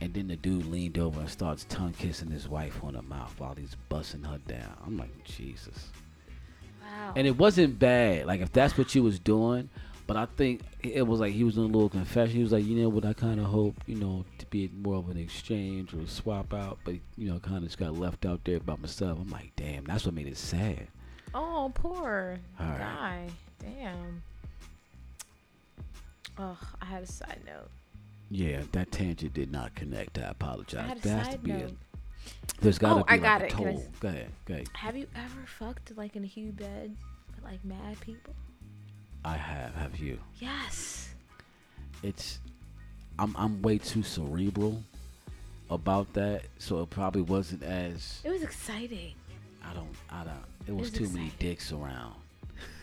And 0.00 0.12
then 0.12 0.26
the 0.26 0.36
dude 0.36 0.66
leaned 0.66 0.98
over 0.98 1.20
and 1.20 1.30
starts 1.30 1.66
tongue 1.68 1.92
kissing 1.92 2.30
his 2.30 2.48
wife 2.48 2.82
on 2.82 2.94
the 2.94 3.02
mouth 3.02 3.34
while 3.38 3.54
he's 3.54 3.76
busting 3.88 4.24
her 4.24 4.38
down. 4.48 4.76
I'm 4.84 4.96
like 4.96 5.24
Jesus. 5.24 5.90
Wow. 6.98 7.12
And 7.14 7.26
it 7.26 7.38
wasn't 7.38 7.78
bad. 7.78 8.26
Like 8.26 8.40
if 8.40 8.52
that's 8.52 8.76
what 8.76 8.94
you 8.94 9.02
was 9.02 9.18
doing, 9.18 9.68
but 10.06 10.16
I 10.16 10.26
think 10.36 10.62
it 10.82 11.06
was 11.06 11.20
like 11.20 11.32
he 11.32 11.44
was 11.44 11.54
doing 11.54 11.70
a 11.70 11.72
little 11.72 11.88
confession. 11.88 12.36
He 12.36 12.42
was 12.42 12.52
like, 12.52 12.64
you 12.64 12.76
know 12.82 12.88
what, 12.88 13.04
I 13.04 13.12
kind 13.12 13.38
of 13.38 13.46
hope, 13.46 13.76
you 13.86 13.94
know, 13.94 14.24
to 14.38 14.46
be 14.46 14.70
more 14.82 14.96
of 14.96 15.08
an 15.10 15.18
exchange 15.18 15.94
or 15.94 16.00
a 16.00 16.08
swap 16.08 16.52
out, 16.52 16.78
but 16.84 16.94
you 17.16 17.30
know, 17.30 17.38
kind 17.38 17.58
of 17.58 17.64
just 17.64 17.78
got 17.78 17.94
left 17.94 18.26
out 18.26 18.40
there 18.44 18.58
by 18.58 18.76
myself. 18.76 19.18
I'm 19.20 19.30
like, 19.30 19.52
damn, 19.54 19.84
that's 19.84 20.04
what 20.04 20.14
made 20.14 20.26
it 20.26 20.36
sad. 20.36 20.88
oh, 21.34 21.70
poor 21.74 22.38
right. 22.58 22.78
guy. 22.78 23.26
Damn. 23.60 24.22
Oh, 26.38 26.58
I 26.80 26.84
had 26.84 27.02
a 27.02 27.06
side 27.06 27.40
note. 27.46 27.68
Yeah, 28.30 28.62
that 28.72 28.92
tangent 28.92 29.34
did 29.34 29.50
not 29.50 29.74
connect. 29.74 30.18
I 30.18 30.22
apologize. 30.30 30.84
I 30.84 30.88
had 30.88 30.98
a 30.98 31.00
there 31.00 31.16
has 31.16 31.26
to 31.26 31.32
side 31.32 31.42
be 31.42 31.52
note. 31.52 31.76
A. 32.32 32.60
There's 32.62 32.78
got 32.78 32.88
to 32.94 33.00
Oh, 33.00 33.04
be 33.04 33.10
I 33.12 33.16
got 33.18 33.42
a 33.42 33.46
it. 33.46 33.54
I 33.54 33.56
toll. 33.56 33.68
s- 33.78 33.88
Go 34.00 34.08
ahead, 34.08 34.30
go 34.46 34.54
ahead. 34.54 34.68
Have 34.74 34.96
you 34.96 35.06
ever 35.14 35.46
fucked 35.58 35.96
like 35.96 36.16
in 36.16 36.24
a 36.24 36.26
huge 36.26 36.56
bed 36.56 36.94
with 37.34 37.44
like 37.44 37.64
mad 37.64 38.00
people? 38.00 38.34
I 39.24 39.36
have. 39.36 39.74
Have 39.74 39.96
you? 39.98 40.18
Yes. 40.40 41.10
It's. 42.02 42.38
I'm 43.18 43.34
I'm 43.36 43.60
way 43.62 43.78
too 43.78 44.02
cerebral 44.02 44.82
about 45.70 46.12
that, 46.14 46.42
so 46.58 46.80
it 46.82 46.90
probably 46.90 47.22
wasn't 47.22 47.62
as. 47.62 48.20
It 48.24 48.30
was 48.30 48.42
exciting. 48.42 49.14
I 49.68 49.74
don't. 49.74 49.88
I 50.10 50.24
don't. 50.24 50.34
It 50.66 50.72
was 50.72 50.90
was 50.90 50.98
too 50.98 51.08
many 51.16 51.32
dicks 51.38 51.72
around. 51.72 52.14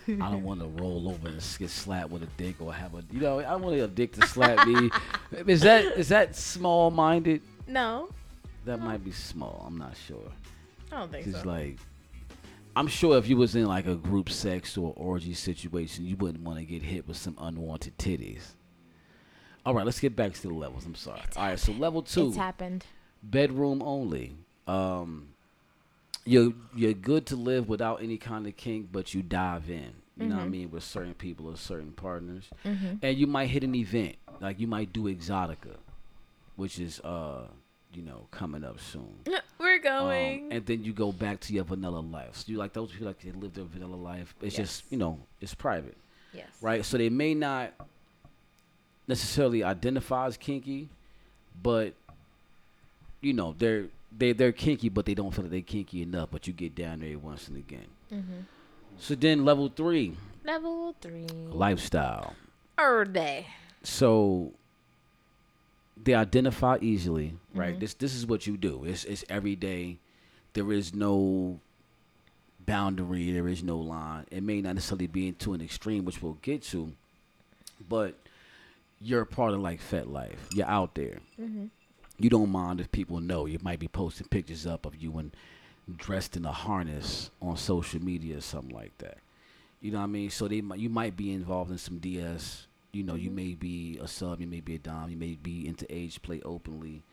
I 0.08 0.30
don't 0.30 0.44
want 0.44 0.60
to 0.60 0.68
roll 0.68 1.10
over 1.10 1.28
and 1.30 1.38
get 1.58 1.70
slapped 1.70 2.12
with 2.12 2.22
a 2.22 2.28
dick 2.38 2.56
or 2.62 2.72
have 2.74 2.94
a. 2.94 3.04
You 3.12 3.22
know, 3.22 3.40
I 3.40 3.56
want 3.56 3.76
a 3.76 3.88
dick 3.88 4.12
to 4.14 4.28
slap 4.28 4.68
me. 4.68 4.92
Is 5.48 5.62
that 5.62 5.84
is 5.98 6.10
that 6.10 6.36
small 6.36 6.92
minded? 6.92 7.42
No, 7.68 8.10
That 8.66 8.80
might 8.82 9.04
be 9.04 9.12
small. 9.12 9.64
I'm 9.68 9.78
not 9.78 9.96
sure. 9.96 10.32
I 10.92 11.00
don't 11.00 11.12
think 11.12 11.28
It's 11.28 11.42
so. 11.42 11.48
like, 11.48 11.78
I'm 12.76 12.88
sure 12.88 13.18
if 13.18 13.28
you 13.30 13.38
was 13.38 13.56
in 13.56 13.66
like 13.66 13.86
a 13.88 13.96
group 13.96 14.30
sex 14.30 14.78
or 14.78 14.94
orgy 14.98 15.34
situation, 15.34 16.06
you 16.06 16.16
wouldn't 16.18 16.44
want 16.44 16.60
to 16.60 16.66
get 16.66 16.82
hit 16.82 17.08
with 17.08 17.18
some 17.18 17.36
unwanted 17.40 17.98
titties. 17.98 18.42
All 19.66 19.74
right, 19.74 19.86
let's 19.86 20.00
get 20.00 20.16
back 20.16 20.34
to 20.34 20.42
the 20.48 20.54
levels. 20.54 20.86
I'm 20.86 20.96
sorry. 20.96 21.22
It's 21.26 21.38
All 21.38 21.44
right, 21.48 21.60
so 21.60 21.72
level 21.74 22.02
two, 22.04 22.28
It's 22.28 22.38
happened. 22.38 22.86
bedroom 23.24 23.82
only. 23.82 24.36
Um, 24.68 25.30
you're 26.26 26.54
you're 26.76 26.94
good 26.94 27.26
to 27.28 27.36
live 27.36 27.68
without 27.70 28.02
any 28.02 28.18
kind 28.18 28.48
of 28.48 28.58
kink, 28.58 28.90
but 28.92 29.14
you 29.14 29.22
dive 29.22 29.70
in. 29.70 29.92
You 30.18 30.28
know 30.28 30.36
what 30.38 30.44
I 30.44 30.48
Mhm. 30.48 30.52
mean 30.52 30.72
with 30.72 30.84
certain 30.84 31.14
people 31.14 31.48
or 31.50 31.58
certain 31.58 31.92
partners, 31.92 32.46
Mm-hmm. 32.64 32.96
and 33.02 33.18
you 33.18 33.28
might 33.28 33.48
hit 33.48 33.64
an 33.64 33.76
event 33.76 34.16
like 34.40 34.60
you 34.60 34.66
might 34.68 34.92
do 34.94 35.04
Exxxotica, 35.04 35.76
which 36.56 36.80
is 36.80 37.00
uh 37.02 37.48
you 37.96 38.04
know 38.04 38.28
coming 38.32 38.64
up 38.64 38.80
soon. 38.80 39.16
We're 39.60 39.76
Um, 39.78 39.82
going. 39.82 40.52
and 40.54 40.66
then 40.66 40.84
you 40.84 40.94
go 40.94 41.12
back 41.12 41.40
to 41.42 41.54
your 41.54 41.64
vanilla 41.64 42.00
life. 42.00 42.36
So 42.38 42.52
you 42.52 42.58
like 42.58 42.74
those 42.74 42.92
people 42.92 43.08
like 43.08 43.20
they 43.22 43.32
live 43.32 43.54
their 43.54 43.66
vanilla 43.66 43.96
life. 43.96 44.36
It's 44.42 44.56
just 44.56 44.84
you 44.92 44.98
know 44.98 45.20
it's 45.42 45.54
private, 45.56 45.98
yes. 46.34 46.48
right? 46.62 46.84
So 46.86 46.98
they 46.98 47.10
may 47.10 47.34
not 47.34 47.74
necessarily 49.08 49.64
identify 49.64 50.26
as 50.28 50.38
kinky, 50.38 50.90
but 51.62 51.94
you 53.22 53.34
know 53.34 53.56
they're 53.58 53.86
they 54.18 54.34
they're 54.34 54.52
kinky, 54.52 54.90
but 54.90 55.06
they 55.06 55.14
don't 55.14 55.32
feel 55.34 55.44
that 55.44 55.52
they're 55.52 55.62
kinky 55.62 56.02
enough. 56.02 56.30
But 56.32 56.48
you 56.48 56.54
get 56.54 56.76
down 56.76 57.00
there 57.00 57.18
once 57.18 57.48
and 57.48 57.58
again. 57.58 57.88
Mm-hmm. 58.12 58.42
So 58.98 59.16
then 59.16 59.44
level 59.44 59.68
three, 59.70 60.14
Level 60.46 60.96
three. 61.02 61.28
lifestyle. 61.50 62.36
Or 62.78 63.04
day. 63.06 63.48
So 63.84 64.52
they 66.02 66.14
identify 66.14 66.78
easily, 66.82 67.34
right? 67.54 67.76
Mhm. 67.76 67.80
This 67.80 67.94
this 67.94 68.14
is 68.16 68.26
what 68.26 68.46
you 68.48 68.58
do. 68.58 68.84
It's 68.86 69.04
it's 69.06 69.24
every 69.30 69.56
day. 69.56 69.98
There 70.54 70.72
is 70.72 70.94
no 70.94 71.60
boundary. 72.66 73.32
There 73.32 73.48
is 73.48 73.64
no 73.64 73.78
line. 73.78 74.26
It 74.32 74.44
may 74.44 74.62
not 74.62 74.76
necessarily 74.76 75.08
be 75.08 75.28
into 75.28 75.54
an 75.54 75.62
extreme, 75.62 76.06
which 76.06 76.22
we'll 76.22 76.38
get 76.42 76.64
to, 76.64 76.94
but 77.88 78.16
you're 79.02 79.22
a 79.22 79.26
part 79.26 79.54
of 79.54 79.60
like 79.60 79.82
FetLife. 79.82 80.38
You're 80.54 80.68
out 80.68 80.96
there. 80.96 81.20
Mm-hmm. 81.40 81.66
you 82.18 82.30
don't 82.30 82.50
mind 82.50 82.80
if 82.80 82.90
people 82.94 83.20
know. 83.20 83.46
You 83.46 83.60
might 83.62 83.80
be 83.80 83.90
posting 83.90 84.28
pictures 84.30 84.66
up 84.66 84.86
of 84.86 84.96
you 84.96 85.18
and 85.18 85.36
dressed 85.98 86.38
in 86.38 86.46
a 86.46 86.52
harness 86.52 87.30
on 87.42 87.58
social 87.58 88.02
media 88.02 88.38
or 88.38 88.42
something 88.42 88.74
like 88.74 88.98
that. 89.00 89.18
You 89.82 89.92
know 89.92 89.98
what 89.98 90.06
I 90.06 90.08
mean? 90.08 90.30
So 90.30 90.48
they 90.48 90.64
you 90.78 90.90
might 90.90 91.18
be 91.18 91.32
involved 91.34 91.72
in 91.72 91.78
some 91.78 92.00
DS. 92.00 92.68
You 92.96 93.04
know, 93.04 93.16
you 93.16 93.30
Mhm. 93.30 93.36
may 93.36 93.54
be 93.56 93.98
a 94.02 94.08
sub, 94.08 94.40
you 94.40 94.48
may 94.48 94.62
be 94.62 94.76
a 94.76 94.80
dom, 94.80 95.10
you 95.10 95.18
may 95.18 95.36
be 95.36 95.68
into 95.68 95.86
age 95.94 96.22
play 96.22 96.40
openly, 96.44 97.04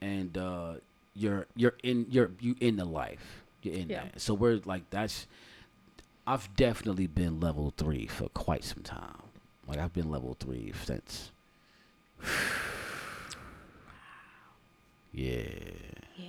and 0.00 0.36
uh, 0.36 0.74
you're 1.14 1.46
you're 1.54 1.76
in 1.84 2.06
you're 2.10 2.32
you 2.40 2.56
in 2.60 2.74
the 2.74 2.84
life. 2.84 3.44
You're 3.62 3.74
in 3.76 3.88
Yeah. 3.88 4.04
that. 4.04 4.20
So 4.20 4.34
we're 4.34 4.60
like 4.64 4.90
that's. 4.90 5.28
I've 6.26 6.54
definitely 6.56 7.06
been 7.06 7.38
level 7.40 7.72
three 7.76 8.06
for 8.08 8.28
quite 8.30 8.64
some 8.64 8.82
time. 8.82 9.22
Like 9.68 9.78
I've 9.78 9.92
been 9.92 10.10
level 10.10 10.36
three 10.40 10.72
since. 10.84 11.30
Yeah. 15.12 15.48
Yeah. 16.16 16.26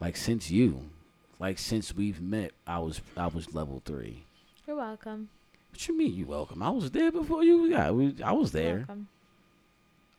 Like 0.00 0.16
since 0.16 0.50
you, 0.50 0.90
like 1.38 1.58
since 1.58 1.94
we've 1.94 2.20
met, 2.20 2.52
I 2.66 2.78
was 2.78 3.00
I 3.16 3.26
was 3.26 3.54
level 3.54 3.82
three. 3.84 4.24
You're 4.66 4.76
welcome. 4.76 5.30
What 5.74 5.88
you 5.88 5.98
mean 5.98 6.14
you 6.14 6.24
welcome? 6.26 6.62
I 6.62 6.70
was 6.70 6.92
there 6.92 7.10
before 7.10 7.42
you. 7.42 7.64
Yeah, 7.66 7.90
we, 7.90 8.14
I 8.24 8.30
was 8.30 8.52
there. 8.52 8.76
welcome. 8.86 9.08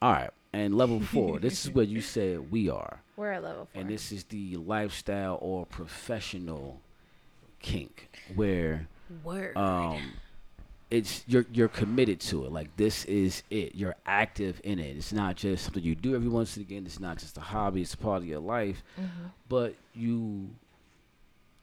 All 0.02 0.12
right, 0.12 0.30
and 0.52 0.76
level 0.76 1.00
four. 1.14 1.40
this 1.40 1.64
is 1.64 1.72
where 1.72 1.86
you 1.86 2.02
said 2.02 2.52
we 2.52 2.70
are, 2.70 3.00
We're 3.16 3.32
at 3.32 3.42
level 3.42 3.70
four. 3.72 3.80
and 3.82 3.90
this 3.90 4.12
is 4.12 4.26
the 4.26 4.58
lifestyle 4.58 5.40
or 5.42 5.66
professional 5.66 6.82
kink 7.62 8.10
where 8.36 8.90
word. 9.24 9.56
um 9.56 10.12
it's 10.92 11.24
you're 11.26 11.46
you're 11.54 11.70
committed 11.70 12.20
to 12.20 12.44
it 12.46 12.52
like 12.52 12.76
this 12.76 13.06
is 13.06 13.42
it 13.50 13.74
you're 13.76 13.96
active 14.06 14.60
in 14.66 14.78
it 14.78 14.98
it's 14.98 15.14
not 15.14 15.36
just 15.38 15.64
something 15.64 15.82
you 15.82 15.96
do 15.96 16.14
every 16.16 16.28
once 16.28 16.58
and 16.58 16.66
again 16.66 16.86
it's 16.86 17.00
not 17.00 17.18
just 17.18 17.38
a 17.38 17.42
hobby 17.42 17.82
it's 17.82 17.94
a 17.94 17.98
part 17.98 18.18
of 18.22 18.28
your 18.28 18.40
life 18.42 18.84
Mhm. 19.00 19.32
but 19.50 19.74
you 19.96 20.50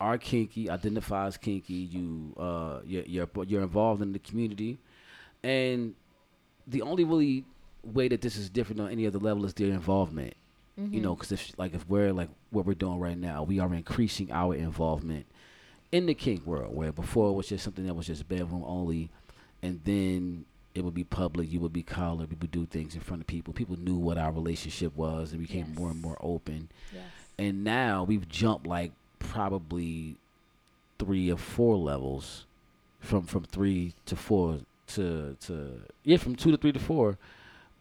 are 0.07 0.19
kinky 0.19 0.69
identify 0.79 1.27
as 1.27 1.37
kinky 1.37 1.75
you 1.97 2.35
uh 2.47 2.81
you're, 2.85 3.05
you're 3.15 3.29
you're 3.51 3.63
involved 3.63 4.01
in 4.03 4.13
the 4.13 4.19
community 4.29 4.73
and 5.43 5.95
the 6.67 6.83
only 6.83 7.05
really 7.05 7.45
way 7.85 8.09
that 8.09 8.21
this 8.21 8.37
is 8.37 8.49
different 8.51 8.81
on 8.81 8.89
any 8.91 9.07
other 9.07 9.19
level 9.19 9.45
is 9.45 9.55
their 9.55 9.69
involvement 9.81 10.35
you 10.77 10.85
Mhm. 11.01 11.03
know 11.03 11.15
because 11.15 11.33
if 11.33 11.43
like 11.59 11.75
if 11.75 11.87
we're 11.89 12.13
like 12.13 12.31
what 12.51 12.65
we're 12.67 12.75
doing 12.87 12.99
right 12.99 13.19
now 13.19 13.43
we 13.43 13.59
are 13.61 13.73
increasing 13.75 14.29
our 14.33 14.55
involvement 14.55 15.27
in 15.91 16.07
the 16.07 16.15
kink 16.15 16.47
world 16.47 16.75
where 16.75 16.93
before 16.93 17.29
it 17.31 17.35
was 17.35 17.49
just 17.49 17.63
something 17.65 17.87
that 17.87 17.95
was 17.95 18.07
just 18.07 18.27
bedroom 18.29 18.65
only 18.65 19.11
and 19.63 19.81
then 19.85 20.45
it 20.75 20.83
would 20.85 20.95
be 20.95 21.05
public 21.05 21.53
you 21.53 21.61
would 21.61 21.73
be 21.73 21.83
collared 21.83 22.31
we 22.31 22.37
would 22.41 22.51
do 22.51 22.65
things 22.65 22.95
in 22.95 23.01
front 23.03 23.21
of 23.23 23.27
people 23.27 23.53
people 23.53 23.77
knew 23.79 23.97
what 23.97 24.17
our 24.17 24.33
relationship 24.33 24.97
was 24.97 25.33
and 25.33 25.41
became 25.47 25.75
more 25.75 25.91
and 25.91 26.01
more 26.01 26.17
open 26.21 26.69
Yes. 26.93 27.03
and 27.39 27.63
now 27.63 28.05
we've 28.05 28.27
jumped 28.29 28.67
like 28.67 28.93
probably 29.31 30.17
three 30.99 31.31
or 31.31 31.37
four 31.37 31.77
levels 31.77 32.47
from 33.01 33.25
from 33.25 33.45
three 33.45 33.95
to 34.07 34.17
four 34.17 34.59
to 34.89 35.37
to 35.41 35.81
yeah 36.05 36.17
from 36.17 36.37
two 36.37 36.51
to 36.51 36.57
three 36.57 36.73
to 36.73 36.79
four 36.79 37.19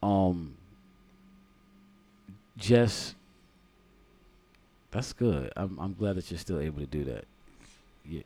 um 0.02 0.56
just 2.58 3.16
that's 4.92 5.14
good. 5.14 5.52
I'm 5.56 5.78
i'm 5.80 5.94
glad 5.94 6.16
that 6.18 6.30
you're 6.32 6.38
still 6.38 6.60
able 6.60 6.80
to 6.80 6.86
do 6.88 7.04
that. 7.06 7.26
Yeah 8.06 8.24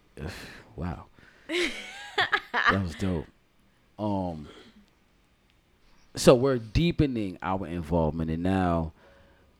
wow. 0.75 1.05
That 2.71 2.81
was 2.81 2.95
dope. 2.95 3.25
Um 3.99 4.47
so 6.15 6.33
we're 6.33 6.57
deepening 6.57 7.37
our 7.41 7.67
involvement 7.67 8.31
and 8.31 8.41
now 8.41 8.93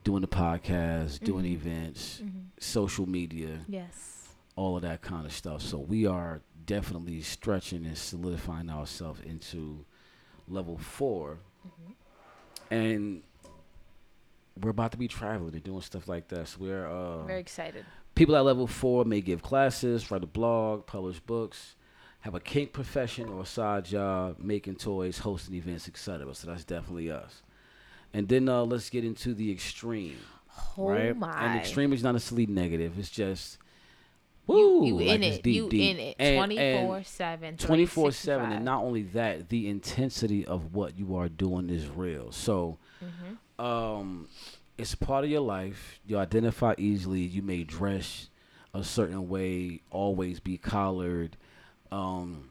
doing 0.06 0.22
the 0.22 0.28
podcast 0.28 1.20
doing 1.24 1.44
Mhm. 1.46 1.52
events 1.52 2.22
Mhm. 2.24 2.44
social 2.60 3.06
media 3.10 3.60
Yes. 3.68 4.30
all 4.56 4.76
of 4.78 4.84
that 4.84 5.02
kind 5.02 5.26
of 5.26 5.34
stuff. 5.34 5.62
So 5.62 5.78
we 5.80 6.06
are 6.06 6.42
definitely 6.66 7.22
stretching 7.22 7.86
and 7.86 7.98
solidifying 7.98 8.70
ourselves 8.70 9.20
into 9.22 9.84
level 10.48 10.78
4 10.78 11.40
Mhm. 11.68 11.94
and 12.72 13.24
we're 14.62 14.70
about 14.70 14.92
to 14.92 14.98
be 14.98 15.08
traveling 15.08 15.54
and 15.54 15.64
doing 15.64 15.82
stuff 15.82 16.08
like 16.08 16.28
this. 16.30 16.52
So 16.52 16.60
we're 16.62 16.88
uh, 16.88 17.24
Very 17.26 17.42
excited. 17.42 17.84
people 18.14 18.36
at 18.36 18.46
level 18.46 18.68
four 18.68 19.04
may 19.06 19.22
give 19.22 19.42
classes, 19.42 20.10
write 20.12 20.24
a 20.24 20.28
blog, 20.28 20.86
publish 20.86 21.20
books, 21.20 21.76
have 22.22 22.34
a 22.36 22.40
kink 22.40 22.72
profession 22.74 23.28
or 23.28 23.42
a 23.42 23.46
side 23.46 23.86
job, 23.86 24.38
making 24.40 24.76
toys, 24.76 25.18
hosting 25.20 25.56
events, 25.56 25.88
etc. 25.88 26.34
So 26.34 26.48
that's 26.48 26.64
definitely 26.64 27.12
us. 27.12 27.42
And 28.16 28.28
then 28.30 28.48
uh, 28.48 28.64
let's 28.64 28.90
get 28.90 29.04
into 29.04 29.34
the 29.34 29.52
extreme 29.52 30.18
Oh 30.78 30.88
right? 30.90 31.16
my. 31.16 31.46
And 31.46 31.60
extreme 31.60 31.92
is 31.94 32.02
not 32.02 32.14
necessarily 32.14 32.46
negative. 32.46 32.98
It's 32.98 33.10
just 33.10 33.58
You, 34.48 34.54
woo, 34.56 34.86
you 34.88 34.96
like 34.96 35.08
in 35.08 35.24
it. 35.24 35.44
deep, 35.44 35.56
you 35.56 35.70
deep. 35.70 35.96
in 35.98 36.00
it. 36.00 36.36
Twenty 36.38 36.58
and 36.58 37.06
seven. 37.06 37.58
24 37.58 38.12
7 38.12 38.52
and 38.54 38.64
not 38.66 38.84
only 38.84 39.02
that 39.04 39.50
the 39.50 39.68
intensity 39.68 40.46
of 40.46 40.74
what 40.74 40.98
you 40.98 41.16
are 41.16 41.28
doing 41.30 41.70
is 41.70 41.88
real 41.90 42.32
so 42.32 42.78
Mm-hmm. 43.04 43.64
um 43.64 44.28
it's 44.78 44.96
part 44.96 45.26
of 45.26 45.30
your 45.30 45.42
life 45.42 46.00
you 46.08 46.18
identify 46.18 46.74
easily 46.78 47.20
you 47.22 47.42
may 47.42 47.64
dress 47.66 48.30
a 48.74 48.84
certain 48.84 49.28
way 49.28 49.82
always 49.92 50.40
be 50.40 50.58
collared 50.58 51.36
um 51.92 52.50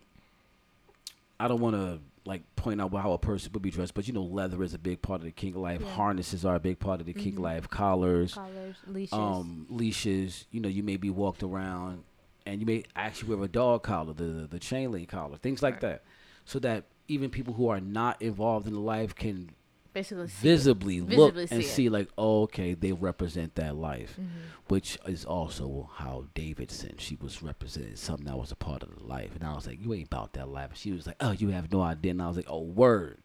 i 1.41 1.49
don't 1.49 1.61
want 1.61 1.75
to 1.75 1.99
like 2.27 2.43
point 2.57 2.81
out 2.81 2.93
how 2.95 3.13
a 3.13 3.19
person 3.19 3.51
would 3.53 3.63
be 3.63 3.71
dressed 3.71 3.93
but 3.95 4.07
you 4.09 4.15
know 4.15 4.23
leather 4.23 4.63
is 4.63 4.73
a 4.73 4.79
big 4.79 5.03
part 5.03 5.21
of 5.21 5.25
the 5.25 5.31
kink 5.31 5.55
life 5.57 5.83
Yeah. 5.83 5.91
harnesses 5.91 6.45
are 6.45 6.55
a 6.57 6.61
big 6.61 6.79
part 6.79 7.01
of 7.01 7.07
the 7.07 7.13
kink 7.13 7.37
Mhm. 7.37 7.41
life 7.43 7.69
collars 7.69 8.35
Collars, 8.35 8.77
leashes. 8.87 9.13
um, 9.19 9.67
leashes. 9.69 10.47
You 10.51 10.61
know, 10.61 10.69
you 10.69 10.83
may 10.83 10.97
be 10.97 11.11
walked 11.11 11.43
around, 11.43 12.05
and 12.47 12.61
you 12.61 12.67
may 12.67 12.85
actually 12.97 13.35
wear 13.35 13.45
a 13.45 13.49
dog 13.49 13.83
collar, 13.83 14.15
the 14.15 14.47
the 14.51 14.59
chain 14.59 14.91
link 14.93 15.09
collar, 15.11 15.37
things 15.37 15.63
like 15.63 15.75
Right. 15.75 15.81
that, 15.83 16.05
so 16.47 16.59
that 16.61 16.85
even 17.09 17.29
people 17.31 17.53
who 17.55 17.69
are 17.69 17.81
not 17.81 18.21
involved 18.23 18.67
in 18.67 18.73
the 18.73 18.81
life 18.81 19.15
can 19.15 19.51
Basically. 19.95 20.27
see 20.29 20.37
it. 20.49 20.51
visibly 20.51 21.01
look 21.01 21.35
Visibly 21.35 21.57
and 21.57 21.63
see 21.65 21.69
see 21.69 21.89
like, 21.89 22.09
oh, 22.19 22.43
okay, 22.43 22.75
they 22.75 22.93
represent 22.93 23.55
that 23.55 23.77
life, 23.77 24.19
Mhm. 24.21 24.27
which 24.69 24.99
is 25.07 25.25
also 25.25 25.89
how 25.95 26.27
Davidson 26.35 26.97
she 26.99 27.17
was 27.17 27.43
representing 27.43 27.97
something 27.97 28.27
that 28.27 28.37
was 28.37 28.53
a 28.53 28.57
part 28.57 28.83
of 28.83 28.95
the 28.99 29.05
life, 29.05 29.35
and 29.35 29.45
I 29.45 29.55
was 29.55 29.67
like, 29.67 29.81
you 29.81 29.95
ain't 29.95 30.09
about 30.09 30.33
that 30.35 30.49
life. 30.49 30.71
And 30.71 30.79
she 30.79 30.93
was 30.93 31.07
like, 31.07 31.17
oh, 31.21 31.31
you 31.31 31.49
have 31.49 31.73
no 31.73 31.81
idea, 31.81 32.11
and 32.11 32.21
I 32.21 32.29
was 32.29 32.37
like, 32.37 32.51
oh, 32.51 32.61
word. 32.61 33.19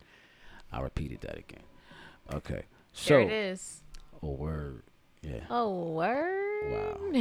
I 0.71 0.79
repeated 0.81 1.21
that 1.21 1.37
again. 1.37 1.63
Okay, 2.31 2.63
so 2.93 3.15
there 3.15 3.21
it 3.21 3.31
is. 3.31 3.81
oh, 4.21 4.31
word, 4.33 4.83
yeah. 5.23 5.39
Oh 5.49 5.89
word. 5.93 6.71
Wow. 6.71 6.97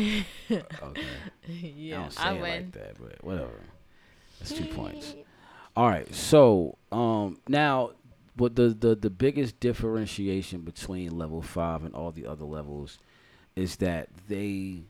Okay. 0.51 1.03
I 1.49 1.51
yeah, 1.51 1.97
don't 2.01 2.13
say 2.13 2.23
I, 2.23 2.33
it 2.35 2.41
win. 2.43 2.43
like 2.43 2.73
that, 2.73 2.97
but 3.01 3.25
whatever. 3.25 3.61
That's 4.39 4.53
two 4.53 4.67
points. 4.67 5.15
All 5.77 5.87
right. 5.89 6.13
So 6.15 6.77
um, 6.93 7.39
now, 7.49 7.93
what 8.39 8.57
the, 8.57 8.69
the 8.69 8.95
the 8.95 9.11
biggest 9.11 9.61
differentiation 9.61 10.63
between 10.63 11.17
level 11.17 11.43
five 11.43 11.85
and 11.85 11.95
all 11.95 12.11
the 12.11 12.27
other 12.27 12.45
levels 12.45 12.99
is 13.57 13.77
that 13.77 14.09
they 14.29 14.83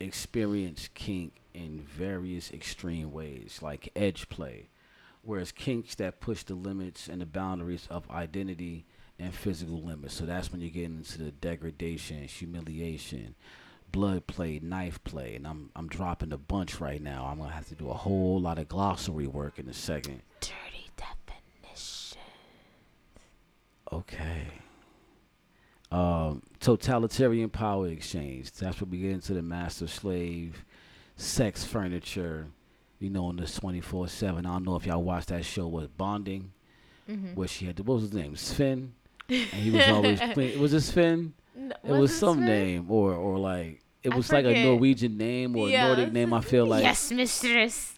experience 0.00 0.88
kink 0.94 1.40
in 1.54 1.80
various 1.80 2.50
extreme 2.52 3.12
ways, 3.12 3.60
like 3.62 3.90
edge 3.94 4.28
play, 4.28 4.68
whereas 5.22 5.52
kinks 5.52 5.94
that 5.94 6.20
push 6.20 6.42
the 6.42 6.54
limits 6.54 7.08
and 7.08 7.20
the 7.20 7.26
boundaries 7.26 7.86
of 7.90 8.10
identity 8.10 8.84
and 9.18 9.32
physical 9.32 9.80
limits. 9.80 10.14
So 10.14 10.26
that's 10.26 10.50
when 10.50 10.60
you 10.60 10.70
get 10.70 10.84
into 10.84 11.18
the 11.18 11.30
degradation, 11.30 12.24
humiliation, 12.24 13.36
blood 13.92 14.26
play, 14.26 14.58
knife 14.60 15.02
play, 15.04 15.36
and 15.36 15.46
I'm 15.46 15.70
I'm 15.76 15.88
dropping 15.88 16.32
a 16.32 16.38
bunch 16.38 16.80
right 16.80 17.00
now. 17.00 17.26
I'm 17.26 17.38
gonna 17.38 17.52
have 17.52 17.68
to 17.68 17.76
do 17.76 17.88
a 17.88 17.94
whole 17.94 18.40
lot 18.40 18.58
of 18.58 18.68
glossary 18.68 19.28
work 19.28 19.58
in 19.58 19.68
a 19.68 19.74
second. 19.74 20.22
Dirty 20.40 20.90
definition. 20.96 22.18
Okay. 23.94 24.46
Um, 25.90 26.42
totalitarian 26.60 27.50
power 27.50 27.88
exchange. 27.88 28.50
That's 28.52 28.80
what 28.80 28.90
we 28.90 28.98
get 28.98 29.12
into 29.12 29.34
the 29.34 29.42
master 29.42 29.86
slave, 29.86 30.64
sex 31.16 31.64
furniture. 31.64 32.48
You 33.00 33.10
know, 33.10 33.28
in 33.30 33.36
this 33.36 33.54
twenty 33.54 33.80
four 33.80 34.08
seven. 34.08 34.46
I 34.46 34.52
don't 34.54 34.64
know 34.64 34.76
if 34.76 34.86
y'all 34.86 35.02
watched 35.02 35.28
that 35.28 35.44
show 35.44 35.66
was 35.68 35.88
bonding, 35.88 36.52
Mm-hmm. 37.10 37.34
where 37.34 37.46
she 37.46 37.66
had 37.66 37.76
the, 37.76 37.82
what 37.82 37.94
was 37.96 38.04
his 38.04 38.12
name? 38.14 38.34
Sven, 38.34 38.94
and 39.28 39.38
he 39.46 39.70
was 39.70 39.86
always 39.88 40.18
clean. 40.32 40.58
Was 40.58 40.72
it 40.72 40.80
Sven? 40.80 41.34
No, 41.54 41.74
It 41.84 41.92
was 41.92 42.10
it 42.10 42.14
some 42.16 42.38
Sven? 42.38 42.46
name 42.46 42.90
or 42.90 43.12
or 43.12 43.38
like 43.38 43.82
it 44.02 44.14
was 44.14 44.32
like 44.32 44.46
a. 44.46 44.64
Norwegian 44.64 45.18
name 45.18 45.54
or 45.54 45.68
a 45.68 45.70
Yeah, 45.70 45.86
Nordic 45.88 46.12
name. 46.12 46.32
I 46.32 46.40
feel 46.40 46.64
like 46.66 46.82
yes, 46.82 47.10
mistress. 47.12 47.94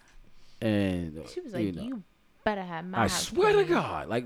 and 0.61 1.23
She 1.33 1.41
was 1.41 1.53
you 1.53 1.67
like, 1.67 1.75
know, 1.77 1.83
you, 1.85 2.03
better 2.43 2.63
have 2.63 2.85
my 2.85 3.03
I 3.05 3.07
swear 3.07 3.53
to. 3.53 3.65
God, 3.65 4.09
like 4.09 4.25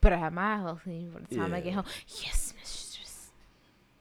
better 0.00 0.16
have 0.16 0.32
my 0.32 0.56
house 0.58 0.80
clean 0.82 1.10
by 1.10 1.20
the 1.28 1.36
time 1.36 1.54
I 1.54 1.60
get 1.60 1.74
home. 1.74 1.84
Yes, 2.22 2.54
mistress. 2.58 3.30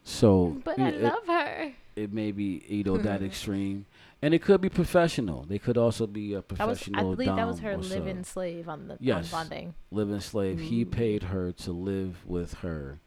so. 0.03 0.57
But 0.64 0.80
I 0.80 0.90
it- 0.90 1.02
love 1.02 1.26
her. 1.28 1.74
it 1.95 2.14
may 2.14 2.32
be 2.32 2.64
you 2.68 2.84
know 2.84 2.98
that 2.98 3.22
extreme 3.30 3.86
And 4.22 4.34
it 4.34 4.41
could 4.41 4.61
be 4.61 4.69
professional. 4.69 5.44
They 5.44 5.60
could 5.60 5.78
also 5.78 6.07
be 6.07 6.34
a 6.34 6.38
That 6.41 6.49
was, 6.68 6.80
professional. 6.80 6.99
I 6.99 7.15
believe 7.15 7.36
that 7.36 7.48
was 7.48 7.60
her 7.60 7.78
living 7.78 8.24
slave 8.24 8.68
on 8.68 8.88
the 8.88 8.98
Yes. 8.99 9.32
on 9.34 9.40
bonding. 9.49 9.74
living 9.91 10.19
slave. 10.22 10.60
He 10.60 10.86
paid 10.86 11.24
her 11.24 11.52
to 11.52 11.72
live 11.72 12.26
with 12.26 12.56
her 12.65 12.99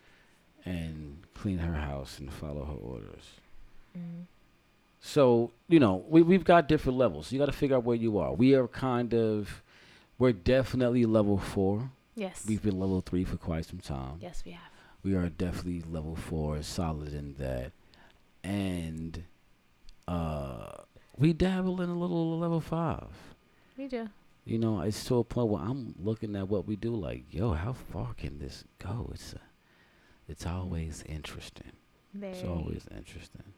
and 0.64 1.18
clean 1.34 1.58
her 1.58 1.74
house 1.74 2.18
and 2.20 2.32
follow 2.32 2.64
her 2.64 2.74
orders. 2.74 3.24
Mm. 3.96 4.26
So, 5.00 5.50
you 5.68 5.80
know, 5.80 6.04
we, 6.08 6.20
we've 6.22 6.44
got 6.44 6.68
different 6.68 6.98
levels. 6.98 7.32
You 7.32 7.38
got 7.38 7.46
to 7.46 7.52
figure 7.52 7.76
out 7.76 7.84
where 7.84 7.96
you 7.96 8.18
are. 8.18 8.32
We 8.34 8.54
are 8.54 8.68
kind 8.68 9.14
of, 9.14 9.62
we're 10.18 10.32
definitely 10.32 11.06
level 11.06 11.38
four. 11.38 11.90
Yes. 12.14 12.44
We've 12.46 12.62
been 12.62 12.78
level 12.78 13.00
three 13.00 13.24
for 13.24 13.36
quite 13.36 13.66
some 13.66 13.78
time. 13.78 14.18
yes, 14.20 14.42
we 14.44 14.52
have. 14.52 14.70
We 15.02 15.14
are 15.14 15.28
definitely 15.30 15.82
level 15.90 16.14
four, 16.14 16.62
solid 16.62 17.14
in 17.14 17.34
that. 17.38 17.72
And 18.44 19.24
uh, 20.06 20.72
we 21.16 21.32
dabble 21.32 21.80
in 21.80 21.88
a 21.88 21.98
little 21.98 22.38
level 22.38 22.60
five. 22.60 23.08
We 23.78 23.86
do. 23.88 24.08
You 24.44 24.58
know, 24.58 24.80
it's 24.80 25.04
to 25.04 25.18
a 25.18 25.24
point 25.24 25.48
where 25.48 25.62
I'm 25.62 25.94
looking 25.98 26.34
at 26.36 26.48
what 26.48 26.66
we 26.66 26.76
do, 26.76 26.94
like, 26.94 27.24
yo, 27.30 27.52
how 27.52 27.72
far 27.72 28.14
can 28.14 28.38
this 28.38 28.64
go? 28.78 29.10
It's 29.14 29.32
a, 29.32 29.40
it's 30.28 30.46
always 30.46 31.02
interesting. 31.08 31.72
It's 32.20 32.42
always 32.44 32.86
interesting. 32.94 33.52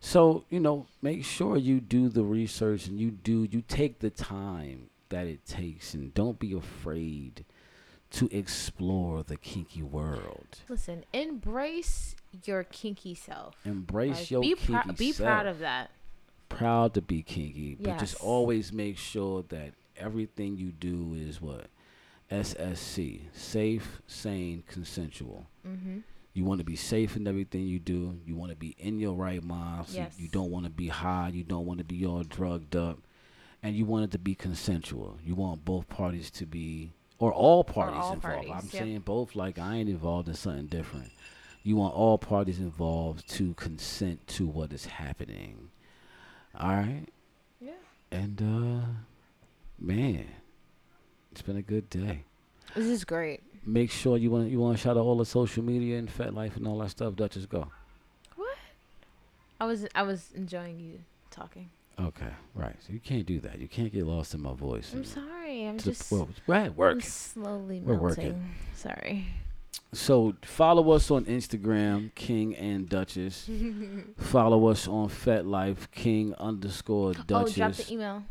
So 0.00 0.44
you 0.50 0.60
know, 0.60 0.86
make 1.00 1.24
sure 1.24 1.56
you 1.56 1.80
do 1.80 2.08
the 2.08 2.22
research 2.24 2.86
and 2.86 3.00
you 3.00 3.10
do 3.10 3.48
you 3.50 3.62
take 3.66 4.00
the 4.00 4.10
time 4.10 4.90
that 5.08 5.26
it 5.26 5.46
takes, 5.46 5.94
and 5.94 6.12
don't 6.12 6.38
be 6.38 6.52
afraid 6.52 7.44
to 8.12 8.28
explore 8.30 9.22
the 9.22 9.36
kinky 9.36 9.82
world. 9.82 10.46
Listen, 10.68 11.04
embrace 11.12 12.14
your 12.44 12.64
kinky 12.64 13.14
self. 13.14 13.56
Embrace 13.64 14.16
Like, 14.18 14.30
your 14.30 14.40
be 14.42 14.54
kinky 14.54 14.72
prou- 14.72 14.96
be 14.98 15.12
self. 15.12 15.26
proud 15.26 15.46
of 15.46 15.58
that. 15.60 15.90
proud 16.48 16.94
to 16.94 17.02
be 17.02 17.22
kinky, 17.22 17.76
but 17.80 17.98
just 17.98 18.14
always 18.22 18.72
make 18.72 18.96
sure 18.96 19.42
that 19.48 19.72
everything 19.96 20.56
you 20.56 20.70
do 20.72 21.14
is 21.14 21.40
what 21.40 21.66
SSC, 22.30 23.22
safe, 23.32 24.00
sane, 24.06 24.62
consensual. 24.68 25.46
Mm-hmm. 25.66 25.98
You 26.34 26.44
want 26.44 26.58
to 26.58 26.64
be 26.64 26.76
safe 26.76 27.16
in 27.16 27.26
everything 27.26 27.66
you 27.66 27.78
do. 27.78 28.18
You 28.26 28.36
want 28.36 28.50
to 28.50 28.56
be 28.56 28.76
in 28.78 28.98
your 28.98 29.14
right 29.14 29.42
mind. 29.42 29.88
So 29.88 29.96
Yes. 29.96 30.14
You 30.18 30.28
don't 30.28 30.50
want 30.50 30.64
to 30.64 30.70
be 30.70 30.88
high. 30.88 31.30
You 31.32 31.44
don't 31.44 31.64
want 31.64 31.78
to 31.78 31.84
be 31.84 32.04
all 32.04 32.22
drugged 32.24 32.76
up. 32.76 32.98
And 33.62 33.74
you 33.74 33.86
want 33.86 34.04
it 34.04 34.10
to 34.12 34.18
be 34.18 34.34
consensual. 34.34 35.18
You 35.24 35.34
want 35.34 35.64
both 35.64 35.88
parties 35.88 36.30
to 36.32 36.44
be, 36.46 36.92
or 37.18 37.32
all 37.32 37.64
parties 37.64 37.98
all 38.00 38.12
involved. 38.14 38.46
parties, 38.46 38.52
I'm 38.64 38.68
saying 38.68 39.00
both, 39.00 39.34
like 39.34 39.58
I 39.58 39.76
ain't 39.76 39.88
involved 39.88 40.28
in 40.28 40.34
something 40.34 40.66
different. 40.66 41.10
You 41.62 41.76
want 41.76 41.94
all 41.94 42.18
parties 42.18 42.58
involved 42.58 43.28
to 43.30 43.54
consent 43.54 44.26
to 44.28 44.46
what 44.46 44.72
is 44.72 44.86
happening. 44.86 45.70
All 46.58 46.68
right? 46.68 47.06
Yeah. 47.60 47.72
And, 48.12 48.40
uh, 48.40 48.86
man, 49.78 50.26
it's 51.32 51.42
been 51.42 51.56
a 51.56 51.62
good 51.62 51.90
day 51.90 52.24
This 52.74 52.86
is 52.86 53.04
great. 53.04 53.40
make 53.64 53.90
sure 53.90 54.16
you 54.16 54.30
want 54.30 54.48
you 54.50 54.60
want 54.60 54.76
to 54.76 54.82
shout 54.82 54.96
out 54.96 55.02
all 55.02 55.16
the 55.16 55.26
social 55.26 55.62
media 55.64 55.98
and 55.98 56.08
FetLife 56.08 56.56
and 56.56 56.66
all 56.68 56.78
that 56.78 56.90
stuff. 56.90 57.16
Duchess, 57.16 57.46
go. 57.46 57.68
What? 58.36 58.56
I 59.60 59.64
was 59.66 59.86
I 59.94 60.02
was 60.02 60.30
enjoying 60.34 60.78
you 60.78 61.00
talking. 61.30 61.70
Okay, 61.98 62.28
right. 62.54 62.76
So 62.86 62.92
you 62.92 63.00
can't 63.00 63.26
do 63.26 63.40
that. 63.40 63.58
You 63.58 63.68
can't 63.68 63.90
get 63.92 64.06
lost 64.06 64.34
in 64.34 64.40
my 64.42 64.52
voice. 64.54 64.92
I'm 64.92 64.98
and 64.98 65.06
sorry. 65.56 65.68
I'm 65.68 65.78
just 65.78 66.10
well, 66.12 66.28
we're 66.46 66.70
work. 66.70 66.94
I'm 66.94 67.00
slowly 67.00 67.80
We're 67.80 68.00
melting. 68.00 68.24
working. 68.26 68.54
Sorry. 68.74 69.26
So 69.92 70.34
follow 70.42 70.90
us 70.90 71.10
on 71.10 71.24
Instagram, 71.24 72.14
King 72.14 72.54
and 72.56 72.88
Duchess. 72.88 73.48
follow 74.18 74.66
us 74.68 74.86
on 74.88 75.08
FetLife, 75.08 75.90
King 75.92 76.34
underscore 76.38 77.12
Duchess. 77.14 77.52
Oh, 77.52 77.56
drop 77.56 77.72
the 77.72 77.92
email. 77.92 78.22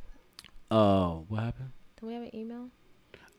uh, 0.69 1.09
what 1.27 1.43
happened? 1.43 1.71
Do 1.99 2.07
we 2.07 2.13
have 2.13 2.23
an 2.23 2.35
email? 2.35 2.69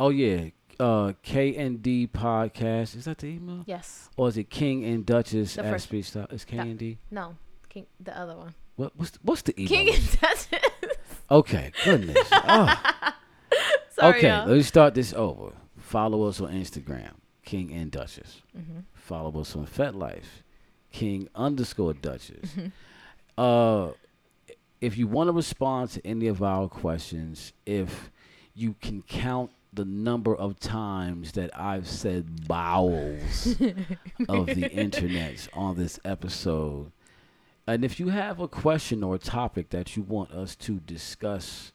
Oh 0.01 0.09
yeah, 0.09 0.49
uh, 0.81 1.13
K 1.23 1.55
and 1.57 1.83
D 1.83 2.07
podcast. 2.07 2.97
Is 2.97 3.05
that 3.05 3.19
the 3.19 3.29
email? 3.29 3.63
Yes. 3.67 4.09
Or 4.17 4.29
is 4.29 4.37
it 4.37 4.51
King 4.51 4.85
and 4.85 5.07
Duchess 5.07 5.55
The 5.55 5.65
at 5.65 5.81
speech? 5.81 6.07
Style? 6.07 6.27
It's 6.31 6.45
K 6.45 6.57
No. 6.57 6.63
and 6.63 6.79
D. 6.79 6.99
No. 7.11 7.37
King, 7.69 7.87
the 8.01 8.19
other 8.19 8.37
one. 8.37 8.55
What? 8.77 8.93
What's 8.97 9.11
the, 9.13 9.19
what's 9.23 9.43
the 9.43 9.55
email? 9.61 9.69
King 9.69 9.95
and 9.95 10.21
Duchess. 10.21 10.49
Okay, 11.31 11.73
goodness. 11.85 12.17
oh. 12.33 12.93
Sorry, 13.97 14.19
okay, 14.19 14.29
y'all. 14.29 14.47
let's 14.47 14.67
start 14.67 14.95
this 14.95 15.15
over. 15.15 15.53
Follow 15.79 16.25
us 16.25 16.39
on 16.43 16.53
Instagram, 16.53 17.13
King 17.47 17.73
and 17.73 17.91
Duchess. 17.91 18.43
Mm-hmm. 18.55 18.81
Follow 18.93 19.41
us 19.41 19.57
on 19.57 19.67
FetLife, 19.67 20.43
King 20.93 21.31
underscore 21.35 21.95
Duchess. 21.95 22.51
Mm-hmm. 22.51 22.69
uh, 23.39 23.93
if 24.83 24.99
you 24.99 25.07
want 25.07 25.29
to 25.29 25.33
respond 25.33 25.89
to 25.93 26.07
any 26.07 26.27
of 26.27 26.43
our 26.43 26.69
questions, 26.69 27.55
if 27.65 28.11
you 28.55 28.75
can 28.83 29.01
count 29.01 29.51
the 29.73 29.87
number 29.87 30.37
of 30.37 30.61
times 30.61 31.33
that 31.33 31.59
I've 31.59 31.89
said 31.89 32.47
bowels 32.47 33.47
of 34.29 34.47
the 34.47 34.71
internet 34.71 35.49
on 35.55 35.77
this 35.77 35.99
episode, 36.05 36.93
and 37.67 37.83
if 37.83 37.99
you 37.99 38.09
have 38.09 38.41
a 38.41 38.49
question 38.49 39.03
or 39.03 39.15
a 39.15 39.19
topic 39.19 39.71
that 39.71 39.97
you 39.97 40.03
want 40.03 40.33
us 40.33 40.55
to 40.57 40.81
discuss 40.81 41.73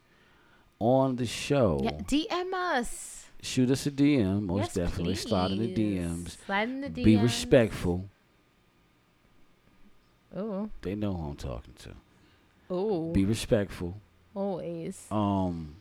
on 0.81 1.15
the 1.15 1.25
show, 1.25 1.79
Yeah, 1.83 1.91
DM 1.91 2.53
us. 2.53 3.25
shoot 3.41 3.69
us 3.69 3.85
a 3.85 3.91
DM. 3.91 4.43
Most 4.43 4.59
yes, 4.59 4.73
definitely, 4.73 5.15
slide 5.15 5.51
in 5.51 5.59
the. 5.59 5.73
DMs. 5.73 6.37
Slide 6.45 6.69
in 6.69 6.81
the 6.81 6.89
DMs. 6.89 7.03
Be 7.03 7.17
respectful. 7.17 8.09
Oh. 10.35 10.69
They 10.81 10.95
know 10.95 11.13
who 11.13 11.29
I'm 11.29 11.35
talking 11.35 11.73
to. 11.83 11.89
Oh. 12.69 13.11
Be 13.11 13.25
respectful. 13.25 13.99
Always. 14.33 15.05
Um, 15.11 15.75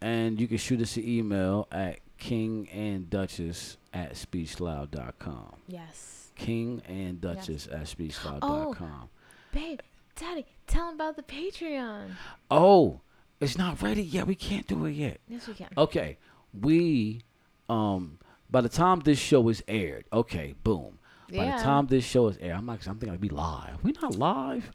and 0.00 0.40
you 0.40 0.48
can 0.48 0.56
shoot 0.56 0.80
us 0.80 0.96
an 0.96 1.06
email 1.06 1.68
at 1.70 1.98
king 2.16 2.68
and 2.72 3.08
duchess 3.10 3.76
at 3.92 4.14
speechloud.com. 4.14 5.54
Yes. 5.68 6.30
King 6.34 6.82
and 6.88 7.20
duchess 7.20 7.66
at 7.70 7.82
speechloud.com. 7.84 9.10
Babe, 9.52 9.80
Daddy, 10.16 10.46
tell 10.66 10.86
them 10.86 10.94
about 10.94 11.16
the 11.16 11.22
Patreon. 11.22 12.12
Oh, 12.50 13.00
it's 13.40 13.56
not 13.58 13.80
ready 13.82 14.02
yet. 14.02 14.26
We 14.26 14.34
can't 14.34 14.66
do 14.66 14.84
it 14.86 14.92
yet. 14.92 15.20
Yes, 15.28 15.46
we 15.48 15.54
can. 15.54 15.68
Okay, 15.76 16.18
we 16.58 17.22
um 17.68 18.18
by 18.50 18.60
the 18.62 18.68
time 18.68 19.00
this 19.00 19.18
show 19.18 19.48
is 19.48 19.62
aired, 19.68 20.06
okay, 20.12 20.54
boom. 20.64 20.98
By 21.30 21.44
Yeah. 21.44 21.56
the 21.58 21.62
time 21.62 21.86
this 21.88 22.04
show 22.04 22.28
is 22.28 22.38
aired, 22.38 22.56
I'm 22.56 22.66
like 22.66 22.86
I'm 22.86 22.94
thinking 22.98 23.10
I'd 23.14 23.20
be 23.20 23.28
live. 23.28 23.82
We're 23.84 23.94
not 24.00 24.16
live. 24.16 24.70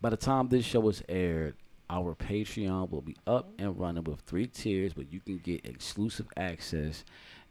By 0.00 0.10
the 0.10 0.16
time 0.16 0.48
this 0.48 0.64
show 0.64 0.86
is 0.88 1.02
aired, 1.08 1.56
our 1.90 2.14
Patreon 2.14 2.90
will 2.90 3.00
be 3.02 3.16
up 3.26 3.50
and 3.58 3.78
running 3.78 4.04
with 4.04 4.20
three 4.20 4.46
tiers, 4.46 4.92
but 4.94 5.12
you 5.12 5.20
can 5.20 5.38
get 5.38 5.64
exclusive 5.66 6.26
access 6.36 7.04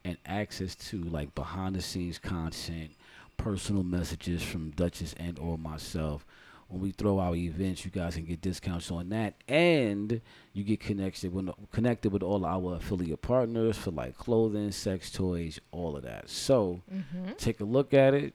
and 0.04 0.16
access 0.26 0.74
to 0.74 1.02
like 1.02 1.34
behind 1.34 1.74
the 1.76 1.82
scenes 1.82 2.18
content, 2.18 2.92
personal 3.36 3.82
messages 3.82 4.42
from 4.42 4.70
Duchess 4.70 5.14
and 5.18 5.38
or 5.38 5.58
myself. 5.58 6.24
When 6.68 6.80
we 6.80 6.90
throw 6.92 7.18
our 7.20 7.34
events, 7.34 7.84
you 7.84 7.90
guys 7.90 8.14
can 8.16 8.24
get 8.24 8.40
discounts 8.40 8.90
on 8.90 9.08
that, 9.10 9.34
and 9.48 10.20
you 10.52 10.64
get 10.64 10.80
connected 10.80 11.32
with 11.32 11.48
connected 11.70 12.12
with 12.12 12.22
all 12.22 12.44
our 12.44 12.76
affiliate 12.76 13.22
partners 13.22 13.76
for 13.76 13.90
like 13.90 14.16
clothing, 14.16 14.72
sex 14.72 15.10
toys, 15.10 15.60
all 15.72 15.96
of 15.96 16.02
that. 16.02 16.28
So 16.30 16.80
Mm-hmm. 16.92 17.32
take 17.38 17.60
a 17.60 17.64
look 17.64 17.92
at 17.94 18.14
it, 18.14 18.34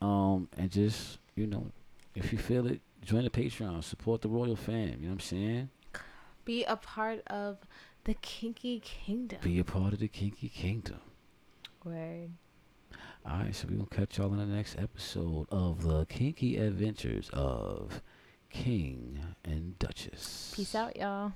um, 0.00 0.48
and 0.56 0.70
just 0.70 1.18
you 1.36 1.46
know, 1.46 1.70
if 2.14 2.32
you 2.32 2.38
feel 2.38 2.66
it, 2.66 2.80
join 3.04 3.24
the 3.24 3.30
Patreon, 3.30 3.82
support 3.84 4.22
the 4.22 4.28
royal 4.28 4.56
fam. 4.56 4.74
You 5.00 5.02
know 5.02 5.06
what 5.08 5.12
I'm 5.12 5.20
saying? 5.20 5.70
Be 6.44 6.64
a 6.64 6.76
part 6.76 7.20
of 7.28 7.58
the 8.04 8.14
Kinky 8.14 8.80
Kingdom. 8.80 9.38
Be 9.42 9.58
a 9.60 9.64
part 9.64 9.92
of 9.92 10.00
the 10.00 10.08
Kinky 10.08 10.48
Kingdom. 10.48 10.98
Word. 11.84 12.30
All 13.24 13.38
right, 13.38 13.54
so 13.54 13.68
we're 13.70 13.76
gonna 13.76 13.88
catch 13.88 14.18
y'all 14.18 14.32
in 14.32 14.38
the 14.38 14.46
next 14.46 14.76
episode 14.78 15.46
of 15.50 15.82
the 15.82 16.06
Kinky 16.06 16.56
Adventures 16.56 17.30
of 17.32 18.02
King 18.50 19.20
and 19.44 19.78
Duchess. 19.78 20.52
Peace 20.56 20.74
out, 20.74 20.96
y'all. 20.96 21.32